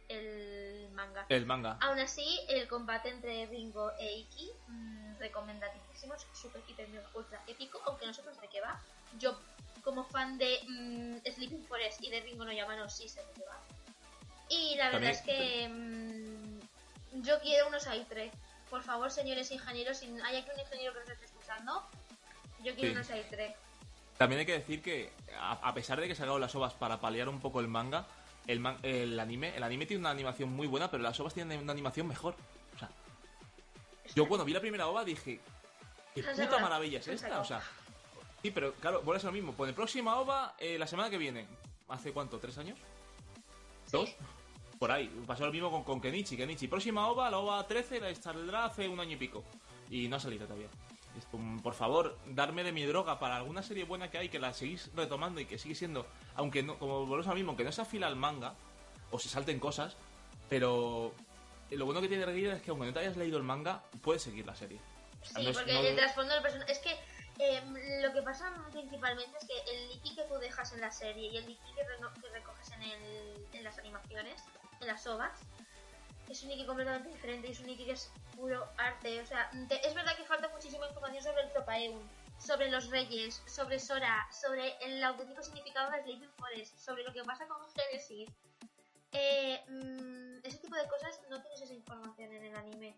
el 0.08 0.90
manga. 0.92 1.26
El 1.28 1.44
manga. 1.44 1.76
Aún 1.82 1.98
así, 1.98 2.40
el 2.48 2.66
combate 2.68 3.10
entre 3.10 3.46
Ringo 3.46 3.92
e 3.98 4.12
Iki, 4.20 4.50
mm, 4.68 5.18
recomendadísimo, 5.18 6.14
es 6.14 6.26
super, 6.32 6.62
hiper, 6.66 6.88
ultra 7.14 7.42
épico, 7.46 7.80
aunque 7.84 8.06
no 8.06 8.14
sé 8.14 8.22
pues 8.22 8.40
de 8.40 8.48
qué 8.48 8.60
va. 8.62 8.80
Yo, 9.18 9.38
como 9.84 10.04
fan 10.04 10.38
de 10.38 10.58
mm, 10.66 11.30
Sleeping 11.30 11.66
Forest 11.66 12.02
y 12.02 12.10
de 12.10 12.20
Ringo 12.20 12.46
no 12.46 12.52
Yamano, 12.52 12.88
sí 12.88 13.08
sé 13.10 13.22
de 13.26 13.32
qué 13.34 13.44
va. 13.44 13.60
Y 14.48 14.76
la 14.76 14.88
verdad 14.90 15.10
es 15.10 15.20
que 15.20 15.68
mm, 15.68 17.20
yo 17.22 17.38
quiero 17.40 17.68
unos 17.68 17.86
A3. 17.86 18.30
Por 18.70 18.82
favor, 18.82 19.10
señores 19.10 19.50
ingenieros, 19.50 19.98
si 19.98 20.06
hay 20.24 20.36
aquí 20.36 20.50
un 20.54 20.60
ingeniero 20.60 20.92
que 20.92 21.00
nos 21.00 21.08
esté 21.10 21.24
escuchando, 21.24 21.82
yo 22.62 22.74
quiero 22.74 22.88
Sí. 22.88 22.92
unos 22.96 23.10
A3. 23.10 23.54
También 24.18 24.40
hay 24.40 24.46
que 24.46 24.52
decir 24.58 24.82
que, 24.82 25.12
a, 25.40 25.72
pesar 25.74 26.00
de 26.00 26.08
que 26.08 26.14
se 26.14 26.22
han 26.22 26.28
dado 26.28 26.38
las 26.38 26.54
ovas 26.54 26.74
para 26.74 27.00
paliar 27.00 27.28
un 27.28 27.40
poco 27.40 27.60
el 27.60 27.68
manga, 27.68 28.06
el, 28.46 28.60
man- 28.60 28.78
el 28.82 29.18
anime 29.20 29.54
el 29.56 29.62
anime 29.62 29.86
tiene 29.86 30.00
una 30.00 30.10
animación 30.10 30.50
muy 30.50 30.66
buena, 30.66 30.90
pero 30.90 31.02
las 31.02 31.18
ovas 31.20 31.34
tienen 31.34 31.60
una 31.60 31.72
animación 31.72 32.06
mejor. 32.08 32.34
O 32.74 32.78
sea, 32.78 32.90
yo 34.14 34.26
cuando 34.26 34.44
vi 34.44 34.52
la 34.52 34.60
primera 34.60 34.88
ova 34.88 35.04
dije, 35.04 35.40
qué 36.14 36.22
puta 36.22 36.58
maravilla 36.58 36.98
es 36.98 37.04
se 37.04 37.14
esta. 37.14 37.40
O 37.40 37.44
sea, 37.44 37.62
sí, 38.42 38.50
pero 38.50 38.74
claro, 38.74 39.02
por 39.02 39.16
eso 39.16 39.28
lo 39.28 39.32
mismo. 39.32 39.52
Pone 39.52 39.72
próxima 39.72 40.16
ova 40.18 40.54
eh, 40.58 40.78
la 40.78 40.86
semana 40.86 41.10
que 41.10 41.18
viene. 41.18 41.46
¿Hace 41.88 42.12
cuánto? 42.12 42.38
¿Tres 42.38 42.58
años? 42.58 42.78
¿Dos? 43.92 44.10
Por 44.78 44.90
ahí. 44.92 45.08
Pasó 45.26 45.44
lo 45.46 45.52
mismo 45.52 45.70
con, 45.70 45.82
con 45.84 46.00
Kenichi. 46.00 46.36
Kenichi, 46.36 46.68
próxima 46.68 47.08
ova, 47.08 47.30
la 47.30 47.38
ova 47.38 47.66
13, 47.66 48.00
la 48.00 48.14
saldrá 48.14 48.66
hace 48.66 48.88
un 48.88 49.00
año 49.00 49.12
y 49.12 49.16
pico. 49.16 49.44
Y 49.90 50.08
no 50.08 50.16
ha 50.16 50.20
salido 50.20 50.46
todavía. 50.46 50.68
Por 51.62 51.74
favor, 51.74 52.16
darme 52.26 52.62
de 52.62 52.70
mi 52.70 52.84
droga 52.84 53.18
para 53.18 53.36
alguna 53.36 53.62
serie 53.62 53.82
buena 53.84 54.08
que 54.10 54.18
hay 54.18 54.28
que 54.28 54.38
la 54.38 54.52
seguís 54.52 54.90
retomando 54.94 55.40
y 55.40 55.46
que 55.46 55.58
sigue 55.58 55.74
siendo, 55.74 56.06
aunque 56.36 56.62
no, 56.62 56.78
como 56.78 57.06
volvemos 57.06 57.34
mismo, 57.34 57.56
que 57.56 57.64
no 57.64 57.72
se 57.72 57.80
afila 57.80 58.06
al 58.06 58.14
manga 58.14 58.54
o 59.10 59.18
se 59.18 59.28
salten 59.28 59.58
cosas, 59.58 59.96
pero 60.48 61.12
lo 61.70 61.84
bueno 61.86 62.00
que 62.00 62.06
tiene 62.08 62.24
Reguilla 62.24 62.54
es 62.54 62.62
que 62.62 62.70
aunque 62.70 62.86
no 62.86 62.92
te 62.92 63.00
hayas 63.00 63.16
leído 63.16 63.36
el 63.36 63.42
manga, 63.42 63.82
puedes 64.02 64.22
seguir 64.22 64.46
la 64.46 64.54
serie. 64.54 64.78
Sí, 65.22 65.42
no 65.42 65.50
es- 65.50 65.56
porque 65.56 65.72
no- 65.72 65.80
el 65.80 65.96
trasfondo 65.96 66.34
del 66.34 66.42
personaje. 66.42 66.70
Es 66.70 66.78
que 66.78 66.92
eh, 67.40 67.62
lo 68.02 68.12
que 68.12 68.22
pasa 68.22 68.52
principalmente 68.70 69.36
es 69.40 69.46
que 69.48 69.74
el 69.74 69.90
Iki 69.96 70.14
que 70.14 70.22
tú 70.24 70.34
dejas 70.34 70.72
en 70.72 70.80
la 70.82 70.90
serie 70.92 71.32
y 71.32 71.36
el 71.36 71.50
Iki 71.50 71.72
que, 71.74 72.20
que 72.22 72.28
recoges 72.30 72.70
en, 72.72 72.82
el, 72.82 73.46
en 73.52 73.64
las 73.64 73.76
animaciones, 73.78 74.44
en 74.80 74.86
las 74.86 75.06
ovas, 75.06 75.40
es 76.28 76.42
un 76.42 76.50
Iki 76.50 76.66
completamente 76.66 77.08
diferente. 77.08 77.50
Es 77.50 77.60
un 77.60 77.70
Iki 77.70 77.86
que 77.86 77.92
es 77.92 78.10
puro 78.36 78.68
arte. 78.76 79.20
O 79.20 79.26
sea, 79.26 79.50
es 79.82 79.94
verdad 79.94 80.16
que 80.16 80.24
falta 80.24 80.48
muchísima 80.48 80.86
información 80.86 81.22
sobre 81.22 81.42
el 81.42 81.52
Tropaeum, 81.52 82.00
sobre 82.38 82.70
los 82.70 82.90
reyes, 82.90 83.42
sobre 83.46 83.78
Sora, 83.78 84.28
sobre 84.30 84.76
el 84.82 85.02
auténtico 85.02 85.42
significado 85.42 85.90
de 85.90 86.02
Sleeping 86.02 86.30
Forest, 86.36 86.78
sobre 86.78 87.02
lo 87.02 87.12
que 87.12 87.24
pasa 87.24 87.46
con 87.46 87.58
Genesis. 87.70 88.30
Eh, 89.12 89.64
mm, 89.68 90.46
ese 90.46 90.58
tipo 90.58 90.76
de 90.76 90.86
cosas 90.86 91.20
no 91.30 91.40
tienes 91.40 91.62
esa 91.62 91.74
información 91.74 92.32
en 92.32 92.44
el 92.44 92.56
anime. 92.56 92.96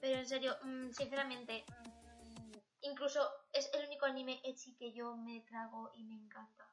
Pero 0.00 0.18
en 0.18 0.26
serio, 0.26 0.56
mm, 0.62 0.90
sinceramente, 0.90 1.64
mm, 1.68 2.52
incluso 2.82 3.28
es 3.52 3.70
el 3.74 3.86
único 3.86 4.06
anime 4.06 4.40
ecchi 4.44 4.74
que 4.74 4.92
yo 4.92 5.16
me 5.16 5.40
trago 5.42 5.90
y 5.94 6.02
me 6.02 6.14
encanta. 6.14 6.68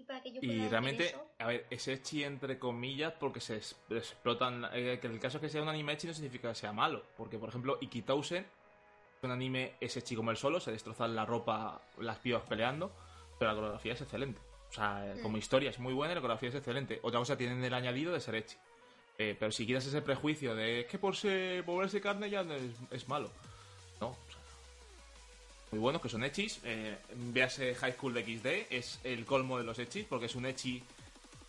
Y 0.00 0.04
para 0.04 0.22
que 0.22 0.32
yo 0.32 0.40
pueda 0.40 0.52
Y 0.52 0.56
decir 0.56 0.70
realmente, 0.70 1.04
eso, 1.08 1.26
a 1.38 1.46
ver, 1.46 1.66
es 1.68 1.86
ecchi 1.86 2.24
entre 2.24 2.58
comillas 2.58 3.12
porque 3.20 3.38
se 3.40 3.56
es- 3.58 3.76
explotan. 3.90 4.64
eh, 4.72 4.98
que 4.98 5.06
en 5.08 5.12
el 5.12 5.20
caso 5.20 5.38
de 5.38 5.46
que 5.46 5.52
sea 5.52 5.60
un 5.62 5.68
anime 5.68 5.92
ecchi 5.92 6.06
no 6.06 6.14
significa 6.14 6.48
que 6.48 6.54
sea 6.54 6.72
malo. 6.72 7.04
Porque, 7.18 7.38
por 7.38 7.50
ejemplo, 7.50 7.76
Ikitousen 7.82 8.44
es 8.44 9.22
un 9.24 9.30
anime 9.30 9.74
es 9.78 9.94
ecchi 9.98 10.16
como 10.16 10.30
el 10.30 10.38
solo, 10.38 10.58
se 10.58 10.72
destrozan 10.72 11.14
la 11.14 11.26
ropa 11.26 11.82
las 11.98 12.18
pibas 12.18 12.42
peleando, 12.44 12.90
pero 13.38 13.50
la 13.50 13.54
coreografía 13.56 13.92
es 13.92 14.00
excelente. 14.00 14.40
O 14.70 14.72
sea, 14.72 15.04
eh, 15.14 15.20
como 15.20 15.36
Mm. 15.36 15.40
historia 15.40 15.68
es 15.70 15.78
muy 15.78 15.92
buena 15.92 16.12
y 16.12 16.14
la 16.14 16.22
coreografía 16.22 16.48
es 16.48 16.54
excelente. 16.54 16.98
Otra 17.02 17.18
cosa 17.20 17.36
tienen 17.36 17.62
el 17.62 17.74
añadido 17.74 18.14
de 18.14 18.20
ser 18.20 18.36
ecchi. 18.36 18.56
Eh, 19.18 19.36
pero 19.38 19.52
si 19.52 19.66
quieres 19.66 19.84
ese 19.86 20.00
prejuicio 20.00 20.54
de 20.54 20.80
"Es 20.80 20.86
que 20.86 20.98
por 20.98 21.14
ser, 21.14 21.62
por 21.66 21.78
verse 21.80 22.00
carne 22.00 22.30
ya 22.30 22.42
no 22.42 22.54
es, 22.54 22.62
es 22.90 23.06
malo. 23.06 23.30
No, 24.00 24.16
muy 25.70 25.78
buenos 25.80 26.02
que 26.02 26.08
son 26.08 26.24
echis. 26.24 26.60
Eh, 26.64 26.96
véase 27.14 27.74
High 27.74 27.92
School 27.94 28.14
de 28.14 28.24
XD, 28.24 28.46
es 28.74 29.00
el 29.04 29.24
colmo 29.24 29.58
de 29.58 29.64
los 29.64 29.78
echis, 29.78 30.04
porque 30.06 30.26
es 30.26 30.34
un 30.34 30.46
echi 30.46 30.82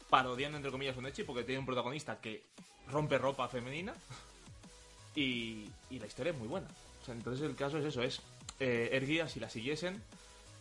parodiando 0.09 0.57
entre 0.57 0.71
comillas 0.71 0.97
un 0.97 1.05
echi, 1.07 1.23
porque 1.23 1.43
tiene 1.43 1.59
un 1.59 1.65
protagonista 1.65 2.19
que 2.19 2.43
rompe 2.89 3.17
ropa 3.17 3.47
femenina 3.47 3.93
y, 5.15 5.69
y 5.89 5.99
la 5.99 6.07
historia 6.07 6.31
es 6.33 6.37
muy 6.37 6.47
buena. 6.47 6.67
O 7.01 7.05
sea, 7.05 7.13
entonces 7.15 7.43
el 7.47 7.55
caso 7.55 7.77
es 7.79 7.85
eso, 7.85 8.03
es 8.03 8.21
eh, 8.59 8.89
Erguía, 8.93 9.27
si 9.27 9.39
la 9.39 9.49
siguiesen, 9.49 10.01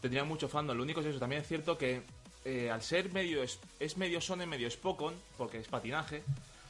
tendría 0.00 0.24
mucho 0.24 0.48
fandom. 0.48 0.76
Lo 0.76 0.82
único 0.82 1.00
es 1.00 1.06
eso, 1.06 1.18
también 1.18 1.42
es 1.42 1.48
cierto 1.48 1.76
que 1.76 2.02
eh, 2.44 2.70
al 2.70 2.82
ser 2.82 3.12
medio, 3.12 3.42
es, 3.42 3.58
es 3.78 3.96
medio 3.98 4.20
Sone, 4.20 4.46
medio 4.46 4.70
Spokon, 4.70 5.14
porque 5.36 5.58
es 5.58 5.68
patinaje, 5.68 6.22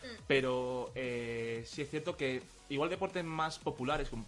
Mm. 0.02 0.22
pero 0.26 0.92
eh, 0.94 1.62
sí 1.66 1.82
es 1.82 1.90
cierto 1.90 2.16
que 2.16 2.42
igual 2.70 2.88
deportes 2.88 3.22
más 3.22 3.58
populares, 3.58 4.08
como 4.08 4.24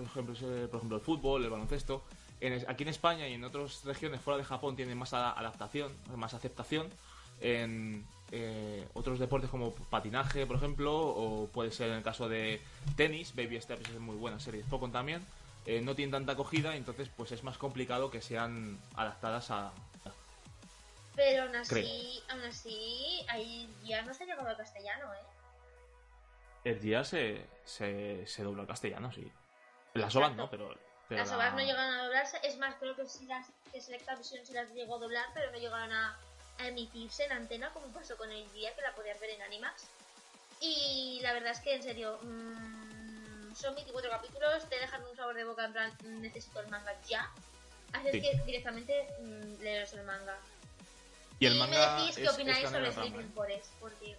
por 0.00 0.24
ejemplo, 0.24 0.68
por 0.68 0.76
ejemplo 0.78 0.96
el 0.96 1.02
fútbol, 1.02 1.44
el 1.44 1.50
baloncesto, 1.50 2.02
en 2.40 2.64
aquí 2.68 2.82
en 2.84 2.88
España 2.88 3.28
y 3.28 3.34
en 3.34 3.44
otras 3.44 3.84
regiones 3.84 4.20
fuera 4.20 4.38
de 4.38 4.44
Japón 4.44 4.76
tienen 4.76 4.96
más 4.96 5.12
adaptación, 5.12 5.92
más 6.16 6.34
aceptación. 6.34 6.88
En, 7.40 8.04
eh, 8.32 8.86
otros 8.94 9.18
deportes 9.18 9.50
como 9.50 9.74
patinaje, 9.74 10.46
por 10.46 10.56
ejemplo, 10.56 10.96
o 10.96 11.48
puede 11.48 11.72
ser 11.72 11.88
en 11.88 11.96
el 11.96 12.02
caso 12.02 12.28
de 12.28 12.60
tenis, 12.96 13.34
Baby 13.34 13.60
Steps 13.60 13.88
es 13.88 13.98
muy 13.98 14.14
buena 14.14 14.38
serie, 14.38 14.62
Spokon 14.62 14.92
también, 14.92 15.20
eh, 15.66 15.80
no 15.80 15.96
tienen 15.96 16.12
tanta 16.12 16.32
acogida, 16.32 16.76
entonces 16.76 17.10
pues 17.16 17.32
es 17.32 17.42
más 17.42 17.58
complicado 17.58 18.10
que 18.10 18.22
sean 18.22 18.78
adaptadas 18.94 19.50
a... 19.50 19.72
Pero 21.16 21.42
aún 21.42 21.56
así, 21.56 22.22
aún 22.30 22.42
así, 22.44 23.26
ahí 23.28 23.68
ya 23.84 24.02
no 24.02 24.14
se 24.14 24.24
llegado 24.26 24.48
al 24.48 24.56
castellano, 24.56 25.12
¿eh? 25.12 25.18
El 26.62 26.80
día 26.80 27.02
se, 27.02 27.44
se, 27.64 28.24
se 28.26 28.42
dobla 28.44 28.62
al 28.62 28.68
castellano, 28.68 29.10
sí. 29.12 29.30
Las 29.94 30.14
ovas 30.16 30.34
no, 30.36 30.48
pero... 30.50 30.74
pero 31.08 31.20
las 31.20 31.30
la- 31.30 31.36
ovas 31.36 31.52
no 31.54 31.60
llegaron 31.60 31.94
a 31.94 32.04
doblarse, 32.04 32.38
es 32.44 32.56
más, 32.58 32.74
creo 32.76 32.94
que 32.96 33.06
sí 33.08 33.26
las 33.26 33.46
que 33.72 33.80
Selecta 33.80 34.14
Visión 34.16 34.44
sí 34.46 34.52
las 34.52 34.70
llegó 34.72 34.96
a 34.96 34.98
doblar, 34.98 35.26
pero 35.34 35.50
no 35.50 35.58
llegaron 35.58 35.92
a, 35.92 36.16
a 36.58 36.68
emitirse 36.68 37.24
en 37.24 37.32
antena, 37.32 37.70
como 37.72 37.86
pasó 37.88 38.16
con 38.16 38.30
el 38.30 38.50
día, 38.52 38.74
que 38.74 38.82
la 38.82 38.94
podías 38.94 39.18
ver 39.20 39.30
en 39.30 39.42
Animax. 39.42 39.84
Y 40.60 41.20
la 41.22 41.32
verdad 41.32 41.52
es 41.52 41.60
que, 41.60 41.74
en 41.74 41.82
serio, 41.82 42.18
mm, 42.22 43.54
son 43.54 43.74
24 43.74 44.10
capítulos, 44.10 44.68
te 44.68 44.78
dejan 44.78 45.02
un 45.04 45.16
sabor 45.16 45.34
de 45.34 45.44
boca 45.44 45.64
en 45.64 45.72
plan, 45.72 45.92
mm, 46.04 46.20
necesito 46.20 46.60
el 46.60 46.68
manga 46.68 46.92
ya. 47.08 47.30
Así 47.92 48.08
Sí. 48.12 48.18
es 48.18 48.22
que 48.38 48.42
directamente 48.44 49.08
mm, 49.20 49.62
leeros 49.62 49.92
el 49.94 50.04
manga. 50.04 50.38
Y 51.40 51.46
el 51.46 51.54
manga 51.56 51.96
me 51.96 52.00
decís 52.02 52.16
qué 52.16 52.22
es- 52.24 52.30
opináis 52.30 52.64
es 52.64 52.70
sobre 52.70 52.92
Sleeping 52.92 53.20
¿eh? 53.20 53.32
Forest, 53.34 53.72
porque 53.80 54.16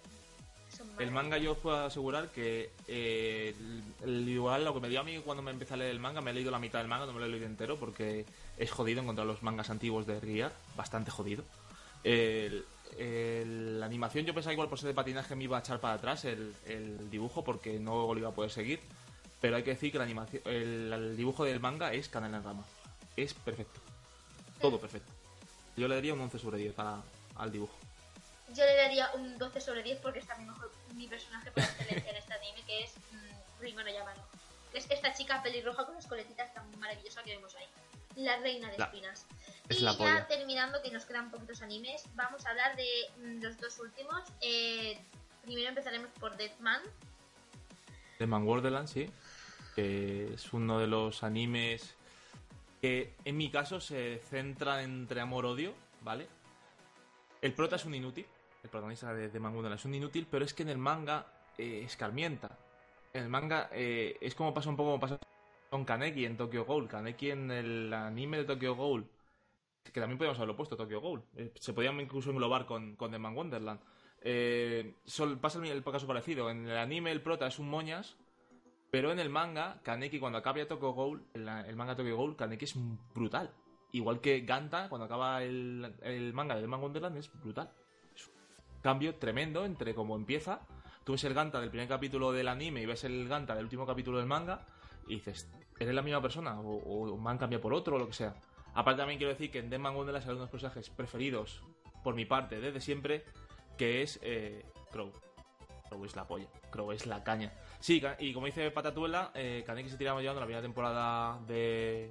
El 0.98 1.10
manga 1.10 1.38
yo 1.38 1.52
os 1.52 1.58
puedo 1.58 1.76
asegurar 1.84 2.30
que 2.30 2.70
eh, 2.88 3.54
el- 4.02 4.28
igual 4.28 4.64
lo 4.64 4.74
que 4.74 4.80
me 4.80 4.88
dio 4.88 5.00
a 5.00 5.04
mí 5.04 5.18
cuando 5.24 5.42
me 5.42 5.50
empecé 5.50 5.74
a 5.74 5.76
leer 5.76 5.90
el 5.90 6.00
manga, 6.00 6.20
me 6.20 6.30
he 6.30 6.34
leído 6.34 6.50
la 6.50 6.58
mitad 6.58 6.78
del 6.78 6.88
manga, 6.88 7.06
no 7.06 7.12
me 7.12 7.20
lo 7.20 7.26
he 7.26 7.28
leído 7.28 7.46
entero 7.46 7.78
porque 7.78 8.24
es 8.56 8.70
jodido 8.70 9.00
encontrar 9.02 9.26
los 9.26 9.42
mangas 9.42 9.70
antiguos 9.70 10.06
de 10.06 10.20
Gear, 10.20 10.52
bastante 10.76 11.10
jodido. 11.10 11.44
El- 12.04 12.64
el- 12.98 13.80
la 13.80 13.86
animación 13.86 14.24
yo 14.26 14.34
pensaba 14.34 14.52
igual 14.52 14.68
por 14.68 14.78
ser 14.78 14.88
de 14.88 14.94
patinaje 14.94 15.34
me 15.34 15.44
iba 15.44 15.56
a 15.56 15.60
echar 15.60 15.80
para 15.80 15.94
atrás 15.94 16.24
el, 16.24 16.54
el 16.66 17.10
dibujo 17.10 17.42
porque 17.44 17.78
no 17.78 18.12
lo 18.12 18.18
iba 18.18 18.28
a 18.28 18.34
poder 18.34 18.50
seguir, 18.50 18.80
pero 19.40 19.56
hay 19.56 19.62
que 19.62 19.70
decir 19.70 19.92
que 19.92 19.98
la 19.98 20.04
animación, 20.04 20.42
el, 20.46 20.92
el 20.92 21.16
dibujo 21.16 21.44
del 21.44 21.58
manga 21.60 21.92
es 21.92 22.08
Canela 22.08 22.36
en 22.38 22.44
Rama, 22.44 22.64
es 23.16 23.34
perfecto, 23.34 23.80
todo 24.60 24.78
perfecto. 24.80 25.10
Yo 25.76 25.88
le 25.88 25.94
daría 25.94 26.12
un 26.12 26.20
11 26.20 26.38
sobre 26.38 26.58
10 26.58 26.78
a- 26.78 27.02
al 27.36 27.50
dibujo. 27.50 27.74
Yo 28.48 28.64
le 28.66 28.76
daría 28.76 29.10
un 29.14 29.38
12 29.38 29.60
sobre 29.60 29.82
10 29.82 30.00
porque 30.00 30.18
está 30.18 30.36
mi, 30.36 30.44
mejor, 30.44 30.70
mi 30.94 31.06
personaje 31.08 31.50
por 31.52 31.62
excelencia 31.62 32.10
en 32.10 32.16
este 32.16 32.34
anime, 32.34 32.62
que 32.66 32.84
es 32.84 32.92
mm, 33.10 33.60
Ringo 33.62 33.82
no 33.82 33.90
Yamano. 33.90 34.22
Es 34.74 34.90
esta 34.90 35.12
chica 35.14 35.42
pelirroja 35.42 35.86
con 35.86 35.94
las 35.94 36.06
coletitas 36.06 36.52
tan 36.54 36.68
maravillosa 36.78 37.22
que 37.22 37.36
vemos 37.36 37.54
ahí. 37.56 37.66
La 38.16 38.36
reina 38.38 38.70
de 38.70 38.78
La- 38.78 38.86
espinas. 38.86 39.26
es 39.68 39.78
y 39.78 39.82
la 39.82 39.92
ya 39.92 39.98
polla. 39.98 40.26
terminando, 40.26 40.82
que 40.82 40.90
nos 40.90 41.04
quedan 41.06 41.30
poquitos 41.30 41.62
animes, 41.62 42.04
vamos 42.14 42.44
a 42.46 42.50
hablar 42.50 42.76
de 42.76 42.86
mm, 43.18 43.42
los 43.42 43.58
dos 43.58 43.78
últimos. 43.78 44.22
Eh, 44.42 44.98
primero 45.44 45.68
empezaremos 45.70 46.10
por 46.20 46.36
Deathman. 46.36 46.82
The 48.18 48.26
Man 48.26 48.44
Wonderland, 48.46 48.88
sí. 48.88 49.10
Que 49.74 50.34
es 50.34 50.52
uno 50.52 50.78
de 50.78 50.86
los 50.86 51.22
animes 51.22 51.94
que 52.82 53.14
en 53.24 53.36
mi 53.38 53.50
caso 53.50 53.80
se 53.80 54.20
centra 54.28 54.82
entre 54.82 55.20
amor-odio, 55.20 55.72
¿vale? 56.02 56.26
El 57.42 57.54
prota 57.54 57.74
es 57.74 57.84
un 57.84 57.94
inútil. 57.94 58.24
El 58.62 58.70
protagonista 58.70 59.12
de 59.12 59.28
The 59.28 59.40
Man 59.40 59.52
Wonderland 59.52 59.80
es 59.80 59.84
un 59.84 59.94
inútil, 59.94 60.28
pero 60.30 60.44
es 60.44 60.54
que 60.54 60.62
en 60.62 60.68
el 60.68 60.78
manga 60.78 61.26
eh, 61.58 61.82
escarmienta. 61.84 62.56
En 63.12 63.24
el 63.24 63.28
manga 63.28 63.68
eh, 63.72 64.16
es 64.20 64.36
como 64.36 64.54
pasa 64.54 64.70
un 64.70 64.76
poco 64.76 64.90
como 64.90 65.00
pasa 65.00 65.18
con 65.68 65.84
Kaneki 65.84 66.24
en 66.24 66.36
Tokyo 66.36 66.64
Ghoul. 66.64 66.88
Kaneki 66.88 67.30
en 67.30 67.50
el 67.50 67.92
anime 67.92 68.38
de 68.38 68.44
Tokyo 68.44 68.76
Ghoul, 68.76 69.04
que 69.92 70.00
también 70.00 70.18
podríamos 70.18 70.38
haberlo 70.38 70.56
puesto, 70.56 70.76
Tokyo 70.76 71.00
Ghoul. 71.00 71.24
Eh, 71.34 71.52
se 71.58 71.72
podían 71.72 72.00
incluso 72.00 72.30
englobar 72.30 72.64
con, 72.64 72.94
con 72.94 73.10
The 73.10 73.18
Man 73.18 73.36
Wonderland. 73.36 73.80
Eh, 74.20 74.94
pasa 75.40 75.58
el, 75.58 75.66
el 75.66 75.82
caso 75.82 76.06
parecido. 76.06 76.48
En 76.48 76.68
el 76.68 76.76
anime 76.76 77.10
el 77.10 77.22
prota 77.22 77.48
es 77.48 77.58
un 77.58 77.68
moñas, 77.68 78.16
pero 78.92 79.10
en 79.10 79.18
el 79.18 79.30
manga, 79.30 79.80
Kaneki 79.82 80.20
cuando 80.20 80.38
acaba 80.38 80.64
Tokyo 80.64 80.92
Ghoul, 80.92 81.26
el, 81.34 81.48
el 81.48 81.74
manga 81.74 81.96
Tokyo 81.96 82.16
Ghoul, 82.16 82.36
Kaneki 82.36 82.66
es 82.66 82.76
brutal. 83.12 83.52
Igual 83.92 84.20
que 84.20 84.40
Ganta, 84.40 84.88
cuando 84.88 85.04
acaba 85.04 85.42
el, 85.42 85.94
el 86.02 86.32
manga 86.32 86.54
de 86.54 86.62
The 86.62 86.66
Man 86.66 86.80
Wonderland, 86.80 87.16
es 87.18 87.30
brutal. 87.32 87.70
Es 88.14 88.26
un 88.26 88.80
cambio 88.82 89.14
tremendo 89.16 89.64
entre 89.64 89.94
cómo 89.94 90.16
empieza. 90.16 90.60
Tú 91.04 91.12
ves 91.12 91.24
el 91.24 91.34
Ganta 91.34 91.60
del 91.60 91.70
primer 91.70 91.88
capítulo 91.88 92.32
del 92.32 92.48
anime 92.48 92.82
y 92.82 92.86
ves 92.86 93.04
el 93.04 93.28
Ganta 93.28 93.54
del 93.54 93.64
último 93.64 93.86
capítulo 93.86 94.18
del 94.18 94.26
manga 94.26 94.66
y 95.06 95.16
dices, 95.16 95.50
¿eres 95.78 95.94
la 95.94 96.02
misma 96.02 96.22
persona? 96.22 96.58
O, 96.60 96.76
o 97.12 97.18
me 97.18 97.30
han 97.30 97.38
cambiado 97.38 97.60
por 97.60 97.74
otro 97.74 97.96
o 97.96 97.98
lo 97.98 98.06
que 98.06 98.14
sea. 98.14 98.34
Aparte 98.74 99.00
también 99.00 99.18
quiero 99.18 99.32
decir 99.32 99.50
que 99.50 99.58
en 99.58 99.68
The 99.68 99.78
Man 99.78 99.94
Wonderland 99.94 100.26
hay 100.26 100.34
unos 100.34 100.48
personajes 100.48 100.88
preferidos 100.88 101.62
por 102.02 102.14
mi 102.14 102.24
parte 102.24 102.60
desde 102.60 102.80
siempre, 102.80 103.24
que 103.76 104.02
es 104.02 104.18
eh, 104.22 104.64
Crow. 104.90 105.12
Crow 105.88 106.04
es 106.04 106.16
la 106.16 106.26
polla. 106.26 106.48
Crow 106.70 106.92
es 106.92 107.06
la 107.06 107.22
caña. 107.22 107.52
Sí, 107.80 108.02
y 108.18 108.32
como 108.32 108.46
dice 108.46 108.70
Patatuela, 108.70 109.30
eh, 109.34 109.62
Kaneki 109.66 109.90
se 109.90 109.98
tiraba 109.98 110.20
llevando 110.20 110.40
la 110.40 110.46
primera 110.46 110.62
temporada 110.62 111.38
de 111.46 112.10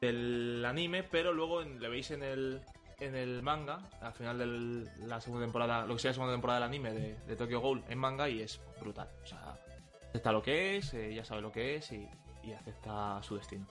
del 0.00 0.64
anime, 0.64 1.02
pero 1.02 1.32
luego 1.32 1.62
le 1.62 1.88
veis 1.88 2.10
en 2.10 2.22
el 2.22 2.60
en 3.00 3.14
el 3.14 3.42
manga, 3.42 3.80
al 4.02 4.12
final 4.12 4.38
de 4.38 5.06
la 5.06 5.20
segunda 5.22 5.46
temporada, 5.46 5.86
lo 5.86 5.94
que 5.94 6.00
sea 6.00 6.10
la 6.10 6.14
segunda 6.14 6.34
temporada 6.34 6.60
del 6.60 6.68
anime 6.68 6.92
de, 6.92 7.36
Tokyo 7.36 7.60
Ghoul 7.60 7.82
en 7.88 7.98
manga 7.98 8.28
y 8.28 8.42
es 8.42 8.60
brutal. 8.78 9.08
O 9.22 9.26
sea, 9.26 9.58
acepta 10.10 10.32
lo 10.32 10.42
que 10.42 10.76
es, 10.76 10.92
eh, 10.92 11.14
ya 11.14 11.24
sabe 11.24 11.40
lo 11.40 11.50
que 11.50 11.76
es 11.76 11.92
y, 11.92 12.06
acepta 12.52 13.22
su 13.22 13.36
destino. 13.36 13.66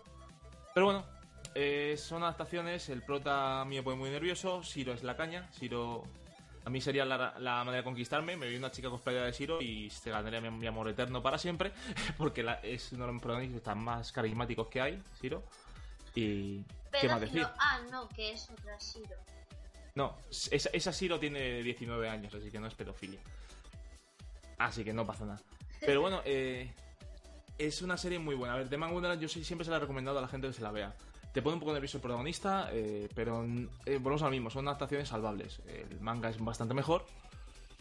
Pero 0.74 0.88
bueno, 0.88 1.06
eh, 1.54 1.96
son 1.96 2.24
adaptaciones, 2.24 2.90
el 2.90 3.04
prota 3.04 3.64
mío 3.66 3.84
pone 3.84 3.98
muy 3.98 4.10
nervioso, 4.10 4.64
Siro 4.64 4.94
es 4.94 5.04
la 5.04 5.16
caña, 5.16 5.52
Siro 5.52 6.02
a 6.66 6.70
mí 6.72 6.82
sería 6.82 7.06
la, 7.06 7.36
la 7.38 7.64
manera 7.64 7.78
de 7.78 7.84
conquistarme, 7.84 8.36
me 8.36 8.48
vi 8.48 8.56
una 8.56 8.72
chica 8.72 8.90
cosplayera 8.90 9.26
de 9.26 9.34
Siro 9.34 9.62
y 9.62 9.92
se 9.92 10.10
ganaría 10.10 10.42
mi, 10.42 10.50
mi 10.50 10.66
amor 10.66 10.90
eterno 10.90 11.22
para 11.22 11.38
siempre, 11.38 11.72
porque 12.18 12.42
la- 12.42 12.62
es 12.64 12.92
uno 12.94 13.06
de 13.06 13.14
los 13.14 13.22
protagonistas 13.22 13.78
más 13.78 14.12
carismáticos 14.12 14.68
que 14.70 14.82
hay, 14.82 15.04
Siro. 15.14 15.44
Y... 16.16 16.64
¿Qué 17.00 17.08
más 17.08 17.22
decir? 17.22 17.46
ah, 17.60 17.82
no, 17.92 18.10
que 18.10 18.32
es 18.32 18.50
otra 18.50 18.78
Shiro. 18.78 19.16
No, 19.96 20.16
esa, 20.30 20.70
esa 20.72 20.94
Siro 20.94 21.20
tiene 21.20 21.62
19 21.62 22.10
años, 22.10 22.34
así 22.34 22.50
que 22.50 22.60
no 22.60 22.68
es 22.68 22.74
pedofilia. 22.74 23.20
Así 24.58 24.84
que 24.84 24.94
no 24.94 25.06
pasa 25.06 25.26
nada. 25.26 25.42
Pero 25.82 26.02
bueno, 26.02 26.22
eh, 26.26 26.72
es 27.58 27.82
una 27.82 27.98
serie 27.98 28.20
muy 28.20 28.36
buena. 28.36 28.54
A 28.54 28.58
ver, 28.58 28.70
The 28.70 28.78
Man 28.78 28.94
Wonderland 28.94 29.22
yo 29.22 29.28
siempre 29.28 29.66
se 29.66 29.72
la 29.72 29.78
he 29.78 29.80
recomendado 29.80 30.20
a 30.20 30.22
la 30.22 30.28
gente 30.28 30.48
que 30.48 30.54
se 30.54 30.62
la 30.62 30.72
vea. 30.72 30.96
Te 31.34 31.42
pone 31.42 31.56
un 31.56 31.60
poco 31.60 31.74
nervioso 31.74 31.98
el 31.98 32.02
protagonista, 32.02 32.70
eh, 32.72 33.08
pero 33.14 33.46
eh, 33.86 33.98
volvemos 33.98 34.24
al 34.24 34.32
mismo, 34.32 34.50
son 34.50 34.68
adaptaciones 34.68 35.10
salvables. 35.10 35.62
El 35.68 36.00
manga 36.02 36.30
es 36.30 36.40
bastante 36.40 36.74
mejor, 36.74 37.06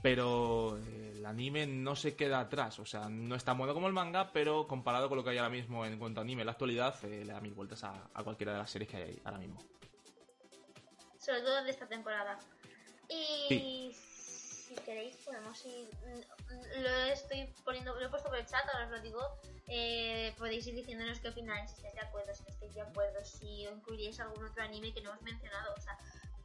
pero 0.02 0.78
eh, 0.78 1.12
el 1.16 1.26
anime 1.26 1.66
no 1.66 1.96
se 1.96 2.14
queda 2.16 2.40
atrás. 2.40 2.78
O 2.78 2.86
sea, 2.86 3.08
no 3.08 3.34
es 3.34 3.44
tan 3.44 3.58
bueno 3.58 3.74
como 3.74 3.86
el 3.86 3.92
manga, 3.92 4.32
pero 4.32 4.66
comparado 4.66 5.08
con 5.08 5.18
lo 5.18 5.24
que 5.24 5.30
hay 5.30 5.38
ahora 5.38 5.50
mismo 5.50 5.84
en 5.84 5.98
cuanto 5.98 6.20
a 6.20 6.22
anime 6.24 6.42
en 6.42 6.46
la 6.46 6.52
actualidad, 6.52 6.94
eh, 7.04 7.24
le 7.24 7.32
da 7.32 7.40
mil 7.40 7.54
vueltas 7.54 7.82
a, 7.84 8.08
a 8.14 8.22
cualquiera 8.24 8.52
de 8.52 8.58
las 8.58 8.70
series 8.70 8.90
que 8.90 8.96
hay 8.96 9.02
ahí 9.04 9.20
ahora 9.24 9.38
mismo. 9.38 9.60
Sobre 11.18 11.40
todo 11.42 11.62
de 11.64 11.70
esta 11.70 11.86
temporada. 11.86 12.38
Y 13.08 13.46
Sí. 13.48 13.92
si 14.68 14.74
queréis 14.84 15.16
podemos 15.16 15.64
ir... 15.66 15.88
mm, 16.06 16.82
Lo 16.82 16.90
estoy 17.12 17.48
poniendo, 17.64 17.94
lo 17.98 18.06
he 18.06 18.08
puesto 18.08 18.28
por 18.28 18.38
el 18.38 18.46
chat, 18.46 18.64
ahora 18.72 18.84
os 18.86 18.90
lo 18.92 19.00
digo. 19.00 19.20
Eh, 19.66 20.32
podéis 20.38 20.66
ir 20.66 20.74
diciéndonos 20.74 21.18
qué 21.20 21.28
opináis, 21.28 21.70
si 21.70 21.76
estáis 21.76 21.94
de 21.94 22.00
acuerdo, 22.00 22.34
si 22.34 22.42
no 22.44 22.48
estáis 22.50 22.74
de 22.74 22.80
acuerdo, 22.82 23.24
si 23.24 23.64
incluiríais 23.64 24.20
algún 24.20 24.44
otro 24.44 24.62
anime 24.62 24.94
que 24.94 25.00
no 25.02 25.10
hemos 25.10 25.22
mencionado. 25.22 25.74
O 25.76 25.80
sea, 25.80 25.98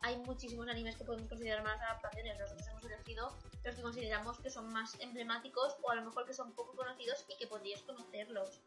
hay 0.04 0.18
muchísimos 0.18 0.68
animes 0.68 0.96
que 0.96 1.04
podemos 1.04 1.28
considerar 1.28 1.64
más 1.64 1.82
adaptaciones. 1.82 2.38
Nosotros 2.40 2.68
hemos 2.68 2.84
elegido 2.86 3.34
los 3.64 3.76
que 3.76 3.82
consideramos 3.82 4.38
que 4.40 4.50
son 4.50 4.72
más 4.72 5.00
emblemáticos 5.00 5.76
o 5.82 5.90
a 5.92 5.96
lo 5.96 6.04
mejor 6.04 6.26
que 6.26 6.34
son 6.34 6.52
poco 6.54 6.76
conocidos 6.76 7.26
y 7.30 7.38
que 7.38 7.48
podríais 7.48 7.82
conocerlos. 7.82 8.60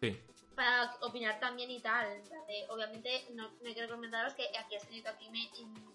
Sí. 0.00 0.20
para 0.54 0.94
opinar 1.00 1.40
también 1.40 1.70
y 1.70 1.80
tal. 1.80 2.06
De- 2.46 2.66
obviamente, 2.68 3.26
no, 3.34 3.48
no 3.50 3.66
hay 3.68 3.74
que 3.74 3.82
recomendaros 3.86 4.34
que 4.34 4.44
aquí 4.58 4.76
has 4.76 4.86
tenido 4.86 5.10
aquí, 5.10 5.28
me, 5.30 5.48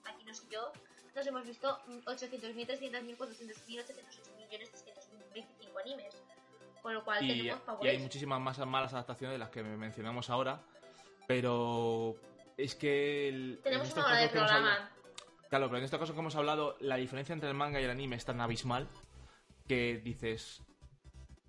aquí 0.03 0.23
no 0.25 0.33
sé 0.33 0.43
yo, 0.51 0.71
nos 1.15 1.25
hemos 1.27 1.45
visto 1.45 1.79
mm, 1.87 1.99
800.000, 1.99 2.67
300.000, 2.67 3.17
400.000, 3.17 3.79
808 3.79 4.21
millones, 4.37 4.69
325 4.71 5.79
animes. 5.79 6.15
Con 6.81 6.93
lo 6.93 7.03
cual 7.05 7.23
y, 7.23 7.27
tenemos 7.27 7.45
y 7.45 7.49
hay 7.51 7.65
favores. 7.65 8.01
muchísimas 8.01 8.39
más 8.41 8.57
malas 8.67 8.93
adaptaciones 8.93 9.35
de 9.35 9.39
las 9.39 9.49
que 9.49 9.63
mencionamos 9.63 10.29
ahora, 10.29 10.61
pero 11.27 12.15
es 12.63 12.75
que 12.75 13.29
el, 13.29 13.53
en 13.57 13.61
Tenemos 13.63 13.93
una 13.93 14.05
hora 14.05 14.17
de 14.17 14.29
programa. 14.29 14.57
hablado- 14.73 14.89
claro, 15.49 15.65
pero 15.67 15.77
en 15.77 15.83
estos 15.83 15.99
casos 15.99 16.13
que 16.13 16.19
hemos 16.19 16.35
hablado, 16.35 16.75
la 16.79 16.95
diferencia 16.97 17.33
entre 17.33 17.49
el 17.49 17.55
manga 17.55 17.79
y 17.79 17.83
el 17.83 17.89
anime 17.89 18.15
es 18.15 18.25
tan 18.25 18.39
abismal 18.41 18.87
que 19.67 19.99
dices, 20.03 20.61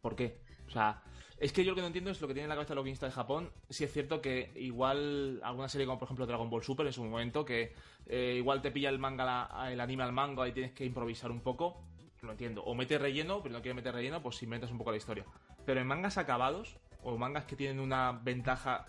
¿por 0.01 0.15
qué? 0.17 0.41
O 0.67 0.71
sea, 0.71 1.03
es 1.39 1.53
que 1.53 1.65
yo 1.65 1.71
lo 1.71 1.75
que 1.75 1.81
no 1.81 1.87
entiendo 1.89 2.11
es 2.11 2.21
lo 2.21 2.29
que 2.29 2.35
tiene 2.35 2.45
en 2.45 2.49
la 2.51 2.55
cabeza 2.55 2.75
el 2.75 2.81
guionista 2.81 3.07
de 3.07 3.13
Japón. 3.13 3.51
Si 3.71 3.83
es 3.85 3.93
cierto 3.93 4.21
que 4.21 4.53
igual 4.57 5.41
alguna 5.43 5.69
serie 5.69 5.87
como 5.87 5.99
por 5.99 6.07
ejemplo 6.07 6.27
Dragon 6.27 6.51
Ball 6.51 6.63
Super 6.63 6.87
en 6.87 6.93
su 6.93 7.03
momento, 7.05 7.45
que 7.45 7.75
eh, 8.07 8.35
igual 8.37 8.61
te 8.63 8.71
pilla 8.71 8.91
el 8.91 8.99
manga, 8.99 9.25
la- 9.25 9.73
el 9.73 9.81
anime 9.81 10.03
al 10.05 10.13
manga 10.13 10.47
y 10.47 10.53
tienes 10.53 10.73
que 10.73 10.85
improvisar 10.85 11.31
un 11.31 11.41
poco, 11.41 11.83
lo 12.23 12.33
entiendo. 12.33 12.63
O 12.65 12.75
metes 12.75 13.01
relleno, 13.01 13.43
pero 13.43 13.55
no 13.55 13.63
quieres 13.63 13.77
meter 13.77 13.95
relleno, 13.95 14.23
pues 14.23 14.43
inventas 14.43 14.71
un 14.71 14.79
poco 14.79 14.91
la 14.91 14.99
historia. 14.99 15.25
Pero 15.65 15.81
en 15.81 15.87
mangas 15.87 16.19
acabados, 16.19 16.77
o 17.03 17.17
mangas 17.17 17.47
que 17.47 17.57
tienen 17.57 17.81
una 17.81 18.13
ventaja 18.13 18.87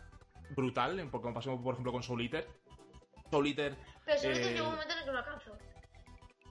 brutal, 0.56 1.00
en- 1.00 1.10
pasó 1.10 1.60
por 1.62 1.74
ejemplo 1.74 1.92
con 1.92 2.04
Soul 2.04 2.22
Eater, 2.22 2.48
Soul 3.30 3.48
Eater 3.48 3.76
Pero 4.06 4.20
eh, 4.24 4.44
llega 4.54 4.64
un 4.64 4.72
momento 4.72 4.94
en 4.94 5.00
el 5.00 5.06
que 5.06 5.12
lo 5.12 5.18
alcanzo. 5.18 5.52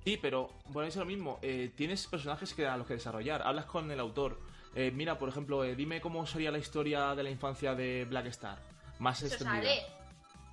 Sí, 0.05 0.18
pero 0.20 0.51
bueno, 0.68 0.88
es 0.88 0.96
lo 0.96 1.05
mismo. 1.05 1.38
Eh, 1.42 1.72
tienes 1.76 2.07
personajes 2.07 2.55
que 2.55 2.66
a 2.66 2.76
los 2.76 2.86
que 2.86 2.94
desarrollar. 2.94 3.42
Hablas 3.42 3.66
con 3.66 3.90
el 3.90 4.01
autor. 4.01 4.40
Eh, 4.74 4.90
mira, 4.94 5.18
por 5.18 5.28
ejemplo, 5.28 5.62
eh, 5.64 5.74
dime 5.74 6.01
cómo 6.01 6.24
sería 6.26 6.51
la 6.51 6.59
historia 6.59 7.14
de 7.14 7.22
la 7.22 7.30
infancia 7.30 7.74
de 7.74 8.07
Black 8.09 8.26
Star. 8.26 8.59
Más 8.98 9.20
Eso 9.22 9.34
extendida. 9.34 9.62
sale. 9.62 9.82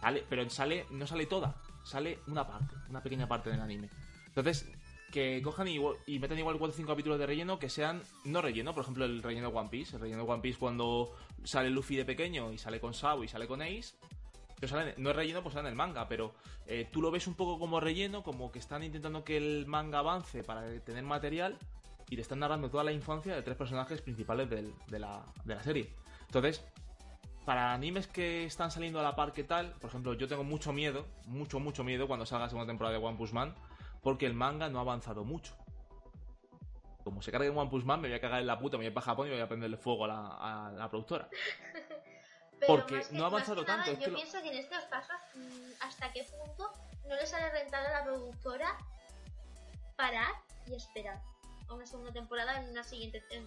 Sale, 0.01 0.25
pero 0.29 0.49
sale, 0.49 0.85
no 0.91 1.07
sale 1.07 1.25
toda, 1.25 1.55
sale 1.83 2.19
una 2.27 2.45
parte, 2.45 2.75
una 2.89 3.01
pequeña 3.01 3.27
parte 3.27 3.49
del 3.49 3.61
anime. 3.61 3.89
Entonces, 4.27 4.69
que 5.11 5.41
cojan 5.41 5.67
y, 5.67 5.79
y 6.05 6.19
metan 6.19 6.37
igual 6.37 6.57
4 6.57 6.73
o 6.73 6.75
5 6.77 6.89
capítulos 6.89 7.17
de 7.19 7.25
relleno 7.25 7.59
que 7.59 7.69
sean 7.69 8.01
no 8.25 8.41
relleno, 8.41 8.73
por 8.73 8.83
ejemplo, 8.83 9.05
el 9.05 9.23
relleno 9.23 9.49
One 9.49 9.69
Piece. 9.69 9.95
El 9.95 10.01
relleno 10.01 10.23
One 10.23 10.41
Piece 10.41 10.59
cuando 10.59 11.13
sale 11.43 11.69
Luffy 11.69 11.95
de 11.95 12.05
pequeño 12.05 12.51
y 12.51 12.57
sale 12.57 12.79
con 12.79 12.93
Sabo 12.93 13.23
y 13.23 13.27
sale 13.27 13.47
con 13.47 13.61
Ace. 13.61 13.95
pero 14.59 14.67
sale- 14.69 14.95
no 14.97 15.11
es 15.11 15.15
relleno, 15.15 15.41
pues 15.43 15.53
sale 15.53 15.67
en 15.67 15.71
el 15.73 15.77
manga, 15.77 16.07
pero 16.07 16.33
eh, 16.65 16.89
tú 16.91 17.01
lo 17.01 17.11
ves 17.11 17.27
un 17.27 17.35
poco 17.35 17.59
como 17.59 17.79
relleno, 17.79 18.23
como 18.23 18.51
que 18.51 18.59
están 18.59 18.83
intentando 18.83 19.23
que 19.23 19.37
el 19.37 19.65
manga 19.67 19.99
avance 19.99 20.43
para 20.43 20.67
tener 20.81 21.03
material 21.03 21.57
y 22.09 22.15
te 22.15 22.21
están 22.21 22.39
narrando 22.39 22.69
toda 22.69 22.83
la 22.83 22.91
infancia 22.91 23.35
de 23.35 23.41
tres 23.43 23.55
personajes 23.55 24.01
principales 24.01 24.49
del- 24.49 24.73
de, 24.87 24.99
la, 24.99 25.23
de 25.45 25.55
la 25.55 25.63
serie. 25.63 25.89
Entonces, 26.25 26.63
para 27.45 27.71
animes 27.73 28.07
que 28.07 28.45
están 28.45 28.71
saliendo 28.71 28.99
a 28.99 29.03
la 29.03 29.15
par 29.15 29.31
que 29.31 29.43
tal, 29.45 29.71
por 29.79 29.89
ejemplo, 29.89 30.13
yo 30.15 30.27
tengo 30.27 30.43
mucho 30.43 30.73
miedo, 30.73 31.05
mucho, 31.27 31.59
mucho 31.59 31.83
miedo 31.83 32.07
cuando 32.07 32.25
salga 32.25 32.45
la 32.45 32.49
segunda 32.49 32.67
temporada 32.67 32.97
de 32.97 33.05
One 33.05 33.15
Punch 33.17 33.31
Man, 33.31 33.53
porque 34.07 34.25
el 34.25 34.33
manga 34.33 34.69
no 34.69 34.77
ha 34.77 34.83
avanzado 34.83 35.25
mucho. 35.25 35.53
Como 37.03 37.21
se 37.21 37.29
cargue 37.29 37.49
en 37.49 37.57
One 37.57 37.69
Punch 37.69 37.83
Man, 37.83 37.99
me 37.99 38.07
voy 38.07 38.15
a 38.15 38.21
cagar 38.21 38.39
en 38.39 38.47
la 38.47 38.57
puta, 38.57 38.77
me 38.77 38.83
voy 38.83 38.85
a 38.85 38.87
ir 38.87 38.93
para 38.93 39.05
Japón 39.05 39.27
y 39.27 39.31
voy 39.31 39.41
a 39.41 39.49
prenderle 39.49 39.75
fuego 39.75 40.05
a 40.05 40.07
la, 40.07 40.67
a 40.67 40.71
la 40.71 40.89
productora. 40.89 41.27
Pero 42.61 42.67
Porque 42.67 43.01
que- 43.01 43.13
no 43.17 43.25
ha 43.25 43.27
avanzado 43.27 43.63
nada, 43.65 43.83
tanto, 43.83 43.91
es 43.91 43.99
Yo 43.99 44.11
lo- 44.11 44.15
pienso 44.15 44.41
que 44.41 44.47
en 44.47 44.59
estos 44.59 44.81
casos, 44.85 45.17
mm, 45.35 45.71
¿hasta 45.81 46.13
qué 46.13 46.23
punto 46.23 46.71
no 47.05 47.15
le 47.15 47.25
sale 47.27 47.49
rentable 47.49 47.89
a 47.89 47.99
la 47.99 48.03
productora 48.05 48.77
parar 49.97 50.31
y 50.67 50.75
esperar 50.75 51.19
a 51.67 51.73
una 51.73 51.85
segunda 51.85 52.13
temporada 52.13 52.61
en 52.63 52.69
una 52.69 52.85
siguiente, 52.85 53.21
en, 53.31 53.45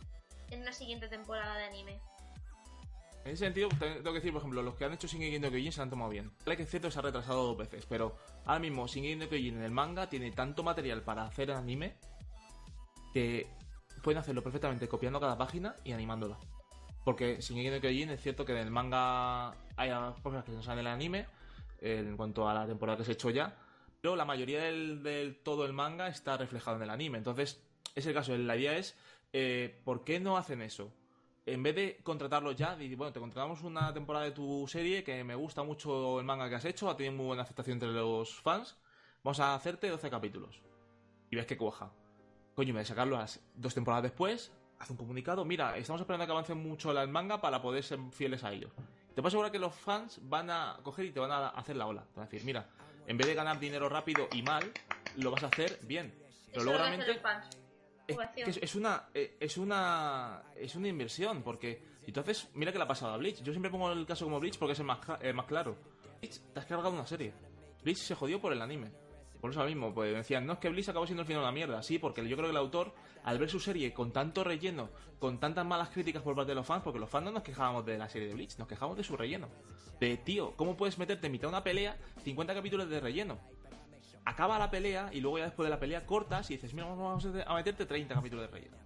en 0.50 0.60
una 0.60 0.72
siguiente 0.74 1.08
temporada 1.08 1.56
de 1.56 1.64
anime? 1.64 2.02
En 3.24 3.32
ese 3.32 3.44
sentido, 3.44 3.68
te- 3.68 3.76
tengo 3.96 4.12
que 4.12 4.18
decir, 4.20 4.32
por 4.32 4.40
ejemplo, 4.40 4.62
los 4.62 4.74
que 4.76 4.84
han 4.86 4.92
hecho 4.94 5.06
Shingeki 5.06 5.38
no 5.38 5.50
Kyojin 5.50 5.72
se 5.72 5.82
han 5.82 5.90
tomado 5.90 6.10
bien. 6.10 6.30
Vale 6.44 6.56
que 6.56 6.62
es 6.62 6.70
cierto 6.70 6.88
que 6.88 6.92
se 6.92 6.98
ha 6.98 7.02
retrasado 7.02 7.44
dos 7.48 7.56
veces, 7.56 7.84
pero 7.86 8.16
ahora 8.46 8.58
mismo 8.60 8.86
Shingeki 8.86 9.16
no 9.16 9.28
Kyojin 9.28 9.56
en 9.58 9.62
el 9.62 9.70
manga 9.72 10.08
tiene 10.08 10.30
tanto 10.32 10.62
material 10.62 11.02
para 11.02 11.24
hacer 11.24 11.50
anime 11.50 11.96
que 13.12 13.46
pueden 14.02 14.18
hacerlo 14.18 14.42
perfectamente 14.42 14.88
copiando 14.88 15.20
cada 15.20 15.36
página 15.36 15.76
y 15.84 15.92
animándola. 15.92 16.38
Porque 17.04 17.38
Shingeki 17.40 17.70
no 17.70 17.80
Kyojin 17.80 18.10
es 18.10 18.22
cierto 18.22 18.44
que 18.44 18.52
en 18.52 18.58
el 18.58 18.70
manga 18.70 19.50
hay 19.76 19.90
cosas 20.22 20.44
que 20.44 20.52
no 20.52 20.62
salen 20.62 20.80
en 20.80 20.86
el 20.86 20.92
anime 20.92 21.26
en 21.82 22.16
cuanto 22.16 22.48
a 22.48 22.54
la 22.54 22.66
temporada 22.66 22.98
que 22.98 23.04
se 23.04 23.10
ha 23.12 23.14
hecho 23.14 23.30
ya, 23.30 23.56
pero 24.00 24.16
la 24.16 24.24
mayoría 24.24 24.62
del, 24.64 25.02
del 25.02 25.36
todo 25.42 25.64
el 25.66 25.72
manga 25.72 26.08
está 26.08 26.36
reflejado 26.36 26.76
en 26.78 26.84
el 26.84 26.90
anime. 26.90 27.18
Entonces, 27.18 27.62
es 27.94 28.06
el 28.06 28.14
caso. 28.14 28.36
La 28.36 28.56
idea 28.56 28.76
es, 28.78 28.96
eh, 29.32 29.80
¿por 29.84 30.04
qué 30.04 30.20
no 30.20 30.36
hacen 30.38 30.62
eso? 30.62 30.92
En 31.46 31.62
vez 31.62 31.74
de 31.74 32.00
contratarlo 32.02 32.52
ya, 32.52 32.76
di, 32.76 32.94
bueno, 32.94 33.12
te 33.12 33.20
contratamos 33.20 33.62
una 33.62 33.92
temporada 33.92 34.26
de 34.26 34.32
tu 34.32 34.66
serie 34.68 35.02
que 35.02 35.24
me 35.24 35.34
gusta 35.34 35.62
mucho 35.62 36.20
el 36.20 36.26
manga 36.26 36.48
que 36.48 36.54
has 36.54 36.64
hecho, 36.64 36.90
ha 36.90 36.96
tenido 36.96 37.14
muy 37.14 37.26
buena 37.26 37.42
aceptación 37.42 37.74
entre 37.74 37.88
los 37.90 38.40
fans, 38.40 38.76
vamos 39.24 39.40
a 39.40 39.54
hacerte 39.54 39.88
12 39.88 40.10
capítulos. 40.10 40.62
Y 41.30 41.36
ves 41.36 41.46
que 41.46 41.56
cuaja. 41.56 41.90
Coño, 42.54 42.70
en 42.70 42.76
vez 42.76 42.84
de 42.84 42.88
sacarlo 42.88 43.16
a 43.16 43.20
las 43.20 43.40
dos 43.54 43.74
temporadas 43.74 44.02
después, 44.02 44.52
haz 44.78 44.90
un 44.90 44.96
comunicado, 44.96 45.44
mira, 45.44 45.76
estamos 45.76 46.00
esperando 46.00 46.24
a 46.24 46.26
que 46.26 46.32
avance 46.32 46.54
mucho 46.54 46.90
el 46.90 47.08
manga 47.08 47.40
para 47.40 47.62
poder 47.62 47.82
ser 47.82 47.98
fieles 48.12 48.44
a 48.44 48.52
ellos. 48.52 48.72
Te 49.14 49.22
puedo 49.22 49.28
asegurar 49.28 49.50
que 49.50 49.58
los 49.58 49.74
fans 49.74 50.20
van 50.22 50.50
a 50.50 50.78
coger 50.82 51.06
y 51.06 51.12
te 51.12 51.20
van 51.20 51.30
a 51.30 51.48
hacer 51.48 51.76
la 51.76 51.86
ola. 51.86 52.02
Te 52.02 52.20
van 52.20 52.28
a 52.28 52.30
decir, 52.30 52.44
mira, 52.44 52.68
en 53.06 53.16
vez 53.16 53.26
de 53.26 53.34
ganar 53.34 53.58
dinero 53.58 53.88
rápido 53.88 54.28
y 54.32 54.42
mal, 54.42 54.70
lo 55.16 55.30
vas 55.30 55.42
a 55.42 55.46
hacer 55.46 55.78
bien. 55.82 56.14
Pero 56.52 56.64
luego 56.64 56.78
realmente... 56.78 57.20
Es, 58.36 58.56
es, 58.56 58.62
es 58.62 58.74
una 58.74 59.08
eh, 59.14 59.36
es 59.40 59.56
una 59.56 60.42
es 60.56 60.74
una 60.74 60.88
inversión 60.88 61.42
porque 61.42 61.82
entonces 62.06 62.48
mira 62.54 62.72
que 62.72 62.78
le 62.78 62.84
ha 62.84 62.88
pasado 62.88 63.14
a 63.14 63.16
Bleach. 63.16 63.42
Yo 63.42 63.52
siempre 63.52 63.70
pongo 63.70 63.92
el 63.92 64.06
caso 64.06 64.24
como 64.24 64.40
Bleach 64.40 64.58
porque 64.58 64.72
es 64.72 64.78
el 64.80 64.86
más, 64.86 64.98
más 65.34 65.46
claro. 65.46 65.76
Bleach 66.20 66.40
te 66.52 66.60
has 66.60 66.66
cargado 66.66 66.90
una 66.90 67.06
serie. 67.06 67.32
Bleach 67.82 67.98
se 67.98 68.14
jodió 68.14 68.40
por 68.40 68.52
el 68.52 68.60
anime. 68.60 68.90
Por 69.40 69.52
eso 69.52 69.64
mismo 69.64 69.94
pues 69.94 70.14
decían 70.14 70.46
no 70.46 70.54
es 70.54 70.58
que 70.58 70.68
Bleach 70.68 70.88
acabó 70.88 71.06
siendo 71.06 71.22
el 71.22 71.26
final 71.26 71.42
una 71.42 71.52
mierda 71.52 71.82
sí 71.82 71.98
porque 71.98 72.26
yo 72.28 72.36
creo 72.36 72.48
que 72.48 72.50
el 72.50 72.56
autor 72.58 72.92
al 73.24 73.38
ver 73.38 73.48
su 73.48 73.58
serie 73.58 73.94
con 73.94 74.12
tanto 74.12 74.44
relleno 74.44 74.90
con 75.18 75.40
tantas 75.40 75.64
malas 75.64 75.88
críticas 75.88 76.22
por 76.22 76.34
parte 76.36 76.50
de 76.50 76.56
los 76.56 76.66
fans 76.66 76.82
porque 76.82 76.98
los 76.98 77.08
fans 77.08 77.24
no 77.24 77.30
nos 77.32 77.42
quejábamos 77.42 77.86
de 77.86 77.96
la 77.96 78.08
serie 78.08 78.28
de 78.28 78.34
Bleach 78.34 78.58
nos 78.58 78.68
quejamos 78.68 78.98
de 78.98 79.04
su 79.04 79.16
relleno. 79.16 79.48
De 79.98 80.18
tío 80.18 80.54
cómo 80.56 80.76
puedes 80.76 80.98
meterte 80.98 81.26
en 81.26 81.32
mitad 81.32 81.48
de 81.48 81.54
una 81.54 81.64
pelea 81.64 81.96
50 82.22 82.54
capítulos 82.54 82.90
de 82.90 83.00
relleno 83.00 83.38
acaba 84.24 84.58
la 84.58 84.70
pelea 84.70 85.10
y 85.12 85.20
luego 85.20 85.38
ya 85.38 85.44
después 85.44 85.66
de 85.66 85.70
la 85.70 85.80
pelea 85.80 86.06
cortas 86.06 86.50
y 86.50 86.54
dices, 86.54 86.74
mira, 86.74 86.86
vamos 86.86 87.24
a 87.24 87.54
meterte 87.54 87.86
30 87.86 88.14
capítulos 88.14 88.46
de 88.46 88.52
relleno. 88.52 88.76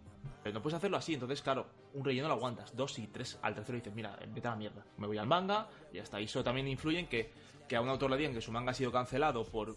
Pero 0.43 0.55
no 0.55 0.63
puedes 0.63 0.77
hacerlo 0.77 0.99
así, 0.99 1.15
entonces, 1.15 1.41
claro, 1.41 1.67
un 1.95 2.05
relleno 2.05 2.29
lo 2.29 2.35
aguantas, 2.35 2.77
dos 2.77 2.99
y 2.99 3.07
tres 3.07 3.39
al 3.41 3.55
tercero 3.55 3.79
dices, 3.79 3.95
mira, 3.95 4.19
vete 4.29 4.47
a 4.47 4.51
la 4.51 4.57
mierda, 4.57 4.85
me 4.99 5.07
voy 5.07 5.17
al 5.17 5.27
manga 5.27 5.69
y 5.93 5.99
está. 5.99 6.21
Y 6.21 6.25
eso 6.25 6.45
también 6.45 6.69
influye 6.69 6.99
en 6.99 7.07
que, 7.07 7.31
que 7.67 7.77
a 7.77 7.81
un 7.81 7.89
autor 7.89 8.11
le 8.11 8.19
digan 8.19 8.35
que 8.35 8.43
su 8.43 8.53
manga 8.53 8.73
ha 8.73 8.75
sido 8.75 8.93
cancelado 8.93 9.45
por, 9.45 9.75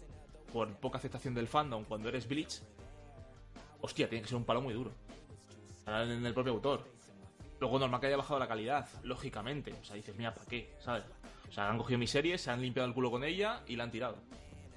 por 0.52 0.74
poca 0.76 0.98
aceptación 0.98 1.34
del 1.34 1.48
fandom 1.48 1.84
cuando 1.84 2.08
eres 2.08 2.28
Bleach. 2.28 2.60
Hostia, 3.80 4.08
tiene 4.08 4.22
que 4.22 4.28
ser 4.28 4.36
un 4.36 4.44
palo 4.44 4.60
muy 4.60 4.74
duro. 4.74 4.92
El, 5.86 6.26
el 6.26 6.34
propio 6.34 6.52
autor. 6.52 6.84
Luego 7.60 7.78
normal 7.78 8.00
que 8.00 8.08
haya 8.08 8.16
bajado 8.16 8.38
la 8.38 8.46
calidad, 8.46 8.88
lógicamente. 9.04 9.72
O 9.80 9.84
sea, 9.84 9.96
dices, 9.96 10.14
mira, 10.16 10.34
¿para 10.34 10.46
qué? 10.46 10.74
¿Sabes? 10.80 11.04
O 11.48 11.52
sea, 11.52 11.70
han 11.70 11.78
cogido 11.78 11.98
mi 11.98 12.06
serie, 12.06 12.36
se 12.36 12.50
han 12.50 12.60
limpiado 12.60 12.88
el 12.88 12.94
culo 12.94 13.10
con 13.10 13.24
ella 13.24 13.62
y 13.66 13.76
la 13.76 13.84
han 13.84 13.90
tirado. 13.90 14.16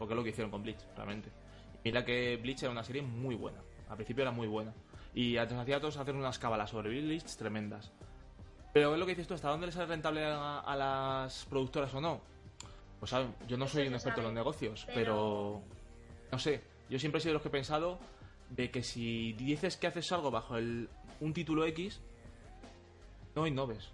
Porque 0.02 0.16
es 0.16 0.18
lo 0.18 0.24
que 0.24 0.32
hicieron 0.32 0.50
con 0.50 0.64
Bleach, 0.64 0.80
realmente. 0.96 1.30
Y 1.84 1.90
mira 1.90 2.04
que 2.04 2.36
Bleach 2.38 2.64
era 2.64 2.72
una 2.72 2.84
serie 2.84 3.04
muy 3.04 3.36
buena. 3.36 3.60
Al 3.88 3.98
principio 3.98 4.24
era 4.24 4.32
muy 4.32 4.48
buena. 4.48 4.74
Y 5.14 5.38
hacía 5.38 5.76
a 5.78 5.80
todos 5.80 5.96
hacer 5.98 6.16
unas 6.16 6.40
cábalas 6.40 6.72
sobre 6.72 6.90
Bleach 6.90 7.36
tremendas. 7.36 7.92
Pero 8.74 8.94
es 8.96 9.00
lo 9.00 9.06
que 9.06 9.12
dices 9.12 9.28
tú, 9.28 9.36
¿hasta 9.36 9.50
dónde 9.50 9.68
les 9.68 9.76
sale 9.76 9.86
rentable 9.86 10.26
a, 10.26 10.62
a 10.62 10.76
las 10.76 11.46
productoras 11.46 11.94
o 11.94 12.02
no? 12.02 12.20
Pues 13.00 13.12
¿sabes? 13.12 13.28
yo 13.48 13.58
no 13.58 13.68
soy 13.68 13.88
un 13.90 13.94
experto 13.94 14.22
en 14.22 14.26
los 14.26 14.34
negocios, 14.34 14.86
pero- 14.88 14.96
pero... 14.96 15.62
No 16.32 16.40
sé, 16.40 16.64
yo 16.90 16.98
siempre 16.98 17.20
he 17.20 17.22
sido 17.22 17.30
de 17.30 17.34
los 17.36 17.44
que 17.44 17.50
he 17.50 17.52
pensado 17.52 18.00
de 18.50 18.72
que 18.72 18.82
si 18.82 19.34
dices 19.34 19.78
que 19.78 19.86
haces 19.86 20.12
algo 20.14 20.32
bajo 20.32 20.58
el, 20.58 20.90
un 21.20 21.32
título 21.32 21.64
X, 21.66 22.02
no 23.36 23.46
innoves. 23.46 23.90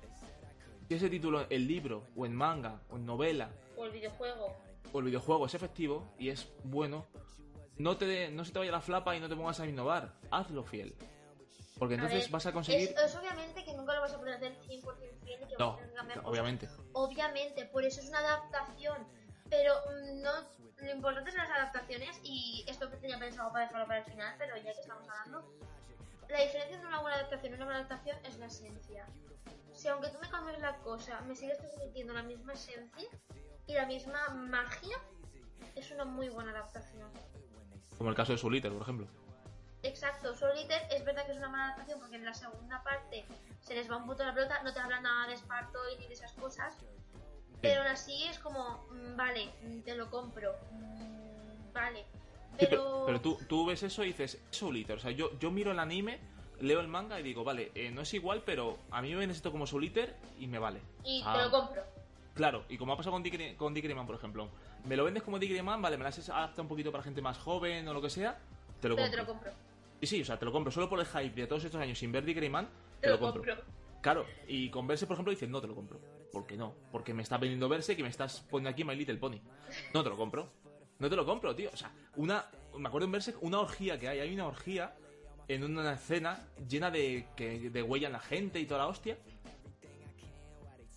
Si 0.88 0.94
ese 0.94 1.10
título 1.10 1.46
en 1.50 1.68
libro, 1.68 2.04
o 2.16 2.26
en 2.26 2.34
manga, 2.34 2.80
o 2.92 2.96
en 2.96 3.06
novela, 3.06 3.50
O 3.76 3.84
el 3.86 3.92
videojuego. 3.92 4.56
O 4.94 5.00
el 5.00 5.06
videojuego 5.06 5.46
es 5.46 5.54
efectivo 5.54 6.14
y 6.18 6.30
es 6.30 6.48
bueno, 6.64 7.06
no 7.78 7.98
te 7.98 8.06
de- 8.06 8.30
no 8.32 8.44
se 8.46 8.52
te 8.52 8.60
vaya 8.60 8.72
la 8.72 8.82
flapa 8.82 9.16
y 9.16 9.20
no 9.20 9.30
te 9.30 9.36
pongas 9.36 9.60
a 9.60 9.66
innovar. 9.68 10.14
Hazlo 10.32 10.64
fiel. 10.64 10.96
Porque 11.78 11.94
A 11.94 11.98
entonces 11.98 12.24
ver, 12.24 12.32
vas 12.32 12.46
a 12.48 12.52
conseguir... 12.54 12.90
Es, 12.90 12.98
es 13.04 13.16
obviamente 13.16 13.64
que 13.64 13.74
nunca 13.74 13.94
lo 13.94 14.02
vas 14.02 14.14
a 14.14 14.18
poder 14.18 14.34
hacer 14.36 14.52
100% 14.68 14.84
fiel 15.24 15.42
y 15.44 15.46
que 15.48 15.56
No, 15.60 15.74
vas 15.74 15.76
a 15.76 15.78
tener 15.78 15.90
que 15.92 15.96
cambiar 15.96 16.18
cosas. 16.20 16.30
obviamente. 16.32 16.70
Obviamente, 16.94 17.66
por 17.66 17.84
eso 17.84 18.02
es 18.02 18.10
una 18.10 18.20
adaptación. 18.20 19.08
Pero 19.50 19.74
mm, 19.76 20.22
no, 20.24 20.32
lo 20.78 20.92
importante 20.92 21.32
son 21.32 21.40
las 21.42 21.52
adaptaciones 21.52 22.20
y 22.24 22.66
esto 22.68 22.90
tenía 22.90 23.20
pensado 23.20 23.52
para 23.52 23.66
dejarlo 23.66 23.86
para 23.88 24.00
el 24.00 24.06
final, 24.06 24.34
pero 24.40 24.58
ya 24.58 24.74
que 24.74 24.80
estamos 24.82 25.08
hablando, 25.08 25.54
la 26.30 26.42
diferencia 26.42 26.74
entre 26.76 26.88
una 26.88 27.00
buena 27.02 27.18
adaptación 27.18 27.54
y 27.54 27.56
una 27.56 27.66
mala 27.66 27.78
adaptación 27.78 28.18
es 28.26 28.38
la 28.40 28.48
esencia. 28.48 29.06
Si 29.74 29.88
aunque 29.88 30.10
tú 30.10 30.18
me 30.20 30.30
cambies 30.30 30.60
la 30.60 30.76
cosa, 30.78 31.22
me 31.22 31.36
sigues 31.36 31.60
transmitiendo 31.60 32.14
la 32.14 32.24
misma 32.24 32.54
esencia 32.54 33.08
y 33.68 33.74
la 33.74 33.86
misma 33.86 34.30
magia, 34.30 34.98
es 35.76 35.92
una 35.92 36.06
muy 36.06 36.30
buena 36.30 36.52
adaptación. 36.52 37.10
Como 37.98 38.10
el 38.10 38.16
caso 38.16 38.32
de 38.32 38.38
Soul 38.38 38.56
Eater, 38.56 38.72
por 38.72 38.82
ejemplo. 38.82 39.08
Exacto, 39.84 40.36
Soul 40.36 40.58
Eater 40.58 40.82
es 40.92 41.06
verdad 41.06 41.26
que 41.26 41.32
es 41.32 41.38
una 41.38 41.50
mala 41.50 41.66
adaptación 41.66 42.00
porque 42.00 42.16
en 42.16 42.26
la 42.26 42.34
segunda 42.34 42.84
parte 42.84 43.26
se 43.62 43.76
les 43.76 43.90
va 43.90 43.98
un 43.98 44.06
puto 44.06 44.26
la 44.26 44.34
pelota, 44.34 44.62
no 44.64 44.74
te 44.74 44.80
hablan 44.80 45.04
nada 45.04 45.28
de 45.28 45.34
Esparto 45.36 45.80
y 45.94 46.00
ni 46.00 46.08
de 46.08 46.14
esas 46.14 46.34
cosas, 46.34 46.76
pero 47.62 47.82
aún 47.82 47.92
así 47.92 48.24
es 48.26 48.40
como, 48.40 48.86
mm, 48.92 49.16
vale, 49.16 49.50
mm, 49.64 49.82
te 49.82 49.96
lo 49.96 50.10
compro, 50.10 50.56
mm, 50.72 51.74
vale, 51.74 52.06
Sí, 52.60 52.66
pero, 52.66 52.84
pero, 52.84 53.04
pero 53.06 53.22
tú, 53.22 53.40
tú 53.48 53.66
ves 53.68 53.84
eso 53.84 54.04
y 54.04 54.08
dices, 54.08 54.40
es 54.50 54.58
Soul 54.58 54.78
Eater. 54.78 54.98
O 54.98 55.00
sea, 55.00 55.12
yo, 55.12 55.38
yo 55.38 55.52
miro 55.52 55.72
el 55.72 55.78
anime, 55.78 56.20
leo 56.60 56.80
el 56.80 56.88
manga 56.88 57.20
y 57.20 57.24
digo, 57.24 57.44
vale, 57.44 57.72
eh, 57.76 57.92
no 57.92 58.02
es 58.02 58.12
igual, 58.16 58.42
pero 58.44 58.80
a 58.90 59.00
mí 59.04 59.12
me 59.12 59.18
ven 59.18 59.30
esto 59.30 59.52
como 59.52 59.68
Soul 59.68 59.84
Eater 59.84 60.16
y 60.40 60.48
me 60.48 60.58
vale. 60.58 60.82
y 61.04 61.22
Ah, 61.24 61.34
te 61.38 61.44
lo 61.44 61.52
compro. 61.52 61.84
Claro, 62.38 62.64
y 62.70 62.78
como 62.78 62.94
ha 62.94 62.98
pasado 62.98 63.14
con 63.14 63.24
Dick, 63.24 63.58
con 63.58 63.74
Dick 63.74 63.84
Grayman, 63.84 64.06
por 64.06 64.16
ejemplo. 64.16 64.50
Me 64.86 64.96
lo 64.96 65.04
vendes 65.04 65.24
como 65.24 65.40
Dick 65.40 65.52
Grayman, 65.52 65.82
vale, 65.82 65.98
me 65.98 66.04
las 66.04 66.18
has 66.20 66.30
adaptado 66.30 66.62
un 66.62 66.68
poquito 66.70 66.92
para 66.92 67.04
gente 67.04 67.22
más 67.22 67.38
joven 67.38 67.88
o 67.88 67.94
lo 67.94 68.02
que 68.02 68.10
sea, 68.10 68.38
te 68.80 68.88
lo 68.88 68.96
Pero 68.96 69.08
compro. 69.08 69.12
te 69.12 69.18
lo 69.18 69.26
compro. 69.26 69.52
Sí, 70.00 70.08
sí, 70.08 70.22
o 70.22 70.26
sea, 70.26 70.38
te 70.38 70.46
lo 70.46 70.52
compro. 70.52 70.72
Solo 70.72 70.88
por 70.88 71.00
el 71.00 71.08
hype 71.08 71.42
de 71.42 71.48
todos 71.48 71.64
estos 71.64 71.82
años 71.82 71.98
sin 71.98 72.12
ver 72.12 72.24
Dick 72.24 72.38
Grayman, 72.38 72.70
Te, 73.02 73.10
lo 73.10 73.20
compro. 73.20 73.44
Claro, 74.02 74.26
y 74.48 74.70
con 74.70 74.86
Verse, 74.88 75.08
por 75.08 75.16
ejemplo, 75.16 75.32
dices, 75.32 75.50
no 75.50 75.60
te 75.60 75.68
lo 75.68 75.76
compro. 75.76 76.00
¿Por 76.32 76.46
qué 76.46 76.56
no? 76.56 76.76
Porque 76.92 77.14
me 77.14 77.24
está 77.24 77.38
vendiendo 77.38 77.68
Verse 77.68 77.96
que 77.96 78.04
me 78.04 78.10
estás 78.10 78.42
poniendo 78.50 78.70
aquí 78.70 78.84
My 78.84 78.96
Little 78.96 79.18
Pony. 79.18 79.40
No 79.94 80.04
te 80.04 80.10
lo 80.10 80.16
compro. 80.16 80.52
No 81.00 81.10
te 81.10 81.16
lo 81.16 81.26
compro, 81.26 81.56
tío. 81.56 81.72
O 81.74 81.78
sea, 81.78 81.92
una. 82.16 82.46
Me 82.78 82.88
acuerdo 82.88 83.06
en 83.06 83.12
Verse 83.12 83.34
una 83.42 83.60
orgía 83.60 84.00
que 84.00 84.08
hay. 84.08 84.20
Hay 84.20 84.34
una 84.34 84.46
orgía 84.46 84.94
en 85.48 85.64
una 85.64 85.94
escena 85.94 86.48
llena 86.68 86.92
de, 86.92 87.28
que, 87.36 87.70
de 87.72 87.82
huella 87.82 88.08
en 88.08 88.14
la 88.14 88.20
gente 88.20 88.60
y 88.60 88.66
toda 88.66 88.82
la 88.82 88.88
hostia. 88.88 89.18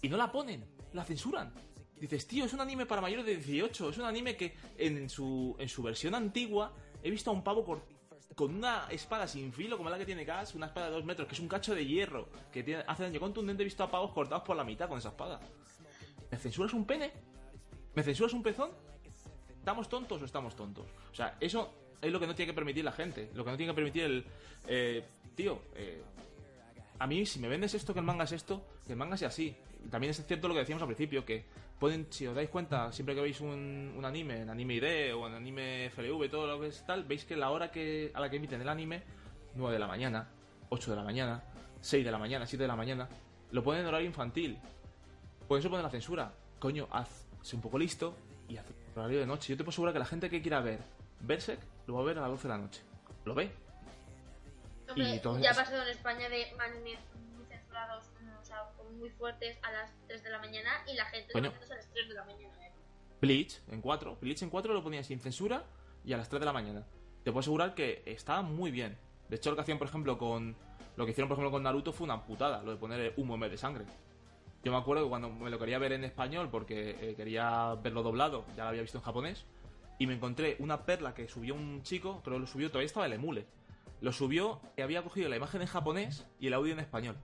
Y 0.02 0.08
no 0.08 0.16
la 0.16 0.30
ponen, 0.32 0.64
la 0.92 1.04
censuran. 1.04 1.52
Dices, 2.00 2.26
tío, 2.26 2.46
es 2.46 2.52
un 2.52 2.60
anime 2.60 2.86
para 2.86 3.02
mayores 3.02 3.26
de 3.26 3.36
18. 3.36 3.90
Es 3.90 3.98
un 3.98 4.04
anime 4.04 4.36
que 4.36 4.54
en 4.78 5.08
su, 5.10 5.54
en 5.58 5.68
su 5.68 5.82
versión 5.82 6.14
antigua 6.14 6.72
he 7.02 7.10
visto 7.10 7.30
a 7.30 7.34
un 7.34 7.44
pavo 7.44 7.64
con 8.34 8.54
una 8.54 8.86
espada 8.90 9.26
sin 9.28 9.52
filo, 9.52 9.76
como 9.76 9.90
la 9.90 9.98
que 9.98 10.06
tiene 10.06 10.24
Gas, 10.24 10.54
una 10.54 10.66
espada 10.66 10.86
de 10.86 10.92
dos 10.92 11.04
metros, 11.04 11.28
que 11.28 11.34
es 11.34 11.40
un 11.40 11.48
cacho 11.48 11.74
de 11.74 11.84
hierro, 11.84 12.28
que 12.50 12.62
tiene, 12.62 12.84
hace 12.86 13.02
daño 13.02 13.20
contundente. 13.20 13.62
He 13.62 13.64
visto 13.64 13.84
a 13.84 13.90
pavos 13.90 14.12
cortados 14.12 14.44
por 14.44 14.56
la 14.56 14.64
mitad 14.64 14.88
con 14.88 14.98
esa 14.98 15.10
espada. 15.10 15.40
¿Me 16.30 16.38
censuras 16.38 16.72
un 16.72 16.86
pene? 16.86 17.12
¿Me 17.94 18.02
censuras 18.02 18.32
un 18.32 18.42
pezón? 18.42 18.70
¿Estamos 19.58 19.88
tontos 19.88 20.22
o 20.22 20.24
estamos 20.24 20.56
tontos? 20.56 20.86
O 21.12 21.14
sea, 21.14 21.36
eso 21.38 21.74
es 22.00 22.10
lo 22.10 22.18
que 22.18 22.26
no 22.26 22.34
tiene 22.34 22.52
que 22.52 22.54
permitir 22.54 22.84
la 22.84 22.92
gente. 22.92 23.30
Lo 23.34 23.44
que 23.44 23.50
no 23.50 23.56
tiene 23.58 23.72
que 23.72 23.76
permitir 23.76 24.04
el. 24.04 24.24
eh, 24.66 25.04
tío, 25.34 25.60
eh, 25.74 26.02
a 26.98 27.06
mí, 27.06 27.26
si 27.26 27.38
me 27.40 27.48
vendes 27.48 27.74
esto, 27.74 27.92
que 27.92 28.00
el 28.00 28.06
manga 28.06 28.24
es 28.24 28.32
esto, 28.32 28.66
que 28.86 28.92
el 28.92 28.98
manga 28.98 29.16
sea 29.16 29.28
así. 29.28 29.54
También 29.90 30.10
es 30.10 30.24
cierto 30.26 30.48
lo 30.48 30.54
que 30.54 30.60
decíamos 30.60 30.82
al 30.82 30.88
principio, 30.88 31.24
que 31.24 31.44
pueden, 31.78 32.06
si 32.10 32.26
os 32.26 32.34
dais 32.34 32.50
cuenta, 32.50 32.92
siempre 32.92 33.14
que 33.14 33.20
veis 33.20 33.40
un, 33.40 33.94
un 33.96 34.04
anime, 34.04 34.42
en 34.42 34.50
anime 34.50 34.74
ID 34.74 35.14
o 35.14 35.26
en 35.26 35.34
anime 35.34 35.90
FLV, 35.90 36.28
todo 36.28 36.46
lo 36.46 36.60
que 36.60 36.68
es 36.68 36.84
tal, 36.86 37.04
veis 37.04 37.24
que 37.24 37.36
la 37.36 37.50
hora 37.50 37.70
que 37.70 38.10
a 38.14 38.20
la 38.20 38.28
que 38.28 38.36
emiten 38.36 38.60
el 38.60 38.68
anime, 38.68 39.02
9 39.54 39.72
de 39.72 39.78
la 39.78 39.86
mañana, 39.86 40.28
8 40.68 40.90
de 40.90 40.96
la 40.96 41.02
mañana, 41.02 41.42
6 41.80 42.04
de 42.04 42.10
la 42.10 42.18
mañana, 42.18 42.46
7 42.46 42.62
de 42.62 42.68
la 42.68 42.76
mañana, 42.76 43.08
lo 43.50 43.62
ponen 43.62 43.82
en 43.82 43.88
horario 43.88 44.06
infantil. 44.06 44.58
Por 45.48 45.58
eso 45.58 45.70
ponen 45.70 45.84
la 45.84 45.90
censura. 45.90 46.32
Coño, 46.58 46.86
haz, 46.92 47.26
sé 47.42 47.56
un 47.56 47.62
poco 47.62 47.78
listo 47.78 48.14
y 48.48 48.56
haz 48.56 48.66
horario 48.94 49.20
de 49.20 49.26
noche. 49.26 49.52
Yo 49.52 49.56
te 49.56 49.64
puedo 49.64 49.70
asegurar 49.70 49.92
que 49.92 49.98
la 49.98 50.04
gente 50.04 50.30
que 50.30 50.42
quiera 50.42 50.60
ver 50.60 50.80
Berserk 51.20 51.60
lo 51.86 51.94
va 51.94 52.00
a 52.00 52.04
ver 52.04 52.18
a 52.18 52.22
las 52.22 52.30
12 52.30 52.42
de 52.42 52.48
la 52.48 52.58
noche. 52.58 52.82
Lo 53.24 53.34
ve. 53.34 53.50
Hombre, 54.88 55.14
Y 55.14 55.42
ya 55.42 55.50
ha 55.52 55.54
pasado 55.54 55.82
en 55.82 55.88
España 55.88 56.28
de 56.28 56.46
muy 56.82 57.46
censurados, 57.46 58.09
muy 58.90 59.10
fuertes 59.10 59.58
a 59.62 59.72
las 59.72 59.92
3 60.08 60.22
de 60.22 60.30
la 60.30 60.38
mañana 60.38 60.70
y 60.86 60.94
la 60.94 61.04
gente 61.06 61.32
haciendo 61.32 61.50
a 61.50 61.76
las 61.76 61.90
3 61.92 62.08
de 62.08 62.14
la 62.14 62.24
mañana. 62.24 62.66
¿eh? 62.66 62.72
Bleach 63.20 63.60
en 63.68 63.80
4. 63.80 64.18
Bleach 64.20 64.42
en 64.42 64.50
4 64.50 64.74
lo 64.74 64.82
ponían 64.82 65.04
sin 65.04 65.20
censura 65.20 65.64
y 66.04 66.12
a 66.12 66.16
las 66.16 66.28
3 66.28 66.40
de 66.40 66.46
la 66.46 66.52
mañana. 66.52 66.86
Te 67.22 67.30
puedo 67.30 67.40
asegurar 67.40 67.74
que 67.74 68.02
está 68.06 68.42
muy 68.42 68.70
bien. 68.70 68.96
De 69.28 69.36
hecho, 69.36 69.50
lo 69.50 69.56
que 69.56 69.62
hacían, 69.62 69.78
por 69.78 69.88
ejemplo, 69.88 70.18
con. 70.18 70.56
Lo 70.96 71.04
que 71.04 71.12
hicieron, 71.12 71.28
por 71.28 71.36
ejemplo, 71.36 71.50
con 71.50 71.62
Naruto 71.62 71.92
fue 71.92 72.04
una 72.04 72.24
putada, 72.24 72.62
lo 72.62 72.72
de 72.72 72.76
poner 72.76 73.14
humo 73.16 73.34
en 73.34 73.40
vez 73.40 73.50
de 73.50 73.56
sangre. 73.56 73.84
Yo 74.62 74.72
me 74.72 74.78
acuerdo 74.78 75.04
que 75.04 75.08
cuando 75.08 75.30
me 75.30 75.48
lo 75.48 75.58
quería 75.58 75.78
ver 75.78 75.92
en 75.92 76.04
español, 76.04 76.50
porque 76.50 76.90
eh, 77.00 77.14
quería 77.16 77.74
verlo 77.76 78.02
doblado, 78.02 78.44
ya 78.56 78.64
lo 78.64 78.70
había 78.70 78.82
visto 78.82 78.98
en 78.98 79.04
japonés, 79.04 79.46
y 79.98 80.06
me 80.06 80.14
encontré 80.14 80.56
una 80.58 80.84
perla 80.84 81.14
que 81.14 81.28
subió 81.28 81.54
un 81.54 81.82
chico, 81.82 82.20
pero 82.24 82.38
lo 82.38 82.46
subió, 82.46 82.68
todavía 82.68 82.86
estaba 82.86 83.06
el 83.06 83.14
emule. 83.14 83.46
Lo 84.00 84.12
subió 84.12 84.60
y 84.76 84.82
había 84.82 85.02
cogido 85.02 85.28
la 85.28 85.36
imagen 85.36 85.62
en 85.62 85.68
japonés 85.68 86.26
y 86.38 86.48
el 86.48 86.54
audio 86.54 86.72
en 86.72 86.80
español. 86.80 87.16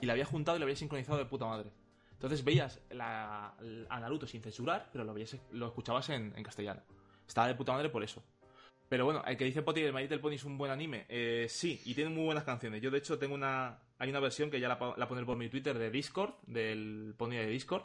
Y 0.00 0.06
la 0.06 0.12
había 0.12 0.24
juntado 0.24 0.56
y 0.56 0.60
la 0.60 0.64
había 0.64 0.76
sincronizado 0.76 1.18
de 1.18 1.24
puta 1.24 1.46
madre. 1.46 1.72
Entonces 2.12 2.44
veías 2.44 2.80
la- 2.90 3.54
a 3.88 4.00
Naruto 4.00 4.26
sin 4.26 4.42
censurar, 4.42 4.88
pero 4.92 5.04
lo, 5.04 5.12
veías, 5.14 5.36
lo 5.52 5.66
escuchabas 5.66 6.08
en, 6.10 6.32
en 6.36 6.42
castellano. 6.42 6.82
Estaba 7.26 7.48
de 7.48 7.54
puta 7.54 7.72
madre 7.72 7.88
por 7.90 8.02
eso. 8.02 8.22
Pero 8.88 9.04
bueno, 9.04 9.22
el 9.26 9.36
que 9.36 9.44
dice 9.44 9.62
Poti 9.62 9.80
que 9.80 9.90
My 9.92 10.02
Little 10.02 10.20
Pony 10.20 10.34
es 10.34 10.44
un 10.44 10.56
buen 10.56 10.70
anime, 10.70 11.06
eh, 11.08 11.46
sí, 11.48 11.82
y 11.86 11.94
tiene 11.94 12.08
muy 12.10 12.24
buenas 12.24 12.44
canciones. 12.44 12.80
Yo 12.80 12.90
de 12.90 12.98
hecho 12.98 13.18
tengo 13.18 13.34
una... 13.34 13.80
Hay 13.98 14.10
una 14.10 14.20
versión 14.20 14.50
que 14.50 14.60
ya 14.60 14.68
la, 14.68 14.94
la 14.96 15.08
por 15.08 15.36
mi 15.36 15.48
Twitter 15.48 15.76
de 15.76 15.90
Discord, 15.90 16.34
del 16.46 17.14
Pony 17.16 17.30
de 17.30 17.46
Discord, 17.46 17.82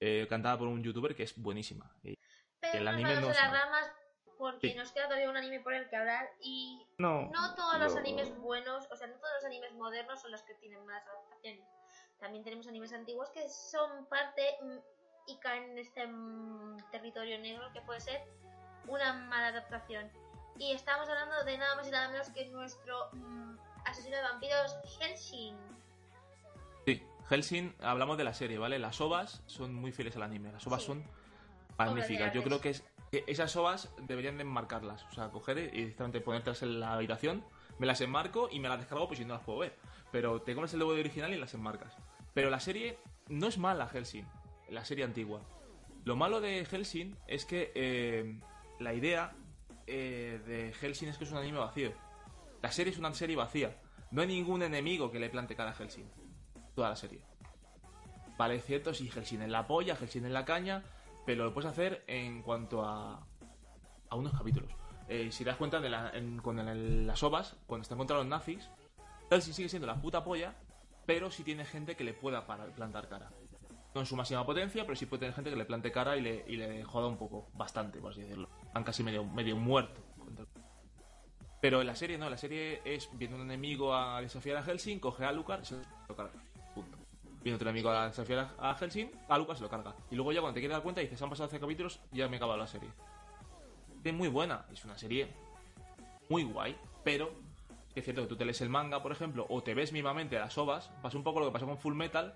eh, 0.00 0.26
cantada 0.28 0.58
por 0.58 0.68
un 0.68 0.82
youtuber 0.82 1.14
que 1.14 1.22
es 1.22 1.40
buenísima. 1.40 1.90
Y- 2.02 2.18
Pero 2.60 2.78
El 2.78 2.88
anime 2.88 3.14
no 3.20 3.28
las 3.28 3.50
ramas 3.50 3.90
porque 4.38 4.68
Sí. 4.70 4.74
nos 4.74 4.92
queda 4.92 5.04
todavía 5.04 5.30
un 5.30 5.36
anime 5.36 5.60
por 5.60 5.74
el 5.74 5.88
que 5.88 5.96
hablar 5.96 6.28
y 6.40 6.86
No, 6.98 7.28
no 7.30 7.54
todos 7.54 7.78
los 7.78 7.92
lo- 7.94 7.98
animes 8.00 8.36
buenos, 8.38 8.86
o 8.90 8.96
sea, 8.96 9.06
no 9.06 9.14
todos 9.14 9.32
los 9.36 9.44
animes 9.44 9.72
modernos 9.72 10.20
son 10.20 10.30
los 10.32 10.42
que 10.42 10.54
tienen 10.54 10.84
más 10.86 11.06
adaptaciones. 11.06 11.64
También 12.20 12.44
tenemos 12.44 12.66
animes 12.66 12.92
antiguos 12.92 13.28
que 13.30 13.48
son 13.48 14.06
parte 14.06 14.42
mm, 14.62 14.76
y 15.26 15.38
caen 15.38 15.70
en 15.70 15.78
este 15.78 16.06
mm, 16.06 16.76
territorio 16.90 17.38
negro 17.38 17.70
que 17.72 17.80
puede 17.82 18.00
ser 18.00 18.22
una 18.86 19.12
mala 19.14 19.48
adaptación. 19.48 20.10
Y 20.58 20.72
estamos 20.72 21.08
hablando 21.08 21.42
de 21.44 21.58
nada 21.58 21.74
más 21.74 21.88
y 21.88 21.90
nada 21.90 22.08
menos 22.08 22.28
que 22.30 22.46
nuestro 22.46 23.08
mm, 23.12 23.56
asesino 23.86 24.16
de 24.16 24.22
vampiros 24.22 24.76
Helsing. 25.00 25.56
Sí, 26.86 27.02
Helsing, 27.28 27.74
hablamos 27.80 28.16
de 28.18 28.24
la 28.24 28.34
serie, 28.34 28.58
¿vale? 28.58 28.78
Las 28.78 29.00
ovas 29.00 29.42
son 29.46 29.74
muy 29.74 29.90
fieles 29.92 30.14
al 30.16 30.22
anime. 30.22 30.52
Las 30.52 30.66
ovas 30.66 30.80
Sí. 30.82 30.86
son 30.88 31.04
magníficas. 31.76 32.32
Yo 32.32 32.42
creo 32.44 32.60
que, 32.60 32.70
es, 32.70 32.84
esas 33.26 33.54
ovas 33.56 33.90
deberían 34.02 34.36
de 34.36 34.42
enmarcarlas. 34.42 35.04
O 35.04 35.12
sea, 35.12 35.30
coger 35.30 35.58
y 35.58 35.78
directamente 35.78 36.20
ponértelas 36.20 36.62
en 36.62 36.80
la 36.80 36.94
habitación, 36.94 37.44
me 37.78 37.86
las 37.86 38.00
enmarco 38.00 38.48
y 38.50 38.60
me 38.60 38.68
las 38.68 38.78
descargo 38.78 39.06
pues 39.06 39.18
si 39.18 39.24
no 39.24 39.34
las 39.34 39.42
puedo 39.42 39.60
ver. 39.60 39.76
Pero 40.10 40.42
te 40.42 40.54
comes 40.54 40.72
el 40.74 40.80
DVD 40.80 41.00
original 41.00 41.32
y 41.32 41.38
las 41.38 41.54
enmarcas. 41.54 41.96
Pero 42.32 42.50
la 42.50 42.60
serie 42.60 42.98
no 43.28 43.46
es 43.46 43.58
mala, 43.58 43.88
Helsing. 43.88 44.26
La 44.70 44.84
serie 44.84 45.04
antigua. 45.04 45.40
Lo 46.04 46.16
malo 46.16 46.40
de 46.40 46.64
Helsing 46.64 47.16
es 47.26 47.44
que 47.44 47.72
eh, 47.74 48.38
la 48.78 48.94
idea 48.94 49.34
eh, 49.86 50.40
de 50.46 50.72
Helsing 50.72 51.08
es 51.08 51.18
que 51.18 51.24
es 51.24 51.32
un 51.32 51.38
anime 51.38 51.58
vacío. 51.58 51.92
La 52.62 52.72
serie 52.72 52.92
es 52.92 52.98
una 52.98 53.12
serie 53.14 53.36
vacía. 53.36 53.76
No 54.10 54.22
hay 54.22 54.28
ningún 54.28 54.62
enemigo 54.62 55.10
que 55.10 55.18
le 55.18 55.30
plante 55.30 55.56
cara 55.56 55.70
a 55.70 55.74
Helsing. 55.74 56.08
Toda 56.74 56.90
la 56.90 56.96
serie. 56.96 57.20
Vale, 58.36 58.56
es 58.56 58.64
cierto, 58.64 58.92
sí, 58.92 59.08
Helsing 59.08 59.42
en 59.42 59.52
la 59.52 59.66
polla, 59.66 59.96
Helsing 59.96 60.24
en 60.24 60.32
la 60.32 60.44
caña, 60.44 60.82
pero 61.26 61.44
lo 61.44 61.54
puedes 61.54 61.70
hacer 61.70 62.04
en 62.06 62.42
cuanto 62.42 62.84
a, 62.84 63.26
a 64.10 64.16
unos 64.16 64.32
capítulos. 64.32 64.70
Eh, 65.08 65.30
si 65.32 65.44
das 65.44 65.56
cuenta, 65.56 65.80
de 65.80 65.90
la- 65.90 66.10
en- 66.14 66.38
con 66.40 66.56
las 67.06 67.22
ovas, 67.22 67.56
cuando 67.66 67.82
están 67.82 67.98
contra 67.98 68.16
los 68.16 68.26
nazis, 68.26 68.68
Helsing 69.30 69.54
sigue 69.54 69.68
siendo 69.68 69.86
la 69.86 70.00
puta 70.00 70.22
polla, 70.24 70.54
pero 71.06 71.30
sí 71.30 71.42
tiene 71.44 71.64
gente 71.64 71.96
que 71.96 72.04
le 72.04 72.14
pueda 72.14 72.46
para- 72.46 72.66
plantar 72.66 73.08
cara. 73.08 73.30
No 73.94 74.00
en 74.00 74.06
su 74.06 74.16
máxima 74.16 74.44
potencia, 74.44 74.84
pero 74.84 74.96
sí 74.96 75.06
puede 75.06 75.20
tener 75.20 75.34
gente 75.34 75.50
que 75.50 75.56
le 75.56 75.64
plante 75.66 75.92
cara 75.92 76.16
y 76.16 76.20
le, 76.20 76.44
y 76.48 76.56
le 76.56 76.82
joda 76.84 77.06
un 77.06 77.16
poco, 77.16 77.48
bastante, 77.54 78.00
por 78.00 78.10
así 78.12 78.22
decirlo. 78.22 78.48
Van 78.72 78.82
casi 78.82 79.02
medio, 79.02 79.24
medio 79.24 79.56
muerto. 79.56 80.00
Pero 81.60 81.80
en 81.80 81.86
la 81.86 81.94
serie 81.94 82.18
no, 82.18 82.28
la 82.28 82.36
serie 82.36 82.82
es 82.84 83.08
viene 83.16 83.36
un 83.36 83.42
enemigo 83.42 83.94
a 83.94 84.20
desafiar 84.20 84.56
a 84.58 84.62
Helsing, 84.62 84.98
coge 85.00 85.24
a 85.24 85.32
Lucar 85.32 85.60
y 85.62 85.64
se 85.66 85.76
lo 86.08 86.16
carga. 86.16 86.32
Viene 87.44 87.54
otro 87.56 87.68
enemigo 87.68 87.90
a 87.90 88.06
desafiar 88.08 88.48
a 88.58 88.74
Helsing, 88.74 89.10
a 89.28 89.38
Lucar 89.38 89.56
se 89.56 89.62
lo 89.62 89.68
carga. 89.68 89.94
Y 90.10 90.16
luego 90.16 90.32
ya 90.32 90.40
cuando 90.40 90.54
te 90.54 90.60
quieres 90.60 90.74
dar 90.74 90.82
cuenta 90.82 91.00
dices, 91.02 91.20
han 91.22 91.28
pasado 91.30 91.44
11 91.44 91.60
capítulos, 91.60 92.00
ya 92.10 92.26
me 92.26 92.34
he 92.34 92.36
acabado 92.38 92.58
la 92.58 92.66
serie. 92.66 92.88
Es 94.02 94.12
muy 94.14 94.28
buena, 94.28 94.64
es 94.72 94.84
una 94.84 94.96
serie 94.98 95.28
muy 96.30 96.42
guay, 96.42 96.76
pero 97.04 97.30
es 97.94 98.02
cierto 98.02 98.22
que 98.22 98.28
tú 98.28 98.36
te 98.36 98.44
lees 98.46 98.60
el 98.62 98.70
manga, 98.70 99.02
por 99.02 99.12
ejemplo, 99.12 99.46
o 99.48 99.62
te 99.62 99.74
ves 99.74 99.92
mimamente 99.92 100.36
a 100.38 100.40
las 100.40 100.56
ovas, 100.58 100.90
pasa 101.02 101.16
un 101.18 101.22
poco 101.22 101.38
lo 101.40 101.46
que 101.46 101.52
pasó 101.52 101.66
con 101.66 101.78
Full 101.78 101.94
Metal, 101.94 102.34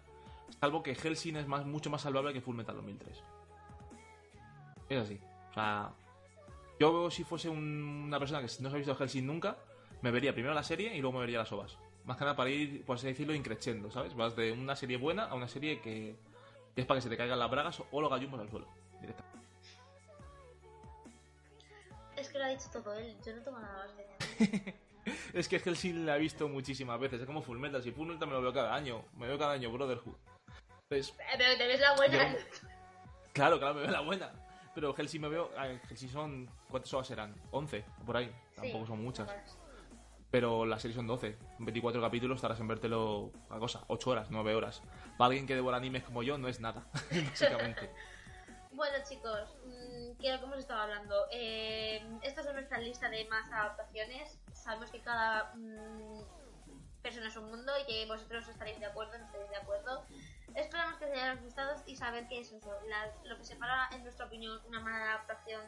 salvo 0.61 0.83
que 0.83 0.95
Helsing 0.95 1.37
es 1.37 1.47
más, 1.49 1.65
mucho 1.67 1.89
más 1.91 2.03
salvable 2.03 2.33
que 2.35 2.41
Full 2.43 2.55
Metal 2.57 2.77
2003. 2.77 3.23
Es 4.91 4.99
así. 4.99 5.19
O 5.51 5.55
sea, 5.55 5.91
yo 6.79 7.11
si 7.11 7.25
fuese 7.25 7.49
un- 7.49 8.05
una 8.07 8.19
persona 8.19 8.41
que 8.41 8.47
no 8.61 8.69
se 8.71 8.75
ha 8.77 8.79
visto 8.79 8.95
Helsing 8.95 9.27
nunca, 9.27 9.57
me 10.03 10.11
vería 10.11 10.33
primero 10.33 10.55
la 10.55 10.63
serie 10.63 10.95
y 10.95 11.01
luego 11.01 11.15
me 11.19 11.21
vería 11.23 11.39
las 11.39 11.51
ovas. 11.53 11.77
Más 12.09 12.17
que 12.17 12.25
nada 12.25 12.35
para 12.35 12.49
ir, 12.49 12.85
por 12.87 12.97
así 12.97 13.07
decirlo, 13.07 13.35
increciendo, 13.35 13.91
¿sabes? 13.91 14.15
Vas 14.17 14.35
de 14.35 14.51
una 14.51 14.75
serie 14.75 14.97
buena 14.97 15.27
a 15.27 15.35
una 15.35 15.47
serie 15.47 15.81
que, 15.83 16.17
que 16.75 16.81
es 16.81 16.87
para 16.87 16.97
que 16.99 17.03
se 17.03 17.11
te 17.11 17.19
caigan 17.19 17.39
las 17.39 17.51
bragas 17.51 17.83
o 17.93 18.01
los 18.01 18.11
gallumbos 18.11 18.41
al 18.41 18.49
suelo. 18.49 18.67
directamente. 18.99 19.39
Es 22.17 22.29
que 22.31 22.39
lo 22.39 22.45
ha 22.45 22.49
dicho 22.49 22.65
todo 22.73 22.95
él, 22.95 23.15
yo 23.25 23.37
no 23.37 23.43
tengo 23.43 23.59
nada 23.61 23.87
más 23.87 23.93
que 23.93 24.47
decir. 24.47 24.75
Es 25.33 25.49
que 25.49 25.59
Helsing 25.59 26.05
la 26.05 26.17
he 26.17 26.19
visto 26.19 26.49
muchísimas 26.49 26.99
veces, 27.01 27.21
es 27.21 27.27
como 27.27 27.41
Full 27.41 27.59
Metal. 27.59 27.83
Si 27.83 27.93
Full 27.93 28.09
Metal 28.09 28.27
me 28.29 28.35
lo 28.35 28.43
veo 28.43 28.53
cada 28.53 28.75
año, 28.75 29.05
me 29.17 29.27
veo 29.27 29.39
cada 29.39 29.53
año 29.53 29.71
Brotherhood. 29.71 30.15
Entonces, 30.91 31.15
Eh, 31.19 31.35
Pero 31.39 31.57
te 31.57 31.67
ves 31.67 31.81
la 31.81 31.95
buena. 31.95 32.33
Yo- 32.33 32.39
claro, 33.33 33.59
claro, 33.59 33.75
me 33.75 33.83
veo 33.83 33.91
la 33.91 34.01
buena. 34.01 34.33
Pero 34.75 34.93
Helsing 34.95 35.21
me 35.23 35.29
veo. 35.29 35.51
Helsing 35.89 36.09
son. 36.11 36.51
¿Cuántas 36.69 36.93
horas 36.93 37.07
serán? 37.09 37.35
11, 37.53 37.85
por 38.05 38.17
ahí. 38.19 38.31
Tampoco 38.55 38.85
Sí, 38.85 38.87
son 38.89 39.03
muchas. 39.03 39.27
más. 39.27 39.57
Pero 40.31 40.67
la 40.67 40.79
serie 40.79 40.95
son 40.95 41.07
12. 41.07 41.39
24 41.59 42.01
capítulos 42.03 42.37
estarás 42.37 42.61
en 42.61 42.69
vértelo. 42.69 43.33
Una 43.49 43.59
cosa, 43.59 43.85
8 43.89 44.11
horas, 44.11 44.29
9 44.31 44.55
horas. 44.55 44.83
Para 45.17 45.27
alguien 45.29 45.47
que 45.47 45.55
devora 45.55 45.79
animes 45.79 46.05
como 46.05 46.23
yo, 46.23 46.37
no 46.39 46.49
es 46.49 46.61
nada, 46.61 46.87
básicamente. 47.31 47.91
Bueno 48.73 48.97
chicos, 49.09 49.57
mm, 49.65 50.19
que 50.21 50.31
como 50.41 50.53
hemos 50.53 50.59
estado 50.59 50.83
hablando, 50.83 51.27
eh, 51.33 52.01
esta 52.23 52.43
es 52.43 52.53
nuestra 52.53 52.79
lista 52.79 53.09
de 53.09 53.25
más 53.27 53.51
adaptaciones. 53.51 54.39
Sabemos 54.53 54.91
que 54.91 55.01
cada 55.01 55.53
mm, 55.57 56.21
persona 57.03 57.29
es 57.29 57.37
un 57.37 57.47
mundo 57.47 57.73
y 57.83 57.87
que 57.87 58.07
vosotros 58.07 58.47
estaréis 58.49 58.79
de 58.79 58.87
acuerdo, 58.87 59.17
no 59.19 59.25
estaréis 59.25 59.51
de 59.51 59.57
acuerdo. 59.57 60.05
Esperamos 60.55 60.97
que 60.99 61.07
os 61.07 61.11
haya 61.11 61.35
gustado 61.37 61.83
y 61.87 61.97
saber 61.97 62.29
que 62.29 62.41
es 62.41 62.53
eso. 62.53 62.71
la- 62.89 63.11
lo 63.25 63.37
que 63.39 63.45
separa, 63.45 63.89
en 63.93 64.03
nuestra 64.03 64.27
opinión, 64.27 64.61
una 64.69 64.81
mala 64.81 65.15
adaptación 65.15 65.63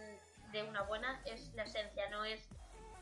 de 0.53 0.63
una 0.65 0.83
buena 0.83 1.21
es 1.25 1.53
la 1.55 1.63
esencia, 1.65 2.09
no 2.11 2.25
es 2.25 2.49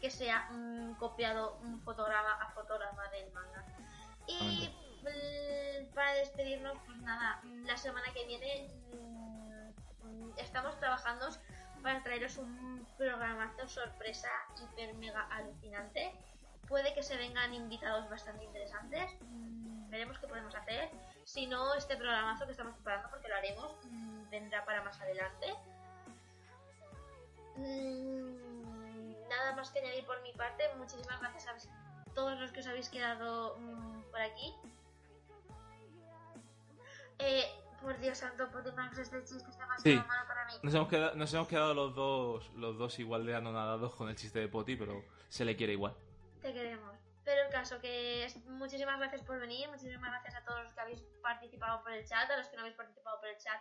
que 0.01 0.11
sea 0.11 0.49
mm, 0.51 0.95
copiado 0.95 1.59
un 1.63 1.81
fotograma 1.83 2.35
a 2.35 2.51
fotograma 2.51 3.09
del 3.11 3.31
manga. 3.33 3.65
Y 4.27 4.69
mm, 5.03 5.95
para 5.95 6.15
despedirnos, 6.15 6.79
pues 6.87 6.99
nada, 6.99 7.41
la 7.65 7.77
semana 7.77 8.13
que 8.13 8.27
viene 8.27 8.71
mm, 10.03 10.39
estamos 10.39 10.79
trabajando 10.79 11.29
para 11.83 12.03
traeros 12.03 12.37
un 12.39 12.87
programazo 12.97 13.69
sorpresa 13.69 14.29
hiper 14.61 14.95
mega 14.95 15.23
alucinante. 15.31 16.13
Puede 16.69 16.93
que 16.95 17.03
se 17.03 17.17
vengan 17.17 17.55
invitados 17.55 18.09
bastante 18.11 18.45
interesantes. 18.45 19.11
mm, 19.21 19.91
veremos 19.91 20.19
qué 20.19 20.27
podemos 20.27 20.55
hacer. 20.55 20.91
Si 21.25 21.47
no, 21.47 21.75
este 21.75 21.97
programazo 21.97 22.47
que 22.47 22.53
estamos 22.53 22.75
preparando, 22.75 23.11
porque 23.11 23.29
lo 23.29 23.37
haremos, 23.37 23.77
vendrá 24.31 24.65
para 24.65 24.83
más 24.83 25.01
adelante. 25.01 25.55
Nada 29.29 29.55
más 29.55 29.71
que 29.71 29.81
añadir 29.81 30.07
por 30.07 30.21
mi 30.23 30.33
parte. 30.33 30.65
Muchísimas 30.77 31.21
gracias 31.21 31.47
a 31.47 32.15
todos 32.15 32.39
los 32.39 32.53
que 32.53 32.61
os 32.61 32.67
habéis 32.67 32.89
quedado 32.89 33.57
mm, 33.59 34.03
por 34.11 34.21
aquí. 34.21 34.55
Eh, 37.19 37.45
por 37.81 37.99
Dios 37.99 38.19
santo, 38.19 38.49
por 38.51 38.67
este 38.67 39.25
chiste 39.25 39.51
es 39.51 39.59
demasiado 39.59 39.83
Sí. 39.83 39.95
malo 40.09 40.27
para 40.27 40.45
mí. 40.47 40.53
Nos 40.63 40.75
hemos, 40.75 40.89
quedado, 40.89 41.15
nos 41.15 41.33
hemos 41.35 41.49
quedado 41.49 41.75
los 41.75 41.95
dos 41.95 42.51
los 42.55 42.77
dos 42.77 42.99
igual 42.99 43.25
de 43.27 43.37
anonadados 43.37 43.95
con 43.95 44.09
el 44.09 44.17
chiste 44.17 44.41
de 44.41 44.49
Poti, 44.49 44.77
pero 44.77 45.05
se 45.29 45.45
le 45.45 45.57
quiere 45.57 45.75
igual. 45.75 45.95
Te 46.41 46.53
queremos. 46.53 46.97
Pero 47.25 47.43
el 47.43 47.51
caso 47.51 47.79
que 47.81 48.25
es, 48.25 48.37
muchísimas 48.47 48.99
gracias 48.99 49.23
por 49.23 49.39
venir, 49.39 49.69
muchísimas 49.69 50.11
gracias 50.11 50.35
a 50.35 50.45
todos 50.45 50.65
los 50.65 50.73
que 50.75 50.81
habéis 50.81 51.03
participado 51.23 51.83
por 51.83 51.93
el 51.93 52.07
chat, 52.07 52.31
a 52.31 52.37
los 52.37 52.49
que 52.49 52.57
no 52.57 52.63
habéis 52.63 52.77
participado 52.77 53.21
por 53.21 53.29
el 53.29 53.37
chat. 53.39 53.61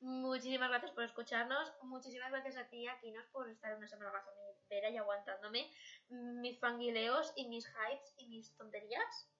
Muchísimas 0.00 0.68
gracias 0.68 0.92
por 0.92 1.04
escucharnos, 1.04 1.72
muchísimas 1.82 2.30
gracias 2.30 2.56
a 2.58 2.68
ti, 2.68 2.86
Aquinos, 2.86 3.24
por 3.32 3.48
estar 3.48 3.74
una 3.74 3.88
semana 3.88 4.12
más 4.12 4.22
a 4.26 4.30
vera 4.68 4.90
y 4.90 4.96
aguantándome 4.96 5.70
mis 6.08 6.58
fanguileos 6.58 7.32
y 7.36 7.48
mis 7.48 7.66
hypes 7.66 8.14
y 8.18 8.28
mis 8.28 8.54
tonterías. 8.56 9.30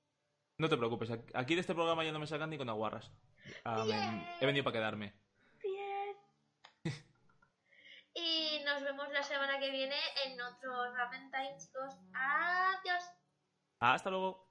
No 0.59 0.69
te 0.69 0.77
preocupes, 0.77 1.11
aquí- 1.35 1.55
de 1.55 1.61
este 1.61 1.75
programa 1.75 2.03
ya 2.05 2.13
no 2.13 2.19
me 2.19 2.27
sacan 2.27 2.51
ni 2.51 2.59
con 2.59 2.69
aguarras. 2.69 3.11
Ah, 3.65 3.85
he 4.41 4.47
venido 4.47 4.65
para 4.65 4.75
quedarme. 4.79 5.15
Bien. 5.63 6.17
y 8.15 8.63
nos 8.65 8.83
vemos 8.83 9.09
la 9.11 9.23
semana 9.23 9.59
que 9.61 9.71
viene 9.71 9.97
en 10.25 10.41
otro 10.41 10.95
Ramen 10.95 11.31
Time, 11.31 11.57
chicos. 11.59 11.95
Adiós. 12.15 13.05
Hasta 13.81 14.11
luego. 14.11 14.46